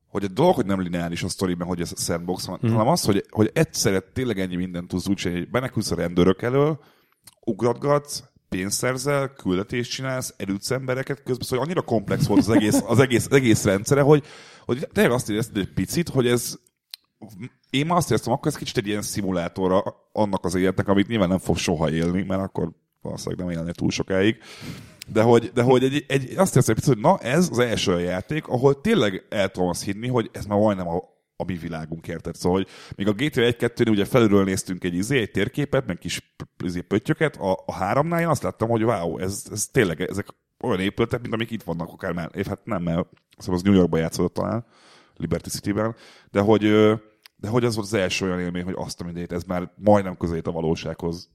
hogy 0.08 0.24
a 0.24 0.28
dolog, 0.28 0.56
hogy 0.56 0.66
nem 0.66 0.82
lineáris 0.82 1.24
a 1.24 1.30
sztoriben, 1.30 1.68
hogy 1.68 1.82
ez 1.82 1.92
a 1.96 2.00
sandbox 2.00 2.46
van, 2.46 2.58
Mhm. 2.62 2.72
mm. 2.72 2.76
hanem 2.76 2.92
az, 2.92 3.04
hogy, 3.06 3.26
hogy 3.30 3.50
egyszerre 3.54 4.00
tényleg 4.00 4.40
ennyi 4.40 4.56
mindent 4.56 4.88
tudsz 4.88 5.08
úgy 5.08 5.16
csinálni, 5.16 5.42
hogy 5.44 5.52
benekülsz 5.52 5.92
a 5.92 5.96
rendőrök 5.96 6.42
elől, 6.42 6.80
ugratgatsz, 7.46 8.24
pénzt 8.50 8.78
szerzel, 8.78 9.34
küldetést 9.34 9.92
csinálsz, 9.92 10.34
elütsz 10.38 10.72
embereket, 10.72 11.24
közben 11.24 11.48
szóval 11.48 11.66
annyira 11.66 11.82
komplex 11.82 12.28
volt 12.28 12.40
az 12.40 12.50
egész, 12.50 12.82
az 12.86 13.00
egész, 13.00 13.26
az 13.26 13.34
egész 13.34 13.64
rendszere, 13.64 14.02
hogy, 14.02 14.24
hogy 14.66 14.88
tényleg 14.92 15.14
azt 15.14 15.30
érezted 15.30 15.58
egy 15.58 15.74
picit, 15.74 16.10
hogy 16.10 16.28
ez 16.28 16.56
én 17.70 17.86
már 17.86 17.98
azt 17.98 18.10
éreztem, 18.10 18.34
akkor 18.34 18.48
ez 18.48 18.58
kicsit 18.58 18.78
egy 18.78 18.88
ilyen 18.88 19.02
szimulátora 19.02 19.84
annak 20.12 20.46
az 20.46 20.56
életnek, 20.56 20.88
amit 20.88 21.08
nyilván 21.08 21.30
nem 21.30 21.38
fog 21.38 21.58
soha 21.58 21.92
élni, 21.92 22.24
mert 22.24 22.42
akkor 22.42 22.72
valószínűleg 23.02 23.46
nem 23.46 23.58
élne 23.58 23.72
túl 23.72 23.90
sokáig. 23.90 24.38
De 25.08 25.22
hogy, 25.22 25.52
de 25.54 25.62
hogy 25.62 25.84
egy, 25.84 26.06
egy, 26.08 26.38
azt 26.38 26.56
éreztem, 26.56 26.76
hogy 26.86 26.98
na 26.98 27.18
ez 27.18 27.50
az 27.52 27.60
első 27.60 28.00
játék, 28.00 28.48
ahol 28.48 28.82
tényleg 28.82 29.26
el 29.30 29.50
tudom 29.50 29.70
azt 29.70 29.84
hinni, 29.84 30.08
hogy 30.08 30.30
ez 30.34 30.46
már 30.46 30.60
majdnem 30.60 30.88
a, 30.88 31.02
a 31.38 31.44
mi 31.44 31.58
világunk, 31.58 32.08
érted? 32.08 32.36
Szóval, 32.36 32.58
hogy 32.58 32.68
még 32.96 33.08
a 33.08 33.12
GTA 33.12 33.42
1-2-nél 33.42 33.90
ugye 33.90 34.06
felülről 34.06 34.44
néztünk 34.44 34.84
egy 34.84 34.94
izé, 34.94 35.20
egy 35.20 35.32
térképet, 35.32 35.86
meg 35.86 35.98
kis 35.98 36.34
izé, 36.64 36.82
pöttyöket, 36.82 37.36
a, 37.36 37.64
a 37.66 37.74
háromnál 37.74 38.20
én 38.20 38.28
azt 38.28 38.44
láttam, 38.44 38.70
hogy 38.70 38.84
wow, 38.84 39.18
ez, 39.18 39.44
ez 39.52 39.68
tényleg, 39.68 40.02
ezek 40.02 40.28
olyan 40.64 40.80
épületek, 40.80 41.22
mint 41.22 41.34
amik 41.34 41.52
itt 41.52 41.64
vannak 41.64 41.90
akár 41.90 42.14
már, 42.14 42.32
hát 42.48 42.66
nem, 42.66 42.84
mert 42.84 43.08
szóval 43.38 43.56
az 43.56 43.62
New 43.62 43.74
Yorkban 43.74 44.00
játszódott 44.00 44.34
talán, 44.34 44.66
Liberty 45.16 45.48
City-ben, 45.48 45.96
de 46.32 46.40
hogy, 46.40 46.62
de 47.36 47.48
hogy 47.50 47.66
az 47.66 47.76
volt 47.76 47.88
az 47.88 47.94
első 47.94 48.26
olyan 48.26 48.40
élmény, 48.40 48.64
hogy 48.64 48.76
azt 48.78 49.02
a 49.02 49.04
mindét, 49.04 49.32
ez 49.32 49.44
már 49.44 49.72
majdnem 49.76 50.18
közelít 50.18 50.48
a 50.48 50.52
valósághoz. 50.52 51.30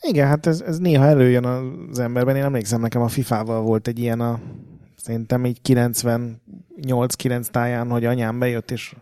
Igen, 0.00 0.26
hát 0.26 0.46
ez, 0.46 0.60
ez 0.60 0.78
néha 0.78 1.04
előjön 1.04 1.44
az 1.44 1.98
emberben. 1.98 2.36
Én 2.36 2.42
emlékszem, 2.42 2.80
nekem 2.80 3.02
a 3.02 3.08
FIFA-val 3.08 3.60
volt 3.60 3.88
egy 3.88 3.98
ilyen 3.98 4.20
a 4.20 4.40
szerintem 4.96 5.44
így 5.44 5.60
98-9 5.68 7.46
táján, 7.46 7.90
hogy 7.90 8.04
anyám 8.04 8.38
bejött, 8.38 8.70
és 8.70 8.94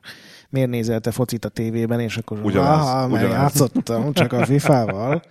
miért 0.54 0.70
nézel 0.70 1.00
te 1.00 1.10
focit 1.10 1.44
a 1.44 1.48
tévében, 1.48 2.00
és 2.00 2.16
akkor 2.16 2.40
ugyanaz, 2.42 2.86
aha, 2.86 3.08
mert 3.08 3.30
játszottam 3.30 4.12
csak 4.12 4.32
a 4.32 4.44
FIFA-val. 4.44 5.22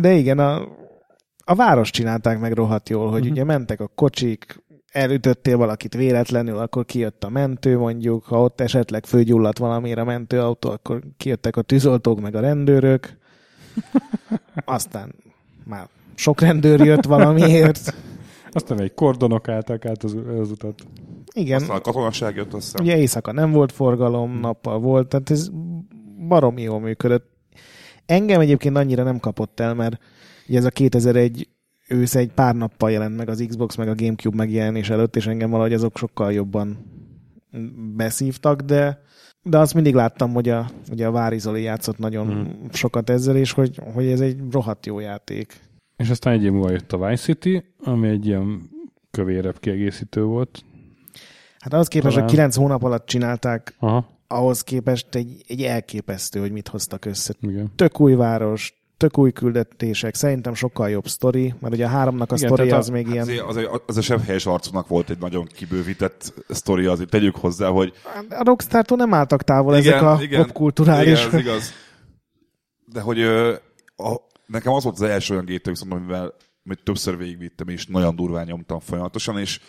De 0.00 0.12
igen, 0.12 0.38
a, 0.38 0.68
a 1.44 1.54
város 1.54 1.90
csinálták 1.90 2.40
meg 2.40 2.52
rohadt 2.52 2.88
jól, 2.88 3.10
hogy 3.10 3.20
uh-huh. 3.20 3.32
ugye 3.32 3.44
mentek 3.44 3.80
a 3.80 3.90
kocsik, 3.94 4.64
elütöttél 4.92 5.56
valakit 5.56 5.94
véletlenül, 5.94 6.58
akkor 6.58 6.84
kijött 6.84 7.24
a 7.24 7.28
mentő 7.28 7.78
mondjuk, 7.78 8.24
ha 8.24 8.42
ott 8.42 8.60
esetleg 8.60 9.06
főgyulladt 9.06 9.58
valamire 9.58 10.00
a 10.00 10.04
mentőautó, 10.04 10.70
akkor 10.70 11.00
kijöttek 11.16 11.56
a 11.56 11.62
tűzoltók 11.62 12.20
meg 12.20 12.34
a 12.34 12.40
rendőrök. 12.40 13.16
Aztán 14.64 15.14
már 15.64 15.88
sok 16.14 16.40
rendőr 16.40 16.80
jött 16.80 17.04
valamiért. 17.04 17.94
Aztán 18.50 18.80
egy 18.80 18.94
kordonok 18.94 19.48
álltak 19.48 19.84
át 19.84 20.02
az, 20.02 20.16
az 20.40 20.50
utat. 20.50 20.86
Igen. 21.36 21.60
Aztán 21.60 21.76
a 21.76 21.80
katonaság 21.80 22.36
jött 22.36 22.54
össze. 22.54 22.78
Ugye 22.82 22.96
éjszaka 22.96 23.32
nem 23.32 23.50
volt 23.50 23.72
forgalom, 23.72 24.38
nappal 24.40 24.78
volt, 24.78 25.08
tehát 25.08 25.30
ez 25.30 25.48
baromi 26.28 26.62
jól 26.62 26.80
működött. 26.80 27.30
Engem 28.06 28.40
egyébként 28.40 28.76
annyira 28.76 29.02
nem 29.02 29.18
kapott 29.18 29.60
el, 29.60 29.74
mert 29.74 29.98
ugye 30.48 30.58
ez 30.58 30.64
a 30.64 30.70
2001 30.70 31.48
ősz 31.88 32.14
egy 32.14 32.32
pár 32.32 32.54
nappal 32.54 32.90
jelent 32.90 33.16
meg 33.16 33.28
az 33.28 33.44
Xbox, 33.48 33.76
meg 33.76 33.88
a 33.88 33.94
Gamecube 33.94 34.36
megjelenés 34.36 34.90
előtt, 34.90 35.16
és 35.16 35.26
engem 35.26 35.50
valahogy 35.50 35.72
azok 35.72 35.96
sokkal 35.96 36.32
jobban 36.32 36.78
beszívtak, 37.96 38.60
de 38.60 39.04
de 39.42 39.58
azt 39.58 39.74
mindig 39.74 39.94
láttam, 39.94 40.32
hogy 40.32 40.48
a, 40.48 40.70
ugye 40.90 41.06
a 41.06 41.10
Vári 41.10 41.38
Zoli 41.38 41.62
játszott 41.62 41.98
nagyon 41.98 42.26
mm. 42.26 42.66
sokat 42.72 43.10
ezzel, 43.10 43.36
és 43.36 43.52
hogy, 43.52 43.80
hogy 43.94 44.06
ez 44.06 44.20
egy 44.20 44.38
rohadt 44.50 44.86
jó 44.86 44.98
játék. 44.98 45.60
És 45.96 46.10
aztán 46.10 46.32
egy 46.32 46.44
év 46.44 46.52
múlva 46.52 46.70
jött 46.70 46.92
a 46.92 47.08
Vice 47.08 47.22
City, 47.22 47.64
ami 47.78 48.08
egy 48.08 48.26
ilyen 48.26 48.70
kövérebb 49.10 49.60
kiegészítő 49.60 50.22
volt. 50.22 50.64
Hát 51.66 51.74
ahhoz 51.74 51.88
képest, 51.88 52.14
Talán... 52.14 52.28
hogy 52.28 52.34
kilenc 52.36 52.56
hónap 52.56 52.82
alatt 52.82 53.06
csinálták, 53.06 53.74
Aha. 53.78 54.08
ahhoz 54.28 54.62
képest 54.62 55.14
egy, 55.14 55.44
egy 55.48 55.62
elképesztő, 55.62 56.40
hogy 56.40 56.52
mit 56.52 56.68
hoztak 56.68 57.04
össze. 57.04 57.34
Igen. 57.40 57.72
Tök 57.76 58.00
új 58.00 58.14
város, 58.14 58.74
tök 58.96 59.18
új 59.18 59.32
küldetések, 59.32 60.14
szerintem 60.14 60.54
sokkal 60.54 60.90
jobb 60.90 61.08
sztori, 61.08 61.54
mert 61.60 61.74
ugye 61.74 61.84
a 61.84 61.88
háromnak 61.88 62.32
a 62.32 62.36
sztori 62.36 62.70
az 62.70 62.88
a, 62.88 62.92
még 62.92 63.06
hát 63.06 63.14
ilyen... 63.14 63.46
Az, 63.46 63.56
az, 63.56 63.80
az 63.86 63.96
a 63.96 64.00
sem 64.00 64.20
helyes 64.20 64.46
arcúnak 64.46 64.88
volt 64.88 65.10
egy 65.10 65.18
nagyon 65.18 65.44
kibővített 65.44 66.32
sztori, 66.48 66.86
azért 66.86 67.10
tegyük 67.10 67.36
hozzá, 67.36 67.68
hogy... 67.68 67.92
A 68.28 68.44
Rockstar-tól 68.44 68.98
nem 68.98 69.14
álltak 69.14 69.42
távol 69.42 69.76
igen, 69.76 69.92
ezek 69.92 70.02
a 70.02 70.18
igen, 70.22 70.42
popkulturális... 70.42 71.18
Igen, 71.26 71.34
az 71.34 71.40
igaz. 71.40 71.72
De 72.92 73.00
hogy 73.00 73.22
a, 73.22 74.14
nekem 74.46 74.72
az 74.72 74.82
volt 74.82 74.94
az 74.94 75.02
első 75.02 75.32
olyan 75.32 75.44
GTA, 75.44 75.70
viszont 75.70 75.92
amivel 75.92 76.34
amit 76.64 76.82
többször 76.84 77.16
végigvittem, 77.16 77.68
és 77.68 77.86
nagyon 77.86 78.16
durván 78.16 78.46
nyomtam 78.46 78.80
folyamatosan, 78.80 79.38
és 79.38 79.60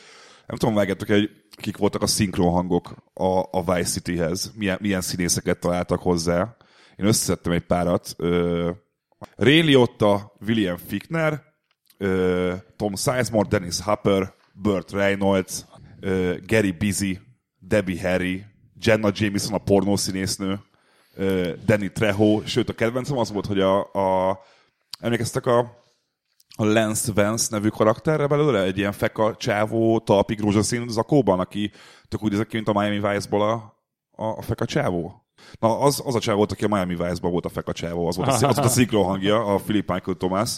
nem 0.48 0.58
tudom, 0.58 0.76
vágjátok 0.76 1.08
hogy 1.08 1.30
kik 1.50 1.78
voltak 1.78 2.02
a 2.02 2.08
szinkron 2.08 2.52
hangok 2.52 2.96
a, 3.14 3.40
a 3.52 3.74
Vice 3.74 3.90
Cityhez, 3.90 4.52
milyen, 4.56 4.78
milyen 4.82 5.02
színészeket 5.02 5.60
találtak 5.60 6.02
hozzá. 6.02 6.56
Én 6.96 7.06
összeszedtem 7.06 7.52
egy 7.52 7.66
párat. 7.66 8.16
Ray 9.36 9.62
Liotta, 9.62 10.36
William 10.48 10.78
Fickner, 10.78 11.44
Tom 12.76 12.96
Sizemore, 12.96 13.48
Dennis 13.50 13.82
Hopper, 13.82 14.34
Burt 14.54 14.92
Reynolds, 14.92 15.66
Gary 16.46 16.72
Busy, 16.72 17.20
Debbie 17.60 18.02
Harry, 18.02 18.46
Jenna 18.82 19.12
Jameson, 19.14 19.54
a 19.54 19.58
pornószínésznő, 19.58 20.60
Danny 21.66 21.92
Trejo, 21.94 22.42
sőt 22.46 22.70
a 22.70 22.74
kedvencem 22.74 23.18
az 23.18 23.32
volt, 23.32 23.46
hogy 23.46 23.60
a, 23.60 23.80
a 23.80 24.40
emlékeztek 25.00 25.46
a 25.46 25.86
a 26.60 26.66
Lance 26.66 27.12
Vance 27.14 27.48
nevű 27.50 27.68
karakterre 27.68 28.28
belőle, 28.28 28.62
egy 28.62 28.78
ilyen 28.78 28.92
feka 28.92 29.36
csávó, 29.36 30.00
talpig 30.00 30.40
rózsaszín 30.40 30.90
zakóban, 30.90 31.40
aki 31.40 31.72
tök 32.08 32.24
úgy 32.24 32.32
nézett 32.32 32.48
ki, 32.48 32.56
mint 32.56 32.68
a 32.68 32.74
Miami 32.74 33.00
Vice-ból 33.00 33.42
a, 33.42 33.54
a, 34.12 34.26
a 34.26 34.42
feka 34.42 34.66
csávó. 34.66 35.26
Na, 35.60 35.80
az, 35.80 36.02
az 36.06 36.16
a 36.16 36.20
csávó 36.20 36.38
volt, 36.38 36.52
aki 36.52 36.64
a 36.64 36.68
Miami 36.68 36.96
Vice-ban 36.96 37.32
volt 37.32 37.46
a 37.46 37.50
feka 37.50 37.72
csávó, 37.72 38.08
az 38.08 38.16
volt 38.16 38.30
a, 38.30 38.32
az 38.32 38.42
volt 38.42 38.58
a 38.58 38.68
szinkron 38.68 39.04
hangja, 39.04 39.46
a 39.46 39.56
Philip 39.56 39.92
Michael 39.92 40.18
Thomas. 40.18 40.58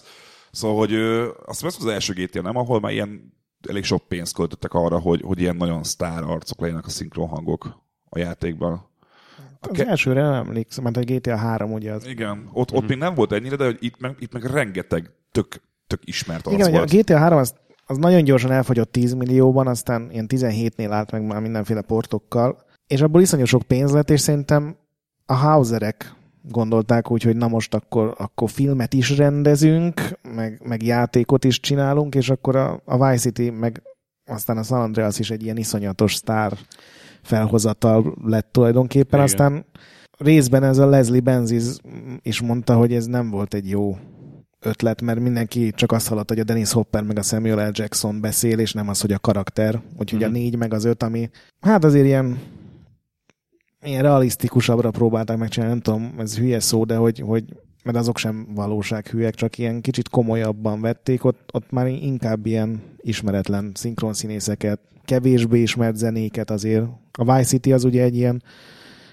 Szóval, 0.52 0.78
hogy 0.78 0.94
azt 1.46 1.62
hiszem, 1.62 1.88
az 1.88 1.94
első 1.94 2.14
GTA, 2.14 2.42
nem, 2.42 2.56
ahol 2.56 2.80
már 2.80 2.92
ilyen 2.92 3.34
elég 3.68 3.84
sok 3.84 4.08
pénzt 4.08 4.34
költöttek 4.34 4.74
arra, 4.74 5.00
hogy, 5.00 5.22
hogy 5.22 5.40
ilyen 5.42 5.56
nagyon 5.56 5.84
sztár 5.84 6.24
arcok 6.24 6.60
legyenek 6.60 6.86
a 6.86 6.90
szinkron 6.90 7.28
hangok 7.28 7.84
a 8.10 8.20
játékban. 8.20 8.88
Az 9.60 9.70
ke- 9.72 9.88
elsőre 9.88 10.22
nem 10.22 10.34
emlékszem, 10.34 10.84
mert 10.84 10.98
a 10.98 11.02
GTA 11.02 11.36
3 11.36 11.74
ugye 11.74 11.92
az... 11.92 12.06
Igen, 12.06 12.50
ott, 12.54 12.72
ott 12.74 12.84
mm. 12.84 12.88
még 12.88 12.98
nem 12.98 13.14
volt 13.14 13.32
ennyire, 13.32 13.56
de 13.56 13.66
hogy 13.66 13.78
itt 13.80 14.00
meg, 14.00 14.16
itt 14.20 14.34
meg 14.34 14.44
rengeteg 14.44 15.12
tök 15.32 15.62
tök 15.90 16.00
ismert 16.04 16.48
arc 16.48 16.56
Igen, 16.56 16.72
volt. 16.72 16.94
a 16.94 16.98
GTA 16.98 17.18
3 17.18 17.38
az, 17.38 17.54
az 17.86 17.98
nagyon 17.98 18.24
gyorsan 18.24 18.52
elfogyott 18.52 18.92
10 18.92 19.14
millióban, 19.14 19.68
aztán 19.68 20.12
ilyen 20.12 20.26
17-nél 20.30 20.88
állt 20.92 21.12
meg 21.12 21.26
már 21.26 21.42
mindenféle 21.42 21.82
portokkal, 21.82 22.64
és 22.88 23.02
abból 23.02 23.22
iszonyú 23.22 23.46
sok 23.46 23.62
pénz 23.62 23.92
lett, 23.92 24.10
és 24.10 24.20
szerintem 24.20 24.76
a 25.26 25.34
Hauserek 25.34 26.14
gondolták 26.42 27.12
úgy, 27.12 27.24
hogy 27.24 27.36
na 27.36 27.48
most 27.48 27.74
akkor, 27.74 28.14
akkor 28.18 28.50
filmet 28.50 28.94
is 28.94 29.18
rendezünk, 29.18 30.20
meg, 30.36 30.62
meg 30.64 30.84
játékot 30.84 31.44
is 31.44 31.60
csinálunk, 31.60 32.16
és 32.16 32.30
akkor 32.30 32.56
a, 32.56 32.82
a 32.86 33.10
Vice 33.10 33.18
City, 33.18 33.50
meg 33.50 33.82
aztán 34.26 34.58
a 34.58 34.64
San 34.64 34.82
Andreas 34.82 35.20
is 35.20 35.32
egy 35.32 35.44
ilyen 35.44 35.58
iszonyatos 35.58 36.16
sztár 36.16 36.58
felhozatal 37.22 38.16
lett 38.24 38.52
tulajdonképpen. 38.52 39.20
Igen. 39.20 39.24
Aztán 39.24 39.66
részben 40.18 40.64
ez 40.64 40.78
a 40.78 40.86
Leslie 40.86 41.22
Benzies 41.22 41.78
is 42.22 42.42
mondta, 42.42 42.76
hogy 42.76 42.94
ez 42.94 43.06
nem 43.06 43.30
volt 43.30 43.54
egy 43.54 43.70
jó 43.70 43.98
ötlet, 44.62 45.02
mert 45.02 45.20
mindenki 45.20 45.72
csak 45.72 45.92
azt 45.92 46.08
hallotta, 46.08 46.34
hogy 46.34 46.42
a 46.42 46.46
Dennis 46.46 46.72
Hopper 46.72 47.04
meg 47.04 47.18
a 47.18 47.22
Samuel 47.22 47.70
L. 47.70 47.72
Jackson 47.74 48.22
beszél, 48.22 48.60
és 48.60 48.74
nem 48.74 48.90
az, 48.90 49.02
hogy 49.02 49.12
a 49.12 49.20
karakter. 49.20 49.82
Úgyhogy 49.98 50.20
mm. 50.20 50.24
a 50.24 50.28
mhm. 50.28 50.36
négy 50.36 50.58
meg 50.58 50.74
az 50.74 50.84
öt, 50.84 51.04
ami 51.04 51.30
hát 51.60 51.84
azért 51.84 52.06
ilyen 52.06 52.40
ilyen 53.82 54.02
realisztikusabbra 54.02 54.92
próbálták 54.92 55.38
megcsinálni, 55.38 55.74
nem 55.74 55.84
tudom, 55.84 56.14
ez 56.18 56.38
hülye 56.38 56.60
szó, 56.60 56.84
de 56.84 56.96
hogy, 56.96 57.20
hogy 57.20 57.44
mert 57.84 57.98
azok 57.98 58.18
sem 58.18 58.48
valósághűek, 58.56 59.36
csak 59.36 59.58
ilyen 59.58 59.82
kicsit 59.82 60.10
komolyabban 60.10 60.82
vették, 60.82 61.24
ott, 61.24 61.50
ott 61.52 61.72
már 61.72 61.88
inkább 61.88 62.46
ilyen 62.46 62.82
ismeretlen 63.02 63.72
szinkronszínészeket, 63.74 64.80
kevésbé 65.06 65.62
ismert 65.62 65.96
zenéket 65.96 66.52
azért. 66.52 66.86
A 67.12 67.24
Vice 67.24 67.44
City 67.44 67.74
az 67.74 67.84
ugye 67.84 68.04
egy 68.04 68.16
ilyen 68.16 68.44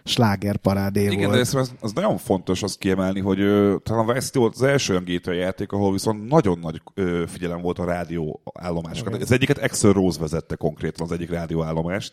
slágerparádé 0.07 1.03
Igen, 1.03 1.19
volt. 1.19 1.33
de 1.33 1.39
ez, 1.39 1.55
az, 1.55 1.75
az 1.81 1.93
nagyon 1.93 2.17
fontos 2.19 2.63
azt 2.63 2.79
kiemelni, 2.79 3.21
hogy 3.21 3.41
ö, 3.41 3.77
talán 3.83 4.21
City 4.21 4.39
volt 4.39 4.55
az 4.55 4.63
első 4.63 4.93
olyan 4.93 5.05
GTA 5.05 5.33
játék, 5.33 5.73
ahol 5.73 5.93
viszont 5.93 6.29
nagyon 6.29 6.59
nagy 6.59 6.83
ö, 6.95 7.25
figyelem 7.27 7.61
volt 7.61 7.79
a 7.79 7.85
rádió 7.85 8.41
állomásokat. 8.55 9.21
Ez 9.21 9.31
egyiket 9.31 9.59
Excel 9.59 9.93
Rose 9.93 10.21
vezette 10.21 10.55
konkrétan 10.55 11.07
az 11.07 11.13
egyik 11.13 11.31
rádióállomást, 11.31 12.13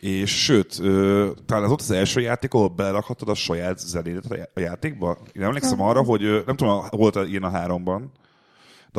és 0.00 0.42
sőt, 0.44 0.78
ö, 0.80 1.28
talán 1.46 1.64
ez 1.64 1.70
ott 1.70 1.80
az 1.80 1.90
első 1.90 2.20
játék, 2.20 2.54
ahol 2.54 2.68
belerakhattad 2.68 3.28
a 3.28 3.34
saját 3.34 3.78
zenédet 3.78 4.48
a 4.54 4.60
játékba. 4.60 5.18
Én 5.32 5.42
emlékszem 5.42 5.80
arra, 5.80 6.02
hogy 6.02 6.24
ö, 6.24 6.40
nem 6.46 6.56
tudom, 6.56 6.84
volt 6.90 7.28
ilyen 7.28 7.42
a 7.42 7.50
háromban, 7.50 8.12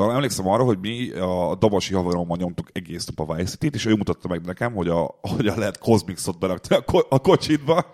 de 0.05 0.13
emlékszem 0.13 0.47
arra, 0.47 0.63
hogy 0.63 0.77
mi 0.79 1.11
a 1.11 1.55
Dabasi 1.55 1.93
haverommal 1.93 2.37
nyomtuk 2.37 2.69
egész 2.73 3.05
nap 3.05 3.29
a 3.29 3.33
Vice 3.33 3.49
City-t, 3.49 3.75
és 3.75 3.85
ő 3.85 3.95
mutatta 3.95 4.27
meg 4.27 4.41
nekem, 4.45 4.73
hogy 4.73 4.87
a, 4.87 5.19
hogy 5.21 5.47
a 5.47 5.53
lehet 5.57 5.77
Cosmixot 5.77 6.39
berakni 6.39 6.75
a, 6.75 6.81
ko- 6.81 7.07
a 7.09 7.19
kocsitba. 7.19 7.85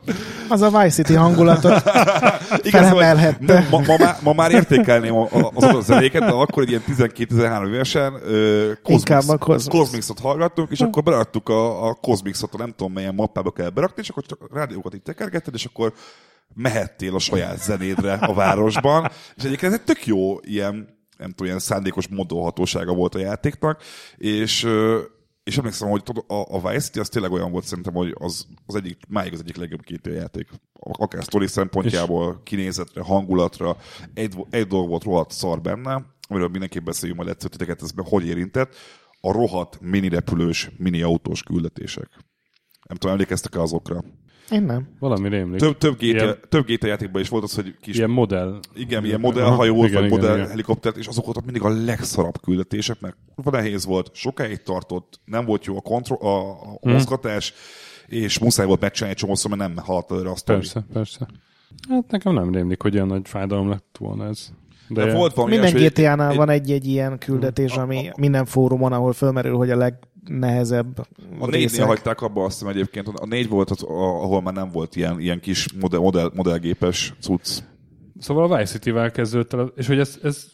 Az 0.50 0.62
a 0.62 0.70
Vice 0.70 0.90
City 0.90 1.14
hangulatot 1.14 1.82
felemelhette. 2.76 3.68
Ma, 3.72 3.80
ma, 3.80 3.98
ma, 3.98 4.16
ma, 4.24 4.34
már 4.34 4.52
értékelném 4.52 5.16
az 5.54 5.64
a 5.64 5.82
zenéket, 5.82 6.22
de 6.22 6.32
akkor 6.32 6.64
egy 6.64 6.70
ilyen 6.70 6.84
12-13 6.88 7.68
évesen 7.68 8.14
Cosmix, 8.84 9.26
Cosmix. 9.40 9.68
Cosmixot 9.68 10.20
hallgattunk, 10.20 10.72
és 10.72 10.80
akkor 10.80 11.04
beraktuk 11.04 11.50
a, 11.50 11.88
a 11.88 11.94
Cosmixot, 11.94 12.58
nem 12.58 12.74
tudom 12.78 12.94
melyen 12.94 13.16
mappába 13.16 13.52
kell 13.52 13.70
berakni, 13.70 14.02
és 14.02 14.10
akkor 14.10 14.24
csak 14.24 14.40
rádiókat 14.54 14.94
itt 14.94 15.04
tekergetted, 15.04 15.54
és 15.54 15.66
akkor 15.66 15.94
mehettél 16.56 17.16
a 17.16 17.20
saját 17.20 17.62
zenédre 17.62 18.14
a 18.14 18.34
városban. 18.34 19.12
És 19.36 19.44
egyébként 19.44 19.74
ez 19.74 19.80
egy 19.80 19.86
tök 19.86 20.06
jó 20.06 20.40
ilyen 20.42 21.02
nem 21.18 21.30
tudom, 21.30 21.48
ilyen 21.48 21.60
szándékos 21.60 22.08
modolhatósága 22.08 22.94
volt 22.94 23.16
a 23.16 23.20
játéknak, 23.20 23.82
és 24.18 24.68
és 25.44 25.58
emlékszem, 25.58 25.90
hogy 25.90 26.02
a, 26.28 26.34
a 26.34 26.70
Vice 26.70 26.80
City 26.80 27.00
az 27.00 27.10
tényleg 27.10 27.32
olyan 27.32 27.52
volt 27.52 27.66
szerintem, 27.66 27.94
hogy 27.94 28.16
az, 28.20 28.48
az 28.66 28.76
egyik, 28.76 28.98
máig 29.08 29.34
az 29.34 29.40
egyik 29.40 29.56
legjobb 29.56 29.82
két 29.82 30.08
játék. 30.08 30.50
Akár 30.74 31.24
sztori 31.24 31.48
szempontjából, 31.48 32.42
kinézetre, 32.44 33.02
hangulatra. 33.02 33.78
Egy, 34.14 34.36
egy 34.50 34.68
dolog 34.68 34.88
volt 34.88 35.04
rohadt 35.04 35.32
szar 35.32 35.62
benne, 35.62 36.06
amiről 36.28 36.48
mindenképp 36.48 36.84
beszéljünk 36.84 37.20
majd 37.20 37.34
egyszer 37.34 37.50
titeket, 37.50 37.82
ez 37.82 37.90
hogy 37.96 38.28
érintett. 38.28 38.76
A 39.22 39.32
rohadt 39.32 39.82
mini 39.82 40.10
repülős, 40.10 40.72
mini 40.78 41.02
autós 41.02 41.44
küldetések. 41.44 42.10
Nem 42.88 42.98
tudom, 42.98 43.12
emlékeztek-e 43.12 43.62
azokra? 43.62 44.04
Én 44.52 44.64
nem. 44.64 44.88
Valami 45.00 45.30
rémlik. 45.30 45.60
Több, 45.60 45.78
több, 45.78 45.94
GTA, 45.94 46.06
Ilyen- 46.06 46.38
több 46.50 46.66
GTA 46.66 46.88
játékban 46.88 47.22
is 47.22 47.30
volt 47.30 47.44
az, 47.44 47.56
hogy 47.56 47.76
kis 47.82 47.98
Ilyen 47.98 48.10
modell. 48.10 48.60
Igen, 48.76 49.06
ilyen 49.06 49.20
igen, 49.20 49.56
vagy 49.56 49.90
igen, 49.90 50.08
modell 50.08 50.36
igen. 50.36 50.48
helikoptert, 50.50 50.98
és 50.98 51.08
azok 51.08 51.26
voltak 51.26 51.44
mindig 51.44 51.62
a 51.62 51.70
legszarabb 51.70 52.42
küldetések, 52.42 53.00
mert 53.00 53.16
kurva 53.36 53.52
nehéz 53.52 53.86
volt, 53.86 54.10
sokáig 54.14 54.62
tartott, 54.64 55.20
nem 55.26 55.46
volt 55.46 55.66
jó 55.66 55.78
a, 55.78 55.82
kontro- 55.82 56.22
a, 56.22 56.52
a 56.52 56.78
Hmm. 56.82 56.92
mozgatás, 56.92 57.54
és 58.08 58.40
muszáj 58.40 58.66
volt 58.66 58.82
megcsinálni 58.82 59.16
egy 59.16 59.22
csomószor, 59.22 59.56
mert 59.58 59.74
nem 59.74 59.86
haladt 59.86 60.12
előre 60.12 60.30
a 60.30 60.36
sztori. 60.36 60.58
Persze, 60.60 60.86
persze. 60.94 61.28
Hát 61.90 62.12
nekem 62.12 62.34
nem 62.34 62.54
rémlik, 62.54 62.82
hogy 62.82 62.96
olyan 62.96 63.08
nagy 63.08 63.28
fájdalom 63.28 63.70
lett 63.70 63.96
volna 64.00 64.28
ez. 64.28 64.50
De, 64.88 65.06
De 65.06 65.14
volt 65.14 65.34
valami 65.34 65.58
Minden 65.58 65.84
GTA-nál 65.86 66.32
egy- 66.32 66.38
van 66.38 66.50
egy-egy 66.50 66.88
ilyen 66.88 67.18
küldetés, 67.18 67.76
ami 67.76 68.10
minden 68.18 68.46
fórumon, 68.46 68.94
ahol 68.94 69.14
fölmerül, 69.14 69.56
hogy 69.56 69.70
a 69.72 69.76
legnehezebb 70.28 71.08
A 71.40 71.48
négynél 71.48 71.86
hagyták 71.86 72.22
abba 72.22 72.44
azt 72.44 72.60
hiszem 72.60 72.74
egyébként, 72.74 73.08
a 73.08 73.26
négy 73.26 73.50
volt, 73.50 73.70
az, 73.70 73.84
ahol 73.84 74.42
már 74.42 74.54
nem 74.54 74.70
volt 74.72 74.96
ilyen, 74.96 75.20
ilyen 75.20 75.40
kis 75.40 75.74
modell, 75.80 76.00
modell, 76.00 76.32
modellgépes 76.34 77.14
cucc. 77.20 77.60
Szóval 78.20 78.52
a 78.52 78.58
Vice 78.58 78.72
City-vel 78.74 79.12
kezdődött 79.12 79.54
el, 79.54 79.72
és 79.76 79.88
hogy 79.88 80.00
ez, 80.00 80.20
ez 80.24 80.52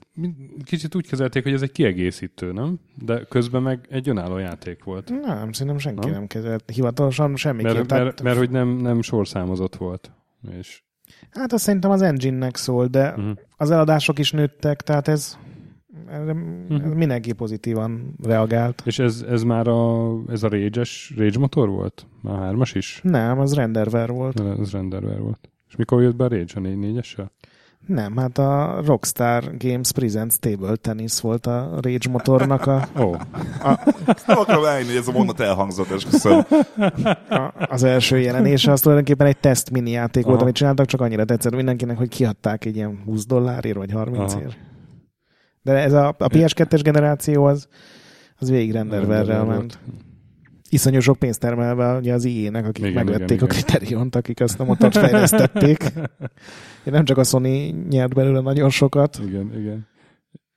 kicsit 0.63 0.95
úgy 0.95 1.07
kezelték, 1.07 1.43
hogy 1.43 1.53
ez 1.53 1.61
egy 1.61 1.71
kiegészítő, 1.71 2.51
nem? 2.51 2.79
De 2.95 3.23
közben 3.23 3.61
meg 3.61 3.87
egy 3.89 4.09
önálló 4.09 4.37
játék 4.37 4.83
volt. 4.83 5.09
Nem, 5.09 5.51
szerintem 5.51 5.77
senki 5.77 5.99
Nem? 5.99 6.09
nem, 6.09 6.19
nem 6.19 6.27
kezelt. 6.27 6.69
Hivatalosan 6.73 7.35
semmiképp. 7.35 7.73
Mert, 7.73 7.87
Tehát- 7.87 8.03
mert, 8.03 8.21
mert 8.21 8.37
hogy 8.37 8.49
nem, 8.49 8.67
nem 8.67 9.01
sorszámozott 9.01 9.75
volt. 9.75 10.11
És, 10.59 10.83
Hát 11.29 11.53
azt 11.53 11.63
szerintem 11.63 11.91
az 11.91 12.01
engine-nek 12.01 12.55
szól, 12.55 12.87
de 12.87 13.09
uh-huh. 13.09 13.31
az 13.57 13.71
eladások 13.71 14.19
is 14.19 14.31
nőttek, 14.31 14.81
tehát 14.81 15.07
ez, 15.07 15.37
erre 16.11 16.33
Mhm. 16.33 16.73
ez 16.85 16.93
mindenki 16.93 17.33
pozitívan 17.33 18.13
reagált. 18.23 18.81
és 18.85 18.99
ez, 18.99 19.25
ez 19.29 19.43
már 19.43 19.67
a, 19.67 20.11
ez 20.27 20.43
a 20.43 20.49
Rage-es, 20.49 21.13
Rage 21.17 21.39
motor 21.39 21.69
volt? 21.69 22.05
Már 22.21 22.35
a 22.35 22.37
hármas 22.37 22.73
is? 22.73 22.99
Nem, 23.03 23.39
az 23.39 23.53
renderware 23.53 24.11
volt. 24.11 24.39
Ez 24.59 24.71
renderware 24.71 25.19
volt. 25.19 25.49
És 25.69 25.75
mikor 25.75 26.01
jött 26.01 26.15
be 26.15 26.23
a 26.23 26.27
Rage 26.27 26.53
a 26.55 26.59
4-4-essel? 26.59 27.25
Nem, 27.87 28.17
hát 28.17 28.37
a 28.37 28.81
Rockstar 28.85 29.43
Games 29.57 29.91
Presents 29.91 30.35
Table 30.35 30.75
Tennis 30.75 31.21
volt 31.21 31.45
a 31.45 31.69
Rage 31.81 32.09
motornak 32.09 32.65
a, 32.65 32.87
Ó, 32.99 33.03
oh, 33.03 33.19
Nem 34.27 34.37
akarom 34.37 34.65
elhinni, 34.65 34.87
hogy 34.89 34.97
ez 34.97 35.07
a 35.07 35.11
mondat 35.11 35.39
elhangzott, 35.39 35.89
és 35.89 36.03
köszönöm. 36.05 36.41
a, 37.29 37.51
az 37.69 37.83
első 37.83 38.19
jelenése. 38.19 38.71
Az 38.71 38.81
tulajdonképpen 38.81 39.27
egy 39.27 39.37
test 39.37 39.71
mini 39.71 39.91
játék 39.91 40.23
volt, 40.23 40.35
Aha. 40.35 40.43
amit 40.43 40.55
csináltak, 40.55 40.85
csak 40.85 41.01
annyira 41.01 41.25
tetszett 41.25 41.55
mindenkinek, 41.55 41.97
hogy 41.97 42.09
kiadták 42.09 42.65
egy 42.65 42.75
ilyen 42.75 43.01
20 43.05 43.25
dollárért, 43.25 43.77
vagy 43.77 43.91
30 43.91 44.33
Aha. 44.33 44.41
ért. 44.41 44.57
De 45.61 45.71
ez 45.71 45.93
a, 45.93 46.07
a 46.07 46.27
PS2-es 46.27 46.79
generáció 46.83 47.45
az, 47.45 47.67
az 48.35 48.49
végig 48.49 48.71
renderverrel 48.71 49.45
ment. 49.45 49.79
Iszonyú 50.69 50.99
sok 50.99 51.17
pénzt 51.19 51.39
termelve 51.39 51.97
ugye 51.97 52.13
az 52.13 52.25
IE-nek, 52.25 52.65
akik 52.65 52.85
Igen, 52.85 52.93
megvették 53.05 53.37
igen, 53.37 53.49
a 53.49 53.53
igen. 53.53 53.63
Criterion-t, 53.63 54.15
akik 54.15 54.41
azt 54.41 54.59
a 54.59 54.63
motort 54.63 54.97
fejlesztették. 54.97 55.83
nem 56.83 57.05
csak 57.05 57.17
a 57.17 57.23
Sony 57.23 57.85
nyert 57.89 58.13
belőle 58.13 58.39
nagyon 58.39 58.69
sokat. 58.69 59.19
igen, 59.27 59.59
igen. 59.59 59.87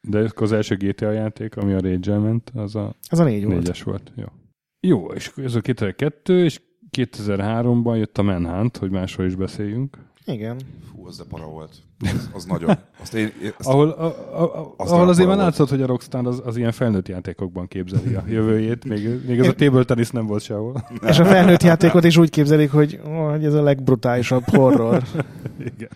De 0.00 0.30
az 0.34 0.52
első 0.52 0.76
GTA 0.76 1.10
játék, 1.10 1.56
ami 1.56 1.72
a 1.72 1.80
rage 1.80 2.18
ment, 2.18 2.50
az 2.54 2.74
a 2.74 2.94
Ez 3.08 3.18
a 3.18 3.24
négy 3.24 3.44
volt. 3.44 3.58
négyes 3.58 3.82
volt. 3.82 4.12
Jó. 4.16 4.24
Jó, 4.80 5.06
és 5.06 5.32
ez 5.36 5.54
a 5.54 5.60
2002, 5.60 6.28
és 6.44 6.60
2003-ban 6.96 7.96
jött 7.96 8.18
a 8.18 8.22
Manhunt, 8.22 8.76
hogy 8.76 8.90
másról 8.90 9.26
is 9.26 9.34
beszéljünk. 9.34 9.98
Igen. 10.24 10.60
Fú, 10.90 11.06
az 11.06 11.16
de 11.16 11.24
para 11.28 11.44
volt. 11.44 11.70
Az, 12.00 12.30
az 12.32 12.44
nagyon. 12.44 12.78
Azt 13.00 13.14
én, 13.14 13.32
azt 13.58 13.68
Ahol, 13.68 13.88
a, 13.88 14.04
a, 14.40 14.60
a, 14.60 14.74
Az 14.76 14.90
ahol 14.90 15.08
azért 15.08 15.28
már 15.28 15.36
látszott, 15.36 15.68
hogy 15.68 15.82
a 15.82 15.86
Rockstar 15.86 16.26
az, 16.26 16.42
az 16.44 16.56
ilyen 16.56 16.72
felnőtt 16.72 17.08
játékokban 17.08 17.68
képzeli 17.68 18.14
a 18.14 18.24
jövőjét, 18.28 18.84
még, 18.84 19.26
még 19.26 19.38
ez 19.38 19.46
a 19.46 19.52
table 19.52 19.84
tennis 19.84 20.10
nem 20.10 20.26
volt 20.26 20.42
sehol. 20.42 20.84
És 21.08 21.18
a 21.18 21.24
felnőtt 21.24 21.62
játékot 21.62 22.04
is 22.04 22.16
úgy 22.16 22.30
képzelik, 22.30 22.70
hogy, 22.70 23.00
hogy 23.30 23.44
ez 23.44 23.54
a 23.54 23.62
legbrutálisabb 23.62 24.44
horror. 24.44 25.02
Igen. 25.76 25.88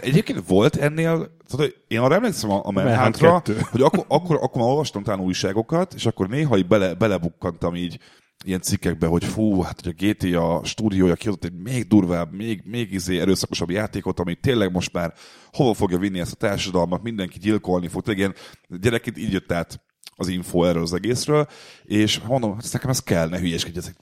Egyébként 0.00 0.46
volt 0.46 0.76
ennél, 0.76 1.36
tudod, 1.48 1.74
én 1.88 1.98
arra 1.98 2.14
emlékszem 2.14 2.50
a, 2.50 2.60
a 2.64 2.70
Manhuntra, 2.70 3.42
hogy 3.70 3.82
akkor, 3.82 4.04
akkor, 4.08 4.36
akkor 4.36 4.60
már 4.60 4.70
olvastam 4.70 5.02
talán 5.02 5.20
újságokat, 5.20 5.94
és 5.94 6.06
akkor 6.06 6.28
néha 6.28 6.56
így 6.56 6.66
bele, 6.66 6.94
belebukkantam 6.94 7.74
így 7.74 7.98
ilyen 8.44 8.60
cikkekbe, 8.60 9.06
hogy 9.06 9.24
fú, 9.24 9.60
hát 9.60 9.80
hogy 9.80 9.94
a 9.98 10.04
GTA 10.04 10.64
stúdiója 10.64 11.14
kiadott 11.14 11.44
egy 11.44 11.62
még 11.62 11.86
durvább, 11.86 12.32
még, 12.32 12.62
még 12.64 12.92
izé 12.92 13.20
erőszakosabb 13.20 13.70
játékot, 13.70 14.20
ami 14.20 14.34
tényleg 14.34 14.72
most 14.72 14.92
már 14.92 15.14
hova 15.52 15.74
fogja 15.74 15.98
vinni 15.98 16.20
ezt 16.20 16.32
a 16.32 16.36
társadalmat, 16.36 17.02
mindenki 17.02 17.38
gyilkolni 17.38 17.88
fog. 17.88 18.16
Ilyen 18.16 18.34
gyerekként 18.68 19.18
így 19.18 19.32
jött 19.32 19.52
át 19.52 19.80
az 20.16 20.28
info 20.28 20.64
erről 20.64 20.82
az 20.82 20.92
egészről, 20.92 21.46
és 21.84 22.20
mondom, 22.20 22.54
hát 22.54 22.72
nekem 22.72 22.90
ez 22.90 23.02
kell, 23.02 23.28
ne 23.28 23.38
hülyeskedj, 23.38 23.78
ez 23.78 23.92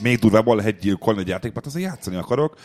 még 0.00 0.18
durvábban 0.18 0.56
lehet 0.56 0.78
gyilkolni 0.78 1.20
egy 1.20 1.28
játékban, 1.28 1.62
hát 1.62 1.72
azért 1.72 1.90
játszani 1.90 2.16
akarok. 2.16 2.56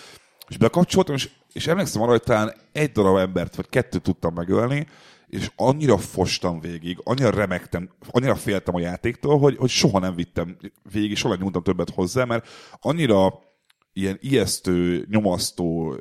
És 0.47 0.57
bekapcsoltam, 0.57 1.15
és, 1.15 1.30
és 1.53 1.67
emlékszem 1.67 2.01
arra, 2.01 2.11
hogy 2.11 2.24
talán 2.24 2.53
egy 2.72 2.91
darab 2.91 3.17
embert, 3.17 3.55
vagy 3.55 3.70
kettőt 3.70 4.01
tudtam 4.01 4.34
megölni, 4.34 4.88
és 5.30 5.51
annyira 5.55 5.97
fostam 5.97 6.59
végig, 6.59 6.97
annyira 7.03 7.30
remektem, 7.30 7.89
annyira 8.09 8.36
féltem 8.36 8.75
a 8.75 8.80
játéktól, 8.80 9.39
hogy, 9.39 9.57
hogy 9.57 9.69
soha 9.69 9.99
nem 9.99 10.15
vittem 10.15 10.57
végig, 10.91 11.17
soha 11.17 11.34
nem 11.34 11.43
nyúltam 11.43 11.63
többet 11.63 11.89
hozzá, 11.89 12.23
mert 12.23 12.47
annyira 12.80 13.47
ilyen 13.93 14.17
ijesztő, 14.21 15.05
nyomasztó, 15.09 15.95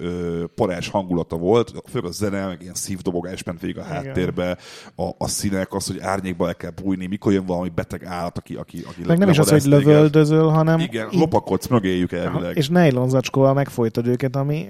parás 0.55 0.89
hangulata 0.89 1.37
volt, 1.37 1.72
főleg 1.91 2.09
a 2.09 2.12
zene, 2.12 2.47
meg 2.47 2.62
ilyen 2.62 2.74
szívdobogás 2.74 3.43
ment 3.43 3.61
végig 3.61 3.79
a 3.79 3.83
háttérbe, 3.83 4.59
a, 4.97 5.09
a 5.18 5.29
színek, 5.29 5.74
az, 5.74 5.87
hogy 5.87 5.99
árnyékba 6.01 6.49
el 6.49 6.55
kell 6.55 6.70
bújni, 6.83 7.07
mikor 7.07 7.33
jön 7.33 7.47
valami 7.47 7.68
beteg 7.68 8.05
állat, 8.05 8.39
aki, 8.39 8.55
aki, 8.55 8.85
aki 8.87 9.03
Meg 9.07 9.18
nem 9.18 9.29
is 9.29 9.39
az, 9.39 9.51
hogy 9.51 9.64
lövöldözöl, 9.64 10.49
hanem 10.49 10.79
Igen, 10.81 11.09
így- 11.12 11.18
lopakodsz 11.20 11.66
mögéjük 11.66 12.12
elvileg. 12.12 12.57
és 12.57 12.68
nejlonzacskóval 12.68 13.55
megfojtod 13.55 14.07
őket, 14.07 14.37
ami, 14.37 14.66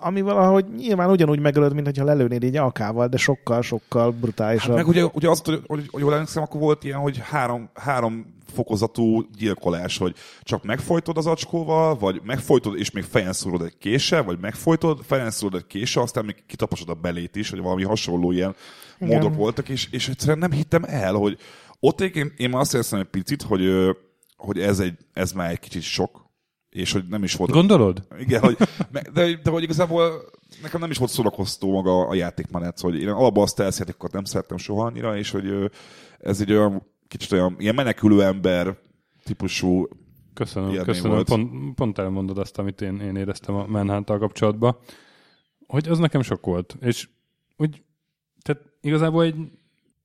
ami 0.00 0.20
valahogy 0.20 0.64
nyilván 0.76 1.10
ugyanúgy 1.10 1.40
megölöd, 1.40 1.74
mint 1.74 1.86
hogyha 1.86 2.04
lelőnéd 2.04 2.44
egy 2.44 2.56
akával, 2.56 3.08
de 3.08 3.16
sokkal-sokkal 3.16 4.10
brutálisabb. 4.10 4.68
Hát 4.68 4.76
meg 4.76 4.88
ugye, 4.88 5.04
ugye 5.04 5.28
az, 5.28 5.40
hogy, 5.44 5.62
hogy, 5.66 5.88
hogy 5.90 6.00
jól 6.00 6.12
emlékszem, 6.12 6.42
akkor 6.42 6.60
volt 6.60 6.84
ilyen, 6.84 6.98
hogy 6.98 7.20
három, 7.22 7.70
három 7.74 8.36
fokozatú 8.54 9.26
gyilkolás, 9.38 9.98
hogy 9.98 10.14
csak 10.42 10.64
megfojtod 10.64 11.16
az 11.16 11.26
acskóval, 11.26 11.96
vagy 11.96 12.20
megfojtod 12.24 12.78
és 12.78 12.90
még 12.90 13.04
fejen 13.04 13.32
szúrod 13.32 13.62
egy 13.62 13.78
késsel, 13.78 14.22
vagy 14.22 14.38
megfojtod, 14.40 15.00
fejen 15.06 15.30
szúrod 15.30 15.60
egy 15.60 15.66
késsel, 15.66 16.02
aztán 16.02 16.24
még 16.24 16.42
kitaposod 16.46 16.88
a 16.88 16.94
belét 16.94 17.36
is, 17.36 17.50
vagy 17.50 17.60
valami 17.60 17.84
hasonló 17.84 18.32
ilyen 18.32 18.54
Igen. 19.00 19.14
módok 19.14 19.36
voltak, 19.36 19.68
és, 19.68 19.88
és 19.90 20.08
egyszerűen 20.08 20.38
nem 20.38 20.52
hittem 20.52 20.84
el, 20.86 21.14
hogy 21.14 21.38
ott 21.80 22.00
én, 22.00 22.32
én 22.36 22.50
már 22.50 22.60
azt 22.60 22.74
érzem 22.74 23.00
egy 23.00 23.06
picit, 23.06 23.42
hogy, 23.42 23.68
hogy 24.36 24.60
ez, 24.60 24.78
egy, 24.80 24.94
ez 25.12 25.32
már 25.32 25.50
egy 25.50 25.58
kicsit 25.58 25.82
sok, 25.82 26.27
és 26.70 26.92
hogy 26.92 27.04
nem 27.08 27.22
is 27.22 27.34
volt 27.34 27.50
Gondolod? 27.50 28.06
igen, 28.18 28.40
hogy, 28.40 28.56
de, 29.12 29.36
de 29.42 29.50
hogy 29.50 29.62
igazából 29.62 30.30
nekem 30.62 30.80
nem 30.80 30.90
is 30.90 30.98
volt 30.98 31.10
szórakoztó 31.10 31.72
maga 31.72 32.08
a 32.08 32.14
játékmenet, 32.14 32.80
hogy 32.80 33.00
én 33.00 33.08
alapban 33.08 33.42
azt 33.42 33.58
játékokat 33.58 34.12
nem 34.12 34.24
szerettem 34.24 34.56
soha 34.56 34.84
annyira, 34.84 35.16
és 35.16 35.30
hogy 35.30 35.70
ez 36.18 36.40
egy 36.40 36.52
olyan 36.52 36.82
kicsit 37.08 37.32
olyan 37.32 37.56
ilyen 37.58 37.74
menekülő 37.74 38.22
ember 38.22 38.78
típusú 39.24 39.88
Köszönöm, 40.34 40.82
köszönöm. 40.82 41.10
volt. 41.10 41.26
Pont, 41.26 41.74
pont 41.74 41.98
elmondod 41.98 42.38
azt, 42.38 42.58
amit 42.58 42.80
én, 42.80 43.00
én 43.00 43.16
éreztem 43.16 43.54
a 43.54 43.66
manhunt 43.66 44.06
kapcsolatban, 44.06 44.76
hogy 45.66 45.88
az 45.88 45.98
nekem 45.98 46.22
sok 46.22 46.46
volt. 46.46 46.76
És 46.80 47.08
úgy, 47.56 47.82
tehát 48.42 48.62
igazából 48.80 49.24
egy 49.24 49.34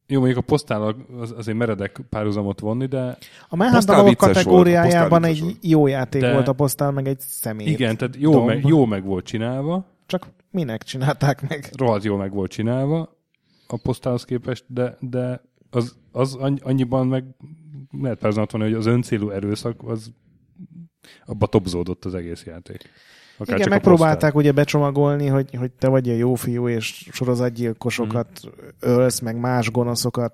jó, 0.07 0.17
mondjuk 0.19 0.39
a 0.39 0.41
posztál 0.45 0.95
az, 1.19 1.31
azért 1.31 1.57
meredek 1.57 2.01
párhuzamot 2.09 2.59
vonni, 2.59 2.85
de 2.85 3.17
A 3.49 3.55
volt, 4.03 4.21
a 4.21 4.25
kategóriájában 4.25 5.09
postál 5.21 5.29
egy 5.29 5.41
volt. 5.41 5.57
jó 5.61 5.87
játék 5.87 6.21
De- 6.21 6.33
volt 6.33 6.47
a 6.47 6.53
posztál, 6.53 6.91
meg 6.91 7.07
egy 7.07 7.19
szemét. 7.19 7.67
igen, 7.67 7.97
tehát 7.97 8.15
jó 8.15 8.31
domb. 8.31 8.47
meg, 8.47 8.65
jó 8.65 8.85
meg 8.85 9.03
volt 9.05 9.25
csinálva, 9.25 9.85
Csak 10.05 10.27
minek 10.51 10.83
csinálták 10.83 11.49
meg? 11.49 11.69
rohadt 11.77 12.03
jó 12.03 12.15
meg 12.15 12.31
volt 12.33 12.51
csinálva 12.51 13.17
a 13.67 13.77
posztálhoz 13.83 14.25
képest, 14.25 14.63
de, 14.67 14.97
de 14.99 15.41
az, 15.69 15.95
az 16.11 16.35
annyi- 16.35 16.61
annyiban 16.61 17.07
meg 17.07 17.23
lehet 18.01 18.17
párhuzamot 18.17 18.51
vonni, 18.51 18.63
hogy 18.63 18.73
az 18.73 18.85
öncélú 18.85 19.29
erőszak 19.29 19.83
az 19.83 20.11
abba 21.25 21.47
topzódott 21.47 22.05
az 22.05 22.13
egész 22.15 22.43
játék. 22.45 22.89
Akár 23.37 23.57
Igen, 23.57 23.69
megpróbálták 23.69 24.35
ugye 24.35 24.51
becsomagolni, 24.51 25.27
hogy, 25.27 25.55
hogy 25.55 25.71
te 25.71 25.87
vagy 25.87 26.09
a 26.09 26.13
jó 26.13 26.35
fiú, 26.35 26.67
és 26.67 27.09
sorozatgyilkosokat 27.11 28.27
ölsz, 28.79 29.19
meg 29.19 29.39
más 29.39 29.71
gonoszokat 29.71 30.33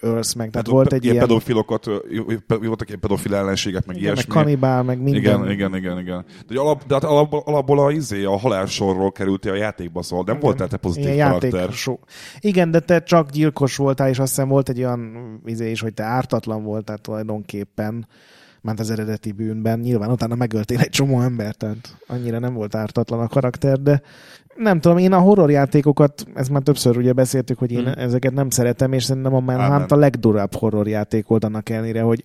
ölsz 0.00 0.32
meg. 0.32 0.50
Tehát 0.50 0.66
volt 0.66 0.92
egy 0.92 1.02
ilyen 1.02 1.14
ilyen, 1.14 1.26
pedofilokat, 1.26 1.84
voltak 2.46 2.88
ilyen 2.88 3.00
pedofil 3.00 3.34
ellenségek, 3.34 3.86
meg 3.86 3.96
igen, 3.96 4.08
meg 4.08 4.16
ilyesmi. 4.16 4.42
kanibál, 4.42 4.82
meg 4.82 5.02
minden. 5.02 5.20
Igen, 5.20 5.50
igen, 5.50 5.76
igen, 5.76 5.98
igen. 5.98 6.24
De, 6.46 6.60
alap, 6.60 6.86
de 6.86 6.94
hát 6.94 7.04
alapból, 7.04 7.42
alapból 7.44 7.78
a, 7.78 7.90
izé, 7.90 8.24
a 8.24 8.36
halálsorról 8.36 9.12
kerültél 9.12 9.52
a 9.52 9.56
játékba, 9.56 10.02
szóval 10.02 10.24
nem 10.26 10.38
voltál 10.40 10.68
te 10.68 10.76
pozitív 10.76 11.12
Ilyen 11.12 11.26
karakter. 11.26 11.52
játék 11.52 11.74
so. 11.74 11.98
Igen, 12.40 12.70
de 12.70 12.80
te 12.80 13.02
csak 13.02 13.30
gyilkos 13.30 13.76
voltál, 13.76 14.08
és 14.08 14.18
azt 14.18 14.28
hiszem 14.28 14.48
volt 14.48 14.68
egy 14.68 14.78
olyan 14.78 15.40
izé 15.44 15.70
is, 15.70 15.80
hogy 15.80 15.94
te 15.94 16.02
ártatlan 16.02 16.62
voltál 16.62 16.98
tulajdonképpen, 16.98 18.06
ment 18.60 18.80
az 18.80 18.90
eredeti 18.90 19.32
bűnben. 19.32 19.78
Nyilván 19.78 20.10
utána 20.10 20.34
megöltél 20.34 20.78
egy 20.78 20.90
csomó 20.90 21.20
embert, 21.20 21.58
tehát 21.58 21.96
annyira 22.06 22.38
nem 22.38 22.54
volt 22.54 22.74
ártatlan 22.74 23.20
a 23.20 23.28
karakter, 23.28 23.80
de 23.80 24.02
nem 24.56 24.80
tudom, 24.80 24.98
én 24.98 25.12
a 25.12 25.18
horror 25.18 25.50
játékokat, 25.50 26.26
ezt 26.34 26.50
már 26.50 26.62
többször 26.62 26.96
ugye 26.96 27.12
beszéltük, 27.12 27.58
hogy 27.58 27.72
én 27.72 27.84
Hmm. 27.84 27.92
ezeket 27.96 28.32
nem 28.32 28.50
szeretem, 28.50 28.92
és 28.92 29.04
szerintem 29.04 29.34
a 29.34 29.40
Manhunt 29.40 29.92
a 29.92 29.96
legdurább 29.96 30.54
horror 30.54 30.88
játék 30.88 31.26
volt 31.26 31.44
annak 31.44 31.68
ellenére, 31.68 32.00
hogy 32.00 32.22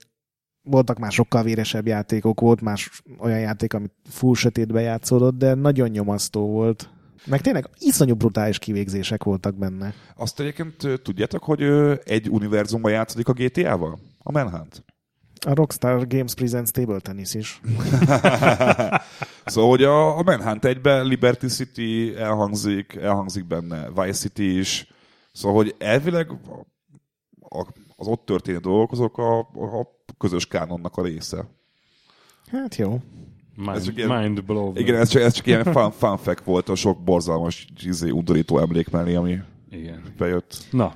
voltak 0.69 0.99
már 0.99 1.11
sokkal 1.11 1.43
véresebb 1.43 1.87
játékok, 1.87 2.39
volt 2.39 2.61
más 2.61 3.03
olyan 3.19 3.39
játék, 3.39 3.73
amit 3.73 3.91
full 4.09 4.33
sötétbe 4.33 4.81
játszódott, 4.81 5.37
de 5.37 5.53
nagyon 5.53 5.89
nyomasztó 5.89 6.47
volt. 6.47 6.89
Meg 7.25 7.41
tényleg 7.41 7.69
iszonyú 7.79 8.15
brutális 8.15 8.59
kivégzések 8.59 9.23
voltak 9.23 9.55
benne. 9.55 9.93
Azt 10.15 10.39
egyébként 10.39 11.01
tudjátok, 11.03 11.43
hogy 11.43 11.61
egy 12.03 12.29
univerzumban 12.29 12.91
játszódik 12.91 13.27
a 13.27 13.33
GTA-val? 13.33 13.99
A 14.17 14.31
Manhunt. 14.31 14.83
A 15.45 15.53
Rockstar 15.53 16.07
Games 16.07 16.33
Presents 16.33 16.71
Table 16.71 16.99
Tennis 16.99 17.33
is. 17.33 17.61
Szóval, 19.45 19.69
hogy 19.69 19.83
a, 19.83 20.17
a 20.17 20.23
Manhunt 20.23 20.65
egyben 20.65 21.05
Liberty 21.05 21.45
City 21.45 22.15
elhangzik, 22.17 22.95
elhangzik 22.95 23.45
benne 23.45 23.87
Vice 23.89 24.11
City 24.19 24.57
is. 24.59 24.87
Szóval, 25.31 25.57
hogy 25.57 25.75
elvileg 25.77 26.29
a, 26.31 26.65
a, 27.59 27.67
az 27.95 28.07
ott 28.07 28.25
történő 28.25 28.57
dolgok 28.57 28.91
azok 28.91 29.17
a, 29.17 29.39
a 29.39 29.87
közös 30.17 30.47
kánonnak 30.47 30.97
a 30.97 31.03
része. 31.03 31.45
Hát 32.51 32.75
jó. 32.75 33.01
Ez 33.67 33.83
csak 33.83 33.95
Mind, 33.95 33.97
ilyen- 34.09 34.21
mind 34.23 34.43
blow. 34.43 34.71
Igen, 34.75 34.95
ez 34.95 35.09
csak, 35.09 35.21
ez 35.21 35.33
csak 35.33 35.47
ilyen 35.47 35.63
fun, 35.63 35.91
fun 35.91 36.17
fact 36.17 36.43
volt 36.43 36.69
a 36.69 36.75
sok 36.75 37.03
borzalmas, 37.03 37.67
izé, 37.83 38.09
undorító 38.09 38.59
emlék 38.59 38.89
mellé, 38.89 39.15
ami 39.15 39.37
Igen. 39.69 40.03
bejött. 40.17 40.57
Na, 40.71 40.91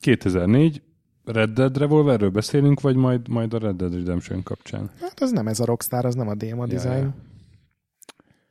2004, 0.00 0.82
Red 1.26 1.50
Dead 1.50 1.78
Revolverről 1.78 2.30
beszélünk, 2.30 2.80
vagy 2.80 2.96
majd, 2.96 3.28
majd 3.28 3.54
a 3.54 3.58
Red 3.58 3.76
Dead 3.76 3.94
Redemption 3.94 4.42
kapcsán? 4.42 4.90
Hát 5.00 5.20
az 5.20 5.30
nem 5.30 5.46
ez 5.48 5.60
a 5.60 5.64
Rockstar, 5.64 6.04
az 6.04 6.14
nem 6.14 6.28
a 6.28 6.34
DMA 6.34 6.66
Ja, 6.66 6.66
Design. 6.66 6.92
ja. 6.92 7.14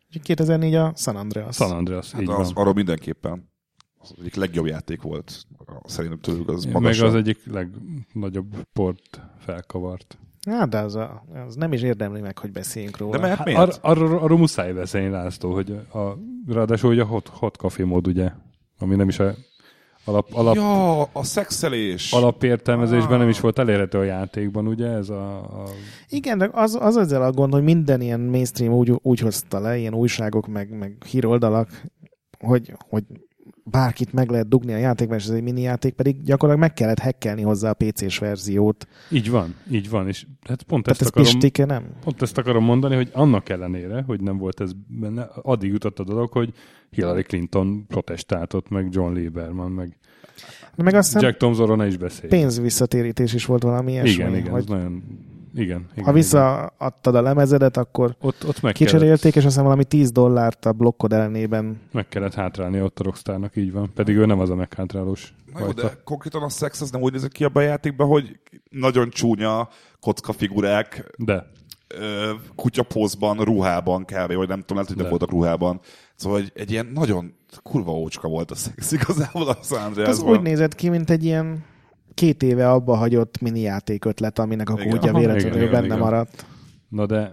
Úgyhogy 0.07 0.21
2004 0.21 0.75
a 0.75 0.93
San 0.95 1.15
Andreas. 1.15 1.55
San 1.55 1.71
Andreas, 1.71 2.11
Hát 2.11 2.21
így 2.21 2.29
az, 2.29 2.35
van. 2.53 2.61
arról 2.63 2.73
mindenképpen 2.73 3.49
az 3.97 4.13
egyik 4.19 4.35
legjobb 4.35 4.65
játék 4.65 5.01
volt. 5.01 5.45
Szerintem 5.85 6.19
tőlük 6.19 6.49
az 6.49 6.63
Meg 6.63 6.73
magasan. 6.73 7.07
az 7.07 7.15
egyik 7.15 7.39
legnagyobb 7.45 8.55
port 8.73 9.21
felkavart. 9.39 10.17
Hát, 10.49 10.69
de 10.69 10.79
az, 10.79 10.95
a, 10.95 11.25
az 11.47 11.55
nem 11.55 11.73
is 11.73 11.81
érdemli 11.81 12.21
meg, 12.21 12.37
hogy 12.37 12.51
beszéljünk 12.51 12.97
róla. 12.97 13.11
De 13.11 13.19
mert 13.19 13.37
Hát, 13.37 13.45
miért? 13.45 13.59
ar, 13.61 13.77
arról, 13.81 14.17
arról 14.17 14.37
muszáj 14.37 14.73
beszélni, 14.73 15.09
László, 15.09 15.53
hogy 15.53 15.71
a, 15.93 16.17
ráadásul 16.47 16.89
hogy 16.89 16.99
a 16.99 17.05
hot, 17.05 17.27
hot 17.27 17.57
coffee 17.57 17.85
mód, 17.85 18.07
ugye, 18.07 18.31
ami 18.79 18.95
nem 18.95 19.07
is 19.07 19.19
a 19.19 19.33
alap, 20.05 20.33
alap, 20.33 20.55
Ja, 20.55 21.01
a 21.01 21.23
szexelés. 21.23 22.11
alapértelmezésben 22.11 23.19
nem 23.19 23.29
is 23.29 23.35
Ah. 23.35 23.41
volt 23.41 23.59
elérhető 23.59 23.97
a 23.97 24.03
játékban, 24.03 24.67
ugye, 24.67 24.87
ez 24.87 25.09
a, 25.09 25.37
a 25.37 25.63
Igen, 26.09 26.37
de 26.37 26.49
az, 26.51 26.77
az 26.81 26.97
ezzel 26.97 27.23
a 27.23 27.31
gond, 27.31 27.53
hogy 27.53 27.63
minden 27.63 28.01
ilyen 28.01 28.19
mainstream 28.19 28.73
úgy, 28.73 28.91
úgy 29.01 29.19
hozta 29.19 29.59
le, 29.59 29.77
ilyen 29.77 29.93
újságok, 29.93 30.47
meg, 30.47 30.77
meg 30.77 31.03
híroldalak, 31.09 31.81
hogy, 32.39 32.73
hogy 32.89 33.03
bárkit 33.69 34.13
meg 34.13 34.29
lehet 34.29 34.47
dugni 34.47 34.73
a 34.73 34.77
játékban, 34.77 35.17
és 35.17 35.23
ez 35.23 35.29
egy 35.29 35.43
mini 35.43 35.61
játék, 35.61 35.93
pedig 35.93 36.21
gyakorlatilag 36.21 36.69
meg 36.69 36.73
kellett 36.73 36.99
hackelni 36.99 37.41
hozzá 37.41 37.69
a 37.69 37.73
PC-s 37.73 38.17
verziót. 38.19 38.87
így 39.11 39.29
van, 39.29 39.55
így 39.71 39.89
van, 39.89 40.07
és 40.07 40.25
hát 40.47 40.63
pont 40.63 40.83
Tehát 40.83 41.01
ezt 41.01 41.09
ez 41.09 41.23
akarom, 41.23 41.39
pistike 41.39 41.65
nem? 41.65 41.83
Pont 42.03 42.21
ezt 42.21 42.37
akarom 42.37 42.63
mondani, 42.63 42.95
hogy 42.95 43.09
annak 43.13 43.49
ellenére, 43.49 44.03
hogy 44.07 44.21
nem 44.21 44.37
volt 44.37 44.59
ez 44.59 44.71
benne, 44.87 45.29
addig 45.41 45.71
jutott 45.71 45.99
a 45.99 46.03
dolog, 46.03 46.31
hogy 46.31 46.53
Hillary 46.89 47.23
Clinton 47.23 47.85
protestáltott, 47.87 48.69
meg 48.69 48.87
John 48.91 49.13
Lieberman, 49.13 49.71
meg 49.71 49.97
meg 50.75 50.93
azt 50.93 51.07
hiszem 51.07 51.27
Jack 51.27 51.37
Thompsonról 51.37 51.75
ne 51.75 51.87
is 51.87 51.97
beszélj. 51.97 52.27
pénzvisszatérítés 52.27 53.33
is 53.33 53.45
volt 53.45 53.63
valami 53.63 53.91
ilyesmi. 53.91 54.11
igen, 54.11 54.35
igen, 54.35 54.51
hogy 54.51 54.67
nagyon... 54.67 55.03
Igen, 55.57 55.87
igen, 55.91 56.05
ha 56.05 56.11
visszaadtad 56.11 57.15
a 57.15 57.21
lemezedet, 57.21 57.77
akkor 57.77 58.05
igen. 58.09 58.17
Ott, 58.21 58.47
ott 58.47 58.61
meg, 58.61 58.73
kicserélték, 58.73 59.19
kellett, 59.19 59.35
és 59.35 59.45
aztán 59.45 59.63
valami 59.63 59.83
10 59.83 60.11
dollárt 60.11 60.65
a 60.65 60.71
blokkod 60.73 61.13
ellenében. 61.13 61.79
meg 61.91 62.07
kellett 62.07 62.33
hátrálni 62.33 62.81
ott 62.81 62.99
a 62.99 63.03
Rockstarnak, 63.03 63.55
így 63.55 63.71
van. 63.71 63.91
Pedig 63.93 64.15
ő 64.15 64.25
nem 64.25 64.39
az 64.39 64.49
a 64.49 64.55
meghátrálós 64.55 65.33
Na 65.53 65.59
jó, 65.59 65.71
de 65.71 65.97
konkrétan 66.03 66.41
a 66.43 66.49
szex 66.49 66.81
az 66.81 66.91
nem 66.91 67.01
úgy 67.01 67.11
nézett 67.11 67.31
ki 67.31 67.43
abban 67.43 67.63
a 67.63 67.65
játékban, 67.65 68.07
hogy 68.07 68.39
nagyon 68.69 69.09
csúnya 69.09 69.69
kockafigurák 69.99 71.11
De. 71.17 71.45
kutyapózban, 72.55 73.37
ruhában 73.37 74.05
kb. 74.05 74.33
vagy 74.33 74.47
nem 74.47 74.59
tudom, 74.59 74.77
lehet, 74.77 74.87
hogy 74.87 74.95
nem 74.95 75.03
De. 75.03 75.09
voltak 75.09 75.29
ruhában. 75.29 75.79
Szóval 76.15 76.39
egy, 76.39 76.51
egy 76.55 76.71
ilyen 76.71 76.85
nagyon 76.93 77.33
kurva 77.63 77.91
ócska 77.91 78.27
volt 78.27 78.51
a 78.51 78.55
szex 78.55 78.91
igazából 78.91 79.47
a 79.47 79.57
San 79.61 79.77
Ez 79.79 79.85
Andreasban. 79.85 80.29
úgy 80.37 80.41
nézett 80.41 80.75
ki, 80.75 80.89
mint 80.89 81.09
egy 81.09 81.23
ilyen 81.23 81.63
két 82.15 82.43
éve 82.43 82.71
abba 82.71 82.95
hagyott 82.95 83.41
mini 83.41 83.59
játék 83.59 84.05
ötlet, 84.05 84.39
aminek 84.39 84.69
a 84.69 84.73
kódja 84.75 85.13
véletlenül 85.13 85.57
igen, 85.57 85.71
benne 85.71 85.85
igen. 85.85 85.97
maradt. 85.97 86.45
Na 86.89 87.05
de 87.05 87.31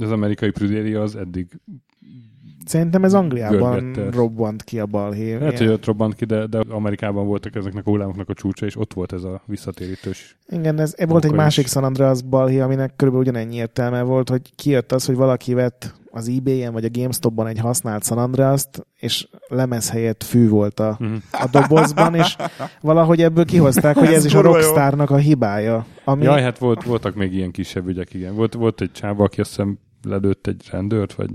az 0.00 0.10
amerikai 0.10 0.50
prüdéria 0.50 1.02
az 1.02 1.16
eddig 1.16 1.60
Szerintem 2.66 3.04
ez 3.04 3.14
Angliában 3.14 3.92
Görgette. 3.92 4.16
robbant 4.16 4.62
ki 4.62 4.80
a 4.80 4.86
balhé. 4.86 5.36
Lehet, 5.36 5.58
hogy 5.58 5.66
ott 5.66 5.84
robbant 5.84 6.14
ki, 6.14 6.24
de, 6.24 6.46
de 6.46 6.58
Amerikában 6.68 7.26
voltak 7.26 7.54
ezeknek 7.54 7.86
a 7.86 7.90
hullámoknak 7.90 8.28
a 8.28 8.34
csúcsa, 8.34 8.66
és 8.66 8.76
ott 8.76 8.94
volt 8.94 9.12
ez 9.12 9.22
a 9.22 9.42
visszatérítős. 9.46 10.38
Igen, 10.48 10.80
ez 10.80 10.94
volt 11.06 11.24
egy 11.24 11.32
másik. 11.32 11.66
San 11.66 11.84
Andreas 11.84 12.22
balhé, 12.22 12.60
aminek 12.60 12.96
körülbelül 12.96 13.28
ugyanennyi 13.28 13.56
értelme 13.56 14.02
volt, 14.02 14.28
hogy 14.28 14.54
kijött 14.54 14.92
az, 14.92 15.04
hogy 15.04 15.16
valaki 15.16 15.54
vett 15.54 15.94
az 16.16 16.28
eBay-en 16.28 16.72
vagy 16.72 16.84
a 16.84 16.88
GameStop-ban 16.92 17.46
egy 17.46 17.58
használt 17.58 18.04
San 18.04 18.18
Andreas-t, 18.18 18.86
és 18.96 19.28
lemez 19.48 19.90
helyett 19.90 20.22
fű 20.22 20.48
volt 20.48 20.80
a, 20.80 20.96
Mhm. 21.00 21.14
a 21.32 21.48
dobozban, 21.50 22.14
és 22.14 22.36
valahogy 22.80 23.22
ebből 23.22 23.44
kihozták, 23.44 23.96
hogy 23.96 24.08
ez, 24.08 24.14
Ez 24.14 24.24
is 24.24 24.34
a 24.34 24.36
jó. 24.36 24.42
Rockstarnak 24.42 25.10
a 25.10 25.16
hibája. 25.16 25.86
Ami, 26.04 26.22
Jaj, 26.22 26.42
hát 26.42 26.58
volt, 26.58 26.82
voltak 26.84 27.14
még 27.14 27.32
ilyen 27.34 27.50
kisebb 27.50 27.88
ügyek, 27.88 28.14
igen. 28.14 28.34
Volt, 28.34 28.54
volt 28.54 28.80
egy 28.80 28.92
csáva, 28.92 29.24
aki 29.24 29.40
azt 29.40 29.50
hiszem 29.50 29.78
lelőtt 30.02 30.46
egy 30.46 30.68
rendőrt, 30.70 31.14
vagy 31.14 31.30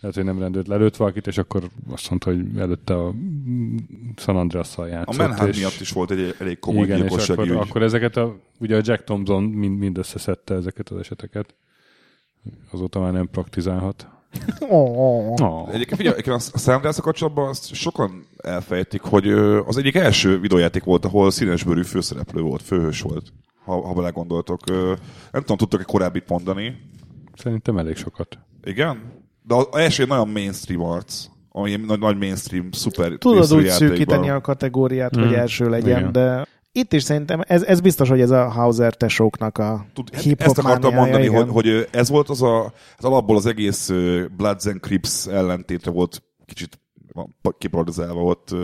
lehet, 0.00 0.16
hogy 0.16 0.24
nem 0.26 0.38
rendőrt, 0.38 0.66
lelőtt 0.68 0.96
valakit, 0.96 1.26
és 1.26 1.38
akkor 1.38 1.62
azt 1.90 2.08
mondta, 2.10 2.30
hogy 2.30 2.58
előtte 2.58 2.94
a 2.94 3.12
mm, 3.12 3.76
San 4.16 4.36
Andreas-szal 4.36 4.84
A 4.84 4.88
játszott. 4.88 5.16
Manhunt 5.16 5.48
és, 5.48 5.58
miatt 5.58 5.80
is 5.80 5.90
volt 5.90 6.10
egy 6.10 6.34
elég 6.38 6.58
komoly 6.58 6.84
igen, 6.84 7.04
és 7.06 7.28
akkor, 7.28 7.46
ügy. 7.48 7.56
akkor 7.56 7.82
ezeket 7.82 8.16
a, 8.16 8.36
ugye 8.58 8.76
a 8.76 8.80
Jack 8.84 9.04
Thompson 9.04 9.42
mind, 9.42 9.78
mind 9.78 9.98
összeszedte 9.98 10.54
ezeket 10.54 10.88
az 10.88 10.98
eseteket. 10.98 11.54
Azóta 12.72 13.00
már 13.00 13.12
nem 13.12 13.28
praktizálhat. 13.30 14.08
Oh, 14.60 15.34
Oh. 15.40 15.68
Egyébként 15.68 15.96
figyelj, 15.96 16.14
egyébként 16.18 16.50
a 16.54 16.58
San 16.58 16.74
Andreas 16.74 16.96
kapcsolatban 17.00 17.48
azt 17.48 17.74
sokan 17.74 18.26
elfejtik, 18.36 19.00
hogy 19.00 19.28
az 19.66 19.76
egyik 19.76 19.94
első 19.94 20.40
videójáték 20.40 20.84
volt, 20.84 21.04
ahol 21.04 21.30
színesbőrű 21.30 21.82
főszereplő 21.82 22.40
volt, 22.42 22.62
főhős 22.62 23.00
volt, 23.00 23.32
ha, 23.64 23.86
ha 23.86 23.92
belegondoltok. 23.92 24.60
Nem 25.30 25.40
tudom, 25.40 25.56
tudtok-e 25.56 25.84
korábbit 25.84 26.28
mondani? 26.28 26.76
Szerintem 27.34 27.78
elég 27.78 27.96
sokat. 27.96 28.38
Igen? 28.64 29.12
De 29.42 29.54
az 29.54 29.66
első 29.72 30.04
nagyon 30.04 30.28
mainstream 30.28 30.82
arc, 30.82 31.24
ami 31.52 31.76
nagy, 31.76 31.98
nagy 31.98 32.18
mainstream, 32.18 32.68
szuper 32.72 33.12
Tudod 33.18 33.52
úgy 33.52 33.64
játékban. 33.64 33.88
szűkíteni 33.88 34.30
a 34.30 34.40
kategóriát, 34.40 35.14
hogy 35.14 35.24
Mm. 35.30 35.32
első 35.34 35.68
legyen, 35.68 35.98
Igen. 35.98 36.12
de 36.12 36.46
itt 36.72 36.92
is 36.92 37.02
szerintem, 37.02 37.42
ez, 37.46 37.62
ez 37.62 37.80
biztos, 37.80 38.08
hogy 38.08 38.20
ez 38.20 38.30
a 38.30 38.48
Hauser 38.48 38.94
tesóknak 38.94 39.58
a 39.58 39.86
Tud, 39.94 40.14
hip 40.14 40.40
ezt 40.40 40.58
akartam 40.58 40.94
mondani, 40.94 41.24
igen. 41.24 41.50
hogy, 41.50 41.66
hogy 41.66 41.88
ez 41.90 42.08
volt 42.08 42.28
az 42.28 42.42
a, 42.42 42.64
az 42.96 43.04
alapból 43.04 43.36
az 43.36 43.46
egész 43.46 43.88
Bloods 44.36 44.66
and 44.66 44.80
Crips 44.80 45.26
ellentétre 45.26 45.90
volt 45.90 46.22
kicsit 46.46 46.80
van 47.12 47.36
kiparodizálva 47.58 48.22
ott, 48.22 48.54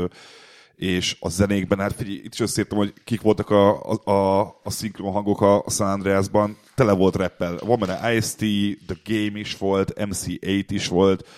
és 0.77 1.17
a 1.21 1.29
zenékben, 1.29 1.79
hát 1.79 1.93
figyelj, 1.93 2.17
itt 2.17 2.33
is 2.33 2.41
összeírtam, 2.41 2.79
hogy 2.79 2.93
kik 3.05 3.21
voltak 3.21 3.51
a, 3.51 3.83
a, 3.83 4.11
a, 4.11 4.41
a 4.63 4.71
szinkron 4.71 5.13
hangok 5.13 5.41
a, 5.41 5.59
a 5.59 5.71
San 5.71 5.89
Andreasban, 5.89 6.57
tele 6.75 6.93
volt 6.93 7.17
rappel. 7.17 7.59
Van 7.65 7.79
benne 7.79 8.15
Ice-T, 8.15 8.39
The 8.87 8.97
Game 9.05 9.39
is 9.39 9.57
volt, 9.57 9.93
MC8 9.97 10.65
is 10.69 10.89
volt. 10.89 11.29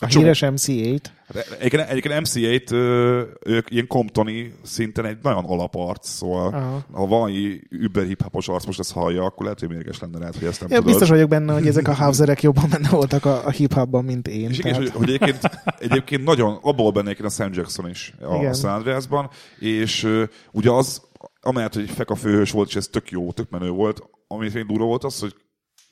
A 0.00 0.06
csomó- 0.06 0.24
híres 0.24 0.42
MC8. 0.44 1.04
Hát 1.26 1.36
Egyébként, 1.58 1.88
egyébként 1.88 2.14
MC8, 2.26 2.72
ö, 2.72 3.22
ők 3.44 3.70
ilyen 3.70 3.86
Comptoni 3.86 4.52
szinten 4.62 5.04
egy 5.04 5.16
nagyon 5.22 5.44
alaparc, 5.44 6.08
szóval 6.08 6.52
Aha. 6.54 6.84
ha 6.92 7.06
valami 7.06 7.60
über 7.70 8.04
hip 8.04 8.24
arc 8.32 8.66
most 8.66 8.78
ezt 8.78 8.92
hallja, 8.92 9.24
akkor 9.24 9.42
lehet, 9.42 9.60
hogy 9.60 9.68
mérges 9.68 9.98
lenne 10.00 10.18
lehet, 10.18 10.34
hogy 10.34 10.44
ezt 10.48 10.60
nem 10.60 10.68
Ja, 10.70 10.76
tudod. 10.76 10.90
biztos 10.90 11.08
vagyok 11.08 11.28
benne, 11.28 11.52
hogy 11.52 11.66
ezek 11.66 11.88
a 11.88 11.94
Hauserek 11.94 12.42
jobban 12.42 12.70
benne 12.70 12.88
voltak 12.88 13.24
a, 13.24 13.46
a 13.46 13.50
hip-hopban, 13.50 14.04
mint 14.04 14.28
én. 14.28 14.48
És 14.50 14.58
igen, 14.58 14.74
hogy, 14.74 14.90
hogy 14.90 15.08
egyébként, 15.08 15.38
egyébként 15.78 16.24
nagyon, 16.24 16.58
abból 16.62 16.90
benne 16.92 17.06
egyébként 17.06 17.28
a 17.28 17.34
Sam 17.34 17.52
Jackson 17.52 17.88
is 17.90 18.14
a, 18.20 18.34
Igen. 18.36 18.50
a 18.50 18.54
San 18.54 18.70
Andreasban, 18.72 19.30
és 19.58 20.04
uh, 20.04 20.22
ugye 20.52 20.70
az, 20.70 21.02
amellett, 21.40 21.74
hogy 21.74 21.90
Feka 21.90 22.14
főhős 22.14 22.50
volt, 22.50 22.68
és 22.68 22.76
ez 22.76 22.86
tök 22.88 23.10
jó, 23.10 23.32
tök 23.32 23.50
menő 23.50 23.68
volt, 23.70 24.02
ami 24.28 24.50
még 24.54 24.66
durva 24.66 24.84
volt 24.84 25.04
az, 25.04 25.20
hogy 25.20 25.34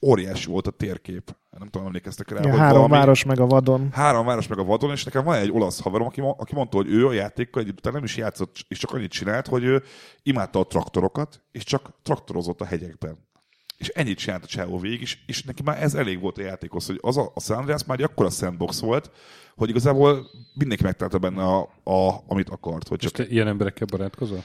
óriási 0.03 0.51
volt 0.51 0.67
a 0.67 0.71
térkép. 0.71 1.37
Nem 1.59 1.69
tudom, 1.69 1.87
emlékeztek 1.87 2.31
rá, 2.31 2.41
ja, 2.43 2.51
hogy 2.51 2.59
három 2.59 2.75
valami, 2.75 2.93
város 2.93 3.25
meg 3.25 3.41
a 3.41 3.47
vadon. 3.47 3.89
három 3.93 4.27
város 4.27 4.47
meg 4.47 4.59
a 4.59 4.65
vadon, 4.65 4.91
és 4.91 5.05
nekem 5.05 5.25
van 5.25 5.37
egy 5.37 5.51
olasz 5.53 5.81
haverom, 5.81 6.07
aki, 6.07 6.21
aki 6.21 6.55
mondta, 6.55 6.77
hogy 6.77 6.89
ő 6.89 7.07
a 7.07 7.13
játékkal 7.13 7.63
egy 7.63 7.69
után 7.69 7.93
nem 7.93 8.05
is 8.05 8.17
játszott, 8.17 8.57
és 8.69 8.79
csak 8.79 8.93
annyit 8.93 9.11
csinált, 9.11 9.47
hogy 9.47 9.65
ő 9.65 9.83
imádta 10.23 10.59
a 10.59 10.67
traktorokat, 10.67 11.41
és 11.53 11.65
csak 11.65 11.91
traktorozott 12.03 12.61
a 12.61 12.65
hegyekben. 12.65 13.19
És 13.77 13.89
ennyit 13.89 14.19
csinált 14.19 14.45
a 14.45 14.47
csávó 14.47 14.79
végig, 14.79 15.01
és, 15.01 15.19
és 15.27 15.43
neki 15.43 15.63
már 15.63 15.83
ez 15.83 15.95
elég 15.95 16.21
volt 16.21 16.39
a 16.39 16.43
játékhoz, 16.43 16.87
hogy 16.87 16.99
az 17.01 17.17
a, 17.17 17.33
a 17.35 17.41
San 17.41 17.57
Andreas 17.57 17.85
már 17.85 17.99
egy 17.99 18.05
akkora 18.05 18.31
sandbox 18.31 18.81
volt, 18.81 19.11
hogy 19.57 19.69
igazából 19.69 20.27
mindenki 20.55 20.83
megtalálta 20.83 21.19
benne, 21.19 21.43
a, 21.43 21.61
a, 21.85 22.23
amit 22.27 22.49
akart, 22.49 22.89
hogy 22.89 22.99
És 23.03 23.11
csak 23.11 23.27
te 23.27 23.33
ilyen 23.33 23.47
emberekkel 23.49 23.87
barátkozol? 23.91 24.45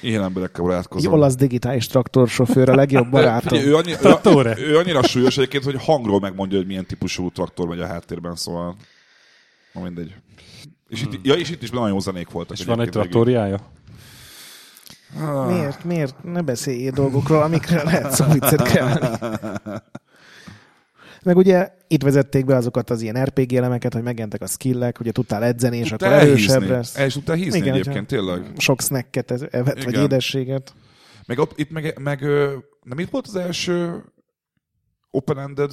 Ilyen 0.00 0.22
emberekkel 0.22 0.60
Egy 0.64 0.66
barátkozom. 0.66 1.12
olasz 1.12 1.34
digitális 1.34 1.86
traktorsofőr 1.86 2.68
a 2.68 2.74
legjobb 2.74 3.10
barátom. 3.10 3.58
Ő, 3.58 3.76
annyi, 3.76 3.94
ő, 4.24 4.54
ő 4.56 4.76
annyira 4.78 5.02
súlyos 5.02 5.36
egyébként, 5.36 5.64
hogy 5.64 5.76
hangról 5.78 6.20
megmondja, 6.20 6.58
hogy 6.58 6.66
milyen 6.66 6.86
típusú 6.86 7.30
traktor 7.30 7.68
megy 7.68 7.80
a 7.80 7.86
háttérben, 7.86 8.36
szóval 8.36 8.76
na 9.72 9.80
mindegy. 9.80 10.14
És 10.88 11.02
itt, 11.02 11.18
ja, 11.22 11.34
és 11.34 11.50
itt 11.50 11.62
is 11.62 11.70
nagyon 11.70 11.88
jó 11.88 11.98
zenék 11.98 12.30
voltak. 12.30 12.58
És 12.58 12.64
van 12.64 12.80
egy 12.80 12.90
traktóriája? 12.90 13.60
Ah. 15.20 15.46
Miért, 15.46 15.84
miért? 15.84 16.22
Ne 16.22 16.42
beszéljél 16.42 16.90
dolgokról, 16.90 17.42
amikre 17.42 17.82
lehet 17.82 18.12
szó 18.12 18.24
viccet 18.32 18.62
kreálni. 18.62 19.08
Meg 21.24 21.36
ugye 21.36 21.70
itt 21.88 22.02
vezették 22.02 22.44
be 22.44 22.56
azokat 22.56 22.90
az 22.90 23.02
ilyen 23.02 23.24
RPG 23.24 23.54
elemeket, 23.54 23.92
hogy 23.92 24.02
megjelentek 24.02 24.42
a 24.42 24.46
skillek, 24.46 25.00
ugye 25.00 25.12
tudtál 25.12 25.44
edzeni, 25.44 25.76
és 25.76 25.88
Tudtál 25.88 26.12
akkor 26.12 26.22
erősebb 26.22 26.54
elhízni. 26.54 26.74
lesz. 26.74 26.96
El 26.96 27.06
is 27.06 27.12
tudtál 27.12 27.36
hízni 27.36 27.58
Igen, 27.58 27.74
egyébként, 27.74 28.06
tényleg. 28.06 28.52
Sok 28.56 28.80
snacket 28.80 29.30
evett, 29.30 29.84
vagy 29.84 29.92
Igen. 29.92 30.02
édességet. 30.02 30.74
Meg 31.26 31.38
ott, 31.38 31.58
itt 31.58 31.70
meg, 31.70 31.98
meg 32.00 32.20
nem 32.82 32.98
itt 32.98 33.10
volt 33.10 33.26
az 33.26 33.36
első 33.36 34.04
open-ended 35.10 35.72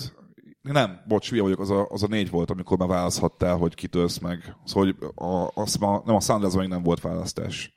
nem, 0.61 1.01
bocs, 1.07 1.29
hülye 1.29 1.41
vagyok, 1.41 1.59
az 1.59 1.69
a, 1.69 1.87
az 1.89 2.03
a 2.03 2.07
négy 2.07 2.29
volt, 2.29 2.49
amikor 2.51 2.77
már 2.77 2.87
választhattál, 2.87 3.55
hogy 3.57 3.75
kitölsz 3.75 4.17
meg. 4.17 4.55
Szóval 4.65 4.95
hogy 4.99 5.09
a, 5.15 5.51
azt 5.61 5.79
ma, 5.79 6.01
nem 6.05 6.15
a 6.15 6.19
Sanders 6.19 6.53
még 6.53 6.67
nem 6.67 6.83
volt 6.83 7.01
választás. 7.01 7.73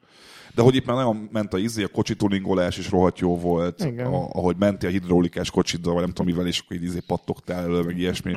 De 0.55 0.63
hogy 0.63 0.75
itt 0.75 0.85
már 0.85 0.97
nagyon 0.97 1.29
ment 1.33 1.55
a 1.55 1.59
izé, 1.59 1.83
a 1.83 1.89
kocsi 1.89 2.17
tuningolás 2.17 2.79
is 2.79 2.91
rohadt 2.91 3.19
jó 3.19 3.39
volt, 3.39 3.85
Igen. 3.85 4.07
a, 4.07 4.29
ahogy 4.31 4.57
menti 4.57 4.87
a 4.87 4.91
hidraulikás 4.91 5.51
kocsiddal, 5.51 5.93
vagy 5.93 6.03
nem 6.03 6.13
tudom 6.13 6.33
mivel, 6.33 6.47
és 6.47 6.59
akkor 6.59 6.77
így 6.77 6.83
izé 6.83 7.01
pattogtál 7.07 7.63
elő, 7.63 7.83
meg 7.83 7.99
ilyesmi. 7.99 8.35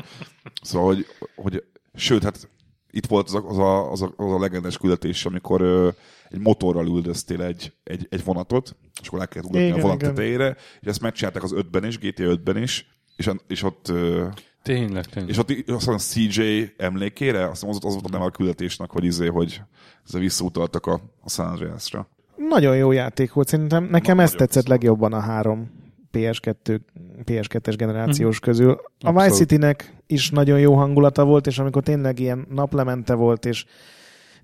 Szóval, 0.61 0.87
hogy, 0.87 1.05
hogy 1.35 1.63
sőt, 1.93 2.23
hát 2.23 2.49
itt 2.91 3.05
volt 3.05 3.27
az 3.27 3.33
a, 3.33 3.47
az 3.47 3.57
a, 3.57 3.91
az 3.91 4.01
a, 4.01 4.13
az 4.17 4.31
a 4.31 4.39
legendás 4.39 4.77
küldetés, 4.77 5.25
amikor 5.25 5.61
ö, 5.61 5.89
egy 6.29 6.39
motorral 6.39 6.87
üldöztél 6.87 7.41
egy, 7.41 7.73
egy, 7.83 8.07
egy 8.09 8.23
vonatot, 8.23 8.75
és 9.01 9.07
akkor 9.07 9.19
le 9.19 9.25
kellett 9.25 9.49
ugatni 9.49 9.71
a 9.71 9.81
vonat 9.81 10.01
igen. 10.01 10.13
tetejére, 10.13 10.55
és 10.79 10.87
ezt 10.87 11.01
megcsinálták 11.01 11.43
az 11.43 11.53
5-ben 11.55 11.85
is, 11.85 11.97
GTA 11.97 12.23
5-ben 12.23 12.57
is, 12.57 12.87
és, 13.15 13.29
és 13.47 13.63
ott 13.63 13.87
ö, 13.89 14.27
Tényleg, 14.63 15.05
tényleg. 15.05 15.31
és 15.31 15.37
ott 15.37 15.49
azt 15.49 15.85
mondom, 15.85 15.97
CJ 15.97 16.41
emlékére, 16.77 17.49
azt 17.49 17.63
mondom, 17.63 17.81
az, 17.83 17.87
az 17.87 18.01
volt 18.01 18.05
a 18.13 18.17
neve 18.17 18.29
a 18.29 18.31
küldetésnek, 18.31 18.89
hogy 18.89 19.03
izé, 19.03 19.27
hogy 19.27 19.61
ezzel 20.07 20.21
visszautaltak 20.21 20.85
a, 20.85 21.01
a 21.21 21.29
San 21.29 21.45
Andreas-ra. 21.47 22.09
Nagyon 22.49 22.77
jó 22.77 22.91
játék 22.91 23.33
volt, 23.33 23.47
szerintem 23.47 23.83
nekem 23.83 24.15
Na, 24.15 24.21
nagyon 24.21 24.37
tetszett 24.37 24.63
viszont. 24.63 24.67
legjobban 24.67 25.13
a 25.13 25.19
három 25.19 25.71
PS2, 26.11 26.79
PS2-es 27.25 27.73
generációs 27.77 28.35
Mhm. 28.39 28.45
közül. 28.49 28.81
A. 28.99 29.11
Vice 29.11 29.29
City-nek 29.35 29.93
is 30.07 30.29
nagyon 30.29 30.59
jó 30.59 30.73
hangulata 30.75 31.25
volt, 31.25 31.47
és 31.47 31.59
amikor 31.59 31.83
tényleg 31.83 32.19
ilyen 32.19 32.45
naplemente 32.49 33.13
volt, 33.13 33.45
és 33.45 33.65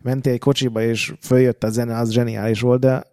mentél 0.01 0.33
egy 0.33 0.39
kocsiba, 0.39 0.81
és 0.81 1.13
följött 1.19 1.63
a 1.63 1.69
zene, 1.69 1.97
az 1.97 2.11
zseniális 2.11 2.61
volt, 2.61 2.79
de 2.79 3.03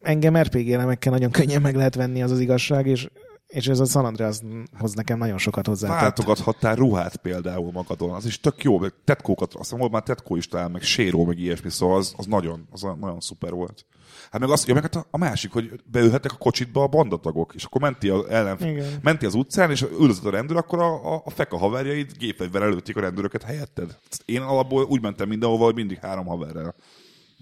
engem 0.00 0.36
RPG 0.36 0.70
elemekkel 0.70 1.12
nagyon 1.12 1.30
könnyen 1.30 1.62
meg 1.62 1.74
lehet 1.74 1.94
venni, 1.94 2.22
az 2.22 2.30
az 2.30 2.40
igazság, 2.40 2.86
és, 2.86 3.08
és 3.50 3.66
ez 3.66 3.80
a 3.80 3.84
San 3.84 4.04
Andreashoz 4.04 4.94
nekem 4.94 5.18
nagyon 5.18 5.38
sokat 5.38 5.66
hozzátett. 5.66 6.00
Váltogathattál 6.00 6.74
ruhát 6.74 7.16
például 7.16 7.72
magadon, 7.72 8.10
az 8.10 8.26
is 8.26 8.40
tök 8.40 8.62
jó, 8.62 8.78
meg 8.78 8.92
tetkókat, 9.04 9.54
azt 9.54 9.70
mondom, 9.70 9.90
már 9.90 10.02
tetkó 10.02 10.36
is 10.36 10.48
talán, 10.48 10.70
meg 10.70 10.82
séró, 10.82 11.24
meg 11.24 11.38
ilyesmi, 11.38 11.70
szóval 11.70 11.96
az, 11.96 12.14
az 12.16 12.26
nagyon, 12.26 12.68
az 12.70 12.80
nagyon 12.80 13.20
szuper 13.20 13.52
volt. 13.52 13.86
Hát 14.30 14.40
meg, 14.40 14.50
az, 14.50 14.66
ja, 14.66 14.74
meg 14.74 14.82
hát 14.82 15.06
a, 15.10 15.18
másik, 15.18 15.52
hogy 15.52 15.80
beülhettek 15.84 16.32
a 16.32 16.36
kocsitba 16.36 16.82
a 16.82 16.88
bandatagok, 16.88 17.52
és 17.54 17.64
akkor 17.64 17.80
menti, 17.80 18.08
a, 18.08 18.24
ellen, 18.28 18.58
Igen. 18.60 18.98
menti 19.02 19.26
az 19.26 19.34
utcán, 19.34 19.70
és 19.70 19.82
üldözött 19.82 20.24
a 20.24 20.30
rendőr, 20.30 20.56
akkor 20.56 20.78
a, 20.78 21.14
a, 21.14 21.22
a 21.24 21.30
feka 21.30 21.58
haverjaid 21.58 22.12
gépfegyver 22.18 22.62
előtték 22.62 22.96
a 22.96 23.00
rendőröket 23.00 23.42
helyetted. 23.42 23.98
Én 24.24 24.40
alapból 24.40 24.84
úgy 24.84 25.02
mentem 25.02 25.28
mindenhova, 25.28 25.64
hogy 25.64 25.74
mindig 25.74 25.98
három 25.98 26.26
haverrel. 26.26 26.74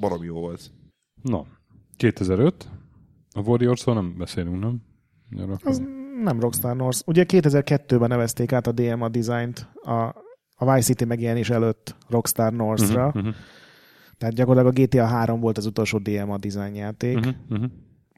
Baromi 0.00 0.26
jó 0.26 0.40
volt. 0.40 0.70
No, 1.22 1.42
2005. 1.96 2.68
A 3.34 3.40
Warriors-ról 3.40 3.94
nem 3.94 4.14
beszélünk, 4.18 4.60
nem? 4.60 4.87
Az 5.62 5.82
nem 6.22 6.40
Rockstar 6.40 6.76
North. 6.76 7.00
Ugye 7.06 7.24
2002-ben 7.28 8.08
nevezték 8.08 8.52
át 8.52 8.66
a 8.66 8.72
DMA 8.72 9.08
Design-t 9.08 9.68
a, 9.82 9.92
a 10.56 10.72
Vice 10.74 10.86
City 10.86 11.04
megjelenés 11.04 11.50
előtt 11.50 11.96
Rockstar 12.08 12.52
North-ra. 12.52 13.06
Mhm, 13.14 13.18
mhm, 13.18 13.28
Tehát 14.18 14.34
gyakorlatilag 14.34 14.78
a 14.78 14.82
GTA 14.82 15.06
3 15.06 15.40
volt 15.40 15.58
az 15.58 15.66
utolsó 15.66 15.98
DMA 15.98 16.36
Design 16.38 16.74
játék. 16.74 17.18
mhm, 17.18 17.28
mhm. 17.48 17.64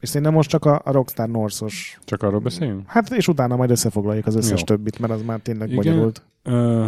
És 0.00 0.08
szerintem 0.08 0.32
most 0.32 0.48
csak 0.50 0.64
a, 0.64 0.80
a 0.84 0.92
Rockstar 0.92 1.28
North-os. 1.28 1.98
Csak 2.04 2.22
arról 2.22 2.40
beszéljünk? 2.40 2.82
Hát 2.86 3.10
és 3.10 3.28
utána 3.28 3.56
majd 3.56 3.70
összefoglaljuk 3.70 4.26
az 4.26 4.34
összes 4.34 4.58
Jó. 4.58 4.64
többit, 4.64 4.98
mert 4.98 5.12
az 5.12 5.22
már 5.22 5.40
tényleg 5.40 5.70
Igen. 5.70 5.82
bonyolult. 5.84 6.22
Ö, 6.42 6.86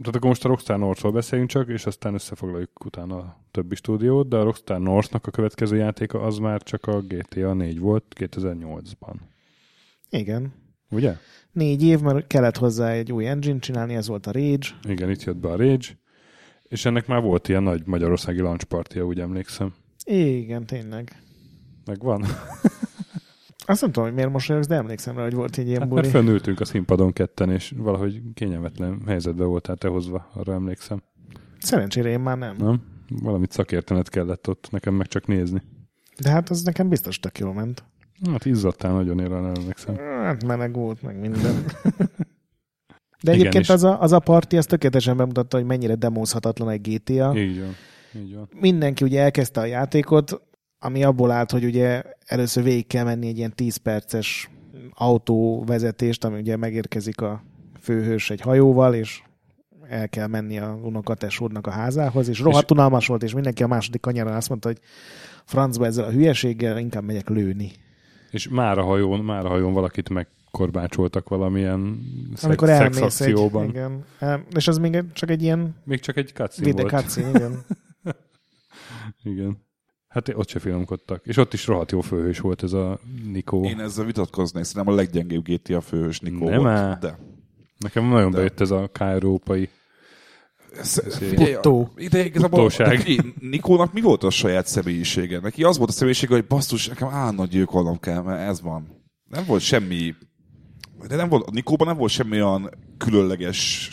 tehát 0.00 0.16
akkor 0.16 0.28
most 0.28 0.44
a 0.44 0.48
Rockstar 0.48 0.78
North-ról 0.78 1.12
beszéljünk 1.12 1.50
csak, 1.50 1.68
és 1.68 1.86
aztán 1.86 2.14
összefoglaljuk 2.14 2.84
utána 2.84 3.16
a 3.16 3.40
többi 3.50 3.74
stúdiót, 3.74 4.28
de 4.28 4.36
a 4.36 4.42
Rockstar 4.42 4.80
North-nak 4.80 5.26
a 5.26 5.30
következő 5.30 5.76
játéka 5.76 6.20
az 6.20 6.38
már 6.38 6.62
csak 6.62 6.86
a 6.86 7.00
GTA 7.00 7.52
4 7.52 7.78
volt 7.78 8.04
2008-ban. 8.18 9.14
Igen. 10.10 10.52
Ugye? 10.90 11.16
Négy 11.52 11.82
év, 11.82 12.00
mert 12.00 12.26
kellett 12.26 12.56
hozzá 12.56 12.90
egy 12.90 13.12
új 13.12 13.26
engine 13.26 13.58
csinálni, 13.58 13.94
ez 13.94 14.08
volt 14.08 14.26
a 14.26 14.32
Rage. 14.32 14.66
Igen, 14.88 15.10
itt 15.10 15.22
jött 15.22 15.36
be 15.36 15.48
a 15.48 15.56
Rage, 15.56 15.86
és 16.62 16.84
ennek 16.84 17.06
már 17.06 17.22
volt 17.22 17.48
ilyen 17.48 17.62
nagy 17.62 17.82
magyarországi 17.86 18.40
launch 18.40 18.64
party 18.64 19.00
úgy 19.00 19.20
emlékszem. 19.20 19.74
Igen, 20.04 20.66
tényleg. 20.66 21.22
Megvan? 21.84 22.24
Azt 23.66 23.80
nem 23.80 23.90
tudom, 23.90 24.04
hogy 24.08 24.14
miért 24.16 24.30
mosolyogsz, 24.32 24.66
de 24.66 24.74
emlékszem 24.74 25.16
rá, 25.16 25.22
hogy 25.22 25.34
volt 25.34 25.58
egy 25.58 25.66
ilyen 25.66 25.80
Hát 25.80 25.88
buli. 25.88 26.00
mert 26.00 26.12
fennültünk 26.12 26.60
a 26.60 26.64
színpadon 26.64 27.12
ketten, 27.12 27.50
és 27.50 27.74
valahogy 27.76 28.20
kényelmetlen 28.34 29.02
helyzetbe 29.06 29.44
voltál 29.44 29.76
te 29.76 29.88
hozva, 29.88 30.30
arra 30.34 30.52
emlékszem. 30.52 31.02
Szerencsére 31.58 32.08
én 32.08 32.20
már 32.20 32.38
nem. 32.38 32.56
Nem? 32.58 32.82
Valamit 33.22 33.52
szakértenet 33.52 34.08
kellett 34.08 34.48
ott, 34.48 34.68
nekem 34.70 34.94
meg 34.94 35.06
csak 35.06 35.26
nézni. 35.26 35.62
De 36.20 36.30
hát 36.30 36.50
az 36.50 36.62
nekem 36.62 36.88
biztos 36.88 37.18
tök 37.20 37.38
jól 37.38 37.52
ment. 37.52 37.84
Hát 38.30 38.44
izzadtál 38.44 38.92
nagyon, 38.92 39.18
én 39.20 39.32
arra 39.32 39.52
emlékszem. 39.56 39.96
Hát 39.96 40.44
meleg 40.44 40.74
volt, 40.74 41.02
meg 41.02 41.20
minden. 41.20 41.64
De 43.22 43.32
Igen, 43.32 43.40
egyébként 43.40 43.64
és- 43.64 43.70
az 43.70 43.84
a, 43.84 44.00
az 44.00 44.12
a 44.12 44.18
parti, 44.18 44.56
az 44.56 44.66
tökéletesen 44.66 45.16
bemutatta, 45.16 45.56
hogy 45.56 45.66
mennyire 45.66 45.94
demózhatatlan 45.94 46.68
egy 46.68 46.80
GTA. 46.80 47.36
Így 47.38 47.60
van. 47.60 47.74
Így 48.22 48.34
van. 48.34 48.48
Mindenki 48.60 49.04
ugye 49.04 49.20
elkezdte 49.20 49.60
a 49.60 49.64
játékot, 49.64 50.40
ami 50.82 51.04
abból 51.04 51.30
állt, 51.30 51.50
hogy 51.50 51.64
ugye 51.64 52.02
először 52.26 52.62
végig 52.62 52.86
kell 52.86 53.04
menni 53.04 53.26
egy 53.28 53.36
ilyen 53.38 53.54
10 53.54 53.76
perces 53.76 54.50
autóvezetést, 54.94 56.24
ami 56.24 56.38
ugye 56.38 56.56
megérkezik 56.56 57.20
a 57.20 57.42
főhős 57.80 58.30
egy 58.30 58.40
hajóval, 58.40 58.94
és 58.94 59.22
el 59.88 60.08
kell 60.08 60.26
menni 60.26 60.58
a 60.58 60.78
unokatesódnak 60.82 61.66
a 61.66 61.70
házához, 61.70 62.28
és 62.28 62.40
rohadt 62.40 62.70
unalmas 62.70 63.06
volt, 63.06 63.22
és 63.22 63.34
mindenki 63.34 63.62
a 63.62 63.66
második 63.66 64.00
kanyaron 64.00 64.32
azt 64.32 64.48
mondta, 64.48 64.68
hogy 64.68 64.78
francba 65.44 65.86
ezzel 65.86 66.04
a 66.04 66.10
hülyeséggel 66.10 66.78
inkább 66.78 67.04
megyek 67.04 67.28
lőni. 67.28 67.70
És 68.30 68.48
már 68.48 68.78
a 68.78 68.82
hajón, 68.82 69.20
már 69.24 69.44
a 69.44 69.48
hajón 69.48 69.72
valakit 69.72 70.08
megkorbácsoltak 70.08 71.28
valamilyen 71.28 71.98
szex, 72.30 72.44
Amikor 72.44 72.68
elmész 72.68 73.20
egy, 73.20 73.50
igen. 73.68 74.04
El- 74.18 74.44
És 74.54 74.68
az 74.68 74.78
még 74.78 75.04
csak 75.12 75.30
egy 75.30 75.42
ilyen 75.42 75.76
Még 75.84 76.00
csak 76.00 76.16
egy 76.16 76.30
cutscene 76.34 76.72
volt. 76.72 76.88
cutscene, 76.88 77.28
igen. 77.28 77.64
Igen. 79.32 79.68
Hát 80.10 80.28
ott 80.34 80.48
se 80.48 80.58
filmkodtak. 80.58 81.26
És 81.26 81.36
ott 81.36 81.52
is 81.52 81.66
rohadt 81.66 81.90
jó 81.90 82.00
főhős 82.00 82.38
volt 82.38 82.62
ez 82.62 82.72
a 82.72 82.98
Nikó. 83.32 83.64
Én 83.64 83.80
ezzel 83.80 84.04
vitatkoznék, 84.04 84.64
szerintem 84.64 84.92
a 84.92 84.96
leggyengébb 84.96 85.44
GTA 85.44 85.80
főhős 85.80 86.20
Nikó 86.20 86.48
Nem 86.48 86.62
volt. 86.62 86.98
De. 86.98 87.18
Nekem 87.78 88.08
nagyon 88.08 88.30
De. 88.30 88.36
bejött 88.36 88.60
ez 88.60 88.70
a 88.70 88.88
k-európai. 88.92 89.68
Figyelj, 90.82 91.56
Nikónak 93.40 93.92
mi 93.92 94.00
volt 94.00 94.24
a 94.24 94.30
saját 94.30 94.66
személyisége? 94.66 95.40
Neki 95.40 95.64
az 95.64 95.76
volt 95.76 95.90
a 95.90 95.92
személyisége, 95.92 96.34
hogy 96.34 96.46
basszus, 96.46 96.88
nekem 96.88 97.08
állandóan 97.08 97.48
gyilkolnom 97.48 97.98
kell, 97.98 98.22
mert 98.22 98.48
ez 98.48 98.60
van. 98.60 99.04
Nem 99.24 99.44
volt 99.46 99.62
semmi... 99.62 100.14
De 101.08 101.16
nem 101.16 101.28
volt, 101.28 101.46
a 101.46 101.50
Nikóban 101.50 101.86
nem 101.86 101.96
volt 101.96 102.10
semmi 102.10 102.42
olyan 102.42 102.70
különleges, 102.98 103.88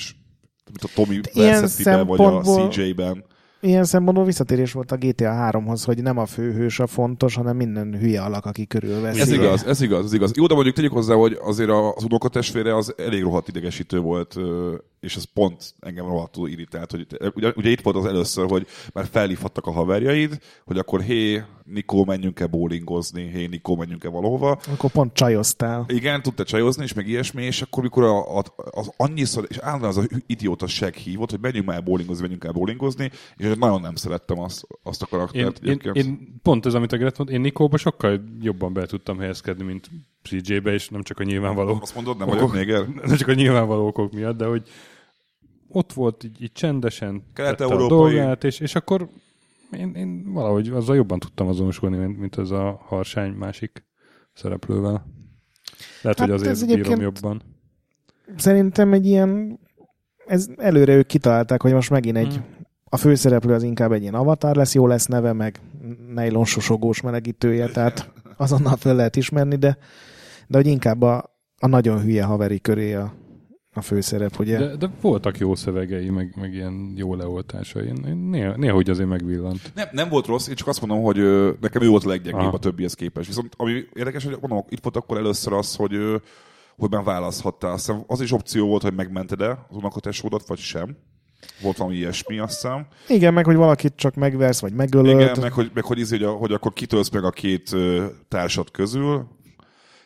mint 0.65 0.83
a 0.83 0.87
Tommy 0.93 1.19
Ilyen 1.33 1.61
Versettiben, 1.61 2.07
vagy 2.07 2.19
a 2.21 2.69
CJ-ben. 2.69 3.25
Ilyen 3.59 3.83
szempontból 3.83 4.25
visszatérés 4.25 4.71
volt 4.71 4.91
a 4.91 4.95
GTA 4.95 5.49
3-hoz, 5.51 5.83
hogy 5.83 6.01
nem 6.01 6.17
a 6.17 6.25
főhős 6.25 6.79
a 6.79 6.87
fontos, 6.87 7.35
hanem 7.35 7.55
minden 7.55 7.97
hülye 7.99 8.21
alak, 8.21 8.45
aki 8.45 8.67
körülveszi. 8.67 9.19
Ez 9.19 9.31
igaz, 9.31 9.65
ez 9.65 9.81
igaz, 9.81 10.05
ez 10.05 10.13
igaz. 10.13 10.31
Jó, 10.35 10.47
de 10.47 10.53
mondjuk 10.53 10.75
tegyük 10.75 10.91
hozzá, 10.91 11.13
hogy 11.13 11.37
azért 11.41 11.69
az 11.69 12.03
unokatestvére 12.03 12.75
az 12.75 12.93
elég 12.97 13.21
rohadt 13.21 13.47
idegesítő 13.47 13.99
volt, 13.99 14.35
és 14.99 15.15
ez 15.15 15.23
pont 15.23 15.73
engem 15.79 16.05
rohadtul 16.05 16.49
irritált, 16.49 16.91
hogy 16.91 17.07
ugye, 17.35 17.51
ugye 17.55 17.69
itt 17.69 17.81
volt 17.81 17.95
az 17.95 18.05
először, 18.05 18.49
hogy 18.49 18.67
már 18.93 19.05
felhívhattak 19.11 19.65
a 19.65 19.71
haverjaid, 19.71 20.39
hogy 20.65 20.77
akkor 20.77 21.01
hé, 21.01 21.43
Nikó, 21.73 22.05
menjünk-e 22.05 22.47
bowlingozni, 22.47 23.21
hé, 23.27 23.45
Nikó, 23.45 23.75
menjünk-e 23.75 24.09
valahova. 24.09 24.59
Akkor 24.67 24.91
pont 24.91 25.13
csajoztál. 25.13 25.85
Igen, 25.87 26.21
tudta 26.21 26.43
csajozni, 26.43 26.83
és 26.83 26.93
meg 26.93 27.07
ilyesmi, 27.07 27.43
és 27.43 27.61
akkor 27.61 27.83
mikor 27.83 28.03
a, 28.03 28.37
a, 28.37 28.43
az 28.55 28.91
annyiszor, 28.97 29.45
és 29.49 29.57
állandóan 29.57 29.91
az 29.91 29.97
a 29.97 30.15
idióta 30.27 30.67
seg 30.67 30.93
hívott, 30.93 31.29
hogy 31.29 31.39
menjünk 31.39 31.65
már 31.65 31.83
bowlingozni, 31.83 32.21
menjünk 32.21 32.43
el 32.43 32.51
bowlingozni, 32.51 33.11
és 33.37 33.51
nagyon 33.59 33.81
nem 33.81 33.95
szerettem 33.95 34.39
azt, 34.39 34.67
azt 34.83 35.01
a 35.01 35.05
Én, 35.05 35.09
karaktert. 35.17 35.59
én, 35.63 35.71
egyébként. 35.71 35.95
én, 35.95 36.39
pont 36.43 36.65
ez, 36.65 36.73
amit 36.73 36.91
a 36.91 36.97
Gret 36.97 37.17
mond, 37.17 37.29
én 37.29 37.41
Nikóba 37.41 37.77
sokkal 37.77 38.23
jobban 38.41 38.73
be 38.73 38.85
tudtam 38.85 39.17
helyezkedni, 39.19 39.63
mint 39.63 39.89
CJ-be, 40.23 40.73
és 40.73 40.89
nem 40.89 41.03
csak 41.03 41.19
a 41.19 41.23
nyilvánvaló 41.23 41.77
Azt 41.81 41.95
mondod, 41.95 42.17
nem 42.17 42.27
okok- 42.27 42.39
vagyok 42.39 42.55
néger? 42.55 42.87
nem 43.07 43.15
csak 43.17 43.27
a 43.27 43.33
nyilvánvaló 43.33 43.87
okok 43.87 44.11
miatt, 44.13 44.37
de 44.37 44.45
hogy 44.45 44.69
ott 45.67 45.93
volt 45.93 46.23
így, 46.23 46.41
így 46.41 46.51
csendesen 46.51 47.23
tette 47.33 47.41
a 47.41 47.55
Kelet-európai. 47.55 47.87
dolgát, 47.97 48.43
és, 48.43 48.59
és 48.59 48.75
akkor 48.75 49.07
én, 49.71 49.93
én 49.95 50.31
valahogy 50.33 50.69
azzal 50.69 50.95
jobban 50.95 51.19
tudtam 51.19 51.47
azonosulni, 51.47 51.97
mint, 51.97 52.19
mint 52.19 52.35
az 52.35 52.51
a 52.51 52.81
harsány 52.85 53.31
másik 53.31 53.85
szereplővel. 54.33 55.05
Lehet, 56.01 56.19
Hát 56.19 56.27
hogy 56.29 56.31
azért 56.31 56.51
ez 56.51 56.65
bírom 56.65 57.01
jobban. 57.01 57.41
Szerintem 58.35 58.93
egy 58.93 59.05
ilyen, 59.05 59.59
ez 60.25 60.47
előre 60.57 60.95
ők 60.95 61.05
kitalálták, 61.05 61.61
hogy 61.61 61.73
most 61.73 61.89
megint 61.89 62.17
egy 62.17 62.33
Hmm. 62.33 62.45
a 62.83 62.97
főszereplő 62.97 63.53
az 63.53 63.63
inkább 63.63 63.91
egy 63.91 64.01
ilyen 64.01 64.13
avatar 64.13 64.55
lesz, 64.55 64.75
jó 64.75 64.87
lesz 64.87 65.05
neve, 65.05 65.33
meg 65.33 65.59
nylon 66.15 66.45
sosogós 66.45 67.01
melegítője, 67.01 67.67
tehát 67.67 68.11
azonnal 68.37 68.75
föl 68.75 68.95
lehet 68.95 69.15
ismerni, 69.15 69.55
de, 69.55 69.77
de 70.47 70.57
hogy 70.57 70.67
inkább 70.67 71.01
a, 71.01 71.39
a 71.59 71.67
nagyon 71.67 72.01
hülye 72.01 72.23
haveri 72.23 72.59
köré 72.59 72.93
a, 72.93 73.13
a 73.77 73.81
főszerep, 73.81 74.39
ugye? 74.39 74.57
De, 74.57 74.75
de 74.75 74.89
voltak 75.01 75.37
jó 75.37 75.55
szövegei, 75.55 76.09
meg, 76.09 76.33
meg 76.39 76.53
ilyen 76.53 76.93
jó 76.95 77.15
leoltásai. 77.15 77.91
Néha, 78.29 78.55
néha 78.57 78.73
hogy 78.73 78.89
azért 78.89 79.07
megvillant. 79.07 79.71
Nem, 79.75 79.87
nem 79.91 80.09
volt 80.09 80.25
rossz, 80.25 80.47
én 80.47 80.55
csak 80.55 80.67
azt 80.67 80.85
mondom, 80.85 81.03
hogy 81.03 81.19
ö, 81.19 81.51
nekem 81.61 81.81
ő 81.81 81.87
volt 81.87 82.03
a 82.03 82.07
leggyengébb 82.07 82.53
a 82.53 82.59
többihez 82.59 82.93
képest. 82.93 83.27
Viszont 83.27 83.53
ami 83.57 83.83
érdekes, 83.93 84.23
hogy 84.23 84.37
mondom, 84.39 84.63
itt 84.69 84.83
volt 84.83 84.95
akkor 84.95 85.17
először 85.17 85.53
az, 85.53 85.75
hogy 85.75 85.93
ö, 85.93 86.15
hogy 86.77 86.89
már 86.89 87.03
választhattál. 87.03 87.71
Aztán 87.71 88.03
az 88.07 88.21
is 88.21 88.31
opció 88.31 88.67
volt, 88.67 88.81
hogy 88.81 88.93
megmented-e 88.93 89.49
az 89.49 89.75
unokatesódat, 89.75 90.47
vagy 90.47 90.57
sem. 90.57 90.97
Volt 91.61 91.77
valami 91.77 91.95
ilyesmi, 91.95 92.39
azt 92.39 92.53
hiszem. 92.53 92.87
Igen, 93.07 93.33
meg 93.33 93.45
hogy 93.45 93.55
valakit 93.55 93.93
csak 93.95 94.15
megversz, 94.15 94.61
vagy 94.61 94.73
megölöd. 94.73 95.19
Igen, 95.19 95.37
meg 95.41 95.51
hogy, 95.51 95.71
meg 95.73 95.83
hogy, 95.83 95.99
izé, 95.99 96.17
hogy, 96.17 96.35
hogy 96.39 96.51
akkor 96.51 96.73
kitölsz 96.73 97.09
meg 97.09 97.23
a 97.23 97.29
két 97.29 97.73
ö, 97.73 98.05
társad 98.27 98.71
közül. 98.71 99.27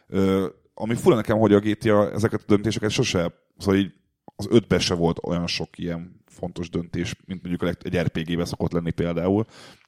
Ö, 0.07 0.45
ami 0.73 0.95
fura 0.95 1.15
nekem, 1.15 1.37
hogy 1.37 1.53
a 1.53 1.59
GTA 1.59 2.11
ezeket 2.11 2.41
a 2.41 2.45
döntéseket 2.47 2.89
sose, 2.89 3.33
szóval 3.57 3.79
így 3.79 3.93
az 4.35 4.47
ötben 4.49 4.79
se 4.79 4.93
volt 4.93 5.19
olyan 5.23 5.47
sok 5.47 5.77
ilyen 5.77 6.23
fontos 6.25 6.69
döntés, 6.69 7.15
mint 7.25 7.43
mondjuk 7.43 7.77
egy 7.83 7.97
RPG-ben 7.97 8.45
szokott 8.45 8.71
lenni 8.71 8.91
például. 8.91 9.45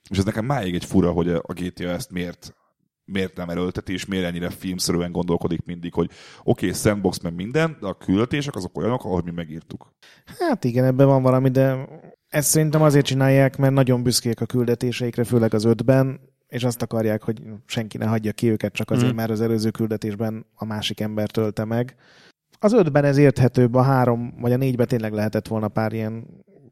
És 0.09 0.17
ez 0.17 0.25
nekem 0.25 0.45
máig 0.45 0.75
egy 0.75 0.85
fura, 0.85 1.11
hogy 1.11 1.29
a 1.29 1.53
GTA 1.53 1.89
ezt 1.89 2.11
miért 2.11 2.53
miért 3.05 3.35
nem 3.35 3.49
erőlteti, 3.49 3.93
és 3.93 4.05
miért 4.05 4.25
ennyire 4.25 4.49
filmszerűen 4.49 5.11
gondolkodik 5.11 5.65
mindig, 5.65 5.93
hogy 5.93 6.09
oké, 6.43 6.65
okay, 6.65 6.79
sandbox 6.79 7.19
meg 7.19 7.35
minden, 7.35 7.77
de 7.81 7.87
a 7.87 7.97
küldetések 7.97 8.55
azok 8.55 8.77
olyanok, 8.77 9.03
ahogy 9.03 9.23
mi 9.23 9.31
megírtuk. 9.31 9.93
Hát 10.39 10.63
igen, 10.63 10.85
ebben 10.85 11.07
van 11.07 11.21
valami, 11.21 11.49
de 11.49 11.89
ezt 12.29 12.49
szerintem 12.49 12.81
azért 12.81 13.05
csinálják, 13.05 13.57
mert 13.57 13.73
nagyon 13.73 14.03
büszkék 14.03 14.41
a 14.41 14.45
küldetéseikre, 14.45 15.23
főleg 15.23 15.53
az 15.53 15.63
ötben, 15.63 16.19
és 16.47 16.63
azt 16.63 16.81
akarják, 16.81 17.23
hogy 17.23 17.41
senki 17.65 17.97
ne 17.97 18.05
hagyja 18.05 18.31
ki 18.31 18.49
őket 18.49 18.73
csak 18.73 18.91
azért, 18.91 19.11
mm. 19.11 19.15
mert 19.15 19.29
az 19.29 19.41
előző 19.41 19.69
küldetésben 19.69 20.45
a 20.55 20.65
másik 20.65 20.99
ember 20.99 21.29
tölte 21.29 21.65
meg. 21.65 21.95
Az 22.63 22.73
ötben 22.73 23.03
ez 23.03 23.17
érthetőbb, 23.17 23.73
a 23.73 23.81
három 23.81 24.33
vagy 24.39 24.51
a 24.51 24.57
négyben 24.57 24.87
tényleg 24.87 25.13
lehetett 25.13 25.47
volna 25.47 25.67
pár 25.67 25.93
ilyen 25.93 26.25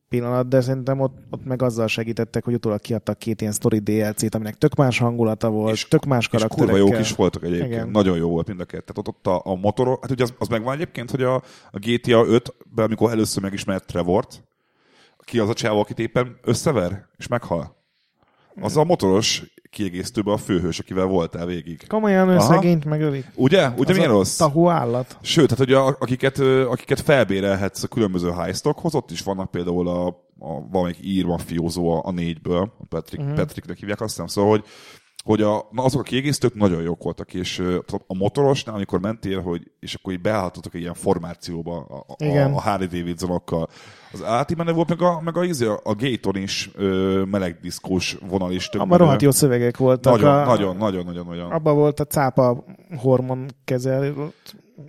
pillanat, 0.10 0.48
de 0.48 0.62
szerintem 0.62 1.00
ott, 1.00 1.18
ott 1.30 1.46
meg 1.46 1.62
azzal 1.62 1.88
segítettek, 1.88 2.44
hogy 2.44 2.54
utólag 2.54 2.80
kiadtak 2.80 3.18
két 3.18 3.42
ilyen 3.42 3.54
story 3.54 3.80
DLC-t, 3.80 4.36
aminek 4.36 4.58
tök 4.58 4.76
más 4.76 5.00
hangulata 5.00 5.50
volt, 5.50 5.74
és, 5.74 5.88
tök 5.88 6.06
más 6.06 6.28
karakterekkel. 6.28 6.76
És 6.76 6.82
kurva 6.82 6.96
jók 6.96 7.06
is 7.06 7.16
voltak 7.16 7.44
egyébként. 7.44 7.72
Igen. 7.72 7.90
Nagyon 7.90 8.18
jó 8.18 8.30
volt 8.30 8.48
mind 8.48 8.60
a 8.60 8.66
kettő. 8.66 8.94
Tehát 8.94 9.08
ott, 9.08 9.08
ott 9.08 9.46
a, 9.46 9.52
a 9.52 9.56
motor, 9.56 9.98
hát 10.02 10.12
ugye 10.12 10.24
az, 10.24 10.34
az 10.38 10.48
megvan 10.48 10.74
egyébként, 10.74 11.12
hogy 11.12 11.24
a, 11.24 11.36
a 11.72 11.80
GTA 11.80 12.26
5-ben, 12.26 12.86
amikor 12.86 13.12
először 13.12 13.44
megismert 13.44 13.86
Trevort, 13.86 14.44
ki 15.18 15.40
az 15.40 15.50
a 15.50 15.54
csávó, 15.54 15.80
akit 15.80 16.00
éppen 16.00 16.38
összever, 16.44 17.06
és 17.18 17.28
meghal. 17.28 17.81
Az 18.62 18.78
a 18.78 18.84
motoros 18.84 19.44
kiegészítőben 19.70 20.34
a 20.34 20.38
főhős, 20.38 20.80
akivel 20.80 21.06
voltál 21.06 21.46
végig. 21.46 21.88
Komolyan 21.88 22.30
ő 22.30 22.40
szegényt 22.40 22.86
megölik. 22.86 23.26
Ugye? 23.36 23.70
Ugye 23.78 23.94
milyen 23.94 24.10
rossz? 24.10 24.38
Tahó 24.38 24.70
állat. 24.70 25.18
Sőt, 25.22 25.50
hát 25.50 25.60
ugye 25.60 25.78
akiket, 25.78 26.40
akiket 26.70 27.02
felbérelhetsz 27.02 27.84
a 27.84 27.88
különböző 27.88 28.32
heistokhoz, 28.32 28.96
ott 28.96 29.12
is 29.12 29.22
vannak 29.22 29.52
például 29.52 29.88
a, 29.88 30.08
a 30.40 30.68
valamelyik 30.72 30.98
ír 31.02 31.26
mafiózó 31.26 31.90
a, 31.90 32.02
a 32.06 32.12
négyből, 32.12 32.74
a 32.80 32.86
Patrick, 32.90 33.24
uh-huh. 33.24 33.38
Patricknek 33.38 33.78
hívják, 33.78 34.02
azt 34.02 34.10
hiszem, 34.10 34.28
szóval, 34.28 34.50
hogy 34.50 34.66
hogy 35.24 35.42
a, 35.42 35.68
na 35.72 35.84
azok 35.84 36.00
a 36.00 36.04
kiegészítők 36.04 36.54
nagyon 36.54 36.82
jók 36.82 37.04
voltak, 37.04 37.34
és 37.34 37.60
a 38.08 38.16
motorosnál, 38.16 38.76
amikor 38.76 39.00
mentél, 39.00 39.42
hogy, 39.42 39.72
és 39.80 39.94
akkor 39.94 40.14
így 40.14 40.22
beállhatatok 40.22 40.74
egy 40.74 40.82
ilyen 40.82 40.94
formációba 40.94 41.78
a, 41.78 42.24
a, 42.24 42.54
a 42.54 42.62
Harley 42.62 42.88
Davidsonokkal. 42.88 43.70
Az 44.14 44.24
állati 44.24 44.54
benne 44.54 44.72
volt, 44.72 44.90
meg 44.90 45.02
a, 45.02 45.22
meg 45.22 45.38
a, 45.38 45.44
izé, 45.44 45.66
a, 45.66 45.80
a 45.84 45.96
Gator 45.96 46.38
is 46.38 46.70
ö, 46.76 47.24
melegdiszkós 47.26 48.18
vonal 48.28 48.52
is. 48.52 48.68
Abban 48.68 48.98
rohadt 48.98 49.22
jó 49.22 49.32
szövegek 49.32 49.78
voltak. 49.78 50.14
Nagyon, 50.14 50.38
a, 50.38 50.46
nagyon, 50.46 50.78
nagyon, 50.78 51.06
nagyon, 51.06 51.26
nagyon. 51.26 51.52
Abban 51.52 51.76
volt 51.76 52.00
a 52.00 52.06
cápa 52.06 52.64
hormon 52.98 53.46
kezel. 53.66 54.14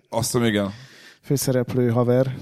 Azt 0.08 0.32
mondom, 0.32 0.52
igen. 0.52 0.70
Főszereplő 1.22 1.90
haver. 1.90 2.36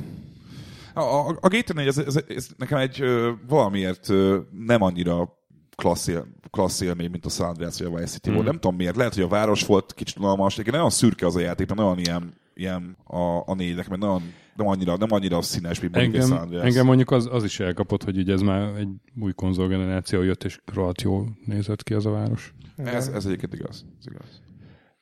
A, 0.95 1.01
a, 1.01 1.29
a 1.29 1.49
Gator 1.49 1.75
4, 1.75 1.87
ez, 1.87 1.99
ez, 1.99 2.21
ez, 2.29 2.49
nekem 2.57 2.79
egy 2.79 3.01
ö, 3.01 3.31
valamiért 3.49 4.09
ö, 4.09 4.39
nem 4.67 4.83
annyira 4.83 5.39
klassz, 5.81 6.07
él, 6.07 6.27
klassz 6.51 6.81
élmény, 6.81 7.11
mint 7.11 7.27
a 7.27 7.29
San 7.29 7.49
Andreas 7.49 7.79
vagy 7.79 7.93
a 7.93 7.97
Vice 7.97 8.13
City 8.13 8.31
mm. 8.31 8.35
volt. 8.35 8.47
Nem 8.47 8.55
tudom 8.55 8.77
miért. 8.77 8.97
Lehet, 8.97 9.15
hogy 9.15 9.23
a 9.23 9.29
város 9.29 9.67
volt 9.67 9.95
kicsit 9.95 10.19
unalmas. 10.19 10.59
Igen, 10.59 10.75
nagyon 10.75 10.91
szürke 10.91 11.27
az 11.27 11.37
a 11.37 11.41
játék, 11.41 11.67
mert 11.67 11.81
nagyon 11.81 11.99
ilyen, 11.99 12.35
ilyen 12.61 12.97
a, 13.05 13.51
a 13.51 13.55
négyek, 13.55 13.89
mert 13.89 14.01
nagyon, 14.01 14.23
nem 14.57 14.67
annyira, 14.67 14.97
nem 14.97 15.13
annyira 15.13 15.43
színes, 15.43 15.81
mint 15.81 15.97
engem, 15.97 16.27
San 16.27 16.39
Andreas. 16.39 16.65
Engem 16.65 16.87
mondjuk 16.87 17.11
az, 17.11 17.29
az 17.33 17.45
is 17.45 17.61
elkapott, 17.61 18.05
hogy 18.05 18.19
ugye 18.19 18.33
ez 18.33 18.41
már 18.41 18.77
egy 18.77 18.89
új 19.21 19.33
konzolgeneráció 19.33 20.23
jött, 20.23 20.45
és 20.45 20.61
rohadt 20.75 21.03
jól 21.03 21.39
nézett 21.45 21.83
ki 21.83 21.95
az 21.95 22.07
a 22.07 22.11
város. 22.11 22.55
Ez, 22.77 23.09
ez 23.09 23.27
egyébként 23.27 23.55
igaz. 23.55 23.85
Ez 23.99 24.07
igaz. 24.07 24.43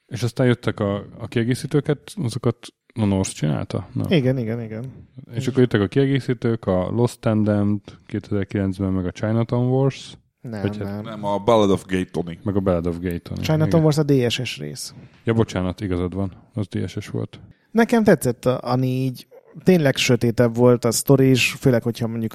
És 0.06 0.22
aztán 0.22 0.46
jöttek 0.46 0.80
a, 0.80 1.06
a 1.18 1.26
kiegészítőket, 1.26 2.12
azokat 2.16 2.66
a 2.94 3.04
North 3.04 3.30
csinálta? 3.30 3.88
Na. 3.92 4.04
Igen, 4.08 4.38
igen, 4.38 4.62
igen. 4.62 4.84
És, 5.30 5.36
és 5.36 5.46
akkor 5.46 5.60
jöttek 5.60 5.80
a 5.80 5.86
kiegészítők, 5.86 6.66
a 6.66 6.90
Lost 6.90 7.20
Tandem 7.20 7.80
2009-ben, 8.08 8.92
meg 8.92 9.06
a 9.06 9.10
Chinatown 9.10 9.68
Wars. 9.68 10.18
Nem, 10.40 10.62
Vagy 10.62 10.78
nem. 10.78 11.04
nem, 11.04 11.24
a 11.24 11.38
Ballad 11.38 11.70
of 11.70 11.84
Gay 11.86 12.04
Tony. 12.04 12.38
Meg 12.42 12.56
a 12.56 12.60
Ballad 12.60 12.86
of 12.86 12.98
Gay 12.98 13.18
Tony. 13.18 13.38
Chinatown 13.38 13.82
Wars 13.82 13.98
a 13.98 14.02
DSS 14.02 14.58
rész. 14.58 14.94
Ja, 15.24 15.32
bocsánat, 15.32 15.80
igazad 15.80 16.14
van. 16.14 16.32
Az 16.54 16.66
DSS 16.68 17.08
volt. 17.08 17.40
Nekem 17.70 18.04
tetszett 18.04 18.44
a, 18.44 18.58
a 18.62 18.76
négy. 18.76 19.26
Tényleg 19.64 19.96
sötétebb 19.96 20.56
volt 20.56 20.84
a 20.84 20.90
sztori 20.90 21.30
is, 21.30 21.52
főleg, 21.52 21.82
hogyha 21.82 22.06
mondjuk 22.06 22.34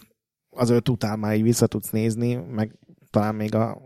az 0.50 0.70
öt 0.70 0.90
után 0.90 1.20
már 1.20 1.36
így 1.36 1.44
vissza 1.44 1.68
tudsz 1.68 1.90
nézni, 1.90 2.36
meg 2.36 2.80
talán 3.10 3.36
még 3.36 3.56
a, 3.56 3.78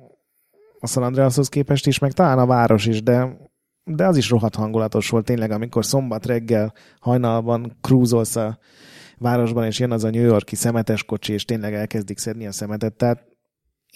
a 0.80 0.88
San 0.88 1.04
Andreashoz 1.04 1.50
képest 1.50 1.88
is, 1.88 2.00
meg 2.00 2.12
talán 2.12 2.40
a 2.40 2.46
város 2.46 2.86
is, 2.86 3.04
de 3.04 3.46
de 3.90 4.06
az 4.06 4.18
is 4.18 4.30
rohadt 4.30 4.56
hangulatos 4.56 5.10
volt 5.10 5.26
tényleg, 5.26 5.52
amikor 5.52 5.86
szombat 5.86 6.26
reggel 6.26 6.74
hajnalban 7.00 7.78
krúzolsz 7.82 8.36
a 8.36 8.58
városban, 9.18 9.66
és 9.66 9.80
jön 9.80 9.92
az 9.92 10.04
a 10.04 10.10
New 10.10 10.24
Yorki 10.24 10.56
szemetes 10.56 11.04
kocsi, 11.04 11.34
és 11.34 11.46
tényleg 11.46 11.74
elkezdik 11.74 12.18
szedni 12.18 12.48
a 12.48 12.52
szemetet. 12.52 12.94
Tehát 12.94 13.26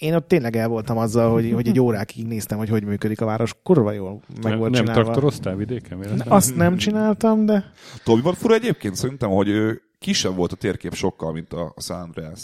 én 0.02 0.14
ott 0.14 0.28
tényleg 0.28 0.56
el 0.56 0.68
voltam 0.68 0.98
azzal, 0.98 1.32
hogy, 1.32 1.52
hogy 1.52 1.68
egy 1.68 1.80
órákig 1.80 2.26
néztem, 2.26 2.58
hogy 2.58 2.68
hogy 2.68 2.84
működik 2.84 3.20
a 3.20 3.24
város. 3.24 3.54
Kurva 3.62 3.92
jól 3.92 4.20
meg 4.42 4.50
nem, 4.50 4.58
volt 4.58 4.70
nem 4.70 4.80
csinálva. 4.80 4.94
Nem 4.94 5.02
traktoroztál 5.02 5.56
vidéken? 5.56 5.98
Ne, 5.98 6.24
azt 6.28 6.56
nem 6.56 6.76
csináltam, 6.76 7.46
de... 7.46 7.72
Van 8.04 8.34
fura 8.34 8.54
egyébként? 8.54 8.94
Szerintem, 8.94 9.30
hogy 9.30 9.80
kisebb 9.98 10.36
volt 10.36 10.52
a 10.52 10.56
térkép 10.56 10.94
sokkal, 10.94 11.32
mint 11.32 11.52
a 11.52 11.74
San 11.76 12.00
Andreas. 12.00 12.40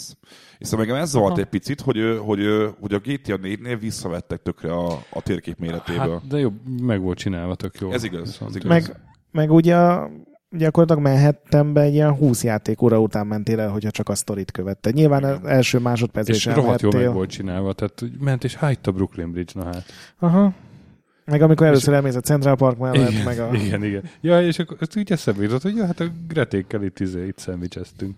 És 0.57 0.67
szóval 0.67 0.85
engem 0.85 1.01
ez 1.01 1.09
zavart 1.09 1.37
egy 1.37 1.45
picit, 1.45 1.81
hogy, 1.81 2.19
hogy, 2.25 2.39
hogy 2.79 2.93
a 2.93 2.99
GTA 2.99 3.39
4-nél 3.43 3.77
visszavettek 3.79 4.41
tökre 4.41 4.73
a, 4.73 5.03
a 5.09 5.21
térkép 5.21 5.59
méretéből. 5.59 6.09
Hát, 6.09 6.27
de 6.27 6.37
jó, 6.37 6.49
meg 6.81 7.01
volt 7.01 7.17
csinálva, 7.17 7.55
tök 7.55 7.79
jó. 7.79 7.91
Ez 7.91 8.03
igaz, 8.03 8.39
ez 8.47 8.55
igaz. 8.55 8.69
Meg, 8.69 8.99
meg 9.31 9.51
ugye 9.51 9.75
a 9.75 10.09
gyakorlatilag 10.51 11.03
Manhattanbe 11.03 11.81
egy 11.81 11.93
ilyen 11.93 12.15
20 12.15 12.43
játék 12.43 12.81
óra 12.81 12.99
után 12.99 13.27
mentél 13.27 13.59
el, 13.59 13.69
hogyha 13.69 13.91
csak 13.91 14.09
a 14.09 14.15
sztorit 14.15 14.51
követted. 14.51 14.93
Nyilván 14.93 15.23
az 15.23 15.45
első 15.45 15.79
másodpercben 15.79 16.35
És 16.35 16.45
rohadt 16.45 16.81
jó 16.81 16.91
meg 16.91 17.13
volt 17.13 17.29
csinálva, 17.29 17.73
tehát 17.73 18.03
ment 18.19 18.43
és 18.43 18.55
hájt 18.55 18.87
a 18.87 18.91
Brooklyn 18.91 19.31
Bridge, 19.31 19.51
na 19.55 19.65
hát. 19.65 19.85
Aha. 20.19 20.53
Meg 21.25 21.41
amikor 21.41 21.67
először 21.67 21.93
elmész 21.93 22.15
a 22.15 22.19
Central 22.19 22.55
Park 22.55 22.77
mellett, 22.77 23.09
igen, 23.09 23.23
meg 23.23 23.39
a... 23.39 23.49
Igen, 23.53 23.83
igen. 23.83 24.03
Ja, 24.21 24.41
és 24.41 24.59
akkor 24.59 24.77
ezt 24.79 24.97
úgy 24.97 25.11
eszembe 25.11 25.43
jutott, 25.43 25.61
hogy 25.61 25.75
ja, 25.75 25.85
hát 25.85 25.99
a 25.99 26.05
Gretékkel 26.27 26.83
itt, 26.83 26.99
izé, 26.99 27.27
itt 27.27 27.37
szendvicseztünk. 27.37 28.15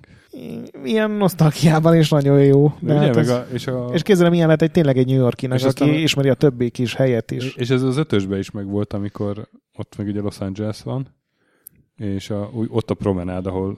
Ilyen 0.83 1.11
nosztalgiában 1.11 1.95
is 1.95 2.09
nagyon 2.09 2.43
jó. 2.43 2.73
De 2.79 2.93
ugye, 2.93 3.05
hát 3.05 3.15
meg 3.15 3.23
az... 3.23 3.29
a, 3.29 3.45
és, 3.53 3.67
a... 3.67 3.89
és 3.93 4.01
kézzel 4.01 4.29
milyen 4.29 4.47
lett 4.47 4.61
egy 4.61 4.71
tényleg 4.71 4.97
egy 4.97 5.05
New 5.05 5.17
Yorkinak, 5.17 5.57
és 5.57 5.63
aki 5.63 5.83
a... 5.83 5.93
ismeri 5.93 6.29
a 6.29 6.33
többi 6.33 6.69
kis 6.69 6.95
helyet 6.95 7.31
is. 7.31 7.55
És 7.55 7.69
ez 7.69 7.81
az 7.81 7.97
ötösben 7.97 8.39
is 8.39 8.51
megvolt, 8.51 8.93
amikor 8.93 9.47
ott 9.77 9.97
meg 9.97 10.07
ugye 10.07 10.21
Los 10.21 10.39
Angeles 10.39 10.81
van, 10.81 11.07
és 12.01 12.29
a, 12.29 12.49
ott 12.67 12.89
a 12.89 12.93
promenád, 12.93 13.45
ahol 13.45 13.77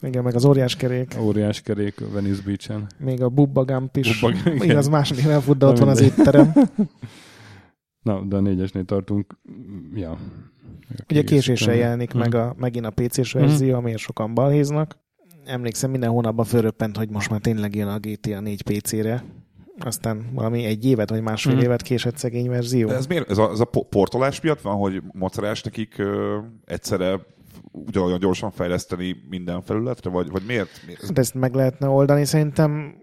igen, 0.00 0.22
meg 0.22 0.34
az 0.34 0.44
óriás 0.44 0.76
kerék. 0.76 1.16
Óriás 1.20 1.60
kerék 1.60 1.94
Venice 2.12 2.42
Beach-en. 2.44 2.86
Még 2.98 3.22
a 3.22 3.28
Bubba 3.28 3.64
Gump 3.64 3.96
is. 3.96 4.20
Bubba, 4.20 4.36
igen. 4.44 4.62
Igaz, 4.62 4.88
más 4.88 5.10
néven 5.10 5.40
fut, 5.40 5.58
de 5.58 5.66
ott 5.66 5.78
van 5.78 5.88
az 5.88 6.00
étterem. 6.00 6.52
Na, 8.02 8.20
de 8.24 8.36
a 8.36 8.40
négyesnél 8.40 8.84
tartunk. 8.84 9.38
Ja. 9.94 10.18
Ugye 11.10 11.22
késéssel 11.22 11.74
jelenik 11.74 12.14
mm. 12.14 12.18
meg 12.18 12.34
a, 12.34 12.54
megint 12.58 12.86
a 12.86 12.90
PC-s 12.90 13.32
verzió, 13.32 13.72
mm. 13.72 13.76
amiért 13.76 13.98
sokan 13.98 14.34
balhéznak. 14.34 14.98
Emlékszem, 15.44 15.90
minden 15.90 16.10
hónapban 16.10 16.44
fölröppent, 16.44 16.96
hogy 16.96 17.08
most 17.08 17.30
már 17.30 17.40
tényleg 17.40 17.74
jön 17.74 17.88
a 17.88 17.98
GTA 17.98 18.40
4 18.40 18.62
PC-re. 18.62 19.24
Aztán 19.78 20.30
valami 20.32 20.64
egy 20.64 20.84
évet 20.84 21.10
vagy 21.10 21.22
másfél 21.22 21.54
mm. 21.54 21.58
évet 21.58 21.82
késett 21.82 22.16
szegény 22.16 22.48
verzió. 22.48 22.88
De 22.88 22.94
ez 22.94 23.06
miért? 23.06 23.30
Ez 23.30 23.38
a, 23.38 23.50
ez 23.50 23.60
a 23.60 23.64
portolás 23.64 24.40
miatt 24.40 24.60
van, 24.60 24.76
hogy 24.76 25.02
mocerás 25.12 25.62
nekik 25.62 25.98
ö, 25.98 26.38
egyszerre 26.64 27.20
ugyanolyan 27.72 28.18
gyorsan 28.18 28.50
fejleszteni 28.50 29.16
minden 29.28 29.62
felületre, 29.62 30.10
vagy, 30.10 30.30
vagy 30.30 30.42
miért? 30.46 30.82
miért? 30.86 31.06
Hát 31.06 31.18
ezt 31.18 31.34
meg 31.34 31.54
lehetne 31.54 31.88
oldani, 31.88 32.24
szerintem 32.24 33.00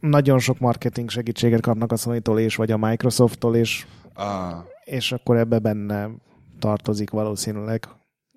nagyon 0.00 0.38
sok 0.38 0.58
marketing 0.58 1.10
segítséget 1.10 1.60
kapnak 1.60 1.92
a 1.92 1.96
sony 1.96 2.22
és 2.36 2.56
vagy 2.56 2.70
a 2.70 2.76
Microsoft-tól, 2.76 3.56
és, 3.56 3.86
ah. 4.14 4.64
és 4.84 5.12
akkor 5.12 5.36
ebbe 5.36 5.58
benne 5.58 6.10
tartozik 6.58 7.10
valószínűleg 7.10 7.88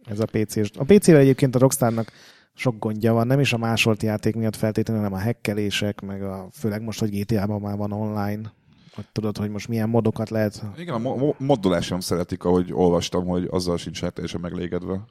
ez 0.03 0.19
a 0.19 0.25
PC. 0.25 0.55
A 0.55 0.83
PC-vel 0.83 1.19
egyébként 1.19 1.55
a 1.55 1.59
Rockstarnak 1.59 2.11
sok 2.53 2.79
gondja 2.79 3.13
van, 3.13 3.27
nem 3.27 3.39
is 3.39 3.53
a 3.53 3.57
másolt 3.57 4.03
játék 4.03 4.35
miatt 4.35 4.55
feltétlenül, 4.55 5.03
hanem 5.03 5.17
a 5.17 5.21
hekkelések, 5.21 6.01
meg 6.01 6.23
a, 6.23 6.47
főleg 6.51 6.81
most, 6.81 6.99
hogy 6.99 7.19
GTA-ban 7.19 7.61
már 7.61 7.77
van 7.77 7.91
online, 7.91 8.53
hogy 8.95 9.05
tudod, 9.11 9.37
hogy 9.37 9.49
most 9.49 9.67
milyen 9.67 9.89
modokat 9.89 10.29
lehet. 10.29 10.63
Igen, 10.77 10.93
a 10.93 10.97
mo- 10.97 11.19
mo- 11.19 11.39
moddolás 11.39 11.85
sem 11.85 11.99
szeretik, 11.99 12.43
ahogy 12.43 12.73
olvastam, 12.73 13.25
hogy 13.25 13.47
azzal 13.51 13.77
sincs 13.77 14.05
teljesen 14.05 14.41
meglégedve. 14.41 15.01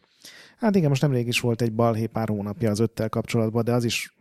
Hát 0.60 0.76
igen, 0.76 0.88
most 0.88 1.02
nemrég 1.02 1.26
is 1.26 1.40
volt 1.40 1.62
egy 1.62 1.72
balhé 1.72 2.06
pár 2.06 2.28
hónapja 2.28 2.70
az 2.70 2.78
öttel 2.78 3.08
kapcsolatban, 3.08 3.64
de 3.64 3.72
az 3.72 3.84
is 3.84 4.14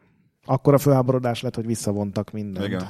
akkora 0.46 0.78
fölháborodás 0.78 1.42
lett, 1.42 1.56
hogy 1.56 1.66
visszavontak 1.66 2.32
mindent. 2.32 2.66
Igen. 2.66 2.88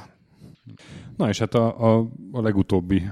Na 1.16 1.28
és 1.28 1.38
hát 1.38 1.54
a, 1.54 1.96
a, 1.96 2.08
a 2.32 2.40
legutóbbi 2.40 3.10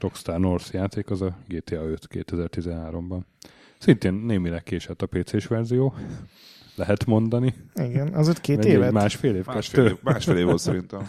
Rockstar 0.00 0.40
North 0.40 0.74
játék 0.74 1.10
az 1.10 1.22
a 1.22 1.36
GTA 1.46 1.82
5 1.82 2.06
2013-ban. 2.10 3.20
Szintén 3.78 4.14
némileg 4.14 4.62
késett 4.62 5.02
a 5.02 5.06
PC-s 5.06 5.46
verzió, 5.46 5.94
lehet 6.74 7.06
mondani. 7.06 7.54
Igen, 7.74 8.14
az 8.14 8.28
öt 8.28 8.40
két 8.40 8.64
évet. 8.64 8.92
Másfél 8.92 9.34
év, 9.34 9.46
Másfél, 9.46 9.86
év, 9.86 9.98
másfél 10.02 10.36
év 10.36 10.44
volt 10.44 10.58
szerintem. 10.58 11.06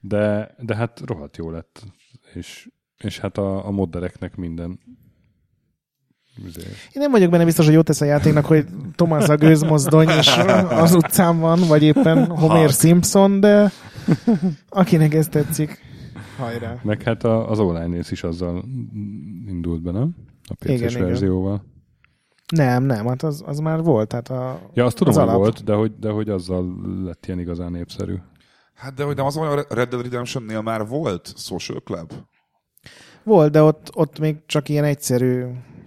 De, 0.00 0.54
de 0.58 0.74
hát 0.74 1.00
rohadt 1.06 1.36
jó 1.36 1.50
lett. 1.50 1.84
És, 2.34 2.70
és 2.98 3.18
hát 3.18 3.38
a, 3.38 3.66
a 3.66 3.70
moddereknek 3.70 4.36
minden 4.36 4.80
Én 6.36 6.92
nem 6.92 7.10
vagyok 7.10 7.30
benne 7.30 7.44
biztos, 7.44 7.64
hogy 7.64 7.74
jót 7.74 7.84
tesz 7.84 8.00
a 8.00 8.04
játéknak, 8.04 8.44
hogy 8.44 8.66
Thomas 8.94 9.28
a 9.28 9.36
gőzmozdony 9.36 10.08
és 10.08 10.36
az 10.68 10.94
utcán 10.94 11.38
van, 11.40 11.60
vagy 11.68 11.82
éppen 11.82 12.26
Homer 12.26 12.56
Hulk. 12.56 12.70
Simpson, 12.70 13.40
de 13.40 13.70
akinek 14.68 15.14
ez 15.14 15.28
tetszik, 15.28 15.78
hajrá. 16.38 16.76
Meg 16.82 17.02
hát 17.02 17.24
a, 17.24 17.50
az 17.50 17.58
online 17.58 17.98
is 18.10 18.22
azzal 18.22 18.64
indult 19.46 19.82
be, 19.82 19.90
nem? 19.90 20.14
A 20.48 20.54
PC-s 20.54 20.68
Igen, 20.70 20.88
igen. 20.88 21.04
verzióval. 21.04 21.64
Nem, 22.54 22.82
nem, 22.82 23.06
hát 23.06 23.22
az, 23.22 23.42
az 23.46 23.58
már 23.58 23.82
volt. 23.82 24.12
Hát 24.12 24.28
a, 24.30 24.60
Ja, 24.74 24.84
azt 24.84 24.96
tudom, 24.96 25.12
Az 25.12 25.18
hogy 25.18 25.28
alap. 25.28 25.40
volt, 25.40 25.64
de 25.64 25.72
hogy, 25.74 25.92
de 25.98 26.10
hogy 26.10 26.28
azzal 26.28 26.74
lett 27.04 27.26
ilyen 27.26 27.38
igazán 27.40 27.70
népszerű. 27.70 28.14
Hát 28.74 28.94
de 28.94 29.04
hogy 29.04 29.16
nem 29.16 29.26
az, 29.26 29.34
hogy 29.34 29.46
a 29.68 29.74
Red 29.74 29.88
Dead 29.88 30.02
Redemption-nél 30.02 30.60
már 30.60 30.86
volt 30.86 31.32
Social 31.36 31.80
Club? 31.84 32.12
volt, 33.22 33.52
de 33.52 33.62
ott, 33.62 33.90
ott 33.94 34.18
még 34.18 34.36
csak 34.46 34.68
ilyen 34.68 34.84
egyszerű 34.84 35.44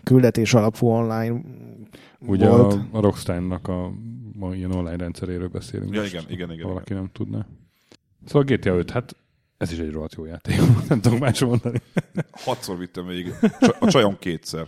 küldetés 0.08 0.54
alapú 0.54 0.88
online 0.88 1.42
Ugye 2.20 2.50
volt. 2.50 2.74
a, 2.92 2.98
a 2.98 3.72
a 3.72 3.92
ma 4.40 4.56
ilyen 4.56 4.72
online 4.72 4.96
rendszeréről 4.96 5.48
beszélünk. 5.48 5.94
Ja, 5.94 6.02
most, 6.02 6.14
igen, 6.14 6.26
igen, 6.28 6.52
igen, 6.52 6.68
Valaki 6.68 6.94
nem 6.94 7.10
tudná. 7.14 7.46
Szóval 8.26 8.44
GTA 8.44 8.76
5, 8.76 8.92
hát 8.92 9.16
ez 9.58 9.72
is 9.72 9.78
egy 9.78 9.92
rohadt 9.92 10.14
jó 10.16 10.26
játék, 10.26 10.56
nem 10.90 11.02
tudok 11.02 11.20
más 11.20 11.40
mondani. 11.40 11.82
Hatszor 12.32 12.78
vittem 12.78 13.06
végig. 13.08 13.34
A 13.80 13.88
csajom 13.88 14.18
kétszer. 14.20 14.68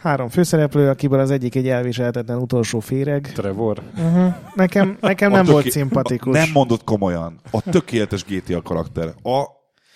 Három 0.00 0.28
főszereplő, 0.28 0.88
akiből 0.88 1.18
az 1.18 1.30
egyik 1.30 1.54
egy 1.54 1.68
elviselhetetlen 1.68 2.38
utolsó 2.38 2.80
féreg. 2.80 3.32
Trevor. 3.32 3.82
Uh-huh. 3.96 4.34
Nekem, 4.54 4.96
nekem 5.00 5.32
A 5.32 5.34
nem 5.34 5.44
volt 5.44 5.56
töké- 5.56 5.72
szimpatikus. 5.72 6.36
A, 6.36 6.38
nem 6.38 6.50
mondott 6.52 6.84
komolyan. 6.84 7.40
A 7.50 7.60
tökéletes 7.70 8.24
GTA 8.24 8.62
karakter. 8.62 9.14
A, 9.22 9.44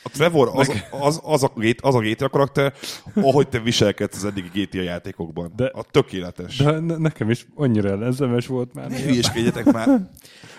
a 0.06 0.08
Trevor 0.08 0.50
az, 0.54 0.82
az, 0.90 1.20
az, 1.22 1.42
a, 1.42 1.52
az 1.80 1.94
a 1.94 1.98
GTA 1.98 2.28
karakter, 2.28 2.72
ahogy 3.14 3.48
te 3.48 3.58
viselkedsz 3.58 4.16
az 4.16 4.24
eddigi 4.24 4.62
GTA 4.62 4.82
játékokban. 4.82 5.52
De- 5.56 5.70
a 5.74 5.82
tökéletes. 5.90 6.56
De 6.56 6.78
ne, 6.80 6.96
nekem 6.96 7.30
is 7.30 7.46
annyira 7.54 7.88
ellenzemes 7.88 8.46
volt 8.46 8.74
már. 8.74 8.90
Ne 8.90 9.00
hülyeskedjetek 9.02 9.72
már. 9.72 9.88
A 9.88 10.00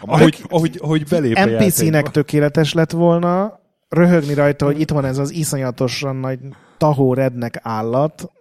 Ahogy, 0.05 0.43
ahogy, 0.49 0.77
ahogy 0.81 1.07
belép 1.07 1.35
a 1.35 1.45
NPC-nek 1.45 2.11
tökéletes 2.11 2.73
lett 2.73 2.91
volna, 2.91 3.59
röhögni 3.89 4.33
rajta, 4.33 4.65
hogy 4.65 4.79
itt 4.79 4.89
van 4.89 5.05
ez 5.05 5.17
az 5.17 5.31
iszonyatosan 5.31 6.15
nagy 6.15 6.39
tahó 6.77 7.13
rednek 7.13 7.59
állat, 7.61 8.31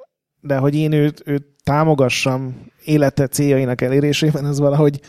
de 0.41 0.57
hogy 0.57 0.75
én 0.75 0.93
őt, 0.93 1.23
őt 1.25 1.45
támogassam 1.63 2.67
élete 2.85 3.27
céljainak 3.27 3.81
elérésében, 3.81 4.47
ez 4.47 4.59
valahogy 4.59 5.01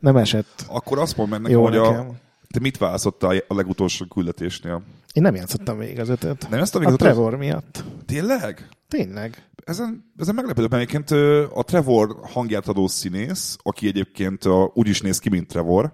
nem 0.00 0.16
esett 0.16 0.64
Akkor 0.68 0.98
azt 0.98 1.16
mondd 1.16 1.30
meg 1.30 1.40
nekem, 1.40 1.60
hogy 1.60 1.76
a, 1.76 2.06
te 2.48 2.60
mit 2.60 2.78
választottál 2.78 3.36
a 3.48 3.54
legutolsó 3.54 4.04
küldetésnél? 4.04 4.82
Én 5.16 5.22
nem 5.22 5.34
játszottam 5.34 5.78
végig 5.78 6.00
az 6.00 6.08
ötöt. 6.08 6.48
Nem 6.50 6.60
ezt 6.60 6.74
a 6.74 6.80
A? 6.80 6.96
Trevor 6.96 7.36
miatt. 7.36 7.84
Tényleg? 8.06 8.68
Tényleg. 8.88 9.48
Ezen, 9.64 10.12
ezen 10.18 10.34
meglepődök, 10.34 10.70
mert 10.70 10.82
egyébként 10.82 11.10
a 11.54 11.62
Trevor 11.62 12.16
hangját 12.22 12.68
adó 12.68 12.86
színész, 12.86 13.56
aki 13.62 13.86
egyébként 13.86 14.44
a, 14.44 14.70
úgy 14.74 14.88
is 14.88 15.00
néz 15.00 15.18
ki, 15.18 15.28
mint 15.28 15.46
Trevor, 15.48 15.92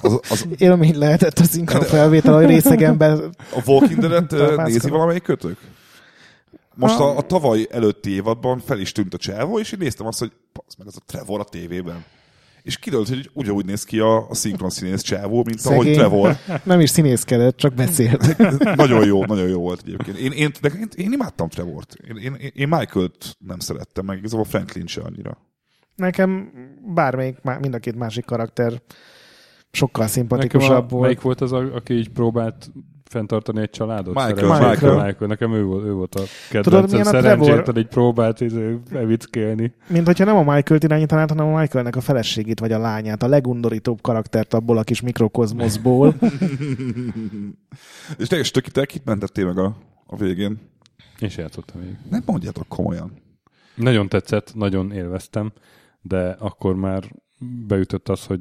az, 0.00 0.20
az 0.30 0.46
Élmény 0.58 0.98
lehetett 0.98 1.38
a 1.38 1.44
szinkron 1.44 1.82
felvétel, 1.82 2.34
hogy 2.34 2.46
részegemben 2.46 3.34
a 3.54 3.62
Walking 3.66 4.00
Dead-et 4.00 4.56
nézi 4.56 4.88
valamelyik 4.88 5.22
kötök? 5.22 5.58
Most 6.74 6.98
a, 6.98 7.16
a 7.16 7.22
tavaly 7.22 7.66
előtti 7.70 8.10
évadban 8.10 8.58
fel 8.58 8.78
is 8.78 8.92
tűnt 8.92 9.14
a 9.14 9.18
csávó, 9.18 9.58
és 9.58 9.72
én 9.72 9.78
néztem 9.78 10.06
azt, 10.06 10.18
hogy 10.18 10.32
az 10.66 10.74
meg 10.78 10.86
az 10.86 10.96
a 10.96 11.02
Trevor 11.06 11.40
a 11.40 11.44
tévében. 11.44 12.04
És 12.62 12.76
kiderült, 12.76 13.08
hogy 13.08 13.30
ugyanúgy 13.32 13.64
néz 13.64 13.84
ki 13.84 13.98
a, 13.98 14.28
a 14.28 14.34
szinkron 14.34 14.70
színész 14.70 15.02
csávó, 15.02 15.42
mint 15.44 15.60
ahogy 15.64 15.78
Szegény. 15.78 15.94
Trevor. 15.94 16.36
nem 16.64 16.80
is 16.80 16.90
színészkedett, 16.90 17.56
csak 17.56 17.74
beszélt. 17.74 18.38
nagyon 18.76 19.04
jó, 19.06 19.24
nagyon 19.24 19.48
jó 19.48 19.60
volt 19.60 19.82
egyébként. 19.86 20.16
Én, 20.16 20.32
én, 20.32 20.50
de 20.60 20.68
én, 20.68 20.88
én 20.96 21.12
imádtam 21.12 21.48
Trevort. 21.48 21.94
Én, 22.08 22.16
én, 22.16 22.52
én 22.54 22.68
Michael-t 22.68 23.36
nem 23.38 23.58
szerettem, 23.58 24.04
meg 24.04 24.18
igazából 24.18 24.44
Franklin 24.44 24.86
se 24.86 25.00
annyira. 25.00 25.38
Nekem 25.94 26.52
bármelyik, 26.94 27.36
mind 27.60 27.74
a 27.74 27.78
két 27.78 27.96
másik 27.96 28.24
karakter 28.24 28.82
sokkal 29.70 30.04
Nekem 30.04 30.04
a, 30.04 30.08
szimpatikusabb 30.08 30.90
volt. 30.90 31.02
melyik 31.02 31.20
volt 31.20 31.40
az, 31.40 31.52
aki 31.52 31.94
így 31.94 32.08
próbált 32.08 32.70
fenntartani 33.10 33.60
egy 33.60 33.70
családot? 33.70 34.14
Michael, 34.14 34.34
Szerencsét- 34.36 34.80
Michael. 34.82 35.04
Michael. 35.06 35.28
Nekem 35.28 35.54
ő 35.54 35.64
volt, 35.64 35.84
ő 35.84 35.92
volt 35.92 36.14
a 36.14 36.22
Tudod, 36.50 36.64
kedvencem. 36.80 37.00
a 37.00 37.04
Szerencsétlen 37.04 37.62
Trevor? 37.62 37.78
így 37.82 37.86
próbált 37.88 38.40
izé, 38.40 38.78
evickélni. 38.92 39.74
Mint 39.86 40.06
hogyha 40.06 40.24
nem 40.24 40.36
a 40.36 40.54
Michael-t 40.54 40.84
irányítanád, 40.84 41.28
hanem 41.30 41.54
a 41.54 41.58
Michaelnek 41.60 41.96
a 41.96 42.00
feleségét 42.00 42.60
vagy 42.60 42.72
a 42.72 42.78
lányát, 42.78 43.22
a 43.22 43.28
legundorítóbb 43.28 44.00
karaktert 44.00 44.54
abból 44.54 44.78
a 44.78 44.82
kis 44.82 45.00
mikrokozmoszból. 45.00 46.14
És 48.18 48.26
teljes 48.28 48.50
tökitek, 48.50 48.86
kit 48.86 49.04
mentettél 49.04 49.46
meg 49.46 49.58
a, 49.58 49.76
a 50.06 50.16
végén? 50.16 50.58
És 51.18 51.36
játszottam 51.36 51.80
még. 51.80 51.96
Nem 52.10 52.22
mondjátok 52.26 52.68
komolyan. 52.68 53.12
Nagyon 53.74 54.08
tetszett, 54.08 54.54
nagyon 54.54 54.92
élveztem, 54.92 55.52
de 56.02 56.36
akkor 56.38 56.74
már 56.74 57.02
beütött 57.66 58.08
az, 58.08 58.26
hogy 58.26 58.40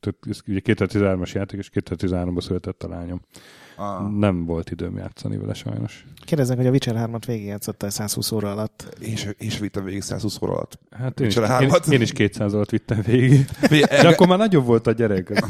tehát 0.00 0.18
ez 0.28 0.40
ugye 0.46 0.60
2013-as 0.64 1.32
játék, 1.32 1.58
és 1.58 1.70
2013-ban 1.74 2.40
született 2.42 2.82
a 2.82 2.88
lányom. 2.88 3.20
Ah. 3.76 4.10
Nem 4.10 4.44
volt 4.44 4.70
időm 4.70 4.96
játszani 4.96 5.36
vele 5.36 5.54
sajnos. 5.54 6.04
Kérdeznek, 6.24 6.56
hogy 6.56 6.66
a 6.66 6.70
Witcher 6.70 7.08
3-at 7.10 7.22
végigjátszottál 7.26 7.90
120 7.90 8.32
óra 8.32 8.50
alatt. 8.50 8.96
Én 9.00 9.16
se, 9.16 9.30
én 9.38 9.50
se 9.50 9.60
vittem 9.60 9.84
végig 9.84 10.02
120 10.02 10.42
óra 10.42 10.52
alatt. 10.52 10.78
Hát 10.90 11.20
én 11.20 11.26
is, 11.26 11.36
Witcher 11.36 11.62
én, 11.62 11.68
3-at? 11.70 11.92
én 11.92 12.00
is 12.00 12.12
200 12.12 12.54
alatt 12.54 12.70
vittem 12.70 13.02
végig. 13.06 13.44
De 13.68 14.08
akkor 14.08 14.26
már 14.26 14.38
nagyobb 14.38 14.64
volt 14.66 14.86
a 14.86 14.92
gyerek. 14.92 15.28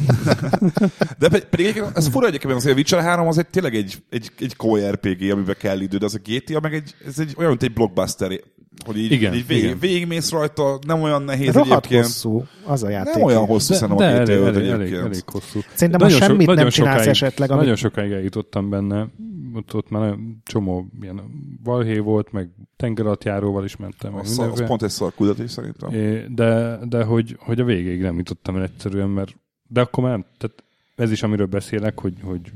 De 1.18 1.28
pedig, 1.28 1.44
pedig 1.44 1.82
ez 1.94 2.08
fura 2.08 2.26
egyébként, 2.26 2.52
azért 2.52 2.74
a 2.74 2.78
Witcher 2.78 3.02
3 3.02 3.26
az 3.26 3.38
egy, 3.38 3.48
tényleg 3.48 3.74
egy, 3.74 4.02
egy, 4.10 4.30
egy 4.38 4.56
komoly 4.56 4.90
RPG, 4.90 5.30
amiben 5.30 5.56
kell 5.58 5.80
idő, 5.80 5.96
de 5.96 6.04
az 6.04 6.14
a 6.14 6.18
GTA 6.24 6.60
meg 6.60 6.74
egy, 6.74 6.94
ez 7.06 7.18
egy 7.18 7.34
olyan, 7.36 7.50
mint 7.50 7.62
egy 7.62 7.72
blockbuster, 7.72 8.40
hogy 8.84 8.98
így, 8.98 9.12
Igen, 9.12 9.34
így 9.34 9.46
végig, 9.46 9.64
igen. 9.64 9.78
végigmész 9.78 10.30
rajta, 10.30 10.78
nem 10.86 11.02
olyan 11.02 11.22
nehéz 11.22 11.52
Rohadt 11.52 11.70
egyébként. 11.84 12.04
hosszú 12.04 12.44
az 12.64 12.82
a 12.82 12.88
játék. 12.88 13.14
Nem 13.14 13.22
olyan 13.22 13.46
hosszú 13.46 13.72
De, 13.72 13.78
szerintem 13.78 14.06
de 14.06 14.12
a 14.12 14.18
elég, 14.20 14.36
5 14.36 14.56
elég, 14.56 14.68
elég, 14.68 14.92
elég 14.92 15.22
hosszú. 15.26 15.60
Szerintem, 15.74 16.00
ha 16.00 16.06
Nagyon 16.06 16.20
semmit 16.28 16.46
so- 16.46 16.56
nem 16.56 16.68
csinálsz 16.68 16.92
sokáig, 16.96 17.08
esetleg, 17.08 17.48
amit 17.50 17.60
Nagyon 17.60 17.76
sokáig 17.76 18.12
eljutottam 18.12 18.70
benne. 18.70 19.08
Ott, 19.54 19.74
ott 19.74 19.90
már 19.90 20.02
nagyon 20.02 20.42
csomó 20.44 20.86
ilyen 21.00 21.20
valhé 21.64 21.98
volt, 21.98 22.32
meg 22.32 22.50
tengeralattjáróval 22.76 23.64
is 23.64 23.76
mentem. 23.76 24.12
Meg 24.12 24.20
Az, 24.20 24.38
az 24.38 24.64
pont 24.66 24.82
egy 24.82 24.90
szar 24.90 25.12
küldetés 25.16 25.50
szerintem. 25.50 25.92
É, 25.92 26.24
de, 26.28 26.78
de 26.88 27.04
hogy, 27.04 27.36
hogy 27.38 27.60
a 27.60 27.64
végéig 27.64 28.00
nem 28.00 28.16
jutottam 28.16 28.56
el 28.56 28.62
egyszerűen, 28.62 29.08
mert 29.08 29.36
de 29.68 29.80
akkor 29.80 30.04
már 30.04 30.12
nem, 30.12 30.24
tehát 30.38 30.63
ez 30.94 31.10
is, 31.10 31.22
amiről 31.22 31.46
beszélek, 31.46 32.00
hogy, 32.00 32.14
hogy 32.22 32.52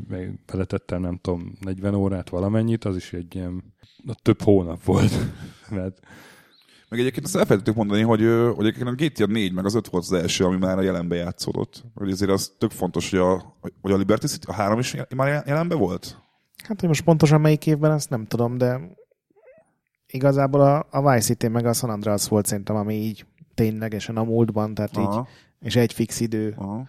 beletettem, 0.47 1.01
nem 1.01 1.19
tudom, 1.23 1.52
40 1.60 1.94
órát 1.94 2.28
valamennyit, 2.28 2.85
az 2.85 2.97
is 2.97 3.12
egy 3.12 3.35
ilyen 3.35 3.74
na, 4.05 4.15
több 4.23 4.43
hónap 4.43 4.85
volt. 4.85 5.12
mert 5.70 6.01
Meg 6.89 7.01
egyébként 7.01 7.24
azt 7.24 7.36
elfelejtettük 7.36 7.77
mondani, 7.77 8.02
hogy, 8.02 8.20
hogy 8.55 8.66
egyébként 8.66 8.89
a 8.89 9.05
GTA 9.05 9.27
4 9.32 9.52
meg 9.52 9.65
az 9.65 9.74
5 9.74 9.89
volt 9.89 10.05
az 10.05 10.12
első, 10.12 10.44
ami 10.44 10.56
már 10.56 10.78
a 10.78 10.82
jelenbe 10.82 11.16
játszódott. 11.16 11.85
Hogy 11.94 12.10
ezért 12.10 12.31
az 12.31 12.52
tök 12.59 12.70
fontos, 12.70 13.10
hogy 13.10 13.19
a, 13.19 13.56
hogy 13.81 13.93
a 13.93 13.97
Liberty 13.97 14.27
City, 14.27 14.47
a 14.48 14.52
három 14.52 14.78
is 14.78 14.97
már 15.16 15.43
jelenbe 15.47 15.74
volt? 15.74 16.23
Hát, 16.65 16.81
hogy 16.81 16.89
most 16.89 17.05
pontosan 17.05 17.40
melyik 17.40 17.66
évben, 17.66 17.90
azt 17.90 18.10
nem 18.10 18.27
tudom, 18.27 18.59
de 18.59 18.81
igazából 20.06 20.60
a, 20.60 20.86
a 20.90 21.12
Vice 21.12 21.27
City 21.27 21.48
meg 21.48 21.66
a 21.66 21.73
San 21.73 21.90
Andreas 21.90 22.28
volt 22.28 22.47
szerintem, 22.47 22.77
ami 22.77 22.94
így 22.94 23.27
ténylegesen 23.55 24.16
a 24.16 24.24
múltban, 24.24 24.74
tehát 24.74 24.97
így, 24.97 25.05
Aha, 25.05 25.28
és 25.60 25.77
egy 25.77 25.93
fix 25.93 26.20
időben. 26.20 26.59
aha. 26.59 26.86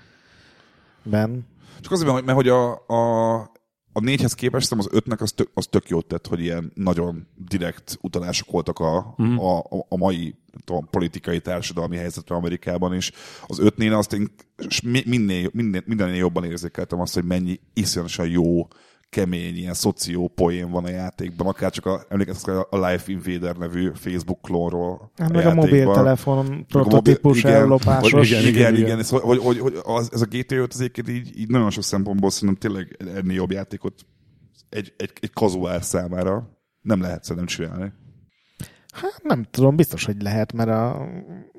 Csak 1.82 1.92
azért, 1.92 2.12
mert, 2.12 2.26
mert 2.26 2.38
hogy 2.38 2.48
a, 2.48 2.72
a, 2.88 3.36
a 3.92 4.00
négyhez 4.00 4.34
képest 4.34 4.68
szerintem 4.68 4.92
az 4.92 4.98
ötnek 4.98 5.22
az 5.22 5.32
tök, 5.32 5.50
az 5.54 5.68
tök 5.68 5.90
jót 5.90 6.06
tett, 6.06 6.28
hogy 6.28 6.40
ilyen 6.40 6.72
nagyon 6.76 7.28
direkt 7.36 7.98
utalások 8.02 8.52
voltak 8.52 8.80
a, 8.80 9.16
mm. 9.22 9.38
a, 9.38 9.58
a, 9.58 9.86
a 9.90 9.98
mai 9.98 10.36
nem 10.52 10.62
tudom, 10.66 10.88
politikai 10.90 11.40
társadalmi 11.40 11.98
helyzetre 11.98 12.36
Amerikában 12.36 12.94
is. 12.94 13.12
Az 13.48 13.60
ötnél 13.60 13.94
azt 13.94 14.14
én 14.14 14.28
minél, 15.06 15.50
minél, 15.54 15.82
mindennél 15.86 16.16
jobban 16.16 16.44
érzékeltem 16.44 17.00
azt, 17.00 17.14
hogy 17.14 17.24
mennyi 17.24 17.60
iszonyatosan 17.74 18.28
jó 18.28 18.68
kemény, 19.10 19.56
ilyen 19.56 19.74
szoció 19.74 20.28
poén 20.28 20.70
van 20.70 20.86
a 20.86 20.90
játékban, 20.90 21.48
akár 21.48 21.72
csak 21.72 21.86
a, 21.86 22.02
emlékeztek 22.10 22.56
a 22.70 22.88
Life 22.88 23.12
Invader 23.12 23.56
nevű 23.56 23.92
Facebook 23.94 24.42
klónról. 24.42 25.12
Hát 25.16 25.32
meg 25.32 25.46
a 25.46 25.54
mobiltelefon 25.54 26.66
prototípus 26.68 27.44
mobil, 27.44 27.58
ellopásos. 27.58 28.30
Igen, 28.30 28.42
igen, 28.42 28.54
igen, 28.56 28.74
igen, 28.74 28.88
igen. 28.88 29.04
Szóval, 29.04 29.26
hogy, 29.26 29.38
hogy, 29.38 29.60
hogy 29.60 29.80
az, 29.84 30.10
ez 30.14 30.22
a 30.22 30.26
GTA 30.26 30.56
5 30.56 30.74
az 30.74 30.82
így, 31.08 31.40
így 31.40 31.50
nagyon 31.50 31.70
sok 31.70 31.84
szempontból 31.84 32.30
szerintem 32.30 32.72
tényleg 32.72 32.98
ennél 33.16 33.36
jobb 33.36 33.52
játékot 33.52 34.06
egy, 34.70 34.94
egy, 34.98 35.12
egy 35.20 35.32
kazuál 35.34 35.82
számára 35.82 36.58
nem 36.82 37.02
lehet 37.02 37.24
szerintem 37.24 37.46
csinálni. 37.46 37.94
Hát 38.94 39.22
nem 39.24 39.44
tudom, 39.52 39.76
biztos, 39.76 40.06
hogy 40.06 40.22
lehet, 40.22 40.54
mert 40.54 40.70
a 40.70 41.08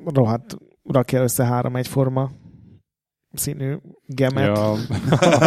rohadt 0.05 0.56
rakja 0.85 1.22
össze 1.22 1.44
három 1.44 1.77
egyforma 1.77 2.31
színű 3.32 3.77
gemet. 4.07 4.57
Ja, 4.57 4.73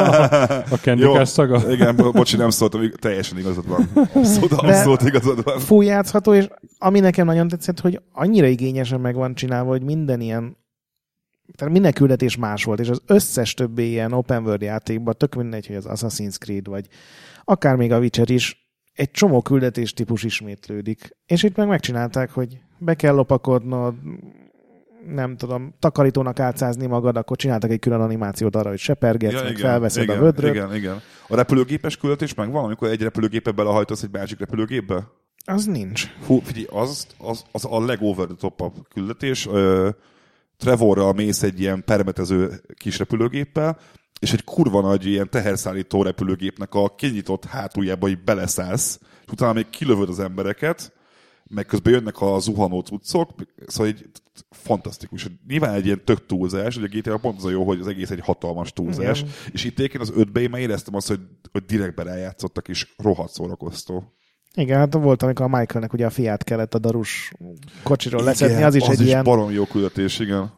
a 0.76 0.77
kendikás 0.81 1.30
szaga? 1.30 1.72
Igen, 1.72 1.95
bo- 1.95 2.14
bocsi, 2.14 2.38
nem 2.38 2.49
szóltam, 2.49 2.91
teljesen 2.99 3.38
igazad 3.38 3.68
van. 3.68 3.89
Abszolút, 4.14 4.51
abszolút 4.51 5.01
igazad 5.01 5.43
van. 5.43 5.60
Full 5.60 5.84
játszható, 5.84 6.34
és 6.34 6.47
ami 6.77 6.99
nekem 6.99 7.26
nagyon 7.26 7.47
tetszett, 7.47 7.80
hogy 7.80 8.01
annyira 8.11 8.47
igényesen 8.47 8.99
meg 8.99 9.15
van 9.15 9.35
csinálva, 9.35 9.69
hogy 9.69 9.84
minden 9.84 10.22
ilyen 10.22 10.61
tehát 11.55 11.73
minden 11.73 11.93
küldetés 11.93 12.38
más 12.38 12.64
volt, 12.64 12.80
és 12.80 12.89
az 12.89 13.01
összes 13.05 13.53
többi 13.53 13.89
ilyen 13.89 14.11
open 14.11 14.43
world 14.43 14.61
játékban, 14.61 15.14
tök 15.18 15.35
mindegy, 15.35 15.68
hogy 15.68 15.76
az 15.76 15.85
Assassin's 15.88 16.38
Creed, 16.38 16.68
vagy 16.68 16.88
akár 17.43 17.76
még 17.76 17.91
a 17.91 17.99
Witcher 17.99 18.30
is, 18.30 18.68
egy 18.93 19.11
csomó 19.11 19.41
küldetés 19.41 19.93
típus 19.93 20.23
ismétlődik. 20.23 21.18
És 21.26 21.43
itt 21.43 21.55
meg 21.55 21.68
megcsinálták, 21.68 22.31
hogy 22.31 22.60
be 22.77 22.93
kell 22.93 23.14
lopakodnod, 23.14 23.95
nem 25.07 25.38
tudom, 25.38 25.75
takarítónak 25.80 26.39
átszázni 26.39 26.85
magad, 26.85 27.17
akkor 27.17 27.38
csináltak 27.38 27.69
egy 27.69 27.80
külön 27.80 28.01
animációt 28.01 28.55
arra, 28.55 28.69
hogy 28.69 28.80
sepergetsz, 28.80 29.34
ja, 29.34 29.41
meg 29.41 29.51
igen, 29.51 29.61
felveszed 29.61 30.03
igen, 30.03 30.17
a 30.17 30.21
vödröt. 30.21 30.53
Igen, 30.53 30.75
igen. 30.75 31.01
A 31.27 31.35
repülőgépes 31.35 31.97
küldetés 31.97 32.34
meg 32.34 32.51
van, 32.51 32.63
amikor 32.63 32.88
egy 32.88 33.01
repülőgépbe 33.01 33.51
belehajtasz 33.51 34.03
egy 34.03 34.11
másik 34.11 34.39
repülőgépbe? 34.39 35.07
Az 35.45 35.65
nincs. 35.65 36.07
Hú, 36.25 36.39
figyelj, 36.39 36.65
az, 36.69 37.07
az, 37.17 37.43
az 37.51 37.65
a 37.69 37.85
legover 37.85 38.25
the 38.25 38.35
top 38.35 38.88
küldetés. 38.93 39.47
Ö, 39.47 39.89
Trevorral 40.57 41.13
mész 41.13 41.43
egy 41.43 41.59
ilyen 41.59 41.84
permetező 41.85 42.61
kis 42.77 42.97
repülőgéppel, 42.97 43.77
és 44.19 44.34
egy 44.34 44.43
kurva 44.43 44.81
nagy 44.81 45.05
ilyen 45.05 45.30
teherszállító 45.30 46.03
repülőgépnek 46.03 46.73
a 46.73 46.95
kinyitott 46.95 47.45
hátuljába 47.45 48.07
így 48.07 48.23
beleszállsz, 48.23 48.99
és 49.25 49.31
utána 49.31 49.53
még 49.53 49.69
kilövöd 49.69 50.09
az 50.09 50.19
embereket, 50.19 50.91
meg 51.53 51.65
közben 51.65 51.93
jönnek 51.93 52.21
a 52.21 52.39
zuhanó 52.39 52.80
cuccok, 52.80 53.30
szóval 53.67 53.91
egy 53.91 54.09
fantasztikus. 54.49 55.27
Nyilván 55.47 55.73
egy 55.73 55.85
ilyen 55.85 56.01
tök 56.05 56.25
túlzás, 56.25 56.75
hogy 56.75 56.84
a 56.84 56.97
GTA 56.97 57.17
pont 57.17 57.38
az 57.38 57.45
a 57.45 57.49
jó, 57.49 57.63
hogy 57.63 57.80
az 57.80 57.88
egész 57.88 58.09
egy 58.09 58.19
hatalmas 58.19 58.73
túlzás, 58.73 59.19
Igen. 59.19 59.31
és 59.51 59.63
itt 59.63 59.80
én 59.80 59.99
az 59.99 60.11
ötbe 60.15 60.39
én 60.39 60.49
már 60.49 60.61
éreztem 60.61 60.95
azt, 60.95 61.07
hogy, 61.07 61.19
hogy 61.51 61.65
direktbe 61.65 62.03
rájátszottak, 62.03 62.67
és 62.67 62.93
rohadt 62.97 63.34
szórakoztó. 63.34 64.13
Igen, 64.55 64.77
hát 64.77 64.93
volt, 64.93 65.23
amikor 65.23 65.45
a 65.45 65.57
Michaelnek 65.57 65.93
ugye 65.93 66.05
a 66.05 66.09
fiát 66.09 66.43
kellett 66.43 66.73
a 66.73 66.80
darus 66.80 67.34
kocsiról 67.84 68.23
leszedni, 68.23 68.63
az 68.63 68.75
is 68.75 68.81
az 68.81 68.89
egy 68.89 68.99
is 68.99 69.05
ilyen... 69.05 69.23
barom 69.23 69.51
jó 69.51 69.65
küldetés, 69.65 70.19
igen. 70.19 70.51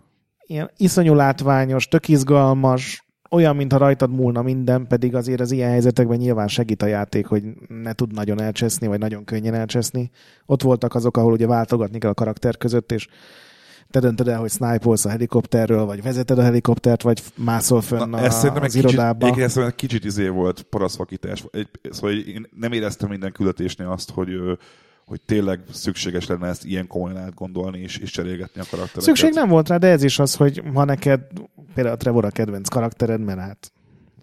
Ilyen 0.47 0.71
iszonyú 0.77 1.13
látványos, 1.13 1.87
tök 1.87 2.07
izgalmas, 2.07 3.04
olyan, 3.35 3.55
mintha 3.55 3.77
rajtad 3.77 4.11
múlna 4.11 4.41
minden, 4.41 4.87
pedig 4.87 5.15
azért 5.15 5.39
az 5.39 5.51
ilyen 5.51 5.69
helyzetekben 5.69 6.17
nyilván 6.17 6.47
segít 6.47 6.81
a 6.81 6.85
játék, 6.85 7.25
hogy 7.25 7.43
ne 7.67 7.93
tud 7.93 8.13
nagyon 8.13 8.41
elcseszni, 8.41 8.87
vagy 8.87 8.99
nagyon 8.99 9.23
könnyen 9.23 9.53
elcseszni. 9.53 10.11
Ott 10.45 10.61
voltak 10.61 10.95
azok, 10.95 11.17
ahol 11.17 11.31
ugye 11.31 11.47
váltogatni 11.47 11.97
kell 11.97 12.09
a 12.09 12.13
karakter 12.13 12.57
között, 12.57 12.91
és 12.91 13.07
te 13.91 13.99
döntöd 13.99 14.27
el, 14.27 14.39
hogy 14.39 14.49
sniperolsz 14.49 15.05
a 15.05 15.09
helikopterről, 15.09 15.85
vagy 15.85 16.01
vezeted 16.01 16.37
a 16.37 16.41
helikoptert, 16.41 17.01
vagy 17.01 17.21
mászol 17.35 17.81
fönn 17.81 18.09
Na, 18.09 18.17
a, 18.17 18.23
ez 18.23 18.43
az 18.43 18.61
egy 18.61 18.75
irodába. 18.75 19.25
Kicsit, 19.25 19.43
ez 19.43 19.57
egy 19.57 19.75
kicsit 19.75 20.05
izé 20.05 20.27
volt 20.27 20.61
paraszvakítás. 20.61 21.45
Szóval 21.89 22.17
én 22.17 22.47
nem 22.59 22.71
éreztem 22.71 23.09
minden 23.09 23.31
küldetésnél 23.31 23.89
azt, 23.89 24.11
hogy 24.11 24.29
hogy 25.05 25.21
tényleg 25.21 25.59
szükséges 25.71 26.27
lenne 26.27 26.47
ezt 26.47 26.65
ilyen 26.65 26.87
komolyan 26.87 27.17
átgondolni 27.17 27.79
és, 27.79 27.97
és 27.97 28.11
cserélgetni 28.11 28.61
a 28.61 28.65
karaktereket. 28.69 29.03
Szükség 29.03 29.33
nem 29.33 29.49
volt 29.49 29.67
rá, 29.67 29.77
de 29.77 29.87
ez 29.87 30.03
is 30.03 30.19
az, 30.19 30.35
hogy 30.35 30.61
ha 30.73 30.83
neked 30.83 31.21
például 31.73 31.95
a 31.95 31.97
Trevor 31.97 32.25
a 32.25 32.29
kedvenc 32.29 32.69
karaktered, 32.69 33.21
mert 33.21 33.39
hát 33.39 33.71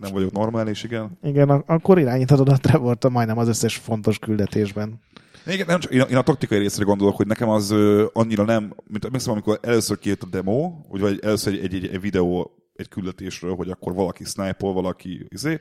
nem 0.00 0.12
vagyok 0.12 0.32
normális, 0.32 0.82
igen. 0.82 1.18
Igen, 1.22 1.50
akkor 1.50 1.98
irányíthatod 1.98 2.48
a 2.48 2.56
Trevort 2.56 3.08
majdnem 3.08 3.38
az 3.38 3.48
összes 3.48 3.76
fontos 3.76 4.18
küldetésben. 4.18 5.00
Igen, 5.46 5.66
nem 5.66 5.80
csak, 5.80 5.92
én, 5.92 6.00
a, 6.00 6.04
én 6.04 6.16
a 6.16 6.22
taktikai 6.22 6.58
részre 6.58 6.84
gondolok, 6.84 7.16
hogy 7.16 7.26
nekem 7.26 7.48
az 7.48 7.70
ö, 7.70 8.06
annyira 8.12 8.44
nem, 8.44 8.74
mint 8.86 9.04
emlékszem, 9.04 9.32
amikor 9.32 9.58
először 9.62 9.98
kijött 9.98 10.22
a 10.22 10.26
demo, 10.26 10.72
vagy 10.88 11.18
először 11.22 11.52
egy, 11.52 11.74
egy, 11.74 11.86
egy 11.86 12.00
videó 12.00 12.56
egy 12.74 12.88
küldetésről, 12.88 13.54
hogy 13.54 13.70
akkor 13.70 13.94
valaki 13.94 14.24
sniper, 14.24 14.72
valaki 14.72 15.26
izé, 15.28 15.60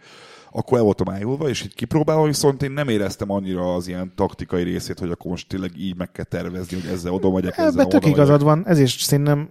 akkor 0.52 0.78
el 0.78 0.84
voltam 0.84 1.10
ájulva, 1.10 1.49
és 1.49 1.64
így 1.64 1.73
kipróbálva, 1.73 2.26
viszont 2.26 2.64
én 2.64 2.72
nem 2.72 2.90
éreztem 2.90 3.32
annyira 3.32 3.76
az 3.76 3.88
ilyen 3.88 4.11
taktikai 4.15 4.64
részét, 4.64 4.99
hogy 4.99 5.11
akkor 5.11 5.32
most 5.32 5.48
tényleg 5.48 5.78
így 5.78 5.98
meg 5.98 6.11
kell 6.11 6.26
tervezni, 6.26 6.80
hogy 6.80 6.90
ezzel 6.91 7.14
oda 7.14 7.32
megyek, 7.32 7.57
ezzel 7.57 7.68
Ebben 7.68 7.90
tök 7.90 8.06
igazad 8.06 8.44
van, 8.44 8.68
ez 8.68 8.80
is 8.80 9.02
szerintem 9.02 9.49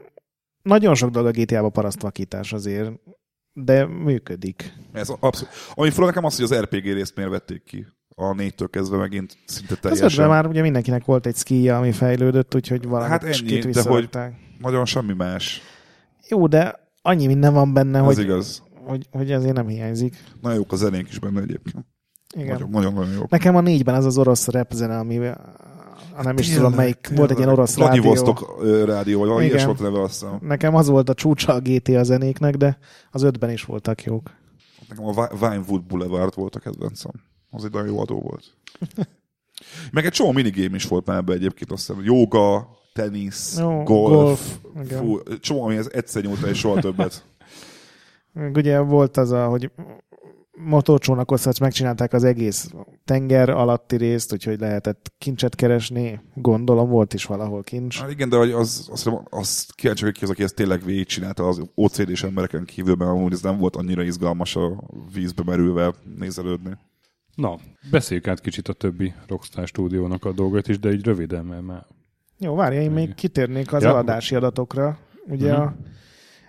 nagyon 0.63 0.95
sok 0.95 1.11
dolog 1.11 1.29
a 1.29 1.41
GTA-ba 1.41 1.69
parasztvakítás 1.69 2.53
azért, 2.53 2.91
de 3.53 3.87
működik. 3.87 4.73
Ez 4.93 5.09
abszolút. 5.21 5.55
Ami 5.75 5.91
fura 5.91 6.07
nekem 6.07 6.25
az, 6.25 6.37
hogy 6.37 6.45
az 6.45 6.55
RPG 6.55 6.85
részt 6.85 7.17
miért 7.17 7.31
vették 7.31 7.63
ki 7.63 7.87
a 8.15 8.35
négytől 8.35 8.69
kezdve 8.69 8.97
megint 8.97 9.37
szinte 9.45 9.75
teljesen. 9.75 10.25
Az 10.25 10.31
már 10.31 10.47
ugye 10.47 10.63
mindenkinek 10.63 11.05
volt 11.05 11.27
egy 11.27 11.37
skija, 11.37 11.77
ami 11.77 11.93
fejlődött, 11.93 12.55
úgyhogy 12.55 12.85
valamit 12.85 13.11
hát 13.11 13.25
ennyi, 13.25 13.59
de 13.59 13.83
hogy 13.83 14.09
nagyon 14.59 14.85
semmi 14.85 15.13
más. 15.13 15.61
Jó, 16.29 16.47
de 16.47 16.89
annyi 17.03 17.27
minden 17.27 17.53
van 17.53 17.73
benne, 17.73 17.99
Ez 17.99 18.05
hogy, 18.05 18.19
igaz. 18.19 18.63
Hogy, 18.87 19.07
hogy 19.11 19.31
ezért 19.31 19.55
nem 19.55 19.67
hiányzik. 19.67 20.25
Nagyon 20.41 20.59
jók 20.59 20.73
a 20.73 20.77
zenék 20.77 21.09
is 21.09 21.19
benne 21.19 21.41
egyébként. 21.41 21.85
Igen. 22.37 22.69
Nagyon, 22.71 22.93
nagyon, 22.93 23.13
jó. 23.13 23.23
Nekem 23.29 23.57
a 23.57 23.61
négyben 23.61 23.95
az 23.95 24.05
az 24.05 24.19
orosz 24.19 24.47
rap 24.47 24.73
zene, 24.73 24.99
ami 24.99 25.17
hát 26.15 26.25
nem 26.25 26.39
is 26.39 26.47
tényleg, 26.47 26.65
tudom 26.65 26.79
melyik, 26.79 26.97
tényleg. 26.97 27.19
volt 27.19 27.31
egy 27.31 27.39
ilyen 27.39 27.51
orosz 27.51 27.77
rádió. 27.77 28.15
Rádió, 28.85 29.19
vagy 29.19 29.29
valami 29.29 29.47
ilyes 29.47 29.65
volt 29.65 29.81
neve 29.81 30.03
azt. 30.03 30.27
Nekem 30.41 30.75
az 30.75 30.89
volt 30.89 31.09
a 31.09 31.15
csúcsa 31.15 31.53
a 31.53 31.61
GTA 31.61 32.03
zenéknek, 32.03 32.57
de 32.57 32.79
az 33.11 33.23
ötben 33.23 33.51
is 33.51 33.65
voltak 33.65 34.03
jók. 34.03 34.31
Nekem 34.89 35.05
a 35.07 35.29
Vinewood 35.29 35.85
Boulevard 35.85 36.35
volt 36.35 36.55
a 36.55 36.59
kedvencem. 36.59 37.13
Az 37.51 37.65
egy 37.65 37.73
nagyon 37.73 37.89
jó 37.89 38.01
adó 38.01 38.21
volt. 38.21 38.45
Meg 39.93 40.05
egy 40.05 40.13
csomó 40.13 40.33
minigame 40.33 40.77
is 40.77 40.87
volt 40.87 41.07
már 41.07 41.17
ebbe 41.17 41.33
egyébként, 41.33 41.73
azt 41.73 41.87
hiszem, 41.87 42.05
joga, 42.05 42.69
tenisz, 42.93 43.59
Jó, 43.59 43.83
golf, 43.83 44.59
golf 44.75 44.99
fú, 44.99 45.19
csomó, 45.41 45.63
ami 45.63 45.77
ez 45.77 45.89
egyszer 45.93 46.23
nyújt 46.23 46.43
és 46.43 46.59
soha 46.59 46.81
többet. 46.81 47.25
Ugye 48.35 48.79
volt 48.79 49.17
az, 49.17 49.31
a, 49.31 49.47
hogy 49.47 49.71
motorcsónakozhatsz, 50.65 51.59
megcsinálták 51.59 52.13
az 52.13 52.25
egész 52.25 52.71
tenger 53.05 53.49
alatti 53.49 53.97
részt, 53.97 54.33
úgyhogy 54.33 54.61
lehetett 54.61 55.13
kincset 55.19 55.55
keresni. 55.55 56.21
Gondolom 56.35 56.89
volt 56.89 57.15
is 57.15 57.25
valahol 57.25 57.63
kincs. 57.63 58.01
Hát 58.01 58.11
igen, 58.11 58.29
de 58.29 58.37
hogy 58.37 58.51
az, 58.51 58.89
az, 58.93 59.11
az 59.31 59.69
kíváncsi, 59.75 60.05
hogy 60.05 60.13
ki 60.13 60.25
az, 60.25 60.31
aki 60.31 60.43
ezt 60.43 60.55
tényleg 60.55 60.85
végigcsinálta 60.85 61.49
az 61.49 61.63
OCD-s 61.75 62.23
embereken 62.23 62.65
kívül, 62.65 62.95
mert 62.95 63.11
amúgy 63.11 63.33
ez 63.33 63.43
nem 63.43 63.59
volt 63.59 63.77
annyira 63.77 64.03
izgalmas 64.03 64.57
a 64.57 64.83
vízbe 65.13 65.43
merülve 65.47 65.95
nézelődni. 66.19 66.77
Na, 67.35 67.59
beszéljük 67.91 68.29
át 68.29 68.41
kicsit 68.41 68.69
a 68.69 68.73
többi 68.73 69.15
Rockstar 69.29 69.67
stúdiónak 69.67 70.25
a 70.25 70.33
dolgot 70.33 70.69
is, 70.69 70.79
de 70.79 70.93
így 70.93 71.05
röviden, 71.05 71.45
mert 71.45 71.63
már... 71.63 71.87
Jó, 72.39 72.55
várj, 72.55 72.77
én 72.77 72.91
még 72.91 73.15
kitérnék 73.15 73.73
az 73.73 73.83
ja. 73.83 73.89
eladási 73.89 74.35
adatokra. 74.35 74.99
Ugye 75.27 75.53
uh-huh. 75.53 75.67
a 75.67 75.75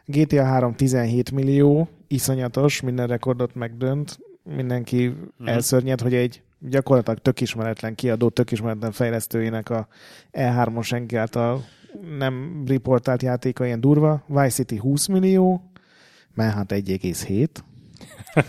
GTA 0.05 0.43
3 0.43 0.75
17 0.75 1.31
millió, 1.31 1.89
iszonyatos, 2.07 2.81
minden 2.81 3.07
rekordot 3.07 3.55
megdönt, 3.55 4.19
mindenki 4.43 5.07
uh-huh. 5.07 5.49
elszörnyed, 5.49 6.01
hogy 6.01 6.13
egy 6.13 6.41
gyakorlatilag 6.59 7.19
tök 7.19 7.41
ismeretlen 7.41 7.95
kiadó, 7.95 8.29
tök 8.29 8.51
ismeretlen 8.51 8.91
fejlesztőjének 8.91 9.69
a 9.69 9.87
E3-on 10.31 10.83
senki 10.83 11.15
által 11.15 11.63
nem 12.17 12.63
riportált 12.67 13.21
játéka 13.21 13.65
ilyen 13.65 13.81
durva. 13.81 14.23
Vice 14.27 14.49
City 14.49 14.77
20 14.77 15.07
millió, 15.07 15.71
Manhunt 16.33 16.71
1,7. 16.71 17.47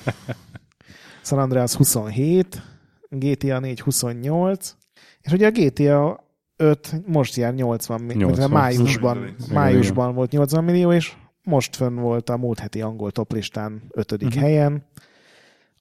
San 1.24 1.38
Andreas 1.38 1.74
27, 1.74 2.62
GTA 3.08 3.58
4 3.58 3.80
28, 3.80 4.76
és 5.20 5.32
ugye 5.32 5.46
a 5.46 5.50
GTA 5.50 6.30
5 6.56 7.02
most 7.06 7.36
jár 7.36 7.54
80 7.54 8.00
millió, 8.00 8.48
májusban, 8.48 9.34
májusban 9.52 10.14
volt 10.14 10.30
80 10.30 10.64
millió, 10.64 10.92
és 10.92 11.12
most 11.44 11.76
fönn 11.76 11.94
volt 11.94 12.30
a 12.30 12.36
múlt 12.36 12.58
heti 12.58 12.80
angol 12.80 13.10
toplistán 13.10 13.82
5. 13.90 14.12
Uh-huh. 14.12 14.32
helyen. 14.32 14.86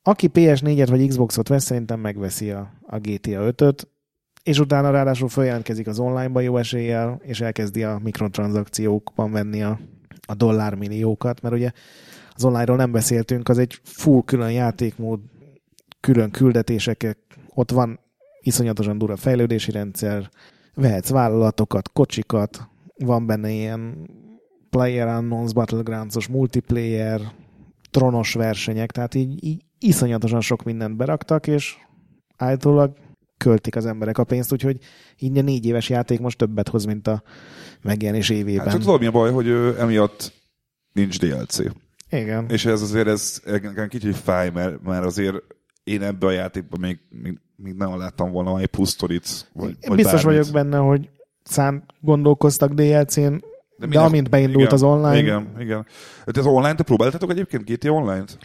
Aki 0.03 0.29
PS4-et 0.33 0.87
vagy 0.89 1.07
Xboxot 1.07 1.47
vesz, 1.47 1.63
szerintem 1.63 1.99
megveszi 1.99 2.51
a, 2.51 2.73
a 2.81 2.97
GTA 2.97 3.53
5-öt, 3.55 3.87
és 4.43 4.59
utána 4.59 4.91
ráadásul 4.91 5.29
feljelentkezik 5.29 5.87
az 5.87 5.99
online-ba 5.99 6.39
jó 6.39 6.57
eséllyel, 6.57 7.19
és 7.23 7.41
elkezdi 7.41 7.83
a 7.83 7.99
mikrotranszakciókban 8.03 9.31
venni 9.31 9.63
a, 9.63 9.79
a 10.27 10.33
dollármilliókat, 10.33 11.41
mert 11.41 11.55
ugye 11.55 11.71
az 12.35 12.43
online-ról 12.43 12.77
nem 12.77 12.91
beszéltünk, 12.91 13.49
az 13.49 13.57
egy 13.57 13.79
full 13.83 14.21
külön 14.25 14.51
játékmód, 14.51 15.19
külön 15.99 16.31
küldetések, 16.31 17.17
ott 17.53 17.71
van 17.71 17.99
iszonyatosan 18.39 18.97
durva 18.97 19.15
fejlődési 19.15 19.71
rendszer, 19.71 20.29
vehetsz 20.73 21.09
vállalatokat, 21.09 21.91
kocsikat, 21.91 22.69
van 22.97 23.25
benne 23.25 23.49
ilyen 23.49 24.09
Player 24.71 25.07
Unknowns 25.07 25.53
Battlegrounds-os 25.53 26.27
multiplayer, 26.27 27.21
tronos 27.89 28.33
versenyek, 28.33 28.91
tehát 28.91 29.15
így, 29.15 29.43
így 29.43 29.61
iszonyatosan 29.79 30.41
sok 30.41 30.63
mindent 30.63 30.95
beraktak, 30.95 31.47
és 31.47 31.75
állítólag 32.37 32.93
költik 33.37 33.75
az 33.75 33.85
emberek 33.85 34.17
a 34.17 34.23
pénzt, 34.23 34.51
úgyhogy 34.51 34.77
így 35.19 35.37
a 35.37 35.41
négy 35.41 35.65
éves 35.65 35.89
játék 35.89 36.19
most 36.19 36.37
többet 36.37 36.69
hoz, 36.69 36.85
mint 36.85 37.07
a 37.07 37.23
megjelenés 37.81 38.29
évében. 38.29 38.67
Hát 38.67 38.79
tudod, 38.79 38.99
mi 38.99 39.05
a 39.05 39.11
baj, 39.11 39.31
hogy 39.31 39.47
ö, 39.47 39.79
emiatt 39.79 40.33
nincs 40.93 41.19
DLC. 41.19 41.57
Igen. 42.09 42.49
És 42.49 42.65
ez 42.65 42.81
azért 42.81 43.07
ez 43.07 43.41
nekem 43.45 43.87
kicsit 43.87 44.15
fáj, 44.15 44.49
mert, 44.49 44.83
mert 44.83 45.05
azért 45.05 45.35
én 45.83 46.01
ebbe 46.01 46.25
a 46.25 46.31
játékban 46.31 46.79
még, 46.79 46.99
még, 47.09 47.39
még 47.55 47.73
nem 47.73 47.97
láttam 47.97 48.31
volna 48.31 48.59
egy 48.59 48.67
pusztorit. 48.67 49.49
Vagy, 49.53 49.77
vagy 49.87 49.95
biztos 49.95 50.23
bármit. 50.23 50.39
vagyok 50.39 50.53
benne, 50.53 50.77
hogy 50.77 51.09
szán 51.43 51.83
gondolkoztak 51.99 52.71
DLC-n, 52.71 53.33
de, 53.81 53.87
de 53.87 53.99
amint 53.99 54.29
beindult 54.29 54.59
igen, 54.59 54.73
az 54.73 54.83
online, 54.83 55.17
Igen, 55.17 55.47
igen. 55.59 55.85
Hát 56.25 56.37
ez 56.37 56.45
online, 56.45 56.75
te 56.75 56.83
próbáltatok 56.83 57.29
egyébként 57.29 57.69
GTA 57.69 57.91
Online-t? 57.91 58.37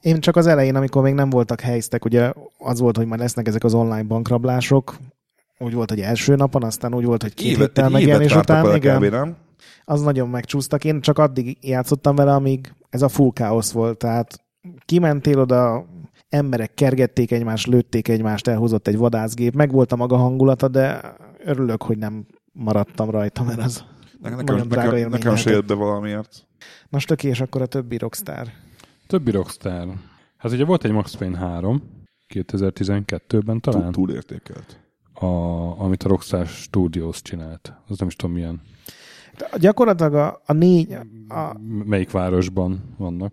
Én 0.00 0.20
csak 0.20 0.36
az 0.36 0.46
elején, 0.46 0.76
amikor 0.76 1.02
még 1.02 1.14
nem 1.14 1.30
voltak 1.30 1.60
helyztek, 1.60 2.04
ugye 2.04 2.32
az 2.58 2.80
volt, 2.80 2.96
hogy 2.96 3.06
már 3.06 3.18
lesznek 3.18 3.46
ezek 3.48 3.64
az 3.64 3.74
online 3.74 4.02
bankrablások, 4.02 4.96
úgy 5.58 5.74
volt, 5.74 5.90
hogy 5.90 6.00
első 6.00 6.34
napon, 6.34 6.64
aztán 6.64 6.94
úgy 6.94 7.04
volt, 7.04 7.22
hogy 7.22 7.34
két 7.34 7.46
Évet, 7.46 7.60
héttel 7.60 7.88
megjelenés 7.88 8.34
után, 8.34 8.76
igen, 8.76 8.98
kb, 9.00 9.04
nem? 9.04 9.36
az 9.84 10.02
nagyon 10.02 10.28
megcsúsztak. 10.28 10.84
Én 10.84 11.00
csak 11.00 11.18
addig 11.18 11.58
játszottam 11.60 12.16
vele, 12.16 12.34
amíg 12.34 12.74
ez 12.90 13.02
a 13.02 13.08
full 13.08 13.32
káosz 13.32 13.70
volt, 13.70 13.98
tehát 13.98 14.44
kimentél 14.84 15.40
oda, 15.40 15.86
emberek 16.28 16.74
kergették 16.74 17.30
egymást, 17.32 17.66
lőtték 17.66 18.08
egymást, 18.08 18.48
elhozott 18.48 18.88
egy 18.88 18.96
vadászgép, 18.96 19.54
meg 19.54 19.72
volt 19.72 19.92
a 19.92 19.96
maga 19.96 20.16
hangulata, 20.16 20.68
de 20.68 21.00
örülök, 21.44 21.82
hogy 21.82 21.98
nem 21.98 22.26
maradtam 22.52 23.10
rajta, 23.10 23.42
mert 23.42 23.58
az 23.58 23.84
Nekem, 24.22 24.44
Nagyon 24.44 24.68
drága 24.68 24.90
nekem, 24.92 25.10
nekem 25.10 25.36
se 25.36 25.50
jött 25.50 25.66
be 25.66 25.74
valamiért. 25.74 26.46
Na 26.88 26.98
stöki, 26.98 27.28
és 27.28 27.40
akkor 27.40 27.62
a 27.62 27.66
többi 27.66 27.96
rockstar. 27.98 28.46
Többi 29.06 29.30
Rockstar. 29.30 29.88
Hát 30.36 30.52
ugye 30.52 30.64
volt 30.64 30.84
egy 30.84 30.90
Max 30.92 31.14
Payne 31.14 31.38
3, 31.38 31.82
2012-ben 32.34 33.60
Túl, 33.60 33.72
talán, 33.72 33.92
túl 33.92 34.10
értékelt. 34.10 34.78
a, 35.12 35.24
amit 35.82 36.02
a 36.02 36.08
Rockstar 36.08 36.46
Studios 36.46 37.22
csinált. 37.22 37.72
Az 37.88 37.98
nem 37.98 38.08
is 38.08 38.16
tudom 38.16 38.34
milyen, 38.34 38.60
De 39.38 39.48
Gyakorlatilag 39.58 40.14
a, 40.14 40.40
a 40.46 40.52
négy, 40.52 40.92
a, 41.28 41.56
melyik 41.84 42.10
városban 42.10 42.94
vannak. 42.96 43.32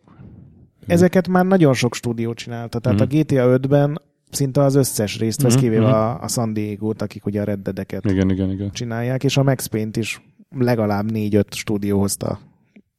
ezeket 0.88 1.28
már 1.28 1.46
nagyon 1.46 1.74
sok 1.74 1.96
stúdió 1.96 2.34
csinálta. 2.34 2.80
Tehát 2.80 3.00
Mhm. 3.00 3.08
a 3.10 3.14
GTA 3.20 3.58
5-ben 3.60 4.02
szinte 4.32 4.62
az 4.62 4.76
összes 4.76 5.20
részt 5.20 5.42
vesz, 5.42 5.54
Mhm, 5.54 5.64
kivéve 5.64 5.86
mhm. 5.86 5.94
a, 5.94 6.22
a 6.22 6.28
San 6.28 6.54
Diego-t, 6.54 7.02
akik 7.02 7.26
ugye 7.26 7.42
a 7.42 7.44
Red 7.44 7.60
Dead-eket 7.60 8.06
Igen, 8.06 8.30
igen, 8.30 8.52
igen. 8.52 8.72
csinálják, 8.72 9.24
és 9.24 9.38
a 9.38 9.44
Max 9.44 9.66
Payne-t 9.66 9.98
is 9.98 10.22
legalább 10.50 11.12
négy-öt 11.12 11.54
stúdió 11.54 12.00
hozta 12.00 12.40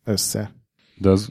össze. 0.04 0.52
De 0.98 1.08
az, 1.08 1.28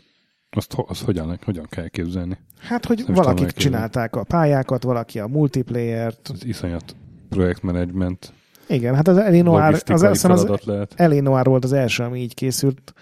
azt, 0.49 0.73
azt 0.87 1.01
hogyan, 1.03 1.39
hogyan 1.43 1.65
kell 1.69 1.87
képzelni? 1.87 2.37
Hát, 2.59 2.85
hogy 2.85 2.99
is 2.99 3.05
tudom 3.05 3.23
valakik 3.23 3.51
csinálták 3.51 4.15
a 4.15 4.23
pályákat, 4.23 4.83
valaki 4.83 5.19
a 5.19 5.27
multiplayer-t. 5.27 6.27
Az 6.27 6.45
iszonyat 6.45 6.95
projektmenedzsment, 7.29 8.33
Igen, 8.67 8.95
hát 8.95 9.07
az 9.07 9.17
Elinor, 9.17 9.61
az, 9.61 9.83
az, 9.85 10.25
az 10.25 10.59
lehet. 10.65 10.93
Elinor 10.95 11.45
volt 11.45 11.63
az 11.63 11.73
első, 11.73 12.03
ami 12.03 12.19
így 12.19 12.33
készült. 12.33 12.93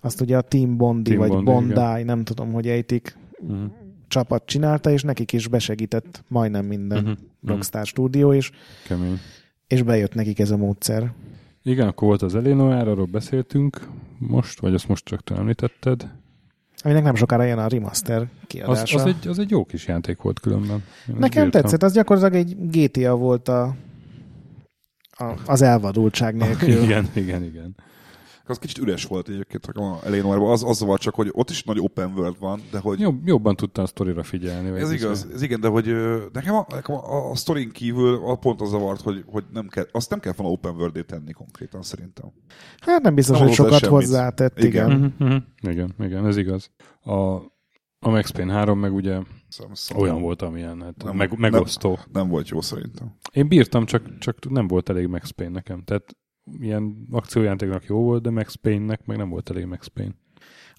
Azt 0.00 0.20
ugye 0.20 0.36
a 0.36 0.40
Team 0.40 0.76
Bondi, 0.76 1.10
Team 1.16 1.20
vagy 1.28 1.44
Bondi, 1.44 1.72
Bondi, 1.74 2.02
nem 2.02 2.24
tudom, 2.24 2.52
hogy 2.52 2.68
ejtik, 2.68 3.16
Mhm. 3.48 3.64
csapat 4.08 4.46
csinálta, 4.46 4.90
és 4.90 5.02
nekik 5.02 5.32
is 5.32 5.48
besegített 5.48 6.24
majdnem 6.28 6.64
minden 6.66 7.02
Mhm. 7.02 7.12
Rockstar 7.46 7.86
stúdió, 7.86 8.32
és, 8.32 8.50
Kemény. 8.86 9.18
és 9.66 9.82
bejött 9.82 10.14
nekik 10.14 10.38
ez 10.38 10.50
a 10.50 10.56
módszer. 10.56 11.12
Igen, 11.62 11.86
akkor 11.86 12.08
volt 12.08 12.22
az 12.22 12.34
Eleanor, 12.34 12.72
arról 12.72 13.04
beszéltünk 13.04 13.88
most, 14.18 14.60
vagy 14.60 14.74
azt 14.74 14.88
most 14.88 15.04
csak 15.04 15.24
te 15.24 15.34
említetted. 15.34 16.10
Aminek 16.84 17.02
nem 17.02 17.14
sokára 17.14 17.42
jön 17.42 17.58
a 17.58 17.68
remaster 17.68 18.20
Az, 18.20 18.28
kiadása. 18.46 18.98
az, 18.98 19.06
egy, 19.06 19.28
az 19.28 19.38
egy 19.38 19.50
jó 19.50 19.64
kis 19.64 19.86
játék 19.86 20.22
volt 20.22 20.40
különben. 20.40 20.82
Én 21.08 21.14
Nekem 21.18 21.50
tetszett, 21.50 21.82
az 21.82 21.92
gyakorlatilag 21.92 22.46
egy 22.46 22.56
GTA 22.70 23.16
volt 23.16 23.48
a, 23.48 23.74
a, 25.10 25.34
az 25.46 25.62
elvadultság 25.62 26.36
nélkül. 26.42 26.82
Igen, 26.82 27.08
igen, 27.14 27.44
igen. 27.44 27.76
Az 28.46 28.58
kicsit 28.58 28.78
üres 28.78 29.04
volt 29.04 29.28
egyébként 29.28 29.66
a 29.66 29.98
Eleanorban. 30.04 30.50
Az, 30.50 30.62
az 30.64 30.80
volt 30.80 31.00
csak, 31.00 31.14
hogy 31.14 31.28
ott 31.32 31.50
is 31.50 31.62
nagy 31.62 31.78
open 31.80 32.12
world 32.16 32.38
van, 32.38 32.60
de 32.70 32.78
hogy 32.78 33.00
Jobb, 33.00 33.26
jobban 33.26 33.56
tudtam 33.56 33.84
a 33.84 33.86
sztorira 33.86 34.22
figyelni. 34.22 34.80
Ez 34.80 34.92
igaz, 34.92 35.28
ez 35.34 35.42
igen, 35.42 35.60
de 35.60 35.68
hogy 35.68 35.86
nekem 36.32 36.54
a, 36.54 36.66
nekem 36.68 36.94
a, 36.94 37.30
a 37.30 37.34
sztorin 37.34 37.70
kívül 37.70 38.14
a 38.24 38.34
pont 38.36 38.60
az 38.60 38.68
zavart, 38.68 39.00
hogy, 39.00 39.24
hogy 39.26 39.44
nem 39.52 39.68
kell, 39.68 39.86
azt 39.92 40.10
nem 40.10 40.20
kell 40.20 40.32
volna 40.36 40.52
open 40.52 40.74
world 40.74 41.04
tenni 41.06 41.32
konkrétan 41.32 41.82
szerintem. 41.82 42.32
Hát 42.80 43.02
nem 43.02 43.14
biztos, 43.14 43.36
Nem 43.38 43.46
hogy 43.46 43.56
sokat 43.56 43.86
hozzátett, 43.86 44.58
Igen. 44.62 44.90
igen. 44.90 45.14
Mhm. 45.18 45.36
Igen, 45.70 45.94
igen, 45.98 46.26
ez 46.26 46.36
igaz. 46.36 46.70
A, 47.00 47.12
a 48.04 48.10
Max 48.10 48.30
Payne 48.30 48.52
3 48.52 48.78
meg 48.78 48.94
ugye 48.94 49.18
Szóval, 49.48 49.74
szóval 49.74 50.02
olyan 50.04 50.20
volt, 50.20 50.42
amilyen, 50.42 50.82
hát 50.82 51.04
Nem- 51.04 51.16
meg, 51.16 51.30
nem- 51.30 51.40
megosztó. 51.40 51.98
Nem 52.12 52.28
volt 52.28 52.48
jó 52.48 52.60
szerintem. 52.60 53.14
Én 53.32 53.48
bírtam, 53.48 53.84
csak, 53.84 54.18
csak 54.18 54.50
nem 54.50 54.66
volt 54.66 54.88
elég 54.88 55.06
Max 55.06 55.30
Payne 55.30 55.52
nekem. 55.52 55.82
Tehát 55.84 56.16
ilyen 56.60 57.06
akciójátéknak 57.10 57.84
jó 57.84 58.02
volt, 58.02 58.22
de 58.22 58.30
Max 58.30 58.54
Payne-nek 58.54 59.06
meg 59.06 59.16
nem 59.16 59.28
volt 59.28 59.50
elég 59.50 59.64
Max 59.64 59.86
Payne. 59.86 60.12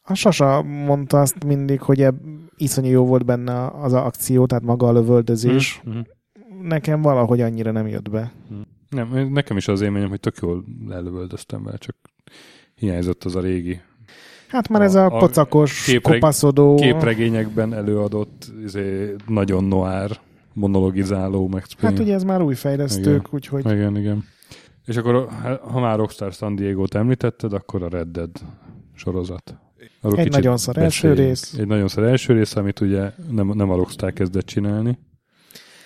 A 0.03 0.13
Sasa 0.13 0.61
mondta 0.61 1.21
azt 1.21 1.43
mindig, 1.43 1.81
hogy 1.81 2.01
ebb, 2.01 2.19
iszonyú 2.57 2.89
jó 2.89 3.05
volt 3.05 3.25
benne 3.25 3.67
az 3.67 3.93
akció, 3.93 4.45
tehát 4.45 4.63
maga 4.63 4.87
a 4.87 4.91
lövöldözés. 4.91 5.81
Mhm. 5.83 5.97
Nekem 6.61 7.01
valahogy 7.01 7.41
annyira 7.41 7.71
nem 7.71 7.87
jött 7.87 8.09
be. 8.09 8.31
Nem, 8.89 9.29
nekem 9.31 9.57
is 9.57 9.67
az 9.67 9.81
élményem, 9.81 10.09
hogy 10.09 10.19
tök 10.19 10.37
jól 10.41 10.63
lelövöldöztem 10.87 11.63
vele, 11.63 11.77
csak 11.77 11.95
hiányzott 12.75 13.23
az 13.23 13.35
a 13.35 13.39
régi 13.39 13.79
Hát 14.47 14.69
már 14.69 14.81
A- 14.81 14.83
ez 14.83 14.95
a, 14.95 15.05
a 15.05 15.17
pocakos, 15.17 15.83
képreg- 15.85 16.19
kopaszodó... 16.19 16.75
képregényekben 16.75 17.73
előadott 17.73 18.51
izé, 18.63 19.15
nagyon 19.27 19.63
noir 19.63 20.19
monologizáló 20.53 21.47
Max 21.47 21.73
Payne. 21.73 21.95
Hát 21.95 22.05
ugye 22.05 22.13
ez 22.13 22.23
már 22.23 22.41
új 22.41 22.55
fejlesztők, 22.55 23.05
Igen. 23.05 23.25
úgyhogy 23.31 23.65
Igen, 23.71 23.97
igen. 23.97 24.23
És 24.85 24.97
akkor, 24.97 25.27
ha- 25.41 25.69
ha 25.69 25.79
már 25.79 25.97
Rockstar 25.97 26.31
San 26.31 26.55
Diego-t 26.55 26.95
említetted, 26.95 27.53
akkor 27.53 27.83
a 27.83 27.89
Red 27.89 28.07
Dead 28.07 28.29
sorozat. 28.95 29.55
Arról 30.01 30.19
Egy 30.19 30.31
nagyon 30.31 30.57
szar 30.57 30.77
első 30.77 31.13
rész. 31.13 31.53
Egy 31.57 31.67
nagyon 31.67 31.87
szar 31.87 32.03
első 32.03 32.33
rész, 32.33 32.55
amit 32.55 32.79
ugye 32.79 33.11
nem, 33.29 33.47
nem 33.47 33.69
a 33.69 33.75
Rockstar 33.75 34.13
kezdett 34.13 34.45
csinálni. 34.45 34.99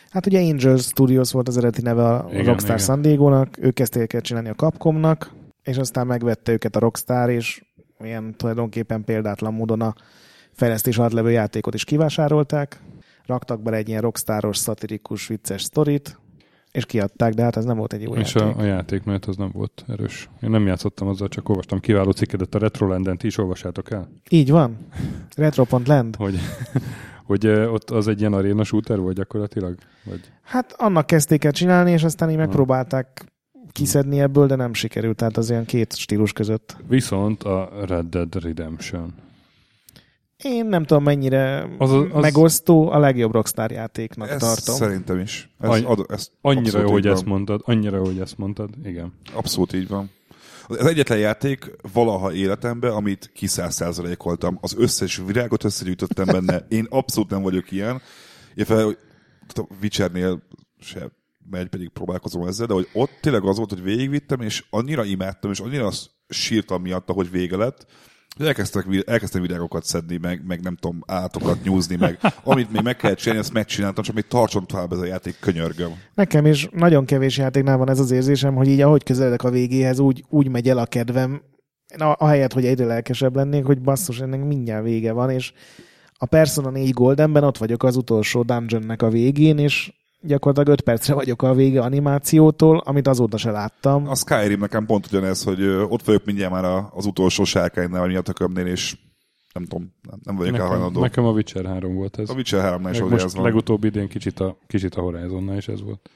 hát 0.10 0.26
ugye 0.26 0.40
Angel 0.50 0.78
Studios 0.78 1.32
volt 1.32 1.48
az 1.48 1.58
eredeti 1.58 1.82
neve 1.82 2.08
a 2.08 2.26
Igen, 2.30 2.46
Rockstar 2.46 2.76
igen. 2.76 2.86
San 2.86 3.02
Diego-nak, 3.02 3.58
ők 3.60 3.74
kezdték 3.74 4.14
el 4.14 4.22
csinálni 4.22 4.50
a 4.50 4.54
Capcomnak, 4.54 5.32
és 5.64 5.78
aztán 5.78 6.08
megvette 6.08 6.52
őket 6.52 6.76
a 6.76 6.80
Rockstar, 6.80 7.30
és 7.30 7.66
ilyen 8.00 8.36
tulajdonképpen 8.38 9.04
példátlan 9.04 9.54
módon 9.54 9.82
a 9.82 9.94
fejlesztés 10.52 10.98
alatt 10.98 11.12
levő 11.12 11.32
játékot 11.32 11.74
is 11.74 11.84
kivásárolták, 11.84 12.82
raktak 13.26 13.62
bele 13.62 13.78
egy 13.78 13.90
ilyen 13.90 14.02
rockstaros, 14.02 14.58
szatirikus, 14.58 15.28
vicces 15.28 15.62
sztorit, 15.62 16.20
és 16.72 16.86
kiadták, 16.86 17.34
de 17.34 17.44
hát 17.44 17.58
ez 17.58 17.66
nem 17.66 17.78
volt 17.78 17.94
egy 17.94 18.02
jó 18.02 18.16
és 18.16 18.34
játék. 18.34 18.58
a, 18.58 18.62
a 18.62 18.64
játékmenet 18.64 19.26
az 19.26 19.36
nem 19.36 19.50
volt 19.54 19.84
erős. 19.88 20.30
Én 20.42 20.50
nem 20.50 20.68
játszottam 20.68 21.08
azzal, 21.08 21.28
csak 21.28 21.50
olvastam 21.50 21.80
kiváló 21.80 22.12
cikkedet 22.12 22.56
a 22.56 22.60
Retrolanden, 22.60 23.18
ti 23.18 23.28
is 23.28 23.38
olvassátok 23.38 23.92
el, 23.92 24.10
Így 24.30 24.52
van. 24.52 24.78
Retro.land. 25.36 26.16
hogy, 26.16 26.40
hogy 27.30 27.48
ott 27.48 27.90
az 27.90 28.08
egy 28.08 28.20
ilyen 28.20 28.34
aréna 28.34 28.64
shooter 28.64 29.00
volt 29.00 29.16
gyakorlatilag? 29.16 29.76
Vagy... 30.04 30.20
Hát 30.42 30.74
annak 30.78 31.06
kezdték 31.06 31.44
el 31.44 31.52
csinálni, 31.52 31.92
és 31.92 32.04
aztán 32.04 32.30
így 32.30 32.38
megpróbálták 32.38 33.26
kiszedni 33.72 34.20
ebből, 34.20 34.48
de 34.48 34.56
nem 34.56 34.74
sikerült, 34.74 35.16
tehát 35.16 35.38
az 35.38 35.50
ilyen 35.50 35.66
két 35.66 35.96
stílus 35.96 36.34
között. 36.34 36.78
Viszont 36.88 37.44
a 37.44 37.70
Red 37.88 38.06
Dead 38.06 38.44
Redemption. 38.44 39.14
Én 40.44 40.66
nem 40.66 40.84
tudom 40.86 41.04
mennyire 41.04 41.68
Az- 41.78 41.92
az, 41.92 42.06
megosztó, 42.14 42.90
a 42.92 43.00
legjobb 43.00 43.32
Rockstar 43.34 43.72
játéknak 43.72 44.30
Ezt 44.30 44.40
tartom. 44.40 44.76
szerintem 44.76 45.20
is. 45.20 45.50
Ez 45.60 45.70
Annyi- 45.70 45.86
ad, 45.86 46.06
ez 46.10 46.30
Annyira 46.42 46.80
jó, 46.80 46.92
hogy 46.92 47.08
ezt 47.08 47.26
mondtad, 47.26 47.62
annyira 47.64 47.98
jó, 47.98 48.06
hogy 48.06 48.20
ezt 48.20 48.38
mondtad, 48.38 48.70
igen. 48.84 49.14
Abszolút 49.34 49.74
így 49.74 49.88
van. 49.88 50.10
Az 50.68 50.86
egyetlen 50.86 51.18
játék 51.18 51.72
valaha 51.94 52.34
életemben, 52.34 52.92
amit 52.92 53.32
kiszázszázalékoltam. 53.34 54.58
Az 54.62 54.76
összes 54.78 55.22
virágot 55.26 55.64
összegyűjtöttem 55.64 56.26
benne. 56.26 56.66
Én 56.70 56.86
abszolút 56.90 57.30
nem 57.30 57.42
vagyok 57.42 57.72
ilyen. 57.72 58.02
Hogy 58.68 58.96
a 59.56 59.66
Witchernél 59.82 60.42
se 60.80 61.12
megy, 61.50 61.68
pedig 61.68 61.90
próbálkozom 61.90 62.48
ezzel, 62.48 62.68
de 62.68 62.74
hogy 62.74 62.88
ott 62.94 63.12
tényleg 63.22 63.44
az 63.46 63.58
volt, 63.58 63.70
hogy 63.70 63.84
végigvittem, 63.84 64.42
és 64.42 64.64
annyira 64.70 65.04
imádtam, 65.04 65.52
és 65.52 65.60
annyira 65.60 65.90
sírtam 66.30 66.82
miatta, 66.82 67.14
hogy 67.14 67.32
vége 67.32 67.58
lett, 67.58 67.86
elkezdtek, 68.40 68.86
elkezdtem 69.06 69.42
virágokat 69.42 69.86
szedni, 69.86 70.18
meg, 70.18 70.42
meg 70.48 70.62
nem 70.62 70.76
tudom, 70.76 71.04
állatokat 71.06 71.64
nyúzni, 71.64 71.96
meg 71.96 72.20
amit 72.44 72.72
még 72.72 72.82
meg 72.82 72.96
kellett 72.96 73.18
csinálni, 73.18 73.42
azt 73.42 73.54
megcsináltam, 73.54 74.04
csak 74.04 74.16
még 74.16 74.28
tartson 74.28 74.68
tovább 74.68 74.92
ez 74.92 75.00
a 75.00 75.06
játék, 75.06 75.36
könyörgöm. 75.40 75.92
Nekem 76.14 76.46
is 76.46 76.70
nagyon 76.72 77.06
kevés 77.06 77.38
játéknál 77.38 77.78
van 77.78 77.90
ez 77.90 78.00
az 78.00 78.12
érzésem, 78.12 78.56
hogy 78.56 78.68
így 78.68 78.82
ahogy 78.82 79.04
közeledek 79.04 79.44
a 79.44 79.50
végéhez, 79.50 80.00
úgy, 80.00 80.24
úgy 80.30 80.50
megy 80.50 80.70
el 80.70 80.78
a 80.78 80.86
kedvem, 80.86 81.42
a- 81.98 82.16
ahelyett, 82.18 82.54
hogy 82.54 82.66
egyre 82.66 82.86
lelkesebb 82.86 83.36
lennék, 83.36 83.66
hogy 83.66 83.82
basszus, 83.82 84.20
ennek 84.20 84.44
mindjárt 84.44 84.84
vége 84.84 85.12
van, 85.12 85.30
és 85.30 85.54
a 86.18 86.26
Persona 86.26 86.70
4 86.70 86.94
Goldenben 86.94 87.44
ott 87.44 87.58
vagyok 87.58 87.84
az 87.84 87.96
utolsó 87.96 88.44
dungeonnek 88.44 89.02
a 89.02 89.10
végén, 89.10 89.58
és 89.58 89.92
gyakorlatilag 90.22 90.78
5 90.78 90.82
percre 90.82 91.14
vagyok 91.14 91.42
a 91.42 91.54
vége 91.54 91.82
animációtól, 91.82 92.78
amit 92.78 93.08
azóta 93.08 93.38
se 93.38 93.52
láttam. 93.52 94.08
A 94.08 94.16
Skyrim 94.16 94.60
nekem 94.60 94.86
pont 94.86 95.06
ugyanez, 95.06 95.44
hogy 95.44 95.64
ott 95.68 96.04
vagyok 96.04 96.26
mindjárt 96.26 96.52
már 96.52 96.86
az 96.94 97.06
utolsó 97.06 97.44
sárkánynál, 97.44 98.02
vagy 98.02 98.16
a 98.16 98.22
tökömnél, 98.22 98.66
és 98.66 98.98
nem 99.54 99.66
tudom, 99.66 99.94
nem, 100.24 100.36
vagyok 100.36 100.52
Nekem, 100.52 100.66
elhajlandó. 100.68 101.02
nekem 101.02 101.26
a 101.26 101.32
Witcher 101.32 101.66
3 101.66 101.96
volt 101.96 102.20
ez. 102.20 102.30
A 102.30 102.34
Witcher 102.34 102.62
3 102.62 102.88
is 102.88 103.02
most 103.02 103.24
ez 103.24 103.36
van. 103.36 103.44
legutóbb 103.44 103.84
idén 103.84 104.08
kicsit 104.08 104.40
a, 104.40 104.58
kicsit 104.68 104.96
a 104.96 105.02
Horizonnal 105.02 105.58
is 105.58 105.68
ez 105.68 105.82
volt. 105.82 106.10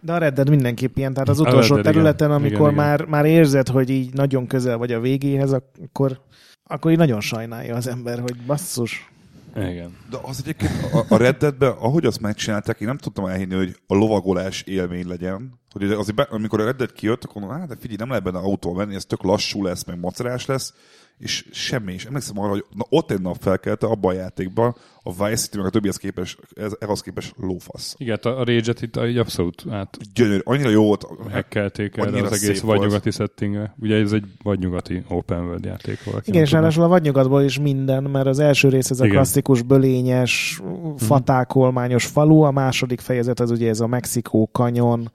De 0.00 0.12
a 0.12 0.18
Red 0.18 0.34
Dead 0.34 0.48
mindenképp 0.48 0.96
ilyen, 0.96 1.12
tehát 1.12 1.28
az 1.28 1.40
utolsó 1.40 1.74
Red 1.74 1.84
Dead, 1.84 1.94
területen, 1.94 2.28
igen. 2.28 2.40
amikor 2.40 2.70
Igen, 2.70 2.72
igen. 2.72 2.84
már, 2.84 3.04
már 3.04 3.24
érzed, 3.24 3.68
hogy 3.68 3.90
így 3.90 4.12
nagyon 4.12 4.46
közel 4.46 4.78
vagy 4.78 4.92
a 4.92 5.00
végéhez, 5.00 5.52
akkor, 5.52 6.20
akkor 6.64 6.90
így 6.90 6.96
nagyon 6.96 7.20
sajnálja 7.20 7.76
az 7.76 7.86
ember, 7.86 8.20
hogy 8.20 8.36
basszus. 8.46 9.10
Igen. 9.56 9.96
De 10.10 10.18
az 10.22 10.38
egyébként 10.40 10.72
a, 10.92 11.04
a 11.08 11.16
Red 11.16 11.36
Deadben, 11.36 11.70
ahogy 11.70 12.06
azt 12.06 12.20
megcsinálták, 12.20 12.80
én 12.80 12.86
nem 12.86 12.98
tudtam 12.98 13.26
elhinni, 13.26 13.54
hogy 13.54 13.76
a 13.86 13.94
lovagolás 13.94 14.62
élmény 14.62 15.08
legyen. 15.08 15.60
Hogy 15.70 15.92
azért, 15.92 16.16
be, 16.16 16.22
amikor 16.22 16.60
a 16.60 16.64
Red 16.64 16.76
Dead 16.76 16.92
kijött, 16.92 17.24
akkor 17.24 17.42
mondom, 17.42 17.60
hát 17.60 17.68
de 17.68 17.76
figyelj, 17.80 17.96
nem 17.96 18.08
lehet 18.08 18.24
benne 18.24 18.38
autó 18.38 18.74
venni, 18.74 18.94
ez 18.94 19.04
tök 19.04 19.22
lassú 19.22 19.62
lesz, 19.62 19.84
meg 19.84 19.98
macerás 19.98 20.46
lesz, 20.46 20.74
és 21.20 21.44
semmi 21.50 21.92
is. 21.92 22.04
Emlékszem 22.04 22.38
arra, 22.38 22.50
hogy 22.50 22.64
na, 22.74 22.84
ott 22.88 23.10
egy 23.10 23.20
nap 23.20 23.36
felkelte 23.40 23.86
abban 23.86 24.14
a 24.14 24.18
játékban, 24.18 24.74
a 25.02 25.10
Vice 25.10 25.42
City, 25.42 25.56
meg 25.56 25.66
a 25.66 25.70
többihez 25.70 25.96
képest, 25.96 26.38
ez, 26.54 26.72
ehhez 26.78 27.00
képest 27.00 27.34
lófasz. 27.36 27.94
Igen, 27.98 28.18
a 28.22 28.28
a 28.28 28.44
Rage-et 28.44 28.82
itt 28.82 28.96
így 29.06 29.18
abszolút 29.18 29.64
át 29.70 29.98
Gyönyörű, 30.14 30.40
annyira 30.44 30.68
jó 30.68 30.84
volt. 30.84 31.06
hekkelték 31.30 31.96
erre 31.96 32.22
az 32.22 32.42
egész 32.42 32.60
vadnyugati 32.60 33.10
settingre. 33.10 33.74
Ugye 33.80 33.96
ez 33.96 34.12
egy 34.12 34.24
vadnyugati 34.42 35.04
open 35.08 35.44
world 35.44 35.64
játék 35.64 36.04
volt. 36.04 36.26
Igen, 36.28 36.42
és 36.42 36.50
ráadásul 36.50 36.82
a 36.82 36.88
vadnyugatból 36.88 37.42
is 37.42 37.58
minden, 37.58 38.02
mert 38.02 38.26
az 38.26 38.38
első 38.38 38.68
rész 38.68 38.90
ez 38.90 39.00
a 39.00 39.04
Igen. 39.04 39.16
klasszikus, 39.16 39.62
bölényes, 39.62 40.60
fatákolmányos 40.96 42.06
falu, 42.06 42.40
a 42.40 42.50
második 42.50 43.00
fejezet 43.00 43.40
az 43.40 43.50
ugye 43.50 43.68
ez 43.68 43.80
a 43.80 43.86
Mexikó 43.86 44.48
kanyon, 44.52 45.10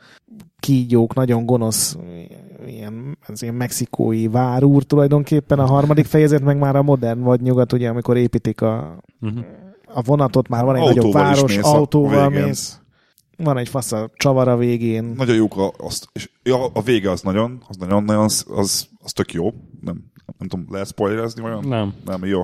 kígyók, 0.60 1.14
nagyon 1.14 1.46
gonosz, 1.46 1.98
ilyen, 2.68 3.18
az 3.28 3.42
ilyen 3.42 3.56
mexikói 3.56 4.28
várúr 4.28 4.84
tulajdonképpen, 4.84 5.60
a 5.60 5.66
harmadik 5.66 6.06
fejezet 6.06 6.42
meg 6.42 6.58
már 6.58 6.76
a 6.76 6.84
modern 6.84 7.22
vadnyugat, 7.22 7.74
ugye, 7.74 7.90
amikor 7.90 8.18
építik 8.18 8.62
a, 8.62 9.04
Uh-huh. 9.22 9.46
a 9.86 10.02
vonatot, 10.02 10.48
már 10.48 10.64
van 10.64 10.76
egy 10.76 10.82
Autóval 10.82 11.02
nagyobb 11.02 11.14
város, 11.14 11.56
mész 11.56 11.66
autóval 11.66 12.30
mész. 12.30 12.80
Van 13.38 13.58
egy 13.58 13.70
fasz 13.70 13.92
a 13.92 14.10
csavar 14.16 14.48
a 14.48 14.58
végén. 14.58 15.04
Nagyon 15.18 15.36
jók 15.36 15.58
a, 15.58 15.72
azt, 15.78 16.10
és 16.14 16.30
ja, 16.44 16.66
a 16.66 16.82
vége 16.82 17.12
az 17.12 17.22
nagyon, 17.22 17.64
az 17.68 17.78
nagyon, 17.78 18.04
nagyon, 18.04 18.24
az, 18.24 18.46
az, 18.50 18.88
az 19.04 19.12
tök 19.12 19.34
jó. 19.34 19.44
Nem, 19.82 20.04
nem 20.38 20.48
tudom, 20.48 20.66
lehet 20.70 20.88
spoilerezni 20.88 21.44
olyan? 21.44 21.68
Nem. 21.68 21.94
Nem, 22.06 22.26
jó. 22.26 22.42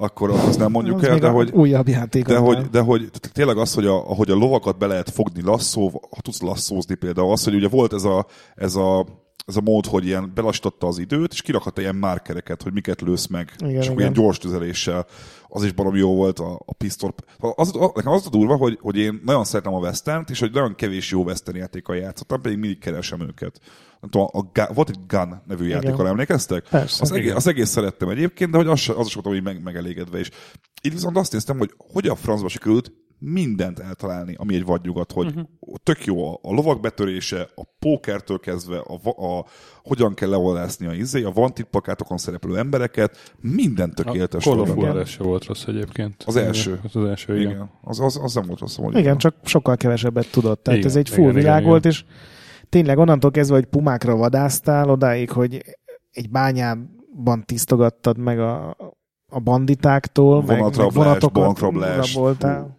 Akkor 0.00 0.30
azt 0.30 0.58
nem 0.58 0.70
mondjuk 0.70 0.96
az 0.96 1.04
el, 1.04 1.18
de 1.18 1.28
hogy, 1.28 1.50
újabb 1.52 1.88
játék. 1.88 2.26
de 2.26 2.36
hogy, 2.36 2.58
de 2.70 2.80
hogy 2.80 3.10
tényleg 3.32 3.56
az, 3.56 3.74
hogy 3.74 3.86
a, 3.86 4.10
ahogy 4.10 4.30
a 4.30 4.34
lovakat 4.34 4.78
be 4.78 4.86
lehet 4.86 5.10
fogni 5.10 5.42
lasszó, 5.42 5.88
ha 6.10 6.20
tudsz 6.20 6.40
lasszózni 6.40 6.94
például, 6.94 7.32
az, 7.32 7.44
hogy 7.44 7.54
ugye 7.54 7.68
volt 7.68 7.92
ez 7.92 8.04
a, 8.04 8.26
ez 8.54 8.74
a 8.74 9.06
ez 9.46 9.56
a 9.56 9.60
mód, 9.60 9.86
hogy 9.86 10.06
ilyen 10.06 10.32
belasította 10.34 10.86
az 10.86 10.98
időt, 10.98 11.32
és 11.32 11.42
kirakhatta 11.42 11.80
ilyen 11.80 11.94
márkereket, 11.94 12.62
hogy 12.62 12.72
miket 12.72 13.00
lősz 13.00 13.26
meg. 13.26 13.52
Igen, 13.58 13.74
és 13.74 13.84
igen. 13.84 13.98
ilyen 13.98 14.12
gyors 14.12 14.38
tüzeléssel. 14.38 15.06
Az 15.48 15.64
is 15.64 15.72
barom 15.72 15.96
jó 15.96 16.14
volt 16.14 16.38
a, 16.38 16.54
a 16.66 16.72
pisztol. 16.72 17.14
Az, 17.38 17.70
az, 17.76 17.90
nekem 17.94 18.12
az 18.12 18.26
a 18.26 18.30
durva, 18.30 18.56
hogy, 18.56 18.78
hogy 18.80 18.96
én 18.96 19.20
nagyon 19.24 19.44
szeretem 19.44 19.74
a 19.74 19.78
western 19.78 20.24
és 20.28 20.40
hogy 20.40 20.52
nagyon 20.52 20.74
kevés 20.74 21.10
jó 21.10 21.22
western 21.22 21.56
játékkal 21.56 21.96
játszottam, 21.96 22.40
pedig 22.40 22.58
mindig 22.58 22.78
keresem 22.78 23.20
őket. 23.20 23.60
Nem 24.00 24.10
tudom, 24.10 24.28
a, 24.32 24.40
Gun- 24.40 24.74
volt 24.74 24.88
egy 24.88 24.98
Gun 25.06 25.42
nevű 25.46 25.66
játékkal, 25.66 26.08
emlékeztek? 26.08 26.68
Persze. 26.68 27.02
Az 27.02 27.12
egész, 27.12 27.34
az 27.34 27.46
egész 27.46 27.68
szerettem 27.68 28.08
egyébként, 28.08 28.50
de 28.50 28.56
hogy 28.56 28.66
az, 28.66 28.88
az 28.96 29.06
is 29.06 29.14
voltam 29.14 29.34
így 29.34 29.42
meg, 29.42 29.62
megelégedve 29.62 30.20
is. 30.20 30.30
Itt 30.82 30.92
viszont 30.92 31.16
azt 31.16 31.32
néztem, 31.32 31.58
hogy 31.58 31.74
hogy 31.92 32.08
a 32.08 32.14
francba 32.14 32.48
sikerült 32.48 32.92
mindent 33.18 33.78
eltalálni, 33.78 34.34
ami 34.38 34.54
egy 34.54 34.64
vadnyugat, 34.64 35.12
hogy 35.12 35.26
uh-huh. 35.26 35.44
tök 35.82 36.04
jó 36.04 36.32
a, 36.32 36.38
a 36.42 36.52
lovak 36.52 36.80
betörése, 36.80 37.48
a 37.54 37.62
pókertől 37.78 38.38
kezdve, 38.38 38.78
a, 38.78 38.98
va- 39.02 39.18
a, 39.18 39.44
hogyan 39.82 40.14
kell 40.14 40.28
leolászni 40.28 40.86
a 40.86 40.92
izé, 40.92 41.22
a 41.22 41.30
vantit 41.30 41.66
plakátokon 41.66 42.16
szereplő 42.18 42.58
embereket, 42.58 43.34
minden 43.40 43.90
A 43.90 43.94
tökéletes. 43.94 44.44
Call 44.44 44.56
dolog. 44.56 44.92
Duty 44.92 45.04
se 45.04 45.22
volt 45.22 45.44
rossz 45.44 45.64
egyébként. 45.66 46.22
Az 46.26 46.36
első. 46.36 46.80
Az, 46.84 46.96
az 46.96 47.08
első, 47.08 47.38
igen. 47.40 47.50
Igen. 47.50 47.70
Az, 47.82 48.00
az, 48.00 48.20
az 48.22 48.34
nem 48.34 48.44
volt 48.46 48.58
rossz, 48.58 48.76
hogy 48.76 48.96
Igen, 48.96 49.18
csak 49.18 49.34
sokkal 49.42 49.76
kevesebbet 49.76 50.30
tudott. 50.30 50.62
Tehát 50.62 50.78
Igen, 50.78 50.90
ez 50.90 50.96
egy 50.96 51.08
full 51.08 51.22
igen, 51.22 51.34
világ 51.34 51.58
igen, 51.58 51.70
volt, 51.70 51.84
és 51.84 52.04
tényleg 52.68 52.98
onnantól 52.98 53.30
kezdve, 53.30 53.56
hogy 53.56 53.66
pumákra 53.66 54.16
vadásztál, 54.16 54.90
odáig, 54.90 55.30
hogy 55.30 55.62
egy 56.10 56.30
bányában 56.30 57.44
tisztogattad 57.44 58.18
meg 58.18 58.40
a, 58.40 58.76
a 59.28 59.40
banditáktól, 59.40 60.36
meg, 60.36 60.46
meg 60.46 60.58
Vonatrablás, 60.58 60.94
vonatokat 60.94 61.44
bankrablás. 61.44 62.14
raboltál. 62.14 62.76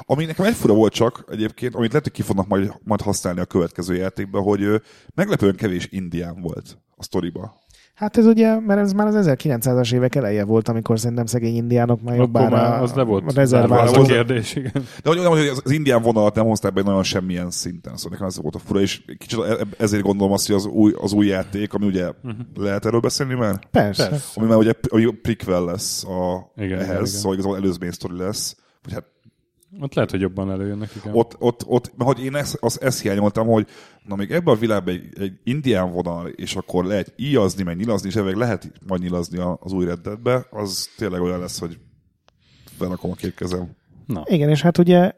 Ami 0.00 0.24
nekem 0.24 0.44
egy 0.44 0.54
fura 0.54 0.74
volt 0.74 0.92
csak 0.92 1.24
egyébként, 1.30 1.74
amit 1.74 1.88
lehet, 1.88 2.04
hogy 2.04 2.12
ki 2.12 2.22
fognak 2.22 2.48
majd, 2.48 2.72
majd 2.82 3.00
használni 3.00 3.40
a 3.40 3.44
következő 3.44 3.94
játékban, 3.94 4.42
hogy 4.42 4.82
meglepően 5.14 5.54
kevés 5.56 5.88
indián 5.90 6.40
volt 6.40 6.78
a 6.96 7.02
sztoriba. 7.02 7.62
Hát 7.94 8.16
ez 8.16 8.26
ugye, 8.26 8.60
mert 8.60 8.80
ez 8.80 8.92
már 8.92 9.06
az 9.06 9.26
1900-as 9.28 9.94
évek 9.94 10.14
eleje 10.14 10.44
volt, 10.44 10.68
amikor 10.68 11.00
szerintem 11.00 11.26
szegény 11.26 11.56
indiánok 11.56 12.02
már 12.02 12.14
Akkor 12.14 12.24
jobbára 12.24 12.56
már 12.56 12.82
az 12.82 12.92
le 12.92 13.02
volt 13.02 13.22
zárva 13.24 13.40
rezerválva. 13.40 13.90
az 13.90 13.96
a 13.96 14.02
kérdés, 14.02 14.54
igen. 14.54 14.72
De 15.02 15.08
hogy, 15.10 15.18
hogy 15.24 15.46
az, 15.46 15.60
az 15.64 15.70
indián 15.70 16.02
vonalat 16.02 16.34
nem 16.34 16.44
hozták 16.46 16.72
be 16.72 16.82
nagyon 16.82 17.02
semmilyen 17.02 17.50
szinten, 17.50 17.96
szóval 17.96 18.12
nekem 18.12 18.26
ez 18.26 18.40
volt 18.42 18.54
a 18.54 18.58
fura, 18.58 18.80
és 18.80 19.04
kicsit 19.18 19.38
e- 19.40 19.66
ezért 19.78 20.02
gondolom 20.02 20.32
azt, 20.32 20.46
hogy 20.46 20.56
az 20.56 20.66
új, 20.66 20.92
az 20.96 21.12
új 21.12 21.26
játék, 21.26 21.74
ami 21.74 21.86
ugye 21.86 22.06
uh-huh. 22.08 22.32
lehet 22.54 22.86
erről 22.86 23.00
beszélni 23.00 23.34
már? 23.34 23.58
Persze. 23.70 24.08
Persze. 24.08 24.40
Ami 24.40 24.48
már 24.48 24.58
ugye 24.58 24.72
ami 24.88 25.04
prequel 25.22 25.64
lesz 25.64 26.04
a, 26.04 26.50
Igen, 26.56 26.78
ehhez, 26.78 26.84
igen, 26.84 26.94
igen. 26.94 27.06
szóval 27.06 27.32
igazából 27.32 27.58
előzmény 27.58 27.90
sztori 27.90 28.16
lesz. 28.16 28.56
Vagy 28.82 28.92
hát 28.92 29.04
Ott 29.80 29.94
lehet, 29.94 30.10
hogy 30.10 30.20
jobban 30.20 30.50
előjönnek, 30.50 30.90
igen. 30.96 31.14
ott, 31.14 31.36
ott, 31.38 31.64
ott 31.66 31.92
mert 31.96 32.10
hogy 32.10 32.24
én 32.24 32.34
ezt, 32.34 32.56
azt, 32.60 32.82
ezt 32.82 33.00
hiányoltam, 33.00 33.46
hogy 33.46 33.66
na 34.04 34.16
még 34.16 34.30
ebben 34.30 34.54
a 34.54 34.58
világban 34.58 34.94
egy, 34.94 35.08
egy 35.20 35.32
indián 35.44 35.92
vonal, 35.92 36.28
és 36.28 36.56
akkor 36.56 36.84
lehet 36.84 37.12
íjazni, 37.16 37.62
meg 37.62 37.76
nyilazni, 37.76 38.08
és 38.08 38.16
ebben 38.16 38.36
lehet 38.36 38.72
majd 38.86 39.00
nyilazni 39.00 39.38
az 39.58 39.72
új 39.72 39.84
reddetbe, 39.84 40.46
az 40.50 40.88
tényleg 40.96 41.20
olyan 41.20 41.40
lesz, 41.40 41.58
hogy 41.58 41.78
felrakom 42.78 43.10
a 43.10 43.14
két 43.14 43.34
kezem. 43.34 43.76
Na, 44.06 44.22
Igen, 44.26 44.48
és 44.48 44.62
hát 44.62 44.78
ugye, 44.78 45.12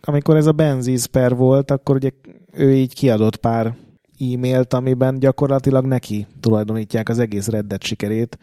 amikor 0.00 0.36
ez 0.36 0.46
a 0.46 0.52
Benzis 0.52 1.06
per 1.06 1.34
volt, 1.34 1.70
akkor 1.70 1.96
ugye 1.96 2.10
ő 2.52 2.74
így 2.74 2.94
kiadott 2.94 3.36
pár 3.36 3.74
e-mailt, 4.18 4.74
amiben 4.74 5.18
gyakorlatilag 5.18 5.84
neki 5.86 6.26
tulajdonítják 6.40 7.08
az 7.08 7.18
egész 7.18 7.48
reddet 7.48 7.82
sikerét, 7.82 8.38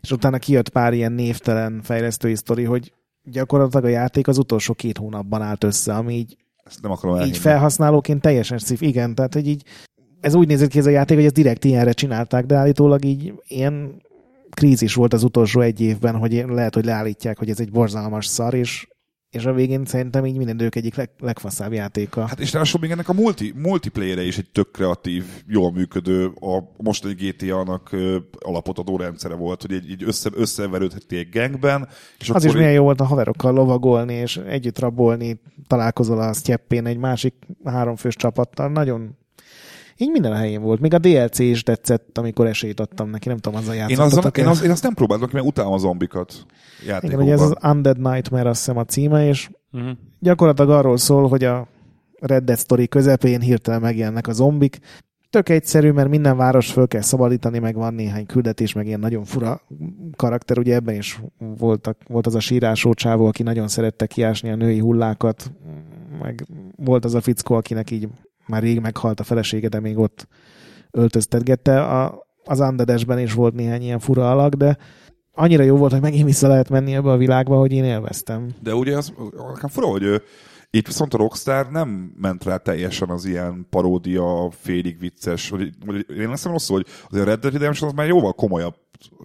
és 0.00 0.10
utána 0.10 0.38
kijött 0.38 0.68
pár 0.68 0.92
ilyen 0.92 1.12
névtelen 1.12 1.80
fejlesztői 1.82 2.34
sztori, 2.34 2.64
hogy 2.64 2.92
gyakorlatilag 3.24 3.84
a 3.84 3.88
játék 3.88 4.28
az 4.28 4.38
utolsó 4.38 4.74
két 4.74 4.98
hónapban 4.98 5.42
állt 5.42 5.64
össze, 5.64 5.94
ami 5.94 6.14
így, 6.14 6.36
Ezt 6.64 6.82
nem 6.82 6.90
akarom 6.90 7.20
így 7.20 7.38
felhasználóként 7.38 8.20
teljesen 8.20 8.58
szív. 8.58 8.82
Igen, 8.82 9.14
tehát 9.14 9.34
hogy 9.34 9.46
így 9.46 9.64
ez 10.20 10.34
úgy 10.34 10.46
nézett 10.46 10.70
ki 10.70 10.78
ez 10.78 10.86
a 10.86 10.90
játék, 10.90 11.16
hogy 11.16 11.26
ezt 11.26 11.34
direkt 11.34 11.64
ilyenre 11.64 11.92
csinálták, 11.92 12.46
de 12.46 12.54
állítólag 12.54 13.04
így 13.04 13.34
ilyen 13.46 14.02
krízis 14.50 14.94
volt 14.94 15.12
az 15.12 15.22
utolsó 15.22 15.60
egy 15.60 15.80
évben, 15.80 16.16
hogy 16.16 16.44
lehet, 16.48 16.74
hogy 16.74 16.84
leállítják, 16.84 17.38
hogy 17.38 17.50
ez 17.50 17.60
egy 17.60 17.70
borzalmas 17.70 18.26
szar, 18.26 18.54
és, 18.54 18.88
és 19.32 19.44
a 19.44 19.52
végén 19.52 19.84
szerintem 19.84 20.26
így 20.26 20.36
minden 20.36 20.54
idők 20.54 20.74
egyik 20.74 20.94
leg, 20.94 21.10
legfaszább 21.18 21.72
játéka. 21.72 22.26
Hát 22.26 22.40
és 22.40 22.52
ráadásul 22.52 22.80
még 22.80 22.90
ennek 22.90 23.08
a 23.08 23.12
multi, 23.12 23.52
multiplayere 23.56 24.22
is 24.22 24.38
egy 24.38 24.50
tök 24.52 24.70
kreatív, 24.70 25.24
jól 25.46 25.72
működő, 25.72 26.26
a 26.26 26.72
mostani 26.76 27.14
GTA-nak 27.14 27.92
ö, 27.92 28.18
alapot 28.38 28.78
adó 28.78 28.96
rendszere 28.96 29.34
volt, 29.34 29.60
hogy 29.60 29.72
egy, 29.72 29.90
így 29.90 30.02
össze, 30.02 30.30
összeverődhettél 30.34 31.18
egy 31.18 31.28
gangben, 31.28 31.88
és 32.18 32.30
az 32.30 32.44
is 32.44 32.52
milyen 32.52 32.72
jó 32.72 32.82
volt 32.82 33.00
a 33.00 33.04
haverokkal 33.04 33.52
lovagolni, 33.52 34.14
és 34.14 34.36
együtt 34.36 34.78
rabolni, 34.78 35.40
találkozol 35.66 36.20
a 36.20 36.32
Sztyeppén 36.32 36.86
egy 36.86 36.98
másik 36.98 37.34
háromfős 37.64 38.16
csapattal, 38.16 38.68
nagyon 38.68 39.16
így 39.96 40.10
minden 40.10 40.32
a 40.32 40.36
helyén 40.36 40.62
volt. 40.62 40.80
Még 40.80 40.94
a 40.94 40.98
DLC 40.98 41.38
is 41.38 41.62
tetszett, 41.62 42.18
amikor 42.18 42.46
esélyt 42.46 42.80
adtam 42.80 43.10
neki, 43.10 43.28
nem 43.28 43.38
tudom, 43.38 43.58
azzal 43.58 43.74
én, 43.74 43.80
játszottatok 43.80 44.36
azzal, 44.36 44.44
én, 44.44 44.46
az, 44.46 44.62
én 44.62 44.70
azt 44.70 44.82
nem 44.82 44.94
próbáltam 44.94 45.28
ki, 45.28 45.34
mert 45.34 45.46
utálom 45.46 45.72
a 45.72 45.78
zombikat 45.78 46.46
Igen, 46.82 46.94
játékokban. 46.94 47.24
ugye 47.24 47.32
ez 47.32 47.40
az 47.40 47.54
Undead 47.62 47.98
Nightmare, 47.98 48.48
azt 48.48 48.58
hiszem 48.58 48.76
a 48.76 48.84
címe, 48.84 49.28
és 49.28 49.50
uh-huh. 49.72 49.90
gyakorlatilag 50.18 50.70
arról 50.70 50.96
szól, 50.96 51.28
hogy 51.28 51.44
a 51.44 51.68
Red 52.20 52.44
Dead 52.44 52.58
Story 52.58 52.88
közepén 52.88 53.40
hirtelen 53.40 53.80
megjelennek 53.80 54.26
a 54.26 54.32
zombik. 54.32 54.78
Tök 55.30 55.48
egyszerű, 55.48 55.90
mert 55.90 56.08
minden 56.08 56.36
város 56.36 56.72
föl 56.72 56.86
kell 56.86 57.00
szabadítani, 57.00 57.58
meg 57.58 57.74
van 57.74 57.94
néhány 57.94 58.26
küldetés, 58.26 58.72
meg 58.72 58.86
ilyen 58.86 59.00
nagyon 59.00 59.24
fura 59.24 59.60
karakter. 60.16 60.58
Ugye 60.58 60.74
ebben 60.74 60.94
is 60.94 61.20
voltak, 61.58 61.98
volt 62.08 62.26
az 62.26 62.34
a 62.34 62.40
sírásó 62.40 62.94
csávó, 62.94 63.26
aki 63.26 63.42
nagyon 63.42 63.68
szerette 63.68 64.06
kiásni 64.06 64.50
a 64.50 64.56
női 64.56 64.78
hullákat, 64.78 65.52
meg 66.22 66.46
volt 66.76 67.04
az 67.04 67.14
a 67.14 67.20
fickó, 67.20 67.54
akinek 67.54 67.90
így 67.90 68.08
már 68.46 68.62
rég 68.62 68.80
meghalt 68.80 69.20
a 69.20 69.24
felesége, 69.24 69.68
de 69.68 69.80
még 69.80 69.98
ott 69.98 70.28
öltöztetgette. 70.90 71.82
A, 71.82 72.26
az 72.44 72.60
Undead-esben 72.60 73.18
is 73.18 73.32
volt 73.32 73.54
néhány 73.54 73.82
ilyen 73.82 73.98
fura 73.98 74.30
alak, 74.30 74.54
de 74.54 74.76
annyira 75.32 75.62
jó 75.62 75.76
volt, 75.76 75.92
hogy 75.92 76.00
megint 76.00 76.24
vissza 76.24 76.48
lehet 76.48 76.68
menni 76.68 76.94
ebbe 76.94 77.10
a 77.10 77.16
világba, 77.16 77.58
hogy 77.58 77.72
én 77.72 77.84
élveztem. 77.84 78.48
De 78.62 78.74
ugye 78.74 78.96
az, 78.96 79.12
nekem 79.54 79.68
fura, 79.68 79.86
hogy 79.86 80.04
ö, 80.04 80.16
itt 80.70 80.86
viszont 80.86 81.14
a 81.14 81.16
Rockstar 81.16 81.70
nem 81.70 82.12
ment 82.16 82.44
rá 82.44 82.56
teljesen 82.56 83.08
az 83.08 83.24
ilyen 83.24 83.66
paródia, 83.70 84.50
félig 84.50 84.98
vicces, 84.98 85.50
hogy, 85.50 85.70
hogy 85.86 86.06
én 86.18 86.28
leszem 86.28 86.52
rosszul, 86.52 86.76
hogy 86.76 86.86
az 87.08 87.18
a 87.18 87.24
Red 87.24 87.40
Dead 87.40 87.52
Redemption 87.52 87.88
az 87.88 87.96
már 87.96 88.06
jóval 88.06 88.32
komolyabb 88.32 88.74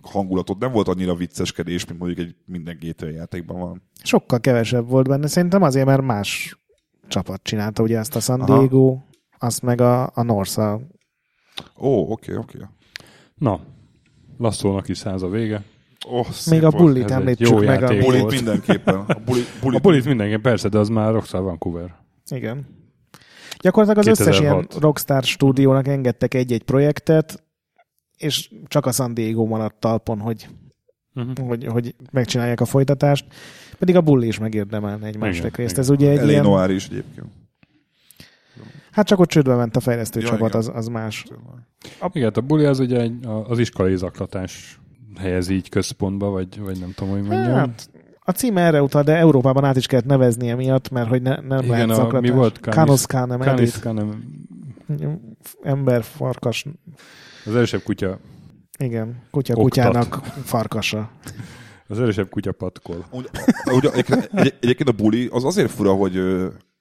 hangulatot, 0.01 0.59
nem 0.59 0.71
volt 0.71 0.87
annyira 0.87 1.15
vicceskedés, 1.15 1.85
mint 1.85 1.99
mondjuk 1.99 2.27
egy 2.27 2.35
minden 2.45 2.77
GTA 2.79 3.09
játékban 3.09 3.59
van. 3.59 3.81
Sokkal 4.03 4.39
kevesebb 4.39 4.89
volt 4.89 5.07
benne. 5.07 5.27
Szerintem 5.27 5.61
azért, 5.61 5.85
mert 5.85 6.01
más 6.01 6.57
csapat 7.07 7.43
csinálta 7.43 7.83
ugye 7.83 7.97
ezt 7.97 8.15
a 8.15 8.19
San 8.19 8.41
Aha. 8.41 8.67
Azt 9.39 9.61
meg 9.61 9.81
a, 9.81 10.03
a 10.13 10.21
Norsa. 10.23 10.79
Ó, 11.79 12.11
oké, 12.11 12.35
oké. 12.35 12.57
Na, 13.35 13.59
lasszónak 14.37 14.87
is 14.87 14.97
száz 14.97 15.21
a 15.21 15.29
vége. 15.29 15.63
Oh, 16.09 16.27
Még 16.49 16.63
a 16.63 16.69
bully. 16.69 16.81
bullit 16.81 17.11
említsük 17.11 17.47
jó 17.47 17.57
meg. 17.57 17.83
A... 17.83 17.87
Bullit 17.87 18.21
volt. 18.21 18.33
mindenképpen. 18.33 18.95
A 18.95 19.13
bully, 19.25 19.41
bully, 19.61 19.75
A 19.75 19.79
bulit 19.79 20.05
mindenki, 20.05 20.37
persze, 20.37 20.69
de 20.69 20.77
az 20.77 20.89
már 20.89 21.11
Rockstar 21.13 21.41
Vancouver. 21.41 21.95
Igen. 22.29 22.65
Gyakorlatilag 23.59 24.07
az 24.07 24.19
összes 24.19 24.39
ilyen 24.39 24.53
2006. 24.55 24.81
Rockstar 24.83 25.23
stúdiónak 25.23 25.87
engedtek 25.87 26.33
egy-egy 26.33 26.63
projektet, 26.63 27.43
és 28.17 28.51
csak 28.67 28.85
a 28.85 28.91
San 28.91 29.13
Diego 29.13 29.45
maradt 29.45 29.79
talpon, 29.79 30.19
hogy, 30.19 30.47
Uh-huh. 31.15 31.47
hogy, 31.47 31.65
hogy 31.65 31.95
megcsinálják 32.11 32.61
a 32.61 32.65
folytatást. 32.65 33.25
Pedig 33.79 33.95
a 33.95 34.01
Bulli 34.01 34.27
is 34.27 34.39
megérdemelne 34.39 35.07
egy 35.07 35.17
másik 35.17 35.55
részt. 35.55 35.71
igen. 35.71 35.83
Ez 35.83 35.89
ugye 35.89 36.09
egy 36.09 36.17
Elég 36.17 36.29
ilyen... 36.29 36.43
noir 36.43 36.69
is 36.69 36.87
egyébként. 36.87 37.27
Hát 38.97 39.05
csak 39.07 39.19
ott 39.19 39.27
csődbe 39.29 39.55
ment 39.55 39.75
a 39.75 39.79
fejlesztő 39.79 40.19
Ja, 40.19 40.25
csapat, 40.25 40.47
igen. 40.47 40.59
az, 40.59 40.71
az 40.73 40.87
más. 40.87 41.25
Igen, 42.11 42.31
a 42.35 42.41
buli 42.41 42.65
az 42.65 42.79
ugye 42.79 42.99
egy, 43.01 43.25
a- 43.25 43.49
az 43.49 43.59
iskolai 43.59 43.95
zaklatás 43.95 44.79
helyez 45.19 45.49
így 45.49 45.69
központba, 45.69 46.29
vagy, 46.29 46.59
vagy 46.59 46.79
nem 46.79 46.91
tudom, 46.95 47.13
hogy 47.13 47.21
mondjam. 47.23 47.53
Hát, 47.55 47.89
a 48.19 48.31
címe 48.31 48.61
erre 48.61 48.81
utal, 48.81 49.03
de 49.03 49.15
Európában 49.15 49.63
át 49.63 49.75
is 49.75 49.85
kellett 49.87 50.05
nevezni 50.05 50.49
emiatt, 50.49 50.89
mert 50.89 51.07
hogy 51.09 51.21
ne, 51.21 51.35
nem 51.35 51.57
Igen, 51.59 51.69
lehet 51.69 51.89
a- 51.89 51.93
zaklatás. 51.93 52.29
mi 52.29 52.35
volt? 52.35 52.57
Canis- 52.57 52.79
Kanoszká 52.79 53.25
nem 53.25 53.41
edit. 53.41 53.53
Kaniszka 53.53 53.91
nem, 53.91 54.23
Ember, 55.61 56.03
farkas. 56.03 56.65
az 57.45 57.55
erősebb 57.55 57.81
kutya, 57.83 58.19
Igen, 58.79 59.21
kutya 59.31 59.53
Oktat. 59.53 59.63
kutyának 59.69 60.15
farkasa. 60.43 61.09
az 61.87 61.99
erősebb 61.99 62.29
kutya 62.29 62.51
patkol. 62.51 63.05
Úgy, 63.11 63.29
úgy, 63.73 63.85
egyébként, 63.85 64.29
egy, 64.33 64.53
egyébként 64.61 64.89
a 64.89 64.91
bully 64.91 65.27
az 65.31 65.43
azért 65.43 65.71
fura, 65.71 65.93
hogy, 65.93 66.21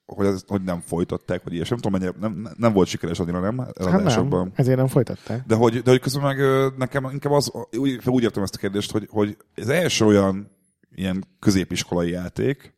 hogy, 0.06 0.26
ez, 0.26 0.42
hogy 0.46 0.62
nem 0.62 0.80
folytatták, 0.80 1.42
vagy 1.42 1.52
ilyesmi. 1.52 1.76
Nem 1.80 1.92
tudom, 1.92 2.00
mennyire, 2.00 2.28
nem, 2.28 2.54
nem 2.58 2.72
volt 2.72 2.88
sikeres 2.88 3.18
annyira, 3.18 3.40
nem? 3.40 3.58
Hát 3.58 3.78
Eladásokban. 3.78 4.40
nem, 4.40 4.52
ezért 4.54 4.76
nem 4.76 4.86
folytatták. 4.86 5.42
De 5.46 5.54
hogy, 5.54 5.82
de 5.82 5.90
hogy 5.90 6.00
közben 6.00 6.22
meg 6.22 6.36
nekem 6.78 7.08
inkább 7.12 7.32
az, 7.32 7.52
úgy, 7.76 8.00
úgy 8.04 8.22
értem 8.22 8.42
ezt 8.42 8.54
a 8.54 8.58
kérdést, 8.58 8.90
hogy, 8.92 9.06
hogy 9.10 9.36
ez 9.54 9.68
első 9.68 10.04
olyan 10.04 10.50
ilyen 10.94 11.24
középiskolai 11.38 12.10
játék 12.10 12.74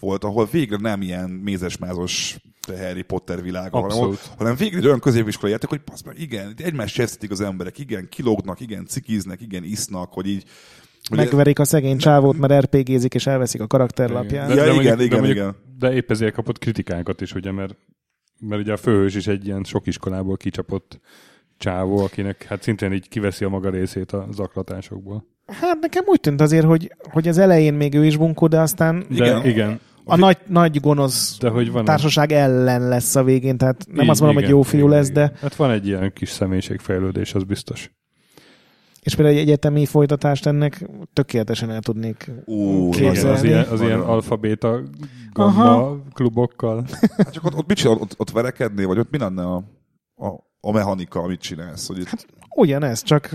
volt, 0.00 0.24
ahol 0.24 0.48
végre 0.50 0.76
nem 0.76 1.02
ilyen 1.02 1.30
mézesmázos 1.30 2.36
Harry 2.76 3.02
Potter 3.02 3.42
világa, 3.42 3.80
hanem, 3.80 4.14
hanem 4.38 4.56
végre 4.56 4.78
egy 4.78 4.86
olyan 4.86 5.00
középiskolai 5.00 5.50
játék, 5.50 5.68
hogy 5.68 5.80
passz 5.80 6.02
meg, 6.02 6.20
igen, 6.20 6.54
egymást 6.56 6.94
csesztik 6.94 7.30
az 7.30 7.40
emberek, 7.40 7.78
igen, 7.78 8.08
kilógnak, 8.08 8.60
igen, 8.60 8.86
cikiznek, 8.86 9.40
igen, 9.40 9.64
isznak, 9.64 10.12
hogy 10.12 10.28
így 10.28 10.44
Megverik 11.10 11.58
a 11.58 11.64
szegény 11.64 11.98
csávót, 11.98 12.38
mert 12.38 12.64
RPG-zik 12.64 13.14
és 13.14 13.26
elveszik 13.26 13.60
a 13.60 13.66
karakterlapját. 13.66 14.48
Ja, 14.48 14.54
igen, 14.54 14.74
mondjuk- 14.74 15.00
igen, 15.00 15.18
mondjuk- 15.18 15.36
igen. 15.36 15.56
De 15.78 15.92
épp 15.92 16.10
ezért 16.10 16.34
kapott 16.34 16.58
kritikákat 16.58 17.20
is, 17.20 17.34
ugye, 17.34 17.52
mert, 17.52 17.76
mert 18.40 18.62
ugye 18.62 18.72
a 18.72 18.76
főhős 18.76 19.14
is 19.14 19.26
egy 19.26 19.46
ilyen 19.46 19.64
sok 19.64 19.86
iskolából 19.86 20.36
kicsapott 20.36 21.00
csávó, 21.58 21.98
akinek 21.98 22.42
hát 22.42 22.62
szintén 22.62 22.92
így 22.92 23.08
kiveszi 23.08 23.44
a 23.44 23.48
maga 23.48 23.70
részét 23.70 24.12
a 24.12 24.26
zaklatásokból. 24.30 25.26
Hát 25.46 25.78
nekem 25.80 26.04
úgy 26.06 26.20
tűnt 26.20 26.40
azért, 26.40 26.66
hogy, 26.66 26.94
hogy 26.98 27.28
az 27.28 27.38
elején 27.38 27.74
még 27.74 27.94
ő 27.94 28.04
is 28.04 28.16
bunkó, 28.16 28.46
de 28.46 28.60
aztán 28.60 28.98
De 29.08 29.14
Igen. 29.14 29.46
igen, 29.46 29.80
a 30.04 30.16
nagy, 30.16 30.38
nagy 30.46 30.80
gonosz 30.80 31.38
de 31.38 31.48
hogy 31.48 31.72
van 31.72 31.84
társaság 31.84 32.32
ellen 32.32 32.88
lesz 32.88 33.16
a 33.16 33.24
végén, 33.24 33.56
tehát 33.56 33.84
nem 33.90 34.04
Így, 34.04 34.10
azt 34.10 34.20
mondom, 34.20 34.40
hogy 34.42 34.48
jó 34.50 34.62
fiú 34.62 34.86
igen, 34.86 34.90
lesz, 34.90 35.08
igen. 35.08 35.26
de 35.26 35.38
Hát 35.40 35.54
van 35.54 35.70
egy 35.70 35.86
ilyen 35.86 36.12
kis 36.12 36.28
személyiségfejlődés, 36.28 37.34
az 37.34 37.44
biztos. 37.44 37.90
És 39.08 39.14
például 39.14 39.36
egy 39.36 39.42
egyetemi 39.42 39.86
folytatást 39.86 40.46
ennek 40.46 40.88
tökéletesen 41.12 41.70
el 41.70 41.80
tudnék 41.80 42.30
Ú, 42.44 42.90
Képzelni. 42.90 43.36
az 43.36 43.42
ilyen, 43.42 43.66
az 43.66 43.80
ilyen 43.80 44.00
alfabéta 44.00 44.80
gamma 45.32 45.64
Aha. 45.64 46.02
klubokkal. 46.12 46.84
Hát 47.16 47.32
csak 47.32 47.44
ott, 47.44 47.54
ott 47.56 47.66
mit 47.66 47.76
csinál, 47.76 47.96
ott, 47.96 48.14
ott 48.16 48.30
verekednél, 48.30 48.86
vagy 48.86 48.98
ott 48.98 49.10
mi 49.10 49.18
lenne 49.18 49.42
a, 49.42 49.56
a, 50.14 50.26
a 50.60 50.72
mechanika, 50.72 51.20
amit 51.20 51.40
csinálsz? 51.40 51.86
Hogy 51.86 51.98
itt, 51.98 52.26
ugyanez, 52.54 53.02
csak 53.02 53.34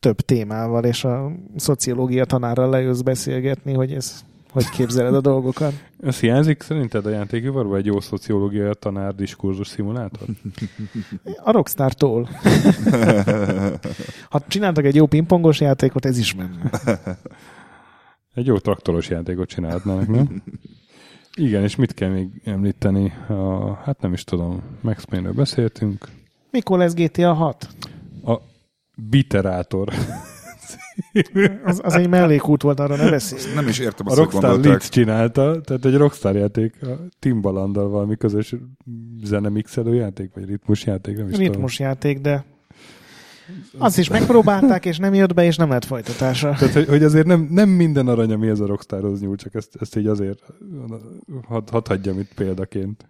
több 0.00 0.20
témával, 0.20 0.84
és 0.84 1.04
a 1.04 1.32
szociológia 1.56 2.24
tanárral 2.24 2.70
leülsz 2.70 3.00
beszélgetni, 3.00 3.72
hogy 3.72 3.92
ez 3.92 4.24
hogy 4.52 4.68
képzeled 4.68 5.14
a 5.14 5.20
dolgokat. 5.20 5.72
Ez 6.02 6.20
hiányzik 6.20 6.62
szerinted 6.62 7.06
a 7.06 7.10
játékivarban 7.10 7.78
egy 7.78 7.86
jó 7.86 8.00
szociológia 8.00 8.74
tanár 8.74 9.14
diskurzus 9.14 9.68
szimulátor? 9.68 10.28
A 11.44 11.50
Rockstar-tól. 11.50 12.28
ha 14.30 14.40
csináltak 14.48 14.84
egy 14.84 14.94
jó 14.94 15.06
pingpongos 15.06 15.60
játékot, 15.60 16.04
ez 16.04 16.18
is 16.18 16.34
menne. 16.34 16.70
Egy 18.34 18.46
jó 18.46 18.58
traktoros 18.58 19.08
játékot 19.08 19.48
csinálhatnának, 19.48 20.08
nem? 20.08 20.42
Igen, 21.36 21.62
és 21.62 21.76
mit 21.76 21.94
kell 21.94 22.08
még 22.08 22.40
említeni? 22.44 23.12
A, 23.28 23.72
hát 23.84 24.00
nem 24.00 24.12
is 24.12 24.24
tudom, 24.24 24.62
Max 24.80 25.04
Payne-ről 25.04 25.34
beszéltünk. 25.34 26.08
Mikor 26.50 26.78
lesz 26.78 26.94
GTA 26.94 27.32
6? 27.32 27.68
A 28.24 28.38
Biterátor. 28.94 29.92
Az, 31.64 31.80
az 31.84 31.94
egy 31.94 32.08
mellékút 32.08 32.62
volt, 32.62 32.80
arra 32.80 32.96
ne 32.96 33.10
beszélj. 33.10 33.54
nem 33.54 33.68
is 33.68 33.78
értem 33.78 34.06
A 34.06 34.10
azt, 34.10 34.18
hogy 34.18 34.30
Rockstar. 34.30 34.60
Leeds 34.60 34.88
csinálta, 34.88 35.60
tehát 35.60 35.84
egy 35.84 35.96
Rockstar 35.96 36.36
játék, 36.36 36.82
a 36.82 37.06
Timbalanddal 37.18 37.88
valami 37.88 38.16
közös 38.16 38.54
zenemixelő 39.22 39.94
játék, 39.94 40.30
vagy 40.34 40.44
ritmus 40.44 40.84
játék, 40.84 41.16
nem 41.16 41.28
is 41.28 41.32
tudom. 41.34 41.52
Ritmus 41.52 41.78
játék, 41.78 42.20
de 42.20 42.44
azt 43.78 43.98
is 43.98 44.08
megpróbálták, 44.08 44.84
és 44.84 44.98
nem 44.98 45.14
jött 45.14 45.34
be, 45.34 45.44
és 45.44 45.56
nem 45.56 45.68
lett 45.68 45.84
folytatása. 45.84 46.50
Tehát, 46.58 46.74
hogy, 46.74 46.88
hogy 46.88 47.02
azért 47.02 47.26
nem, 47.26 47.48
nem 47.50 47.68
minden 47.68 48.08
arany, 48.08 48.32
ami 48.32 48.48
ez 48.48 48.60
a 48.60 48.66
Rockstarhoz 48.66 49.20
nyúl, 49.20 49.36
csak 49.36 49.54
ezt, 49.54 49.76
ezt 49.80 49.96
így 49.96 50.06
azért 50.06 50.42
hadd 51.48 51.70
had 51.70 51.86
hagyjam 51.86 52.18
itt 52.18 52.34
példaként. 52.34 53.06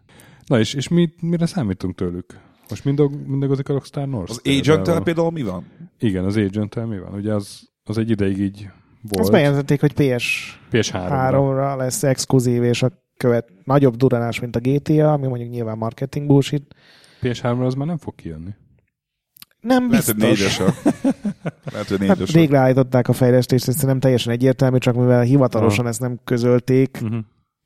Na 0.47 0.59
és, 0.59 0.75
és 0.75 0.89
mi, 0.89 1.13
mire 1.21 1.47
számítunk 1.47 1.95
tőlük? 1.95 2.41
Most 2.73 2.85
mindog, 2.85 3.15
mindagozik 3.27 3.69
a 3.69 3.73
Rockstar 3.73 4.09
North? 4.09 4.31
Az 4.31 4.41
agent 4.45 5.03
például 5.03 5.31
mi 5.31 5.43
van? 5.43 5.67
Igen, 5.99 6.25
az 6.25 6.37
agent 6.37 6.87
mi 6.89 6.99
van? 6.99 7.15
Ugye 7.15 7.35
az, 7.35 7.69
az 7.85 7.99
egy 7.99 8.11
ideig 8.11 8.39
így 8.39 8.69
volt. 9.03 9.21
Azt 9.21 9.31
bejelentették, 9.31 9.81
hogy 9.81 9.93
PS 9.93 10.59
PS3-ra. 10.73 11.31
3-ra 11.31 11.77
lesz 11.77 12.03
exkluzív, 12.03 12.63
és 12.63 12.83
a 12.83 12.91
követ 13.17 13.49
nagyobb 13.65 13.97
duranás, 13.97 14.41
mint 14.41 14.57
a 14.57 14.61
GTA, 14.61 15.13
ami 15.13 15.27
mondjuk 15.27 15.51
nyilván 15.51 15.79
marketing 15.79 16.27
bullshit. 16.27 16.75
PS3-ra 17.23 17.65
az 17.67 17.75
már 17.75 17.87
nem 17.87 17.97
fog 17.99 18.15
kijönni. 18.15 18.51
Nem 19.61 19.91
Lehet, 19.91 20.05
hogy 20.05 20.15
biztos. 20.15 20.39
négyes 20.39 20.61
a... 20.61 20.65
Lehet, 21.73 21.89
hogy 21.89 21.99
Hát 22.07 22.17
négyes 22.17 22.33
végre 22.33 22.59
állították 22.59 23.09
a 23.09 23.13
fejlesztést, 23.13 23.69
ez 23.69 23.83
nem 23.83 24.01
teljesen 24.01 24.33
egyértelmű, 24.33 24.79
csak 24.79 24.95
mivel 24.95 25.23
hivatalosan 25.23 25.87
ezt 25.87 26.01
nem 26.01 26.19
közölték, 26.25 26.99
Uh-huh. 27.03 27.19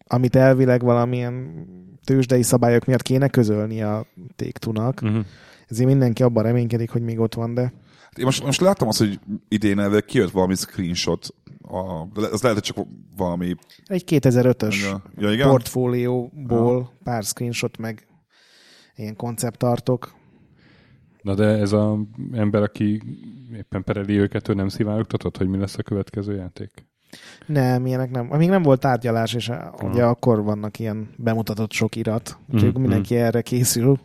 amit 0.06 0.36
elvileg 0.36 0.82
valamilyen 0.82 1.66
tőzsdei 2.06 2.42
szabályok 2.42 2.84
miatt 2.84 3.02
kéne 3.02 3.28
közölni 3.28 3.82
a 3.82 4.06
Take-Two-nak. 4.36 5.00
Uh-huh. 5.02 5.24
Ezért 5.68 5.88
mindenki 5.88 6.22
abban 6.22 6.42
reménykedik, 6.42 6.90
hogy 6.90 7.02
még 7.02 7.18
ott 7.18 7.34
van, 7.34 7.54
de 7.54 7.72
Én 8.16 8.24
most, 8.24 8.44
most 8.44 8.60
láttam 8.60 8.88
azt, 8.88 8.98
hogy 8.98 9.20
idén 9.48 9.78
elvileg 9.78 10.04
kijött 10.04 10.30
valami 10.30 10.54
screenshot, 10.54 11.34
a, 11.68 12.08
az 12.14 12.42
lehet, 12.42 12.58
hogy 12.58 12.60
csak 12.60 12.86
valami... 13.16 13.54
egy 13.86 14.04
2005-ös 14.06 15.00
Ja, 15.16 15.32
igen? 15.32 15.48
portfólióból 15.48 16.92
pár 17.02 17.22
screenshot 17.22 17.78
meg 17.78 18.06
ilyen 18.96 19.16
konceptartok. 19.16 20.14
Na 21.22 21.34
de 21.34 21.44
ez 21.44 21.72
a 21.72 21.98
ember, 22.32 22.62
aki 22.62 23.02
éppen 23.54 23.84
pereli 23.84 24.16
őket, 24.18 24.48
ő 24.48 24.54
nem 24.54 24.68
szivárogtatott, 24.68 25.36
hogy 25.36 25.48
mi 25.48 25.58
lesz 25.58 25.78
a 25.78 25.82
következő 25.82 26.34
játék? 26.34 26.86
Nem, 27.46 27.86
ilyenek 27.86 28.10
nem. 28.10 28.32
Amíg 28.32 28.48
nem 28.48 28.62
volt 28.62 28.80
tárgyalás, 28.80 29.34
és 29.34 29.48
uh, 29.48 29.56
ugye 29.82 30.04
akkor 30.04 30.42
vannak 30.42 30.78
ilyen 30.78 31.08
bemutatott 31.16 31.72
sok 31.72 31.96
irat, 31.96 32.38
úgyhogy 32.52 32.72
Mhm, 32.72 32.80
mindenki 32.80 33.16
erre 33.16 33.42
készül. 33.42 33.98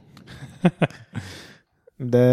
De 1.97 2.25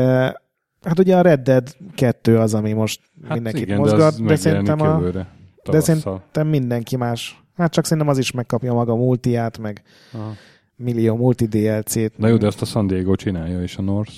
hát 0.82 0.98
ugye 0.98 1.16
a 1.16 1.20
Red 1.20 1.40
Dead 1.40 1.76
2 1.94 2.38
az, 2.38 2.54
ami 2.54 2.72
most 2.72 3.00
hát 3.22 3.34
mindenkit 3.34 3.62
igen, 3.62 3.78
mozgat, 3.78 4.20
de, 4.20 4.26
de, 4.26 4.36
szerintem, 4.36 4.80
a, 4.80 4.86
jövőre. 4.86 5.26
de 5.70 5.80
szerintem 5.80 6.46
mindenki 6.48 6.96
más. 6.96 7.42
Hát 7.56 7.72
csak 7.72 7.84
szerintem 7.84 8.08
az 8.08 8.18
is 8.18 8.30
megkapja 8.30 8.72
maga 8.72 8.94
multiát, 8.96 9.58
meg 9.58 9.82
Aha. 10.12 10.32
millió 10.76 11.16
multi 11.16 11.46
DLC-t. 11.46 12.18
Na 12.18 12.28
jó, 12.28 12.36
de 12.36 12.46
azt 12.46 12.62
a 12.62 12.64
San 12.64 12.86
Diego 12.86 13.14
csinálja, 13.14 13.62
és 13.62 13.76
a 13.76 13.82
North. 13.82 14.12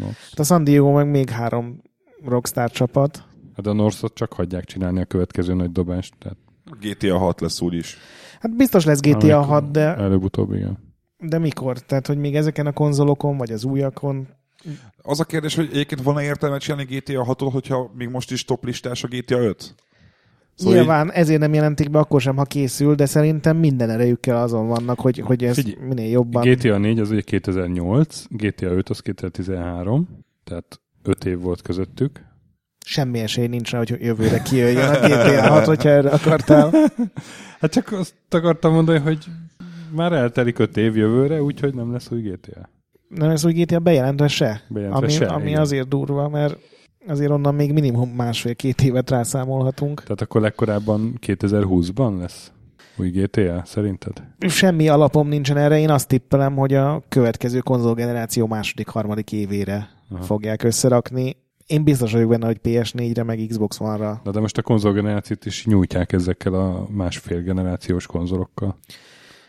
North. 0.00 0.18
Hát 0.30 0.38
a 0.38 0.42
San 0.44 0.64
Diego 0.64 0.92
meg 0.92 1.10
még 1.10 1.30
három 1.30 1.82
Rockstar 2.24 2.70
csapat. 2.70 3.24
Hát 3.58 3.66
a 3.66 3.72
North-ot 3.72 4.14
csak 4.14 4.32
hagyják 4.32 4.64
csinálni 4.64 5.00
a 5.00 5.04
következő 5.04 5.54
nagy 5.54 5.72
dobást. 5.72 6.14
Tehát 6.18 6.36
GTA 6.80 7.18
6 7.18 7.40
lesz 7.40 7.60
úgyis. 7.60 7.96
Hát 8.40 8.56
biztos 8.56 8.84
lesz 8.84 9.00
GTA 9.00 9.16
amikor- 9.16 9.44
6, 9.44 9.70
de, 9.70 9.96
Előbb-utóbb, 9.96 10.52
igen. 10.52 10.94
de 11.18 11.38
mikor? 11.38 11.78
Tehát, 11.78 12.06
hogy 12.06 12.18
még 12.18 12.36
ezeken 12.36 12.66
a 12.66 12.72
konzolokon, 12.72 13.36
vagy 13.36 13.52
az 13.52 13.64
újakon? 13.64 14.28
Az 15.02 15.20
a 15.20 15.24
kérdés, 15.24 15.54
hogy 15.54 15.68
egyébként 15.72 16.02
van-e 16.02 16.22
értelme 16.22 16.58
csinálni 16.58 16.84
GTA 16.84 17.24
6-ot, 17.24 17.48
hogyha 17.52 17.90
még 17.94 18.08
most 18.08 18.30
is 18.30 18.44
top 18.44 18.64
listás 18.64 19.04
a 19.04 19.08
GTA 19.08 19.38
5? 19.38 19.74
Szóval 20.54 20.74
Nyilván 20.74 21.12
ezért 21.12 21.40
nem 21.40 21.54
jelentik 21.54 21.90
be 21.90 21.98
akkor 21.98 22.20
sem, 22.20 22.36
ha 22.36 22.44
készül, 22.44 22.94
de 22.94 23.06
szerintem 23.06 23.56
minden 23.56 23.90
erejükkel 23.90 24.42
azon 24.42 24.66
vannak, 24.66 25.00
hogy, 25.00 25.18
hogy 25.18 25.44
ez 25.44 25.54
Figyelj, 25.54 25.86
minél 25.86 26.10
jobban... 26.10 26.50
GTA 26.50 26.78
4 26.78 27.00
az 27.00 27.10
ugye 27.10 27.20
2008, 27.20 28.24
GTA 28.28 28.70
5 28.70 28.88
az 28.88 29.00
2013, 29.00 30.24
tehát 30.44 30.80
5 31.02 31.24
év 31.24 31.38
volt 31.38 31.62
közöttük. 31.62 32.26
Semmi 32.90 33.18
esély 33.18 33.46
nincs 33.46 33.70
rá, 33.70 33.78
hogy 33.78 33.96
jövőre 34.00 34.42
kijöjjön 34.42 34.88
a 34.88 34.98
GTA 34.98 35.48
6, 35.48 35.64
hogyha 35.64 35.88
erre 35.88 36.10
akartál. 36.10 36.70
Hát 37.60 37.72
csak 37.72 37.92
azt 37.92 38.14
akartam 38.30 38.72
mondani, 38.72 38.98
hogy 38.98 39.24
már 39.90 40.12
eltelik 40.12 40.58
5 40.58 40.76
év 40.76 40.96
jövőre, 40.96 41.42
úgyhogy 41.42 41.74
nem 41.74 41.92
lesz 41.92 42.10
új 42.10 42.20
GTA. 42.20 42.68
Nem 43.08 43.30
ez 43.30 43.44
úgy 43.44 43.62
GTA 43.62 43.78
bejelentve 43.78 44.28
se. 44.28 44.62
Bejelentve 44.68 45.04
ami 45.04 45.12
se, 45.12 45.26
ami 45.26 45.48
igen. 45.48 45.60
azért 45.60 45.88
durva, 45.88 46.28
mert 46.28 46.56
azért 47.06 47.30
onnan 47.30 47.54
még 47.54 47.72
minimum 47.72 48.10
másfél-két 48.10 48.82
évet 48.82 49.10
rászámolhatunk. 49.10 50.02
Tehát 50.02 50.20
akkor 50.20 50.40
legkorábban 50.40 51.18
2020-ban 51.26 52.18
lesz 52.18 52.52
új 52.96 53.10
GTA, 53.10 53.62
szerinted? 53.64 54.22
Semmi 54.48 54.88
alapom 54.88 55.28
nincsen 55.28 55.56
erre, 55.56 55.78
én 55.78 55.90
azt 55.90 56.08
tippelem, 56.08 56.56
hogy 56.56 56.74
a 56.74 57.02
következő 57.08 57.58
konzolgeneráció 57.58 58.46
második, 58.46 58.88
harmadik 58.88 59.32
évére 59.32 59.88
Aha. 60.10 60.22
fogják 60.22 60.62
összerakni. 60.62 61.36
Én 61.68 61.84
biztos 61.84 62.12
vagyok 62.12 62.28
benne, 62.28 62.46
hogy 62.46 62.60
PS4-re, 62.62 63.22
meg 63.22 63.46
Xbox 63.48 63.80
One-ra. 63.80 64.20
Na 64.24 64.30
de 64.30 64.40
most 64.40 64.58
a 64.58 64.62
konzolgenerációt 64.62 65.44
is 65.44 65.66
nyújtják 65.66 66.12
ezekkel 66.12 66.54
a 66.54 66.86
másfél 66.90 67.42
generációs 67.42 68.06
konzolokkal. 68.06 68.78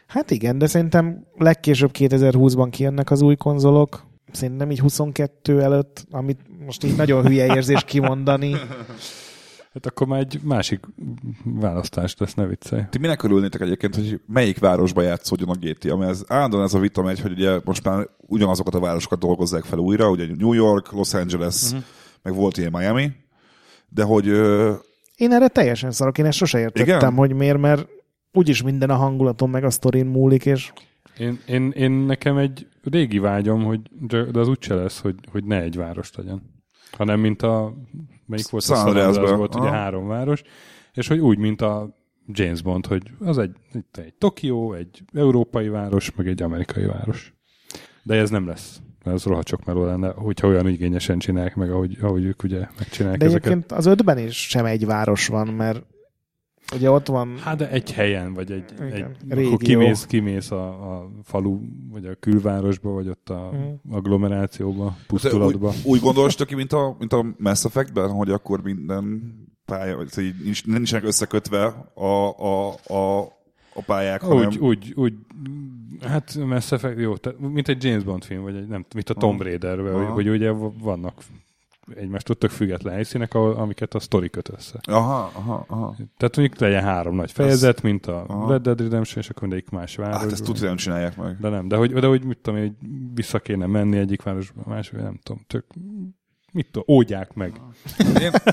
Hát 0.08 0.32
igen, 0.32 0.58
de 0.58 0.68
szerintem 0.68 1.26
legkésőbb 1.38 1.92
2020-ban 1.94 2.68
kijönnek 2.72 3.12
az 3.12 3.22
új 3.22 3.36
konzolok. 3.36 4.06
Szerintem 4.32 4.72
így 4.72 4.80
22 4.80 5.62
előtt, 5.62 6.06
amit 6.12 6.40
most 6.66 6.84
így 6.84 6.96
nagyon 6.96 7.26
hülye 7.26 7.56
érzés 7.56 7.84
kimondani. 7.84 8.56
Hát 9.74 9.86
akkor 9.86 10.08
már 10.08 10.20
egy 10.20 10.40
másik 10.44 10.80
választást 11.44 12.20
lesz, 12.20 12.34
ne 12.34 12.46
viccelj. 12.46 12.82
Ti 12.90 12.98
minek 12.98 13.24
örülnétek 13.24 13.62
egyébként, 13.62 13.96
hogy 13.96 14.22
melyik 14.28 14.60
városba 14.60 15.02
játszódjon 15.02 15.50
a 15.50 15.56
GTA? 15.60 15.98
Mert 15.98 16.12
ez 16.12 16.24
állandóan 16.28 16.64
ez 16.64 16.74
a 16.74 16.80
vita 16.80 17.02
megy, 17.02 17.20
hogy 17.20 17.32
ugye 17.32 17.60
most 17.64 17.84
már 17.84 18.08
ugyanazokat 18.28 18.76
a 18.76 18.80
városokat 18.80 19.20
dolgozzák 19.20 19.64
fel 19.64 19.80
újra, 19.80 20.10
ugye 20.10 20.26
New 20.38 20.54
York, 20.54 20.92
Los 20.92 21.14
Angeles, 21.14 21.64
uh-huh. 21.64 21.84
Meg 22.22 22.34
volt 22.34 22.58
ilyen 22.58 22.72
Miami, 22.72 23.12
de 23.90 24.04
hogy... 24.04 24.28
Én 25.16 25.32
erre 25.32 25.48
teljesen 25.48 25.92
szarok, 25.92 26.18
én 26.18 26.26
ezt 26.26 26.38
sose 26.38 26.60
értettem, 26.60 26.98
igen? 26.98 27.14
hogy 27.14 27.34
miért, 27.34 27.58
mert 27.58 27.88
úgyis 28.34 28.62
minden 28.62 28.90
a 28.90 28.96
hangulaton 28.96 29.50
meg 29.50 29.64
a 29.64 29.70
sztorin 29.70 30.06
múlik, 30.06 30.46
és... 30.46 30.72
Én, 31.18 31.40
én, 31.48 31.72
én 31.72 31.92
nekem 31.92 32.38
egy 32.38 32.68
régi 32.84 33.20
vágyom, 33.20 33.64
hogy, 33.64 33.82
de 34.08 34.40
az 34.40 34.48
úgyse 34.48 34.74
lesz, 34.74 35.00
hogy, 35.00 35.16
hogy 35.32 35.44
ne 35.44 35.62
egy 35.62 35.76
várost 35.76 36.16
legyen. 36.16 36.42
Hanem 36.92 37.20
mint 37.20 37.42
a 37.42 37.74
melyik 38.26 38.50
volt 38.50 38.64
San 38.64 38.98
a 38.98 39.14
San 39.14 39.38
volt 39.38 39.56
ugye 39.56 39.70
három 39.70 40.08
város, 40.08 40.42
és 40.94 41.08
hogy 41.08 41.20
úgy, 41.20 41.38
mint 41.38 41.62
a 41.62 41.98
James 42.28 42.62
Bond, 42.62 42.86
hogy 42.86 43.04
az 43.20 43.38
egy, 43.38 43.56
egy, 43.74 43.84
egy 43.92 44.14
Tokió, 44.14 44.74
egy 44.74 45.04
európai 45.14 45.68
város, 45.68 46.16
meg 46.16 46.28
egy 46.28 46.42
amerikai 46.42 46.86
város. 46.86 47.34
De 48.04 48.16
ez 48.16 48.30
nem 48.30 48.48
lesz. 48.48 48.82
Mert 49.04 49.18
az 49.18 49.24
rohadt 49.24 49.48
sok 49.48 49.66
meló 49.66 49.86
lenne, 49.86 50.10
hogyha 50.10 50.48
olyan 50.48 50.68
igényesen 50.68 51.20
csinálják 51.20 51.56
meg, 51.56 51.72
ahogy, 51.72 51.98
ahogy 52.02 52.24
ők 52.24 52.44
ugye 52.44 52.68
megcsinálják 52.78 53.20
De 53.20 53.26
egyébként 53.26 53.72
az 53.72 53.86
ötben 53.86 54.18
is 54.18 54.48
sem 54.48 54.66
egy 54.66 54.86
város 54.86 55.28
van, 55.28 55.48
mert 55.48 55.84
Ugye 56.74 56.92
ott 56.92 57.08
van... 57.08 57.38
Hát 57.38 57.58
de 57.58 57.70
egy 57.70 57.92
helyen, 57.92 58.34
vagy 58.34 58.52
egy, 58.52 58.64
igen, 58.94 59.16
egy 59.30 59.46
akkor 59.46 59.58
kimész, 59.58 60.06
kimész 60.06 60.52
a, 60.52 60.68
a 60.68 61.10
falu, 61.24 61.60
vagy 61.92 62.06
a 62.06 62.16
külvárosba, 62.16 62.90
vagy 62.90 63.08
ott 63.08 63.30
a 63.30 63.52
mm. 63.56 63.94
agglomerációba, 63.94 64.98
pusztulatba. 65.08 65.68
Úgy, 65.68 65.76
úgy 65.84 66.00
gondolod, 66.00 66.46
ki, 66.46 66.56
mint 66.56 66.74
a, 66.74 66.96
mint 67.00 67.14
a 67.14 67.26
Mass 67.38 67.66
Effect-ben, 67.66 68.10
hogy 68.10 68.30
akkor 68.30 68.62
minden 68.62 69.34
pálya, 69.66 69.96
vagy 69.96 70.08
szóval 70.08 70.32
nincs, 70.44 70.66
nincsenek 70.66 71.06
összekötve 71.06 71.66
a, 71.94 72.06
a, 72.06 72.74
a, 72.74 73.20
a 73.74 73.82
pályák, 73.82 74.24
úgy, 74.24 74.30
hanem... 74.30 74.52
Úgy, 74.60 74.94
úgy, 74.96 75.14
hát 76.02 76.36
Mass 76.36 76.72
Effect, 76.72 77.00
jó, 77.00 77.14
mint 77.38 77.68
egy 77.68 77.84
James 77.84 78.04
Bond 78.04 78.24
film, 78.24 78.42
vagy 78.42 78.56
egy, 78.56 78.68
nem, 78.68 78.86
mint 78.94 79.10
a 79.10 79.14
Tomb 79.14 79.42
raider 79.42 79.80
hogy, 79.80 80.06
hogy 80.06 80.30
ugye 80.30 80.52
vannak 80.80 81.24
egymástól 81.96 82.36
tök 82.36 82.50
független 82.50 82.94
helyszínek, 82.94 83.34
ahol, 83.34 83.52
amiket 83.52 83.94
a 83.94 84.00
sztori 84.00 84.30
köt 84.30 84.50
össze. 84.50 84.80
Aha, 84.82 85.32
aha, 85.34 85.66
aha. 85.68 85.96
Tehát 86.18 86.38
mondjuk 86.38 86.60
legyen 86.60 86.84
három 86.84 87.16
nagy 87.16 87.32
fejezet, 87.32 87.76
Ez, 87.76 87.84
mint 87.84 88.06
a 88.06 88.24
aha. 88.28 88.52
Red 88.52 88.62
Dead 88.62 88.82
Redemption, 88.82 89.24
és 89.24 89.30
akkor 89.30 89.42
mindegyik 89.42 89.70
más 89.70 89.96
város. 89.96 90.22
Hát 90.22 90.32
ezt 90.32 90.44
tudja, 90.44 90.68
nem 90.68 90.76
csinálják 90.76 91.18
meg. 91.18 91.38
De 91.40 91.50
nem, 91.50 91.68
de 91.68 91.76
hogy, 91.76 91.94
de 91.94 92.08
hogy 92.08 92.24
mit 92.24 92.38
tudom, 92.38 92.60
hogy 92.60 92.72
vissza 93.14 93.40
kéne 93.40 93.66
menni 93.66 93.98
egyik 93.98 94.22
városba, 94.22 94.62
másik, 94.66 94.94
nem 94.94 95.20
tudom, 95.24 95.42
tök 95.48 95.66
mit 96.52 96.68
tudom, 96.72 96.96
ódják 96.96 97.34
meg. 97.34 97.54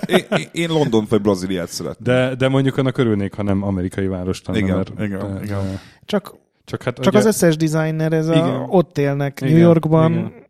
Én, 0.07 0.23
én, 0.31 0.49
én 0.53 0.69
London 0.69 1.07
vagy 1.09 1.21
Brazíliát 1.21 1.69
szeretném. 1.69 2.15
De, 2.15 2.35
de 2.35 2.49
mondjuk 2.49 2.77
annak 2.77 2.99
örülnék, 2.99 3.35
ha 3.35 3.43
nem 3.43 3.63
amerikai 3.63 4.07
város 4.07 4.43
lenne. 4.45 4.59
Igen, 4.59 4.77
mert, 4.77 4.93
igen, 5.01 5.35
de, 5.35 5.43
igen. 5.45 5.81
Csak, 6.05 6.35
csak, 6.65 6.83
hát 6.83 6.95
csak 6.95 7.07
ugye, 7.07 7.19
az 7.19 7.27
összes 7.27 7.57
designer, 7.57 8.13
ez 8.13 8.29
igen, 8.29 8.43
a, 8.43 8.67
ott 8.69 8.99
élnek 8.99 9.41
igen, 9.41 9.53
New 9.53 9.63
Yorkban, 9.63 10.13
igen 10.13 10.45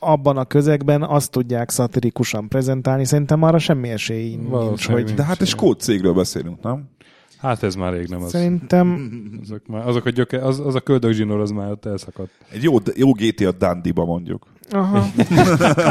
abban 0.00 0.36
a 0.36 0.44
közegben 0.44 1.02
azt 1.02 1.30
tudják 1.30 1.70
szatirikusan 1.70 2.48
prezentálni. 2.48 3.04
Szerintem 3.04 3.38
már 3.38 3.60
semmi 3.60 3.88
esély 3.88 4.36
nincs. 4.36 4.86
Hogy... 4.86 5.14
De 5.14 5.24
hát 5.24 5.40
egy 5.40 5.46
skót 5.46 5.80
cégről 5.80 6.12
beszélünk, 6.12 6.62
nem? 6.62 6.88
Hát 7.38 7.62
ez 7.62 7.74
már 7.74 7.92
rég 7.92 8.08
nem 8.08 8.22
az. 8.22 8.30
Szerintem... 8.30 9.10
Azok, 9.42 9.66
már, 9.66 9.88
azok 9.88 10.04
a 10.04 10.10
gyöke, 10.10 10.44
az, 10.44 10.60
az 10.60 10.74
a 10.74 10.80
köldögzsinór 10.80 11.40
az 11.40 11.50
már 11.50 11.70
ott 11.70 11.84
elszakadt. 11.84 12.30
Egy 12.50 12.62
jó, 12.62 12.76
jó 12.94 13.12
GTA 13.12 13.52
Dandiba 13.52 14.04
mondjuk. 14.04 14.46
Aha. 14.70 15.06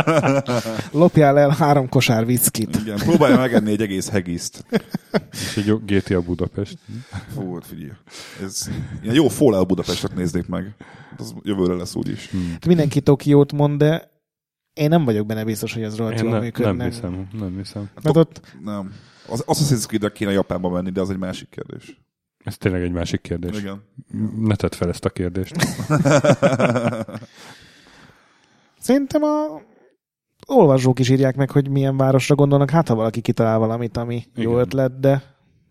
Lopjál 0.92 1.40
el 1.40 1.50
három 1.50 1.90
kosár 1.90 2.26
vickit. 2.26 2.76
Igen, 2.76 2.98
próbálja 2.98 3.38
megenni 3.38 3.72
egy 3.72 3.82
egész 3.82 4.10
hegiszt. 4.10 4.66
És 5.32 5.58
egy 5.58 5.66
jó 5.66 5.78
GTA 5.78 6.22
Budapest. 6.22 6.78
Fú, 7.34 7.54
hát 7.54 7.66
figyelj. 7.66 7.92
Ez, 8.44 8.70
ilyen 9.02 9.16
jó 9.16 9.28
Fallout 9.28 9.68
Budapestet 9.68 10.16
nézzék 10.16 10.48
meg. 10.48 10.76
Az 11.18 11.34
jövőre 11.42 11.74
lesz 11.74 11.96
úgyis. 11.96 12.30
Hmm. 12.30 12.58
Mindenki 12.68 13.02
Tokiót 13.02 13.52
mond, 13.52 13.78
de 13.78 14.12
én 14.74 14.90
nem 14.90 15.06
vagyok 15.06 15.26
benne 15.26 15.44
biztos, 15.44 15.74
hogy 15.74 15.84
ez 15.84 15.98
rohadt 15.98 16.22
jól 16.22 16.40
működne. 16.40 16.72
Nem 16.72 16.90
hiszem, 16.90 17.28
nem 17.32 17.58
hiszem. 17.58 17.90
Hát 18.04 18.16
ott... 18.16 18.42
Nem. 18.64 18.94
Az 19.28 19.44
Assassin's 19.48 19.86
creed 19.88 20.12
kéne 20.12 20.32
Japánba 20.32 20.70
menni, 20.70 20.90
de 20.90 21.02
az 21.02 21.10
egy 21.10 21.18
másik 21.18 21.50
kérdés. 21.50 22.00
Ez 22.44 22.58
tényleg 22.58 22.82
egy 22.82 22.92
másik 22.92 23.22
kérdés. 23.22 23.60
Igen. 23.60 23.84
Ne 24.40 24.56
tedd 24.56 24.72
fel 24.74 24.90
ezt 24.90 25.06
a 25.06 25.10
kérdést. 25.10 25.56
Szerintem 28.90 29.24
a 29.24 29.62
olvasók 30.48 31.00
is 31.00 31.10
írják 31.10 31.36
meg, 31.36 31.52
hogy 31.52 31.70
milyen 31.70 31.98
városra 31.98 32.36
gondolnak, 32.36 32.70
hát 32.70 32.88
ha 32.88 32.96
valaki 32.96 33.22
kitalál 33.22 33.60
valamit, 33.60 33.98
ami 33.98 34.16
Igen. 34.16 34.44
jó 34.52 34.58
ötlet, 34.58 35.00
de 35.00 35.24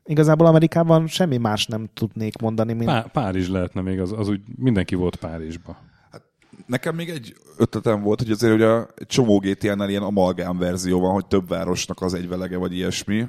igazából 0.04 0.46
Amerikában 0.46 1.06
semmi 1.06 1.36
más 1.36 1.66
nem 1.66 1.88
tudnék 1.94 2.36
mondani. 2.36 2.72
Mint... 2.72 2.90
Pá- 2.90 3.12
Párizs 3.12 3.48
lehetne 3.48 3.80
még, 3.80 4.00
az, 4.00 4.12
az 4.12 4.28
úgy 4.28 4.40
mindenki 4.56 4.94
volt 4.94 5.16
Párizsba. 5.16 5.76
Hát 6.10 6.22
nekem 6.66 6.94
még 6.94 7.08
egy 7.08 7.34
ötletem 7.56 8.02
volt, 8.02 8.18
hogy 8.18 8.30
azért 8.30 8.54
ugye 8.54 8.84
egy 8.96 9.06
csomó 9.06 9.38
GTA-nál 9.38 9.88
ilyen 9.88 10.02
amalgám 10.02 10.58
verzió 10.58 11.00
van, 11.00 11.12
hogy 11.12 11.26
több 11.26 11.48
városnak 11.48 12.02
az 12.02 12.14
egyvelege, 12.14 12.56
vagy 12.56 12.74
ilyesmi. 12.74 13.28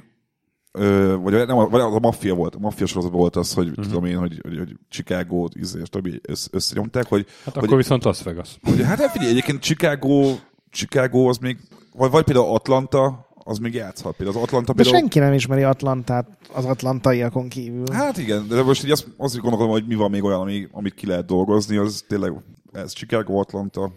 Ö, 0.72 1.16
vagy, 1.20 1.46
nem, 1.46 1.56
vagy 1.56 1.80
az 1.80 1.94
a 1.94 1.98
maffia 1.98 2.34
volt, 2.34 2.54
a 2.54 2.58
maffia 2.58 2.86
sorozat 2.86 3.12
volt 3.12 3.36
az, 3.36 3.54
hogy 3.54 3.68
uh-huh. 3.68 3.84
tudom 3.84 4.04
én, 4.04 4.18
hogy, 4.18 4.40
hogy, 4.42 4.58
hogy 4.58 4.76
Chicago 4.88 5.48
íz, 5.58 5.76
és 5.82 5.88
többi 5.88 6.20
össz, 6.22 6.46
összenyomták, 6.50 7.06
hogy... 7.06 7.26
Hát 7.44 7.54
hogy, 7.54 7.64
akkor 7.64 7.76
viszont 7.76 8.04
Las 8.04 8.22
Vegas. 8.22 8.58
Hogy, 8.62 8.82
hát 8.82 9.10
figyelj, 9.10 9.30
egyébként 9.30 9.60
Chicago, 9.60 10.36
Chicago 10.70 11.28
az 11.28 11.38
még, 11.38 11.58
vagy, 11.96 12.10
vagy 12.10 12.24
például 12.24 12.54
Atlanta, 12.54 13.28
az 13.44 13.58
még 13.58 13.74
játszhat. 13.74 14.16
Például 14.16 14.38
az 14.38 14.42
Atlanta 14.42 14.72
például... 14.72 14.94
De 14.94 15.00
senki 15.00 15.18
nem 15.18 15.32
ismeri 15.32 15.62
Atlantát 15.62 16.26
az 16.52 16.64
atlantaiakon 16.64 17.48
kívül. 17.48 17.84
Hát 17.92 18.18
igen, 18.18 18.48
de 18.48 18.62
most 18.62 18.84
így 18.84 18.90
azt, 18.90 19.06
azt 19.16 19.36
gondolom, 19.36 19.70
hogy 19.70 19.86
mi 19.86 19.94
van 19.94 20.10
még 20.10 20.24
olyan, 20.24 20.40
ami, 20.40 20.68
amit 20.72 20.94
ki 20.94 21.06
lehet 21.06 21.26
dolgozni, 21.26 21.76
az 21.76 22.04
tényleg 22.08 22.32
ez 22.72 22.92
Chicago, 22.92 23.38
Atlanta, 23.38 23.92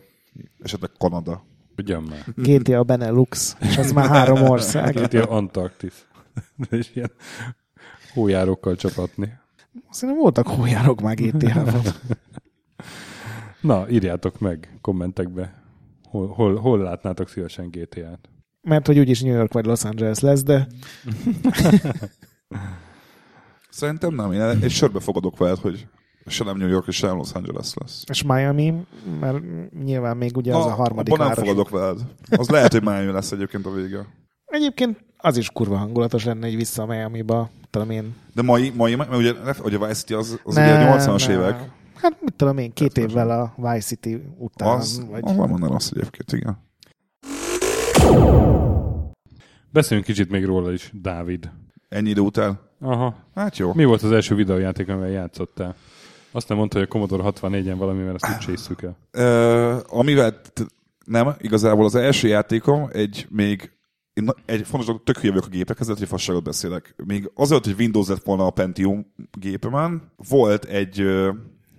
esetleg 0.63 0.89
Kanada. 0.97 1.43
Ugyan 1.77 2.03
már. 2.03 2.23
GTA 2.35 2.83
Benelux, 2.83 3.55
és 3.59 3.77
az 3.77 3.91
már 3.91 4.09
három 4.09 4.41
ország. 4.41 4.93
GTA 4.93 5.23
Antarktis. 5.23 5.93
és 6.69 6.95
ilyen 6.95 7.11
hójárokkal 8.13 8.75
csapatni. 8.75 9.33
Szerintem 9.89 10.23
voltak 10.23 10.47
hójárok 10.47 11.01
már 11.01 11.15
GTA-ban. 11.15 11.81
Na, 13.61 13.89
írjátok 13.89 14.39
meg 14.39 14.77
kommentekbe, 14.81 15.63
hol, 16.03 16.27
hol, 16.27 16.55
hol 16.55 16.79
látnátok 16.79 17.29
szívesen 17.29 17.69
GTA-t. 17.71 18.29
Mert 18.61 18.87
hogy 18.87 18.99
úgyis 18.99 19.21
New 19.21 19.33
York 19.33 19.53
vagy 19.53 19.65
Los 19.65 19.83
Angeles 19.83 20.19
lesz, 20.19 20.43
de... 20.43 20.67
Szerintem 23.69 24.13
nem. 24.13 24.31
Én 24.31 24.41
egy 24.41 24.71
sörbe 24.71 24.99
fogadok 24.99 25.37
veled, 25.37 25.57
hogy 25.57 25.87
se 26.25 26.43
nem 26.43 26.57
New 26.57 26.67
York, 26.67 26.87
és 26.87 26.95
se 26.95 27.07
nem 27.07 27.17
Los 27.17 27.31
Angeles 27.31 27.73
lesz. 27.73 28.03
És 28.09 28.23
Miami, 28.23 28.73
mert 29.19 29.43
nyilván 29.83 30.17
még 30.17 30.37
ugye 30.37 30.51
Na, 30.51 30.57
az 30.59 30.65
a 30.65 30.73
harmadik 30.73 31.17
város. 31.17 31.35
nem 31.35 31.45
fogadok 31.45 31.69
veled. 31.69 31.99
Az 32.29 32.49
lehet, 32.49 32.71
hogy 32.71 32.83
Miami 32.83 33.11
lesz 33.11 33.31
egyébként 33.31 33.65
a 33.65 33.71
vége. 33.71 34.05
Egyébként 34.53 35.03
az 35.17 35.37
is 35.37 35.49
kurva 35.49 35.77
hangulatos 35.77 36.25
lenne 36.25 36.45
egy 36.45 36.55
vissza 36.55 36.83
a 36.83 36.85
Miami-ba, 36.85 37.49
tudom 37.69 37.89
én. 37.89 38.15
De 38.33 38.41
mai, 38.41 38.71
mai 38.75 38.95
mert 38.95 39.15
ugye, 39.15 39.33
ugye 39.63 39.77
a 39.77 39.87
Vice 39.87 39.93
City 39.93 40.13
az, 40.13 40.39
az 40.43 40.55
ne, 40.55 40.63
ugye 40.63 40.89
a 40.89 40.97
80-as 40.97 41.29
évek. 41.29 41.69
Hát 41.95 42.21
mit 42.21 42.33
tudom 42.33 42.57
én, 42.57 42.73
két 42.73 42.97
Ez 42.97 43.03
évvel 43.03 43.29
a 43.29 43.53
Vice 43.57 43.79
City 43.79 44.21
után. 44.37 44.77
Az, 44.77 45.05
vagy... 45.09 45.21
az 45.23 45.35
van 45.35 45.63
az 45.63 45.91
egyébként, 45.95 46.31
igen. 46.31 46.57
Beszéljünk 49.69 50.07
kicsit 50.07 50.29
még 50.29 50.45
róla 50.45 50.71
is, 50.71 50.91
Dávid. 51.01 51.51
Ennyi 51.89 52.09
idő 52.09 52.21
után? 52.21 52.59
Aha. 52.79 53.15
Hát 53.35 53.57
jó. 53.57 53.73
Mi 53.73 53.83
volt 53.83 54.01
az 54.01 54.11
első 54.11 54.35
videójáték, 54.35 54.89
amivel 54.89 55.09
játszottál? 55.09 55.75
Azt 56.31 56.47
nem 56.49 56.57
mondta, 56.57 56.77
hogy 56.77 56.87
a 56.89 56.91
Commodore 56.91 57.23
64-en 57.25 57.75
valamivel 57.77 58.15
azt 58.19 58.33
úgy 58.33 58.37
csészük 58.37 58.81
el. 58.81 59.83
Amivel 59.87 60.41
nem, 61.05 61.35
igazából 61.39 61.85
az 61.85 61.95
első 61.95 62.27
játékom 62.27 62.89
egy 62.91 63.27
még 63.29 63.71
én 64.13 64.29
egy 64.45 64.65
fontos 64.65 64.85
dolog, 64.85 65.03
tök 65.03 65.17
hülye 65.17 65.33
vagyok 65.33 65.47
a 65.47 65.51
gépekhez, 65.51 65.87
hogy 65.87 66.07
fasságot 66.07 66.43
beszélek. 66.43 66.95
Még 67.05 67.31
azért, 67.35 67.65
hogy 67.65 67.75
Windows 67.79 68.07
lett 68.07 68.23
volna 68.23 68.45
a 68.45 68.51
Pentium 68.51 69.13
gépemen, 69.31 70.11
volt 70.29 70.65
egy... 70.65 71.05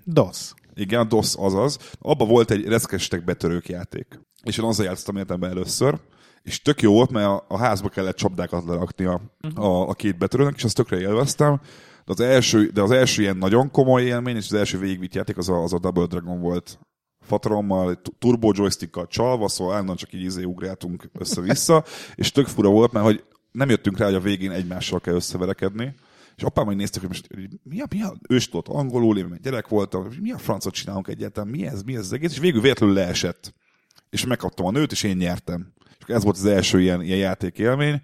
DOS. 0.05 0.53
Igen, 0.75 1.01
a 1.01 1.05
DOS 1.05 1.35
azaz. 1.37 1.79
Abba 2.01 2.25
volt 2.25 2.51
egy 2.51 2.67
reszkestek 2.67 3.25
betörők 3.25 3.69
játék. 3.69 4.21
És 4.43 4.59
én 4.59 4.65
azzal 4.65 4.85
játszottam 4.85 5.17
életemben 5.17 5.51
először. 5.51 6.01
és 6.43 6.63
tök 6.63 6.83
jó 6.83 6.93
volt, 6.93 7.11
mert 7.11 7.27
a, 7.27 7.45
a 7.49 7.59
házba 7.59 7.89
kellett 7.89 8.17
csapdákat 8.17 8.65
lerakni 8.65 9.05
a, 9.05 9.21
a, 9.55 9.89
a 9.89 9.93
két 9.93 10.19
betörőnek, 10.19 10.55
és 10.57 10.65
azt 10.65 10.77
tökre 10.77 11.01
élveztem. 11.01 11.61
De 12.05 12.13
az 12.13 12.21
első, 12.21 12.67
de 12.67 12.83
az 12.83 12.91
első 12.91 13.23
ilyen 13.23 13.37
nagyon 13.37 13.71
komoly 13.71 14.03
élmény, 14.03 14.37
és 14.37 14.45
az 14.45 14.53
első 14.53 14.79
végigvitt 14.79 15.15
játék 15.15 15.37
az 15.37 15.49
a, 15.49 15.63
az 15.63 15.73
a 15.73 15.79
Double 15.79 16.07
Dragon 16.07 16.41
volt 16.41 16.79
fatarommal, 17.25 18.01
turbo 18.19 18.53
joystickkal 18.55 19.07
csalva, 19.07 19.49
szóval 19.49 19.73
állandóan 19.73 19.99
csak 19.99 20.13
így 20.13 20.23
izé 20.23 20.45
ugráltunk 20.45 21.11
össze-vissza, 21.13 21.85
és 22.15 22.33
tök 22.33 22.47
fura 22.47 22.69
volt, 22.69 22.93
mert 22.93 23.05
hogy 23.05 23.25
nem 23.53 23.69
jöttünk 23.69 23.99
rá, 23.99 24.05
hogy 24.05 24.15
a 24.15 24.21
végén 24.21 24.51
egymással 24.51 25.01
kell 25.01 25.15
összeverekedni, 25.15 25.95
és 26.37 26.43
apám 26.43 26.65
majd 26.65 26.77
néztek, 26.77 27.01
hogy 27.01 27.11
most 27.11 27.29
mi 27.63 27.81
a, 27.81 27.87
mi 27.91 28.03
a 28.03 28.15
ő 28.29 28.35
is 28.35 28.49
tudott 28.49 28.69
angolul, 28.69 29.19
én 29.19 29.39
gyerek 29.43 29.69
voltam, 29.69 30.09
mi 30.21 30.33
a 30.33 30.39
francot 30.39 30.75
csinálunk 30.75 31.09
egyáltalán, 31.09 31.49
mi 31.49 31.67
ez, 31.67 31.83
mi 31.83 31.95
ez 31.95 32.01
az 32.01 32.13
egész, 32.13 32.33
és 32.33 32.39
végül 32.39 32.61
véletlenül 32.61 32.95
leesett. 32.95 33.55
És 34.11 34.27
megkaptam 34.27 34.67
a 34.67 34.71
nőt, 34.71 34.93
és 34.93 35.03
én 35.03 35.17
nyertem. 35.17 35.73
És 35.99 36.15
ez 36.15 36.23
volt 36.23 36.37
az 36.37 36.45
első 36.45 36.81
ilyen, 36.81 37.03
ilyen 37.03 37.19
játékélmény. 37.19 38.03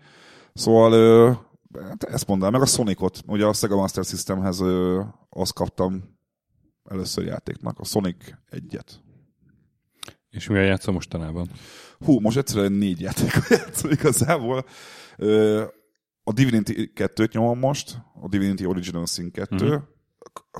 Szóval 0.55 0.93
ö, 0.93 1.33
hát 1.89 2.05
ezt 2.05 2.27
mondanám, 2.27 2.53
meg 2.53 2.63
a 2.63 2.67
Sonicot, 2.67 3.23
ugye 3.27 3.45
a 3.45 3.53
Sega 3.53 3.77
Master 3.77 4.05
Systemhez 4.05 4.61
ö, 4.61 5.03
azt 5.31 5.53
kaptam 5.53 6.19
először 6.91 7.25
játéknak, 7.25 7.79
a 7.79 7.85
Sonic 7.85 8.17
egyet. 8.49 9.01
És 10.31 10.49
mi 10.49 10.59
a 10.59 10.63
játszom 10.63 10.95
mostanában? 10.95 11.51
Hú, 11.99 12.21
most 12.21 12.37
egyszerűen 12.37 12.73
négy 12.73 13.01
játékot 13.01 13.49
játszom 13.59 13.91
igazából. 13.91 14.65
Ö, 15.17 15.65
a 16.25 16.33
Divinity 16.33 16.93
2-t 16.95 17.33
nyomom 17.33 17.59
most, 17.59 17.99
a 18.23 18.29
Divinity 18.29 18.65
Original 18.65 19.07
Sin 19.07 19.31
2. 19.31 19.65
Mm-hmm. 19.65 19.77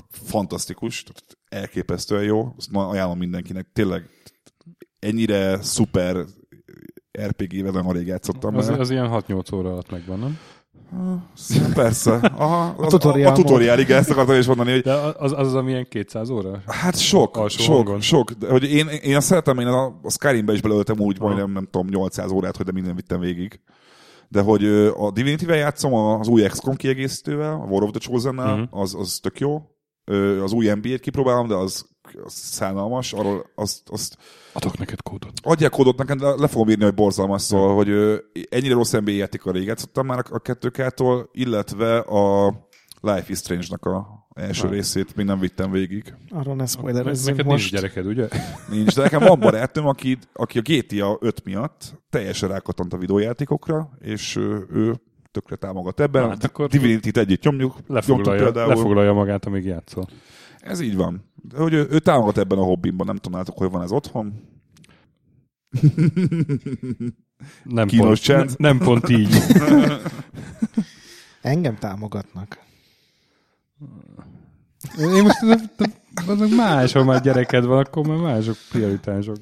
Fantasztikus, 0.09 1.03
tehát 1.03 1.37
elképesztően 1.49 2.23
jó, 2.23 2.53
azt 2.57 2.69
ajánlom 2.71 3.17
mindenkinek. 3.17 3.67
Tényleg 3.73 4.09
ennyire 4.99 5.61
szuper 5.61 6.25
RPG-vel 7.21 7.71
nem 7.71 7.87
alig 7.87 8.07
játszottam. 8.07 8.55
Az, 8.55 8.67
az 8.69 8.89
ilyen 8.89 9.09
6-8 9.11 9.53
óra 9.53 9.69
alatt 9.69 9.91
megvan, 9.91 10.19
nem? 10.19 10.37
Persze. 11.73 12.11
Aha, 12.37 12.75
a 12.77 12.87
tutoriál, 12.87 13.29
a, 13.29 13.31
a 13.31 13.35
tutoriál 13.35 13.79
igen, 13.79 13.97
ezt 13.97 14.09
akartam 14.09 14.37
is 14.37 14.45
mondani. 14.45 14.71
Hogy... 14.71 14.81
De 14.81 14.93
az, 14.93 15.13
az, 15.17 15.31
az 15.31 15.55
amilyen 15.55 15.87
200 15.89 16.29
óra? 16.29 16.61
Hát 16.65 16.99
sok, 16.99 17.37
Alsó 17.37 17.63
sok, 17.63 17.75
hangon. 17.75 18.01
sok. 18.01 18.31
De, 18.31 18.49
hogy 18.49 18.71
én, 18.71 18.87
én 18.87 19.15
azt 19.15 19.27
szeretem, 19.27 19.59
én 19.59 19.67
a, 19.67 19.85
a 19.85 20.09
Skyrimbe 20.09 20.53
is 20.53 20.61
belöltem 20.61 20.99
úgy, 20.99 21.15
Aha. 21.19 21.27
majdnem 21.27 21.51
nem 21.51 21.67
tudom, 21.71 21.87
800 21.87 22.31
órát, 22.31 22.57
hogy 22.57 22.65
de 22.65 22.71
minden 22.71 22.95
vittem 22.95 23.19
végig. 23.19 23.59
De 24.27 24.41
hogy 24.41 24.65
a 24.97 25.11
Divinity-vel 25.13 25.57
játszom, 25.57 25.93
az 25.93 26.27
új 26.27 26.41
XCOM 26.41 26.75
kiegészítővel, 26.75 27.53
a 27.53 27.65
War 27.69 27.83
of 27.83 27.89
the 27.91 27.99
Chosen-nel, 27.99 28.53
uh-huh. 28.53 28.81
az, 28.81 28.95
az 28.95 29.19
tök 29.21 29.39
jó. 29.39 29.61
Az 30.43 30.51
új 30.51 30.67
NBA-t 30.67 30.99
kipróbálom, 30.99 31.47
de 31.47 31.55
az, 31.55 31.85
az 32.23 32.33
szánalmas, 32.33 33.13
arról 33.13 33.45
azt, 33.55 33.89
azt 33.89 34.17
Adok 34.53 34.77
neked 34.77 35.01
kódot. 35.01 35.31
Adják 35.41 35.71
kódot 35.71 35.97
nekem, 35.97 36.17
de 36.17 36.27
le 36.27 36.47
fogom 36.47 36.69
írni, 36.69 36.83
hogy 36.83 36.93
borzalmas, 36.93 37.41
szóval, 37.41 37.75
hogy 37.75 37.89
ennyire 38.49 38.73
rossz 38.73 38.91
NBA 38.91 39.11
játékkal 39.11 39.57
játszottam 39.57 40.05
már 40.05 40.23
a 40.29 40.39
2 40.39 40.71
illetve 41.31 41.97
a 41.97 42.53
Life 43.01 43.25
is 43.27 43.37
Strange-nak 43.37 43.85
a 43.85 44.21
első 44.33 44.63
hát. 44.63 44.71
részét 44.71 45.15
még 45.15 45.25
nem 45.25 45.39
vittem 45.39 45.71
végig. 45.71 46.13
Arról 46.29 46.55
ne 46.55 46.65
spoilerezzünk 46.65 47.37
Neked 47.37 47.51
most. 47.51 47.71
nincs 47.71 47.81
gyereked, 47.81 48.05
ugye? 48.05 48.27
Nincs, 48.69 48.95
de 48.95 49.01
nekem 49.01 49.19
van 49.19 49.39
barátom, 49.39 49.87
aki, 49.87 50.17
aki 50.33 50.57
a 50.57 50.61
GTA 50.61 51.17
5 51.19 51.43
miatt 51.43 51.93
teljesen 52.09 52.49
rákatant 52.49 52.93
a 52.93 52.97
videójátékokra, 52.97 53.89
és 53.99 54.35
ő, 54.35 54.67
ő 54.71 54.95
tökre 55.31 55.55
támogat 55.55 55.99
ebben. 55.99 56.29
Hát 56.29 56.43
akkor 56.43 56.67
Divinity-t 56.67 57.17
együtt 57.17 57.43
nyomjuk. 57.43 57.75
Lefoglalja, 57.87 58.67
lefoglalja 58.67 59.13
magát, 59.13 59.45
amíg 59.45 59.65
játszol. 59.65 60.07
Ez 60.59 60.79
így 60.79 60.95
van. 60.95 61.30
Hogy 61.55 61.73
ő, 61.73 61.87
ő 61.89 61.99
támogat 61.99 62.37
ebben 62.37 62.57
a 62.57 62.63
hobbimban, 62.63 63.05
nem 63.05 63.17
tudnátok, 63.17 63.57
hogy 63.57 63.71
van 63.71 63.81
ez 63.81 63.91
otthon. 63.91 64.33
Nem 67.63 67.87
Kínos 67.87 68.05
pont, 68.05 68.19
csend. 68.19 68.55
Ne, 68.57 68.67
nem 68.67 68.77
pont 68.77 69.09
így. 69.09 69.35
Engem 71.41 71.77
támogatnak. 71.77 72.59
Én 74.97 75.23
most 75.23 75.67
azok 76.27 76.55
más, 76.55 76.91
ha 76.91 77.03
már 77.03 77.21
gyereked 77.21 77.65
van, 77.65 77.79
akkor 77.79 78.07
már 78.07 78.17
mások 78.17 78.55
prioritások. 78.69 79.37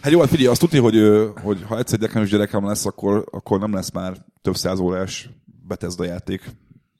Hát 0.00 0.12
jó, 0.12 0.20
hát 0.20 0.28
figyelj, 0.28 0.48
azt 0.48 0.60
tudni, 0.60 0.78
hogy, 0.78 0.96
hogy 1.42 1.62
ha 1.62 1.78
egyszer 1.78 1.98
gyerekem 1.98 2.24
gyerekem 2.24 2.66
lesz, 2.66 2.86
akkor, 2.86 3.24
akkor 3.30 3.58
nem 3.58 3.74
lesz 3.74 3.90
már 3.90 4.16
több 4.42 4.56
száz 4.56 4.78
órás 4.78 5.30
Bethesda 5.66 6.04
játék. 6.04 6.44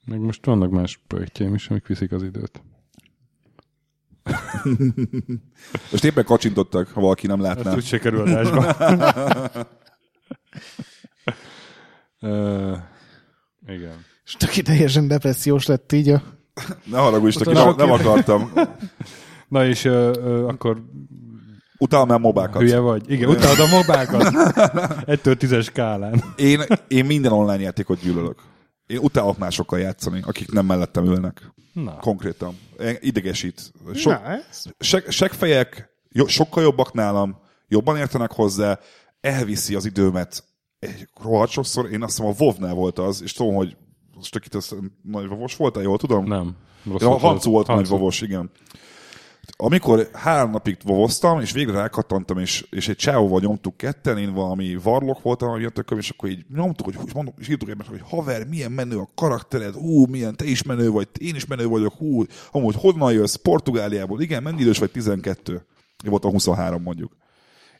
Meg 0.05 0.19
most 0.19 0.45
vannak 0.45 0.71
más 0.71 1.01
projektjeim 1.07 1.53
is, 1.53 1.69
amik 1.69 1.87
viszik 1.87 2.11
az 2.11 2.23
időt. 2.23 2.61
Most 5.91 6.03
éppen 6.03 6.25
kacsintottak, 6.25 6.87
ha 6.87 7.01
valaki 7.01 7.27
nem 7.27 7.41
látná. 7.41 7.69
Ezt 7.69 7.77
úgy 7.77 7.85
se 7.85 7.99
kerül 7.99 8.21
adásba. 8.21 8.75
uh, 12.21 12.77
igen. 13.67 14.05
És 14.25 14.33
tök 14.33 14.49
teljesen 14.49 15.07
depressziós 15.07 15.65
lett 15.65 15.91
így 15.91 16.09
a... 16.09 16.21
Ne 16.83 16.97
haragudj, 16.97 17.37
Töki, 17.37 17.51
nem, 17.51 17.73
nem 17.77 17.91
akartam. 17.91 18.51
Na 19.47 19.65
és 19.65 19.85
uh, 19.85 20.11
uh, 20.17 20.47
akkor 20.47 20.83
Utálom 21.81 22.07
már 22.07 22.19
mobákat. 22.19 22.61
Hülye 22.61 22.79
vagy. 22.79 23.11
Igen, 23.11 23.29
utálod 23.29 23.59
a 23.59 23.67
mobákat. 23.67 24.33
Ettől 25.13 25.37
tízes 25.37 25.65
skálán. 25.65 26.23
Én, 26.35 26.61
én 26.87 27.05
minden 27.05 27.31
online 27.31 27.61
játékot 27.61 27.99
gyűlölök. 27.99 28.35
Én 28.91 28.97
utálok 28.97 29.37
másokkal 29.37 29.79
játszani, 29.79 30.21
akik 30.25 30.51
nem 30.51 30.65
mellettem 30.65 31.05
ülnek. 31.05 31.51
Na. 31.73 31.97
Konkrétan. 31.97 32.57
Idegesít. 32.99 33.71
So, 33.93 34.11
se, 34.79 35.03
segfejek 35.07 35.89
jo, 36.09 36.27
sokkal 36.27 36.63
jobbak 36.63 36.93
nálam, 36.93 37.37
jobban 37.67 37.97
értenek 37.97 38.31
hozzá, 38.31 38.79
elviszi 39.21 39.75
az 39.75 39.85
időmet 39.85 40.43
egy 40.79 41.07
rohadt 41.21 41.51
sokszor. 41.51 41.91
Én 41.91 42.03
azt 42.03 42.17
hiszem 42.17 42.31
a 42.31 42.43
WoW-nál 42.43 42.73
volt 42.73 42.99
az, 42.99 43.21
és 43.21 43.33
tudom, 43.33 43.53
hogy 43.53 43.77
most 44.15 44.35
itt 44.35 44.55
az 44.55 44.75
nagy 45.03 45.27
vavos 45.27 45.55
voltál, 45.55 45.83
jól 45.83 45.97
tudom? 45.97 46.25
Nem. 46.25 46.55
Ja, 46.99 47.09
a 47.09 47.17
Hancu 47.17 47.49
volt 47.49 47.67
Hancu. 47.67 47.81
nagy 47.81 47.91
vavos, 47.91 48.21
igen 48.21 48.51
amikor 49.57 50.09
három 50.13 50.51
napig 50.51 50.77
vovoztam, 50.83 51.39
és 51.39 51.51
végre 51.51 51.73
rákattantam, 51.73 52.37
és, 52.37 52.65
és 52.69 52.87
egy 52.87 52.95
csávóval 52.95 53.39
nyomtuk 53.39 53.77
ketten, 53.77 54.17
én 54.17 54.33
valami 54.33 54.75
varlok 54.83 55.21
voltam, 55.21 55.49
ami 55.49 55.61
jöttököm, 55.61 55.97
és 55.97 56.09
akkor 56.09 56.29
így 56.29 56.45
nyomtuk, 56.55 56.85
hogy, 56.85 56.95
hogy 56.95 57.11
mondom, 57.13 57.33
és 57.37 57.49
írtuk 57.49 57.69
egymást, 57.69 57.89
hogy 57.89 58.01
haver, 58.03 58.47
milyen 58.47 58.71
menő 58.71 58.97
a 58.97 59.09
karaktered, 59.15 59.73
hú, 59.73 60.05
milyen 60.05 60.35
te 60.35 60.45
is 60.45 60.63
menő 60.63 60.89
vagy, 60.89 61.07
én 61.17 61.35
is 61.35 61.45
menő 61.45 61.67
vagyok, 61.67 61.93
hú, 61.93 62.23
amúgy 62.51 62.75
honnan 62.77 63.13
jössz, 63.13 63.35
Portugáliából, 63.35 64.21
igen, 64.21 64.43
mennyi 64.43 64.61
idős 64.61 64.77
vagy, 64.77 64.91
12. 64.91 65.65
Én 66.03 66.09
voltam 66.09 66.31
23 66.31 66.81
mondjuk. 66.81 67.20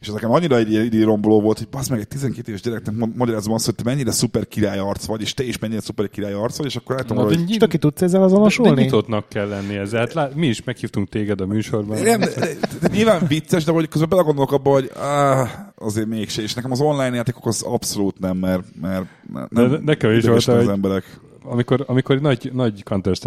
És 0.02 0.08
ez 0.08 0.14
nekem 0.14 0.32
annyira 0.32 0.58
egy 0.58 0.94
ilyen 0.94 1.06
romboló 1.06 1.42
volt, 1.42 1.58
hogy 1.58 1.68
basz 1.70 1.90
meg 1.90 2.00
egy 2.00 2.08
12 2.08 2.48
éves 2.48 2.62
gyereknek 2.62 2.96
magyarázom 3.16 3.54
azt, 3.54 3.66
hogy 3.66 3.76
te 3.76 3.84
mennyire 3.84 4.12
szuper 4.12 4.48
király 4.48 4.78
arc 4.78 5.06
vagy, 5.06 5.22
és 5.22 5.34
te 5.34 5.44
is 5.44 5.60
mennyire 5.60 5.82
szuper 5.82 6.10
király 6.10 6.34
arc 6.34 6.58
vagy, 6.58 6.66
és 6.66 6.76
akkor 6.76 6.96
látom, 6.96 7.18
hogy... 7.18 7.44
Nyit... 7.46 7.60
Csak 7.60 7.70
ki 7.70 7.78
tudsz 7.78 8.02
ezzel 8.02 8.24
azonosulni? 8.24 8.76
De, 8.76 8.82
nyitottnak 8.82 9.30
kell 9.30 9.48
lenni 9.48 9.76
ezzel. 9.76 10.00
Hát 10.00 10.14
lát, 10.14 10.36
mi 10.36 10.48
is 10.48 10.64
meghívtunk 10.64 11.10
téged 11.10 11.42
a 11.42 11.46
műsorban. 11.46 12.02
Nem, 12.02 12.20
de, 12.20 12.30
de, 12.40 12.58
de, 12.82 12.88
nyilván 12.92 13.28
vicces, 13.28 13.64
de 13.64 13.72
hogy 13.72 13.88
közben 13.88 14.10
belegondolok 14.10 14.52
abba, 14.52 14.72
hogy 14.72 14.92
áh, 14.96 15.50
azért 15.76 16.08
mégse, 16.08 16.42
és 16.42 16.54
nekem 16.54 16.72
az 16.72 16.82
online 16.82 17.16
játékok 17.16 17.46
az 17.46 17.62
abszolút 17.62 18.20
nem, 18.20 18.38
mert, 18.38 18.64
mert 18.82 19.06
nem, 19.34 19.48
de, 19.50 19.68
de 19.68 19.80
nekem 19.84 20.12
is 20.12 20.26
volt, 20.26 20.48
az 20.48 20.68
emberek. 20.68 21.20
Amikor, 21.44 21.84
amikor 21.88 22.22
nagy, 22.22 22.50
nagy 22.54 22.84
counter 22.84 23.18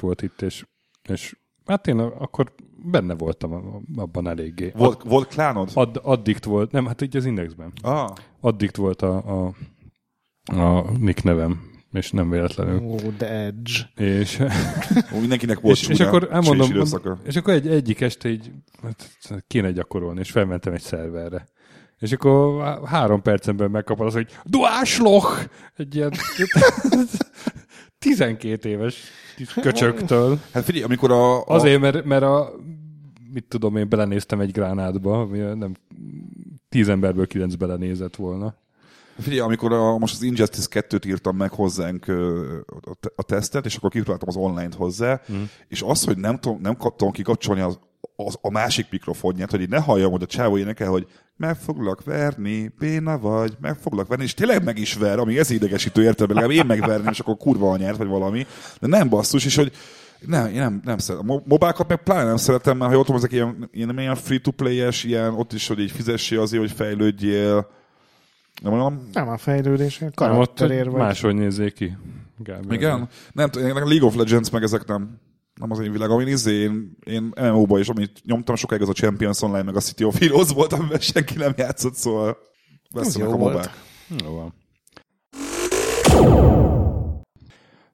volt 0.00 0.22
itt, 0.22 0.42
és, 0.42 0.64
és 1.08 1.36
hát 1.66 1.86
én 1.86 1.98
akkor 1.98 2.52
benne 2.82 3.14
voltam 3.14 3.82
abban 3.96 4.28
eléggé. 4.28 4.72
Volt, 4.76 5.02
Ad, 5.02 5.08
volt 5.08 5.28
klánod? 5.28 5.70
Ad, 5.74 6.00
addikt 6.02 6.44
volt, 6.44 6.72
nem, 6.72 6.86
hát 6.86 7.02
így 7.02 7.16
az 7.16 7.24
indexben. 7.24 7.72
Ah. 7.82 8.10
Addikt 8.40 8.76
volt 8.76 9.02
a, 9.02 9.46
a, 9.46 9.54
a 10.60 10.90
nick 10.98 11.22
nevem, 11.22 11.60
és 11.92 12.10
nem 12.10 12.30
véletlenül. 12.30 12.80
Ó, 12.80 12.92
oh, 12.92 13.14
the 13.16 13.28
edge. 13.28 13.72
És, 13.96 14.40
Ó, 15.14 15.18
mindenkinek 15.20 15.60
volt 15.60 15.76
és, 15.76 15.88
és 15.88 16.00
akkor 16.00 16.28
elmondom, 16.32 16.82
és 17.24 17.36
akkor 17.36 17.52
egy, 17.54 17.66
egyik 17.66 18.00
este 18.00 18.28
így 18.28 18.50
hát, 18.82 19.10
kéne 19.46 19.70
gyakorolni, 19.70 20.20
és 20.20 20.30
felmentem 20.30 20.72
egy 20.72 20.80
szerverre. 20.80 21.48
És 21.98 22.12
akkor 22.12 22.62
három 22.84 23.22
percemben 23.22 23.70
megkapod 23.70 24.06
az, 24.06 24.12
hogy 24.12 24.36
Duásloch! 24.44 25.48
Egy 25.76 25.94
ilyen 25.94 26.12
12 27.98 28.68
éves 28.68 29.02
köcsöktől. 29.60 30.38
Hát 30.52 30.64
figyelj, 30.64 30.84
amikor 30.84 31.10
a... 31.10 31.40
a... 31.40 31.44
Azért, 31.46 31.80
mert, 31.80 32.04
mert 32.04 32.22
a 32.22 32.52
mit 33.32 33.44
tudom 33.44 33.76
én, 33.76 33.88
belenéztem 33.88 34.40
egy 34.40 34.50
gránátba, 34.50 35.20
ami 35.20 35.38
nem 35.38 35.74
tíz 36.68 36.88
emberből 36.88 37.26
kilenc 37.26 37.54
belenézett 37.54 38.16
volna. 38.16 38.54
Figyelj, 39.18 39.40
amikor 39.40 39.72
a, 39.72 39.98
most 39.98 40.14
az 40.14 40.22
Injustice 40.22 40.68
2-t 40.70 41.06
írtam 41.06 41.36
meg 41.36 41.50
hozzánk 41.50 42.08
a, 42.08 43.08
a 43.16 43.22
tesztet, 43.22 43.64
és 43.64 43.76
akkor 43.76 43.90
kipróbáltam 43.90 44.28
az 44.28 44.36
online-t 44.36 44.74
hozzá, 44.74 45.20
mm. 45.32 45.42
és 45.68 45.82
az, 45.82 46.04
hogy 46.04 46.16
nem 46.16 46.38
nem 46.60 46.76
tudom 46.76 47.10
kikapcsolni 47.10 47.60
az, 47.60 47.78
az, 48.16 48.38
a 48.40 48.50
másik 48.50 48.86
mikrofonját, 48.90 49.50
hogy 49.50 49.60
így 49.60 49.68
ne 49.68 49.78
halljam, 49.78 50.10
hogy 50.10 50.22
a 50.22 50.26
csávó 50.26 50.58
énekel, 50.58 50.88
hogy 50.88 51.06
meg 51.38 51.56
foglak 51.56 52.04
verni, 52.04 52.72
béna 52.78 53.18
vagy, 53.18 53.56
meg 53.60 53.76
foglak 53.76 54.08
verni, 54.08 54.24
és 54.24 54.34
tényleg 54.34 54.64
meg 54.64 54.78
is 54.78 54.94
ver, 54.94 55.18
ami 55.18 55.38
ez 55.38 55.50
idegesítő 55.50 56.02
értelme, 56.02 56.34
legalább 56.34 56.56
én 56.56 56.66
megverném, 56.66 57.12
és 57.12 57.20
akkor 57.20 57.36
kurva 57.36 57.70
anyát, 57.70 57.96
vagy 57.96 58.06
valami, 58.06 58.46
de 58.80 58.86
nem 58.86 59.08
basszus, 59.08 59.44
és 59.44 59.56
hogy 59.56 59.72
nem, 60.26 60.46
én 60.46 60.60
nem, 60.60 60.80
nem 60.84 60.98
szeretem. 60.98 61.30
A 61.30 61.42
mobákat 61.44 61.88
meg 61.88 62.02
pláne 62.02 62.24
nem 62.24 62.36
szeretem, 62.36 62.76
mert 62.76 62.88
ha 62.88 62.94
jól 62.94 63.04
tudom, 63.04 63.20
ezek 63.20 63.32
ilyen, 63.32 63.68
ilyen, 63.72 63.98
ilyen 63.98 64.14
free-to-play-es, 64.14 65.04
ilyen, 65.04 65.34
ott 65.34 65.52
is, 65.52 65.68
hogy 65.68 65.78
így 65.78 65.90
fizessél 65.90 66.40
azért, 66.40 66.62
hogy 66.62 66.72
fejlődjél. 66.72 67.70
Nem 68.62 68.72
olyan? 68.72 69.08
Nem 69.12 69.28
a 69.28 69.36
fejlődés, 69.36 70.04
karakterér 70.14 70.90
vagy. 70.90 71.00
máshogy 71.00 71.34
nézzék 71.34 71.72
ki. 71.72 71.96
Gábor. 72.38 72.72
Igen? 72.72 73.08
Nem 73.32 73.50
én 73.56 73.74
League 73.74 74.06
of 74.06 74.14
Legends 74.14 74.50
meg 74.50 74.62
ezek 74.62 74.86
nem. 74.86 75.20
Nem 75.58 75.70
az 75.70 75.78
én 75.78 75.92
világ, 75.92 76.10
amin 76.10 76.26
izé, 76.26 76.54
én, 76.54 76.96
én 77.04 77.32
MMO-ba 77.36 77.78
is, 77.78 77.88
amit 77.88 78.20
nyomtam 78.24 78.54
sokáig, 78.54 78.82
az 78.82 78.88
a 78.88 78.92
Champions 78.92 79.42
Online, 79.42 79.62
meg 79.62 79.76
a 79.76 79.80
City 79.80 80.04
of 80.04 80.18
Heroes 80.18 80.50
volt, 80.50 80.72
amiben 80.72 81.00
senki 81.00 81.34
nem 81.36 81.52
játszott, 81.56 81.94
szóval 81.94 82.38
jó 83.18 83.32
a 83.32 83.36
mobák. 83.36 83.70
Jó 84.24 84.34
van. 84.34 84.54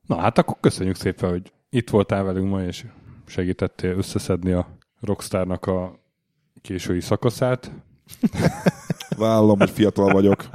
Na 0.06 0.16
hát 0.16 0.38
akkor 0.38 0.56
köszönjük 0.60 0.96
szépen, 0.96 1.30
hogy 1.30 1.52
itt 1.70 1.90
voltál 1.90 2.22
velünk 2.22 2.50
ma, 2.50 2.62
és 2.62 2.84
segítettél 3.26 3.96
összeszedni 3.96 4.52
a 4.52 4.78
Rockstarnak 5.00 5.66
a 5.66 6.00
késői 6.60 7.00
szakaszát. 7.00 7.70
Vállalom, 9.16 9.58
hogy 9.58 9.70
fiatal 9.70 10.12
vagyok. 10.12 10.44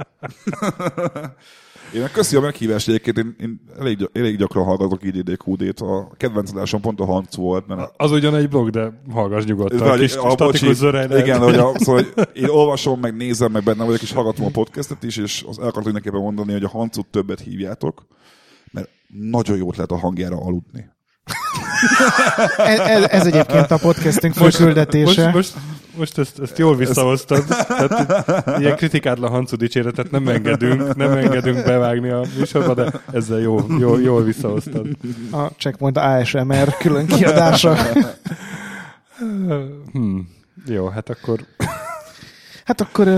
Én 1.94 2.08
köszi 2.12 2.36
a 2.36 2.40
meghívást 2.40 2.88
egyébként, 2.88 3.18
én, 3.18 3.36
én 3.40 3.60
elég, 3.78 4.08
elég 4.12 4.36
gyakran 4.36 4.64
hallgatok 4.64 5.02
IDDQD-t. 5.04 5.80
A 5.80 6.10
kedvenc 6.16 6.50
adásom 6.50 6.80
pont 6.80 7.00
a 7.00 7.04
Hanc 7.04 7.34
volt, 7.34 7.66
mert 7.66 7.92
Az 7.96 8.10
ugyan 8.10 8.34
egy 8.34 8.48
blog, 8.48 8.70
de 8.70 9.00
hallgass 9.12 9.44
nyugodtan. 9.44 9.78
Vagy- 9.78 10.00
Kis 10.00 10.14
a- 10.14 10.30
statikus 10.30 10.78
bocsi. 10.80 11.16
Igen, 11.18 11.38
hogy 11.38 11.54
a, 11.54 11.72
szóval, 11.78 12.04
hogy 12.14 12.28
én 12.32 12.48
olvasom, 12.48 13.00
meg 13.00 13.16
nézem, 13.16 13.52
meg 13.52 13.62
benne 13.62 13.84
vagyok, 13.84 14.02
és 14.02 14.12
hallgatom 14.12 14.44
a 14.46 14.50
podcastet 14.50 15.02
is, 15.02 15.16
és 15.16 15.44
az 15.48 15.58
el 15.58 15.62
akartam 15.68 15.82
mindenképpen 15.92 16.20
mondani, 16.20 16.52
hogy 16.52 16.64
a 16.64 16.68
Hancot 16.68 17.06
többet 17.06 17.40
hívjátok, 17.40 18.06
mert 18.72 18.88
nagyon 19.30 19.56
jót 19.56 19.74
lehet 19.74 19.90
a 19.90 19.98
hangjára 19.98 20.36
aludni. 20.36 20.88
Ez, 22.56 22.78
ez, 22.78 23.02
ez 23.10 23.26
egyébként 23.26 23.70
a 23.70 23.78
podcastünk 23.78 24.34
fölküldetése. 24.34 25.22
Most, 25.30 25.34
most, 25.34 25.54
most 25.96 26.18
ezt, 26.18 26.38
ezt 26.38 26.58
jól 26.58 26.76
visszahoztad. 26.76 27.44
Tehát, 27.46 28.58
ilyen 28.60 28.76
kritikátlan 28.76 29.30
Hancu 29.30 29.56
dicséretet 29.56 30.10
nem 30.10 30.28
engedünk, 30.28 30.96
nem 30.96 31.12
engedünk 31.12 31.64
bevágni 31.64 32.08
a 32.08 32.24
műsorba, 32.38 32.74
de 32.74 32.92
ezzel 33.12 33.38
jó, 33.38 33.58
jó, 33.78 33.98
jól 33.98 34.22
visszahoztad. 34.22 34.86
A 35.30 35.46
Checkpoint 35.46 35.96
ASMR 35.96 36.76
külön 36.76 37.06
kiadása. 37.06 37.76
Hmm. 39.92 40.28
Jó, 40.66 40.88
hát 40.88 41.10
akkor, 41.10 41.40
Hát 42.64 42.80
akkor 42.80 43.08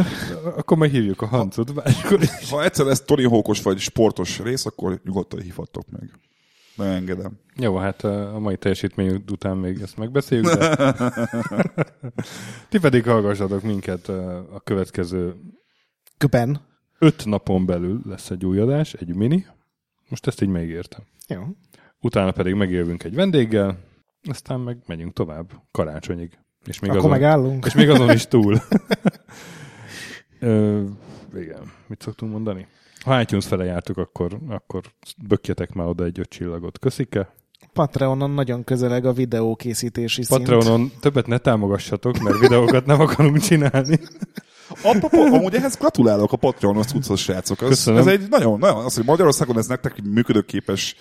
akkor 0.56 0.76
majd 0.76 0.90
hívjuk 0.90 1.22
a 1.22 1.26
Hancot. 1.26 1.74
Máskor 1.74 2.22
is. 2.22 2.50
Ha 2.50 2.64
egyszer 2.64 2.86
lesz 2.86 3.02
Tony 3.04 3.26
Hawkos 3.26 3.62
vagy 3.62 3.78
sportos 3.78 4.38
rész, 4.38 4.66
akkor 4.66 5.00
nyugodtan 5.04 5.40
hívhattok 5.40 5.84
meg. 5.90 6.10
Nem 6.76 6.86
engedem. 6.88 7.38
Jó, 7.56 7.76
hát 7.76 8.04
a 8.04 8.38
mai 8.38 8.56
teljesítmény 8.56 9.24
után 9.30 9.56
még 9.56 9.80
ezt 9.80 9.96
megbeszéljük, 9.96 10.52
de... 10.52 10.94
Ti 12.68 12.78
pedig 12.78 13.04
hallgassatok 13.04 13.62
minket 13.62 14.08
a 14.08 14.60
következő 14.64 15.34
köpen. 16.18 16.60
öt 16.98 17.24
napon 17.26 17.66
belül 17.66 18.00
lesz 18.04 18.30
egy 18.30 18.44
új 18.44 18.58
adás, 18.58 18.94
egy 18.94 19.14
mini. 19.14 19.46
Most 20.08 20.26
ezt 20.26 20.42
így 20.42 20.48
megértem. 20.48 21.00
Jó. 21.28 21.42
Utána 22.00 22.30
pedig 22.32 22.54
megjövünk 22.54 23.04
egy 23.04 23.14
vendéggel, 23.14 23.78
aztán 24.24 24.60
meg 24.60 24.78
megyünk 24.86 25.12
tovább 25.12 25.50
karácsonyig. 25.70 26.38
És 26.64 26.78
még, 26.78 26.90
Akkor 26.90 27.04
azon, 27.04 27.10
megállunk. 27.18 27.66
és 27.66 27.74
még 27.74 27.90
azon 27.90 28.10
is 28.10 28.26
túl. 28.26 28.58
Ö, 30.40 30.82
igen, 31.34 31.72
mit 31.86 32.02
szoktunk 32.02 32.32
mondani? 32.32 32.66
Ha 33.04 33.20
iTunes 33.20 33.46
fele 33.46 33.64
jártuk, 33.64 33.96
akkor, 33.98 34.38
akkor 34.48 34.82
bökjetek 35.28 35.72
már 35.72 35.86
oda 35.86 36.04
egy 36.04 36.18
öt 36.18 36.28
csillagot. 36.28 36.78
Köszike. 36.78 37.34
Patreonon 37.72 38.30
nagyon 38.30 38.64
közeleg 38.64 39.04
a 39.04 39.12
videókészítési 39.12 40.22
szint. 40.22 40.38
Patreonon 40.38 40.92
többet 41.00 41.26
ne 41.26 41.38
támogassatok, 41.38 42.18
mert 42.18 42.38
videókat 42.38 42.86
nem 42.86 43.00
akarunk 43.00 43.38
csinálni. 43.38 43.98
Apropó, 44.82 45.18
amúgy 45.20 45.54
ehhez 45.54 45.76
gratulálok 45.76 46.32
a 46.32 46.36
Patreonos 46.36 46.86
cuccos 46.86 47.20
srácok. 47.22 47.62
Ez, 47.62 47.68
Köszönöm. 47.68 48.00
ez 48.00 48.06
egy 48.06 48.28
nagyon, 48.28 48.58
nagyon, 48.58 48.84
az, 48.84 48.94
hogy 48.96 49.04
Magyarországon 49.04 49.58
ez 49.58 49.66
nektek 49.66 50.02
működőképes, 50.02 50.96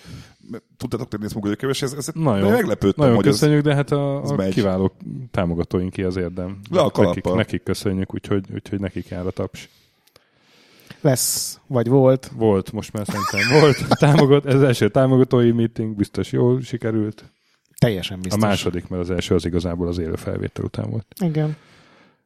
tudtátok 0.76 1.08
tenni 1.08 1.24
ezt 1.24 1.34
működőképes, 1.34 1.82
ez, 1.82 1.92
ez 1.92 2.08
Nagyon, 2.14 2.50
meglepődtem, 2.50 2.92
nagyon 2.96 3.16
hogy 3.16 3.26
ez, 3.26 3.32
köszönjük, 3.32 3.62
de 3.62 3.74
hát 3.74 3.90
a, 3.90 4.20
ez 4.24 4.30
a 4.30 4.34
megy. 4.34 4.52
kiváló 4.52 4.92
támogatóink 5.30 5.92
ki 5.92 6.02
az 6.02 6.16
érdem. 6.16 6.60
Le 6.70 6.80
a 6.80 7.02
nekik, 7.02 7.24
nekik 7.24 7.62
köszönjük, 7.62 8.14
úgyhogy, 8.14 8.44
úgyhogy 8.54 8.80
nekik 8.80 9.08
jár 9.08 9.26
a 9.26 9.30
taps. 9.30 9.68
Lesz, 11.02 11.60
vagy 11.66 11.88
volt. 11.88 12.30
Volt, 12.36 12.72
most 12.72 12.92
már 12.92 13.06
szerintem 13.06 13.60
volt. 13.60 13.88
Támogat, 13.98 14.46
ez 14.46 14.54
az 14.54 14.62
első 14.62 14.88
támogatói 14.88 15.52
meeting, 15.52 15.96
biztos 15.96 16.32
jól 16.32 16.60
sikerült. 16.60 17.24
Teljesen 17.78 18.18
A 18.18 18.20
biztos. 18.20 18.42
második, 18.42 18.88
mert 18.88 19.02
az 19.02 19.10
első 19.10 19.34
az 19.34 19.44
igazából 19.44 19.88
az 19.88 19.98
élő 19.98 20.14
felvétel 20.14 20.64
után 20.64 20.90
volt. 20.90 21.06
Igen. 21.20 21.56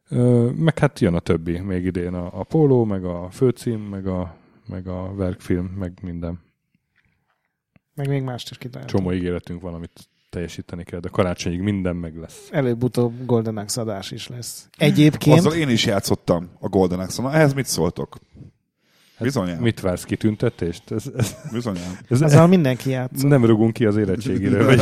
Ö, 0.09 0.51
meg 0.57 0.79
hát 0.79 1.01
jön 1.01 1.15
a 1.15 1.21
többi, 1.21 1.59
még 1.59 1.85
idén 1.85 2.15
a, 2.15 2.41
a 2.41 2.43
póló, 2.45 2.85
meg 2.85 3.05
a 3.05 3.29
főcím, 3.31 3.81
meg 3.81 4.07
a, 4.07 4.37
meg 4.67 4.89
a 4.89 5.15
verkfilm, 5.15 5.65
meg 5.65 5.99
minden. 6.03 6.41
Meg 7.95 8.09
még 8.09 8.23
mást 8.23 8.51
is 8.51 8.59
kitaláltam. 8.59 8.99
Csomó 8.99 9.13
ígéretünk 9.13 9.61
van, 9.61 9.75
amit 9.75 10.09
teljesíteni 10.31 10.85
kell, 10.85 11.01
de 11.01 11.09
karácsonyig 11.09 11.61
minden 11.61 11.97
meg 11.97 12.17
lesz. 12.17 12.49
Előbb-utóbb 12.51 13.27
Golden 13.27 13.57
Axe 13.57 13.81
adás 13.81 14.11
is 14.11 14.29
lesz. 14.29 14.69
Egyébként 14.77 15.39
Azzal 15.39 15.55
én 15.55 15.69
is 15.69 15.85
játszottam 15.87 16.51
a 16.61 16.69
Golden 16.69 17.01
Axe-on. 17.01 17.33
Ehhez 17.33 17.53
mit 17.53 17.67
szóltok? 17.67 18.17
Bizonyám. 19.21 19.55
Hát 19.55 19.61
Mit 19.61 19.81
vársz 19.81 20.05
kitüntetést? 20.05 20.91
Ez, 20.91 21.05
ez, 21.17 21.35
Bizonyám. 21.53 21.99
ez, 22.09 22.23
azzal 22.23 22.47
mindenki 22.47 22.91
játszott. 22.91 23.29
nem 23.29 23.45
rugunk 23.45 23.73
ki 23.73 23.85
az 23.87 23.97
érettségére. 23.97 24.65
Vagy... 24.65 24.81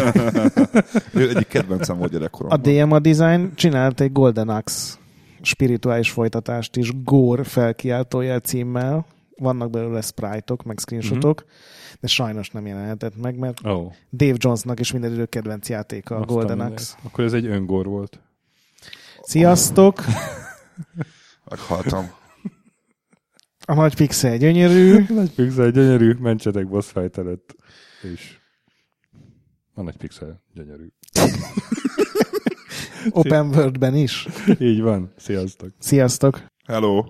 Egyik 1.30 1.46
kedvencem 1.48 1.96
volt 1.98 2.10
A 2.10 2.12
gyerekkoromban. 2.12 2.60
DMA 2.62 2.98
Design 2.98 3.54
csinált 3.54 4.00
egy 4.00 4.12
Golden 4.12 4.48
Axe 4.48 4.94
spirituális 5.42 6.10
folytatást 6.10 6.76
is 6.76 6.90
Gore 7.04 7.44
felkiáltójel 7.44 8.38
címmel. 8.38 9.06
Vannak 9.36 9.70
belőle 9.70 10.00
sprite-ok, 10.00 10.62
meg 10.62 10.78
screenshotok, 10.78 11.40
Mhm. 11.40 11.48
de 12.00 12.06
sajnos 12.06 12.50
nem 12.50 12.66
jelenhetett 12.66 13.20
meg, 13.20 13.38
mert 13.38 13.60
Oh, 13.66 13.92
Dave 14.12 14.34
Jonesnak 14.38 14.80
is 14.80 14.92
minden 14.92 15.12
idő 15.12 15.24
kedvenc 15.24 15.68
játéka 15.68 16.14
a 16.14 16.18
azt 16.18 16.28
Golden 16.28 16.60
a 16.60 16.64
Axe. 16.64 16.94
Akkor 17.02 17.24
ez 17.24 17.32
egy 17.32 17.46
öngor 17.46 17.86
volt. 17.86 18.20
Sziasztok! 19.22 20.04
Meghaltam. 21.50 22.10
A 23.66 23.74
nagy 23.74 23.94
pixel 23.94 24.36
gyönyörű. 24.36 25.04
Nagy 25.14 25.34
pixel 25.34 25.70
gyönyörű, 25.70 26.12
mentsetek 26.12 26.68
boss 26.68 26.90
fight 26.90 27.18
előtt. 27.18 27.56
És 28.02 28.38
a 29.74 29.82
nagy 29.82 29.96
pixel 29.96 30.42
gyönyörű. 30.54 30.86
Open 33.10 33.46
World-ben 33.46 33.94
is. 33.96 34.28
Így 34.58 34.80
van. 34.80 35.12
Sziasztok. 35.16 35.70
Sziasztok! 35.78 36.46
Hello. 36.66 37.04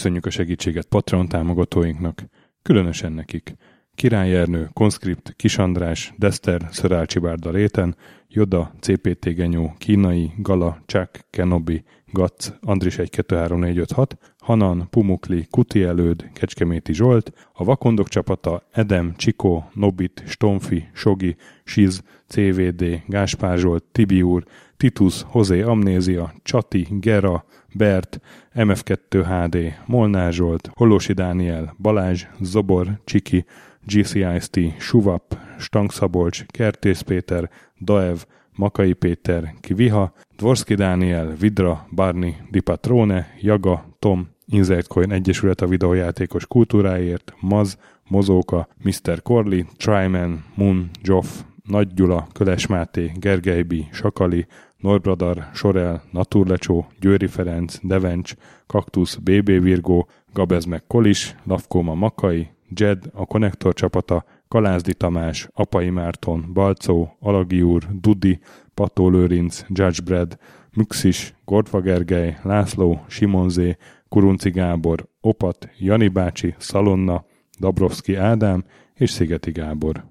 Köszönjük 0.00 0.26
a 0.26 0.30
segítséget 0.30 0.86
Patreon 0.86 1.28
támogatóinknak, 1.28 2.24
különösen 2.62 3.12
nekik. 3.12 3.54
Király 3.94 4.36
Ernő, 4.36 4.68
Konskript, 4.72 5.32
Kisandrás, 5.36 6.14
Dester, 6.16 6.68
Szörácsi 6.70 7.18
Bárda 7.18 7.50
Réten, 7.50 7.96
Joda, 8.28 8.72
CPT 8.80 9.34
Genyó, 9.34 9.74
Kínai, 9.78 10.32
Gala, 10.36 10.82
Chuck, 10.86 11.26
Kenobi, 11.30 11.84
Gac, 12.12 12.52
Andris 12.60 12.94
123456, 12.94 14.16
Hanan, 14.38 14.86
Pumukli, 14.90 15.46
Kuti 15.50 15.82
Előd, 15.82 16.30
Kecskeméti 16.32 16.92
Zsolt, 16.92 17.32
a 17.52 17.64
Vakondok 17.64 18.08
csapata 18.08 18.68
Edem, 18.72 19.14
Csikó, 19.16 19.70
Nobit, 19.74 20.22
Stomfi, 20.26 20.88
Sogi, 20.92 21.36
Siz, 21.64 22.02
CVD, 22.26 23.02
Gáspár 23.06 23.58
Zsolt, 23.58 23.84
Tibiúr, 23.92 24.44
Titus, 24.76 25.22
Hozé 25.22 25.60
Amnézia, 25.62 26.34
Csati, 26.42 26.86
Gera, 26.90 27.44
Bert, 27.74 28.20
MF2 28.54 29.24
HD, 29.26 29.56
Molnár 29.86 30.32
Zsolt, 30.32 30.70
Holosi 30.74 31.12
Dániel, 31.12 31.74
Balázs, 31.78 32.26
Zobor, 32.40 33.00
Csiki, 33.04 33.44
GCIST, 33.86 34.60
Suvap, 34.78 35.38
Stangszabolcs, 35.58 36.44
Kertész 36.46 37.00
Péter, 37.00 37.50
Daev, 37.80 38.16
Makai 38.54 38.92
Péter, 38.92 39.54
Kiviha, 39.60 40.12
Dvorski 40.36 40.74
Dániel, 40.74 41.34
Vidra, 41.38 41.86
Barni, 41.94 42.36
Di 42.50 42.60
Patrone, 42.60 43.34
Jaga, 43.40 43.84
Tom, 43.98 44.28
Insertcoin 44.46 45.12
Egyesület 45.12 45.60
a 45.60 45.66
videójátékos 45.66 46.46
kultúráért, 46.46 47.34
Maz, 47.40 47.78
Mozóka, 48.08 48.68
Mr. 48.82 49.22
Corley, 49.22 49.62
Tryman, 49.76 50.44
Moon, 50.54 50.90
Joff, 51.02 51.26
Nagy 51.64 51.94
Gyula, 51.94 52.26
Köles 52.32 52.66
Máté, 52.66 53.12
Gergely 53.14 53.62
B., 53.62 53.74
Sakali, 53.92 54.46
Norbradar, 54.80 55.48
Sorel, 55.54 56.02
Naturlecsó, 56.10 56.86
Győri 57.00 57.26
Ferenc, 57.26 57.78
Devencs, 57.82 58.34
Kaktusz, 58.66 59.14
BB 59.14 59.46
Virgó, 59.46 60.08
Gabez 60.32 60.64
meg 60.64 60.82
Kolis, 60.86 61.34
Lavkóma 61.44 61.94
Makai, 61.94 62.48
Jed, 62.68 63.04
a 63.12 63.26
Konnektor 63.26 63.74
csapata, 63.74 64.24
Kalázdi 64.48 64.94
Tamás, 64.94 65.48
Apai 65.52 65.90
Márton, 65.90 66.50
Balcó, 66.52 67.16
Alagi 67.20 67.62
úr, 67.62 67.86
Dudi, 68.00 68.40
Pató 68.74 69.08
Lőrinc, 69.08 69.64
Judge 69.68 70.02
Brad, 70.04 70.38
Müxis, 70.72 71.34
Gortva 71.44 71.80
Gergely, 71.80 72.38
László, 72.42 73.04
Simonzé, 73.08 73.76
Kurunci 74.08 74.50
Gábor, 74.50 75.06
Opat, 75.20 75.68
Jani 75.78 76.08
bácsi, 76.08 76.54
Szalonna, 76.58 77.24
Dabrowski 77.58 78.14
Ádám 78.14 78.64
és 78.94 79.10
Szigeti 79.10 79.50
Gábor. 79.50 80.09